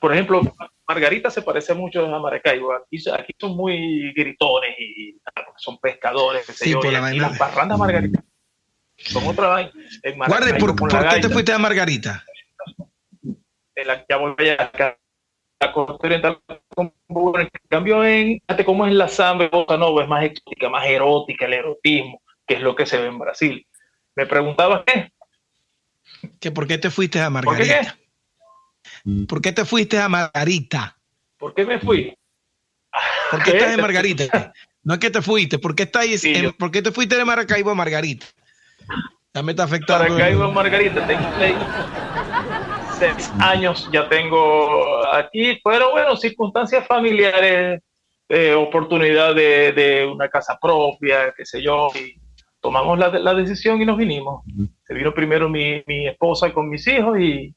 por 0.00 0.12
ejemplo, 0.12 0.42
Margarita 0.92 1.30
se 1.30 1.42
parece 1.42 1.72
mucho 1.72 2.04
a 2.04 2.18
Maracaibo. 2.20 2.72
Aquí, 2.74 3.02
aquí 3.10 3.32
son 3.38 3.56
muy 3.56 4.12
gritones 4.12 4.74
y 4.78 5.18
son 5.56 5.78
pescadores. 5.78 6.44
y, 6.66 6.74
las 7.18 7.38
parrandas 7.38 7.78
Margarita 7.78 8.22
son 8.96 9.26
otra 9.26 9.48
vaina. 9.48 9.72
Guarde, 10.28 10.54
¿por, 10.54 10.76
qué 10.76 11.20
te 11.20 11.28
fuiste 11.28 11.52
a 11.52 11.58
Margarita? 11.58 12.24
En 13.74 13.86
la, 13.86 14.04
ya 14.06 14.16
voy 14.18 14.34
a 14.50 14.98
la 15.60 15.72
costa 15.72 16.06
oriental. 16.06 16.40
En 16.76 17.48
cambio, 17.68 18.04
en, 18.04 18.40
cómo 18.66 18.86
es 18.86 18.92
la 18.92 19.08
samba 19.08 19.48
no, 19.50 20.00
es 20.00 20.08
más 20.08 20.24
exótica, 20.24 20.68
más 20.68 20.86
erótica, 20.86 21.46
el 21.46 21.54
erotismo, 21.54 22.20
que 22.46 22.54
es 22.54 22.60
lo 22.60 22.76
que 22.76 22.84
se 22.84 22.98
ve 22.98 23.06
en 23.06 23.18
Brasil. 23.18 23.66
Me 24.14 24.26
preguntaba 24.26 24.84
qué. 24.84 25.10
¿Que 26.38 26.50
¿Por 26.50 26.66
qué 26.66 26.76
te 26.76 26.90
fuiste 26.90 27.18
a 27.20 27.30
Margarita? 27.30 27.64
¿Por 27.64 27.96
qué? 27.96 28.01
¿Por 29.28 29.40
qué 29.42 29.52
te 29.52 29.64
fuiste 29.64 29.98
a 29.98 30.08
Margarita? 30.08 30.96
¿Por 31.38 31.54
qué 31.54 31.64
me 31.64 31.78
fui? 31.78 32.16
¿Por 33.30 33.42
qué 33.42 33.50
estás 33.52 33.74
en 33.74 33.80
Margarita? 33.82 34.52
No 34.84 34.94
es 34.94 35.00
que 35.00 35.10
te 35.10 35.22
fuiste, 35.22 35.58
¿por 35.58 35.74
qué, 35.74 35.84
estás 35.84 36.06
¿por 36.58 36.70
qué 36.70 36.82
te 36.82 36.90
fuiste 36.90 37.16
de 37.16 37.24
Maracaibo 37.24 37.70
a 37.70 37.74
Margarita? 37.74 38.26
Ya 39.34 39.42
me 39.42 39.52
está 39.52 39.64
afectando. 39.64 40.04
Maracaibo, 40.04 40.50
Margarita, 40.50 41.06
tengo 41.06 41.28
seis 41.38 41.56
años, 43.40 43.88
ya 43.92 44.08
tengo 44.08 45.06
aquí, 45.12 45.60
pero 45.64 45.92
bueno, 45.92 46.16
circunstancias 46.16 46.86
familiares, 46.86 47.82
eh, 48.28 48.54
oportunidad 48.54 49.34
de, 49.34 49.72
de, 49.72 50.06
una 50.06 50.28
casa 50.28 50.58
propia, 50.60 51.32
qué 51.36 51.44
sé 51.44 51.62
yo, 51.62 51.88
y 51.94 52.14
tomamos 52.60 52.98
la, 52.98 53.08
la 53.08 53.34
decisión 53.34 53.80
y 53.82 53.86
nos 53.86 53.98
vinimos. 53.98 54.44
Se 54.86 54.94
vino 54.94 55.12
primero 55.12 55.48
mi, 55.48 55.82
mi, 55.86 56.06
esposa 56.06 56.52
con 56.52 56.68
mis 56.68 56.86
hijos 56.86 57.18
y 57.18 57.54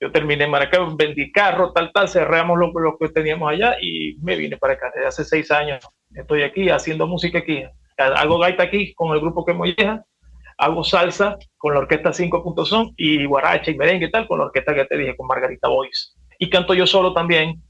yo 0.00 0.12
terminé 0.12 0.44
en 0.44 0.50
Maracaibo, 0.50 0.96
vendí 0.96 1.32
carro, 1.32 1.72
tal, 1.72 1.90
tal, 1.92 2.08
cerramos 2.08 2.58
lo, 2.58 2.72
lo, 2.72 2.96
que 2.98 3.08
teníamos 3.08 3.50
allá 3.50 3.76
y 3.80 4.16
me 4.22 4.36
vine 4.36 4.56
para 4.56 4.74
acá. 4.74 4.90
Desde 4.94 5.08
hace 5.08 5.24
seis 5.24 5.50
años 5.50 5.86
estoy 6.14 6.42
aquí 6.42 6.70
haciendo 6.70 7.06
música 7.06 7.38
aquí. 7.38 7.64
Hago 7.96 8.38
gaita 8.38 8.62
aquí 8.62 8.94
con 8.94 9.12
el 9.12 9.20
grupo 9.20 9.44
que 9.44 9.52
Molleja 9.52 10.04
hago 10.58 10.82
salsa 10.84 11.38
con 11.56 11.72
la 11.72 11.80
orquesta 11.80 12.12
5 12.12 12.64
Son 12.64 12.92
y 12.96 13.24
guaracha 13.24 13.70
y 13.70 13.76
merengue 13.76 14.06
y 14.06 14.10
tal 14.10 14.26
con 14.26 14.38
la 14.38 14.46
orquesta 14.46 14.74
que 14.74 14.84
te 14.84 14.98
dije, 14.98 15.16
con 15.16 15.26
Margarita 15.26 15.68
Boys. 15.68 16.14
Y 16.38 16.50
canto 16.50 16.74
yo 16.74 16.86
solo 16.86 17.14
también, 17.14 17.62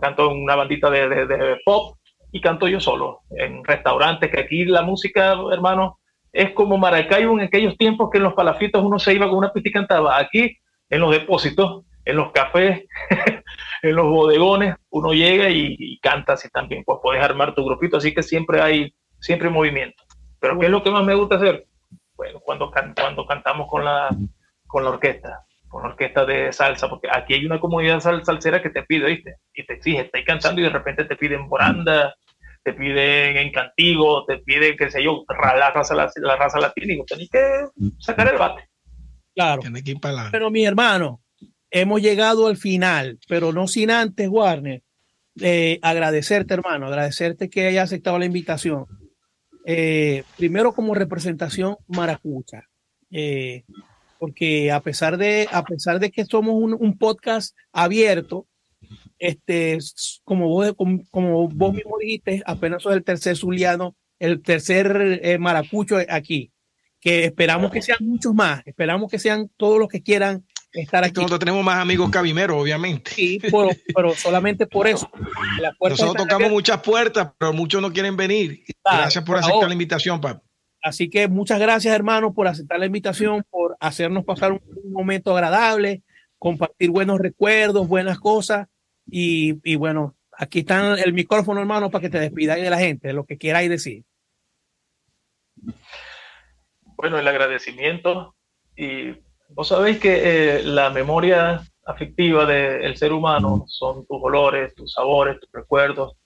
canto 0.00 0.30
una 0.30 0.54
bandita 0.54 0.88
de, 0.88 1.26
de, 1.26 1.56
pop 1.64 1.98
y 2.32 2.40
canto 2.40 2.68
yo 2.68 2.80
solo 2.80 3.20
en 3.30 3.64
restaurantes, 3.64 4.30
que 4.30 4.40
aquí 4.40 4.64
la 4.64 4.82
música, 4.82 5.36
hermano, 5.52 5.98
es 6.32 6.52
como 6.52 6.78
Maracaibo 6.78 7.38
en 7.38 7.46
aquellos 7.46 7.76
tiempos 7.76 8.10
que 8.10 8.18
en 8.18 8.24
los 8.24 8.34
palafitos 8.34 8.82
uno 8.82 8.98
se 8.98 9.14
iba 9.14 9.28
con 9.28 9.38
una 9.38 9.52
pista 9.52 9.68
y 9.68 9.72
cantaba. 9.72 10.18
Aquí, 10.18 10.56
en 10.90 11.00
los 11.00 11.10
depósitos, 11.10 11.84
en 12.04 12.16
los 12.16 12.32
cafés, 12.32 12.84
en 13.82 13.94
los 13.94 14.06
bodegones, 14.06 14.74
uno 14.90 15.12
llega 15.12 15.50
y, 15.50 15.98
canta 16.00 16.34
así 16.34 16.48
también, 16.50 16.84
pues 16.84 16.98
puedes 17.02 17.22
armar 17.22 17.54
tu 17.54 17.64
grupito, 17.64 17.96
así 17.96 18.14
que 18.14 18.22
siempre 18.22 18.60
hay, 18.60 18.94
siempre 19.20 19.50
movimiento. 19.50 20.02
Pero 20.40 20.58
¿qué 20.58 20.66
es 20.66 20.72
lo 20.72 20.82
que 20.82 20.90
más 20.90 21.04
me 21.04 21.14
gusta 21.14 21.36
hacer? 21.36 21.66
bueno, 22.18 22.40
cuando, 22.40 22.70
cuando 22.70 23.26
cantamos 23.26 23.68
con 23.70 23.84
la, 23.84 24.10
con 24.66 24.82
la 24.82 24.90
orquesta, 24.90 25.46
con 25.68 25.82
la 25.82 25.90
orquesta 25.90 26.26
de 26.26 26.52
salsa, 26.52 26.88
porque 26.88 27.08
aquí 27.10 27.34
hay 27.34 27.46
una 27.46 27.60
comunidad 27.60 28.00
sal, 28.00 28.24
salsera 28.24 28.60
que 28.60 28.70
te 28.70 28.82
pide, 28.82 29.06
¿viste? 29.06 29.36
Y 29.54 29.64
te 29.64 29.74
exige, 29.74 30.00
estás 30.00 30.22
cantando 30.26 30.60
y 30.60 30.64
de 30.64 30.70
repente 30.70 31.04
te 31.04 31.14
piden 31.14 31.48
boranda, 31.48 32.16
te 32.64 32.72
piden 32.72 33.36
en 33.36 33.52
cantigo, 33.52 34.24
te 34.26 34.38
piden, 34.38 34.76
qué 34.76 34.90
sé 34.90 35.02
yo, 35.02 35.24
la 35.28 35.70
raza, 35.70 35.94
la, 35.94 36.10
la 36.16 36.36
raza 36.36 36.58
latina, 36.58 36.94
y 36.94 37.04
tenés 37.06 37.30
que 37.30 37.66
sacar 37.98 38.28
el 38.32 38.36
bate. 38.36 38.67
Claro. 39.38 39.62
Pero 40.32 40.50
mi 40.50 40.64
hermano, 40.64 41.22
hemos 41.70 42.02
llegado 42.02 42.48
al 42.48 42.56
final, 42.56 43.20
pero 43.28 43.52
no 43.52 43.68
sin 43.68 43.92
antes, 43.92 44.28
Warner, 44.28 44.82
eh, 45.40 45.78
agradecerte, 45.80 46.54
hermano, 46.54 46.88
agradecerte 46.88 47.48
que 47.48 47.68
hayas 47.68 47.84
aceptado 47.84 48.18
la 48.18 48.24
invitación. 48.24 48.86
Eh, 49.64 50.24
primero 50.36 50.74
como 50.74 50.92
representación 50.92 51.76
maracucha, 51.86 52.64
eh, 53.12 53.62
porque 54.18 54.72
a 54.72 54.80
pesar 54.80 55.16
de, 55.16 55.46
a 55.52 55.62
pesar 55.62 56.00
de 56.00 56.10
que 56.10 56.24
somos 56.24 56.56
un, 56.56 56.98
podcast 56.98 57.56
abierto, 57.72 58.48
este, 59.20 59.78
como 60.24 60.48
vos, 60.48 60.74
como, 61.12 61.48
vos 61.48 61.74
mismo 61.74 61.96
dijiste, 62.00 62.42
apenas 62.44 62.82
sos 62.82 62.92
el 62.92 63.04
tercer 63.04 63.36
zuliano, 63.36 63.94
el 64.18 64.42
tercer 64.42 65.38
maracucho 65.38 65.98
aquí, 66.08 66.50
que 67.00 67.24
esperamos 67.24 67.70
que 67.70 67.82
sean 67.82 67.98
muchos 68.00 68.34
más, 68.34 68.62
esperamos 68.66 69.10
que 69.10 69.18
sean 69.18 69.50
todos 69.56 69.78
los 69.78 69.88
que 69.88 70.02
quieran 70.02 70.44
estar 70.72 71.04
aquí. 71.04 71.14
Nosotros 71.14 71.40
tenemos 71.40 71.64
más 71.64 71.78
amigos 71.78 72.10
cabimeros, 72.10 72.60
obviamente. 72.60 73.10
Sí, 73.10 73.40
pero, 73.94 74.14
solamente 74.14 74.66
por 74.66 74.86
eso. 74.86 75.10
Nosotros 75.80 76.16
tocamos 76.16 76.50
muchas 76.50 76.80
puertas, 76.80 77.32
pero 77.38 77.52
muchos 77.52 77.80
no 77.80 77.92
quieren 77.92 78.16
venir. 78.16 78.64
gracias 78.84 79.24
por 79.24 79.36
aceptar 79.36 79.68
la 79.68 79.72
invitación, 79.72 80.20
Pap. 80.20 80.42
Así 80.82 81.10
que 81.10 81.26
muchas 81.28 81.58
gracias, 81.58 81.94
hermano, 81.94 82.32
por 82.32 82.46
aceptar 82.46 82.78
la 82.78 82.86
invitación, 82.86 83.44
por 83.50 83.76
hacernos 83.80 84.24
pasar 84.24 84.52
un, 84.52 84.60
momento 84.92 85.32
agradable, 85.32 86.02
compartir 86.38 86.90
buenos 86.90 87.18
recuerdos, 87.18 87.88
buenas 87.88 88.18
cosas. 88.18 88.68
Y, 89.10 89.56
y 89.64 89.76
bueno, 89.76 90.16
aquí 90.32 90.60
está 90.60 90.94
el 90.94 91.12
micrófono, 91.12 91.60
hermano, 91.60 91.90
para 91.90 92.02
que 92.02 92.10
te 92.10 92.20
despidáis 92.20 92.62
de 92.62 92.70
la 92.70 92.78
gente, 92.78 93.12
lo 93.12 93.24
que 93.24 93.38
queráis 93.38 93.68
decir. 93.68 94.04
Bueno, 96.98 97.18
el 97.18 97.26
agradecimiento 97.26 98.34
y 98.76 99.14
Vos 99.50 99.68
sabéis 99.68 99.98
que 99.98 100.58
eh, 100.58 100.62
la 100.62 100.90
memoria 100.90 101.62
afectiva 101.86 102.44
del 102.44 102.96
ser 102.98 103.14
humano 103.14 103.64
son 103.66 104.06
tus 104.06 104.18
olores, 104.22 104.74
tus 104.74 104.92
sabores, 104.92 105.40
tus 105.40 105.50
recuerdos, 105.52 106.16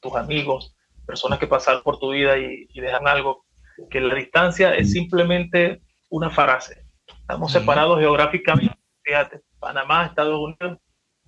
tus 0.00 0.14
amigos, 0.14 0.76
personas 1.04 1.40
que 1.40 1.48
pasaron 1.48 1.82
por 1.82 1.98
tu 1.98 2.10
vida 2.10 2.38
y, 2.38 2.68
dejan 2.80 3.08
algo, 3.08 3.44
que 3.90 4.00
la 4.00 4.14
distancia 4.14 4.74
es 4.76 4.92
simplemente 4.92 5.82
una 6.08 6.30
frase. 6.30 6.84
Estamos 7.08 7.50
separados 7.50 7.98
geográficamente, 7.98 8.78
fíjate, 9.02 9.40
Panamá, 9.58 10.06
Estados 10.06 10.38
Unidos 10.38 10.78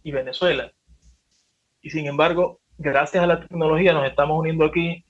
y 0.05 0.13
Venezuela. 0.13 0.71
Y 1.83 1.91
sin 1.91 2.07
embargo, 2.07 2.61
gracias 2.79 3.25
a 3.25 3.27
la 3.27 3.41
tecnología 3.41 3.93
nos 3.93 4.07
estamos 4.07 4.39
uniendo 4.39 4.65
aquí, 4.65 5.05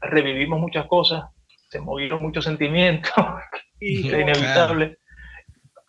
revivimos 0.00 0.60
muchas 0.60 0.86
cosas, 0.86 1.24
se 1.72 1.80
movieron 1.80 2.22
muchos 2.22 2.44
sentimientos, 2.44 3.14
y 3.80 4.06
es 4.08 4.12
inevitable 4.12 4.98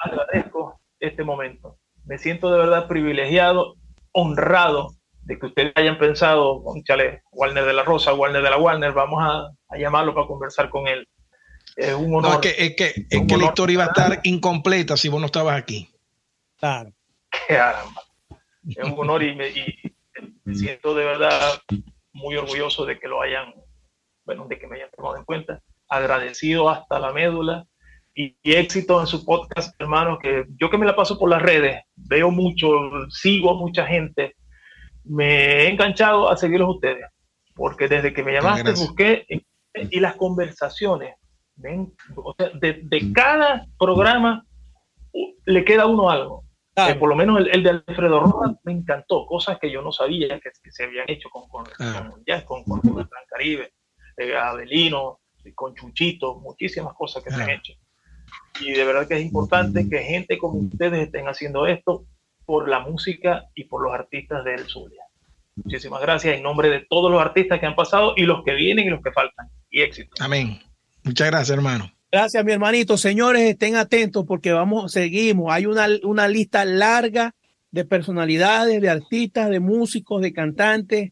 agradezco 0.04 0.82
este 1.00 1.24
momento. 1.24 1.78
Me 2.06 2.18
siento 2.18 2.52
de 2.52 2.58
verdad 2.58 2.88
privilegiado, 2.88 3.76
honrado 4.14 4.94
de 5.22 5.40
que 5.40 5.46
ustedes 5.46 5.74
hayan 5.76 5.98
pensado, 5.98 6.64
chale, 6.84 7.24
Walner 7.32 7.66
de 7.66 7.74
la 7.74 7.84
Rosa, 7.84 8.14
Walner 8.14 8.42
de 8.42 8.50
la 8.50 8.58
Walner, 8.58 8.94
vamos 8.94 9.22
a, 9.22 9.78
llamarlo 9.78 10.14
para 10.14 10.28
conversar 10.28 10.70
con 10.70 10.88
él. 10.88 11.08
Es 11.76 11.94
un 11.94 12.16
honor. 12.16 12.24
No, 12.24 12.34
es 12.34 12.40
que, 12.40 12.66
es 12.66 12.76
que, 12.76 13.06
es 13.10 13.28
que 13.28 13.38
la 13.38 13.46
historia 13.46 13.74
iba 13.74 13.84
a 13.86 13.88
estar 13.88 14.20
incompleta 14.24 14.96
si 14.96 15.10
vos 15.10 15.20
no 15.20 15.26
estabas 15.26 15.58
aquí. 15.58 15.90
Claro. 16.58 16.94
Es 18.70 18.84
un 18.84 19.00
honor 19.00 19.24
y 19.24 19.36
me, 19.36 19.50
y 19.50 19.98
me 20.44 20.56
siento 20.56 20.94
de 20.94 21.06
verdad 21.06 21.62
muy 22.12 22.36
orgulloso 22.36 22.86
de 22.86 23.00
que 23.00 23.08
lo 23.08 23.22
hayan, 23.22 23.54
bueno, 24.26 24.46
de 24.48 24.60
que 24.60 24.68
me 24.68 24.76
hayan 24.76 24.92
tomado 24.92 25.18
en 25.18 25.26
cuenta. 25.26 25.62
Agradecido 25.90 26.70
hasta 26.70 27.00
la 27.00 27.12
médula. 27.12 27.66
Y, 28.16 28.36
éxito 28.44 29.00
en 29.00 29.08
su 29.08 29.26
podcast, 29.26 29.74
hermanos, 29.80 30.20
que 30.22 30.46
yo 30.60 30.70
que 30.70 30.78
me 30.78 30.86
la 30.86 30.96
paso 30.96 31.18
por 31.18 31.30
las 31.30 31.42
redes, 31.42 31.82
veo 31.96 32.30
mucho, 32.30 32.70
sigo 33.10 33.50
a 33.52 33.60
mucha 33.60 33.88
gente, 33.88 34.36
me 35.04 35.64
he 35.64 35.70
enganchado 35.70 36.30
a 36.30 36.38
seguirlos 36.38 36.76
ustedes, 36.76 37.06
porque 37.56 37.88
desde 37.88 38.14
que 38.14 38.22
me 38.22 38.34
llamaste 38.34 38.72
busqué 38.74 39.26
y 39.74 40.00
las 40.00 40.16
conversaciones, 40.16 41.16
ven, 41.56 41.94
de, 42.62 43.14
cada 43.14 43.66
programa 43.78 44.46
le 45.46 45.66
queda 45.66 45.88
uno 45.88 46.10
algo. 46.10 46.44
Eh, 46.76 46.96
por 46.96 47.08
lo 47.08 47.16
menos 47.16 47.40
el, 47.52 47.62
de 47.62 47.70
Alfredo 47.70 48.20
Rojas 48.20 48.56
me 48.64 48.72
encantó, 48.72 49.28
cosas 49.28 49.60
que 49.60 49.70
yo 49.72 49.84
no 49.84 49.92
sabía 49.92 50.40
que, 50.40 50.50
se 50.72 50.86
habían 50.86 51.08
hecho 51.08 51.30
con, 51.30 51.48
con, 51.48 51.66
con, 51.66 52.64
con, 52.64 52.82
con, 52.82 53.10
Caribe, 53.30 53.74
eh, 54.18 54.36
Adelino, 54.36 55.20
con 55.54 55.76
Chuchito, 55.76 56.36
muchísimas 56.36 56.94
cosas 56.94 57.24
que 57.24 57.32
se 57.32 57.42
han 57.42 57.50
hecho 57.50 57.74
y 58.62 58.72
de 58.72 58.84
verdad 58.84 59.08
que 59.08 59.16
es 59.16 59.22
importante 59.24 59.88
que 59.90 60.00
gente 60.00 60.38
como 60.38 60.60
ustedes 60.60 61.06
estén 61.06 61.26
haciendo 61.28 61.66
esto 61.66 62.06
por 62.46 62.70
la 62.70 62.80
música 62.80 63.46
y 63.56 63.66
por 63.66 63.84
los 63.84 63.94
artistas 63.94 64.44
del 64.44 64.66
Zulia. 64.68 65.04
Muchísimas 65.56 66.02
gracias 66.02 66.36
en 66.36 66.44
nombre 66.44 66.70
de 66.70 66.86
todos 66.90 67.12
los 67.12 67.22
artistas 67.22 67.60
que 67.60 67.66
han 67.66 67.76
pasado 67.76 68.14
y 68.16 68.24
los 68.24 68.44
que 68.44 68.54
vienen 68.54 68.88
y 68.88 68.90
los 68.90 69.02
que 69.02 69.12
faltan. 69.12 69.50
Y 69.70 69.82
éxito. 69.82 70.12
Amén. 70.20 70.60
Muchas 71.04 71.28
gracias, 71.30 71.56
hermano. 71.56 71.92
Gracias, 72.12 72.44
mi 72.46 72.52
hermanito. 72.52 72.98
Señores, 72.98 73.42
estén 73.42 73.76
atentos 73.76 74.26
porque 74.28 74.52
vamos, 74.52 74.92
seguimos. 74.92 75.52
Hay 75.52 75.66
una, 75.66 75.88
una 76.04 76.28
lista 76.28 76.64
larga 76.64 77.34
de 77.72 77.86
personalidades, 77.86 78.82
de 78.82 78.90
artistas, 78.90 79.50
de 79.50 79.60
músicos, 79.60 80.22
de 80.22 80.34
cantantes, 80.34 81.12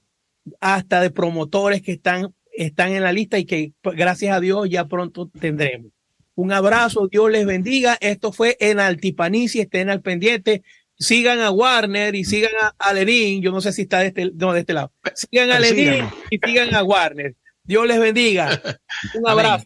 hasta 0.60 1.02
de 1.02 1.10
promotores 1.10 1.82
que 1.82 1.94
están, 1.94 2.34
están 2.52 2.92
en 2.92 3.04
la 3.04 3.14
lista 3.14 3.38
y 3.38 3.46
que 3.46 3.74
gracias 3.84 4.36
a 4.36 4.40
Dios 4.40 4.70
ya 4.70 4.86
pronto 4.88 5.30
tendremos. 5.40 5.92
Un 6.36 6.52
abrazo, 6.52 7.08
Dios 7.08 7.30
les 7.30 7.46
bendiga. 7.46 7.98
Esto 8.00 8.32
fue 8.32 8.58
en 8.60 8.80
Altipanici, 8.80 9.60
estén 9.60 9.90
al 9.90 10.02
pendiente. 10.02 10.64
Sigan 10.98 11.40
a 11.40 11.52
Warner 11.52 12.16
y 12.16 12.24
sigan 12.24 12.52
a, 12.78 12.94
Lenín. 12.94 13.42
Yo 13.42 13.52
no 13.52 13.60
sé 13.60 13.74
si 13.74 13.84
está 13.84 14.00
de 14.00 14.08
este, 14.08 14.32
no, 14.36 14.54
de 14.54 14.62
este 14.62 14.74
lado. 14.74 14.92
Sigan 15.16 15.52
a 15.52 15.60
Lenín 15.60 16.06
y 16.30 16.38
sigan 16.38 16.74
a 16.76 16.84
Warner. 16.84 17.36
Dios 17.64 17.88
les 17.88 18.00
bendiga. 18.00 18.62
Un 19.16 19.30
abrazo. 19.30 19.66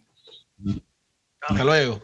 Hasta 1.41 1.63
luego. 1.63 2.01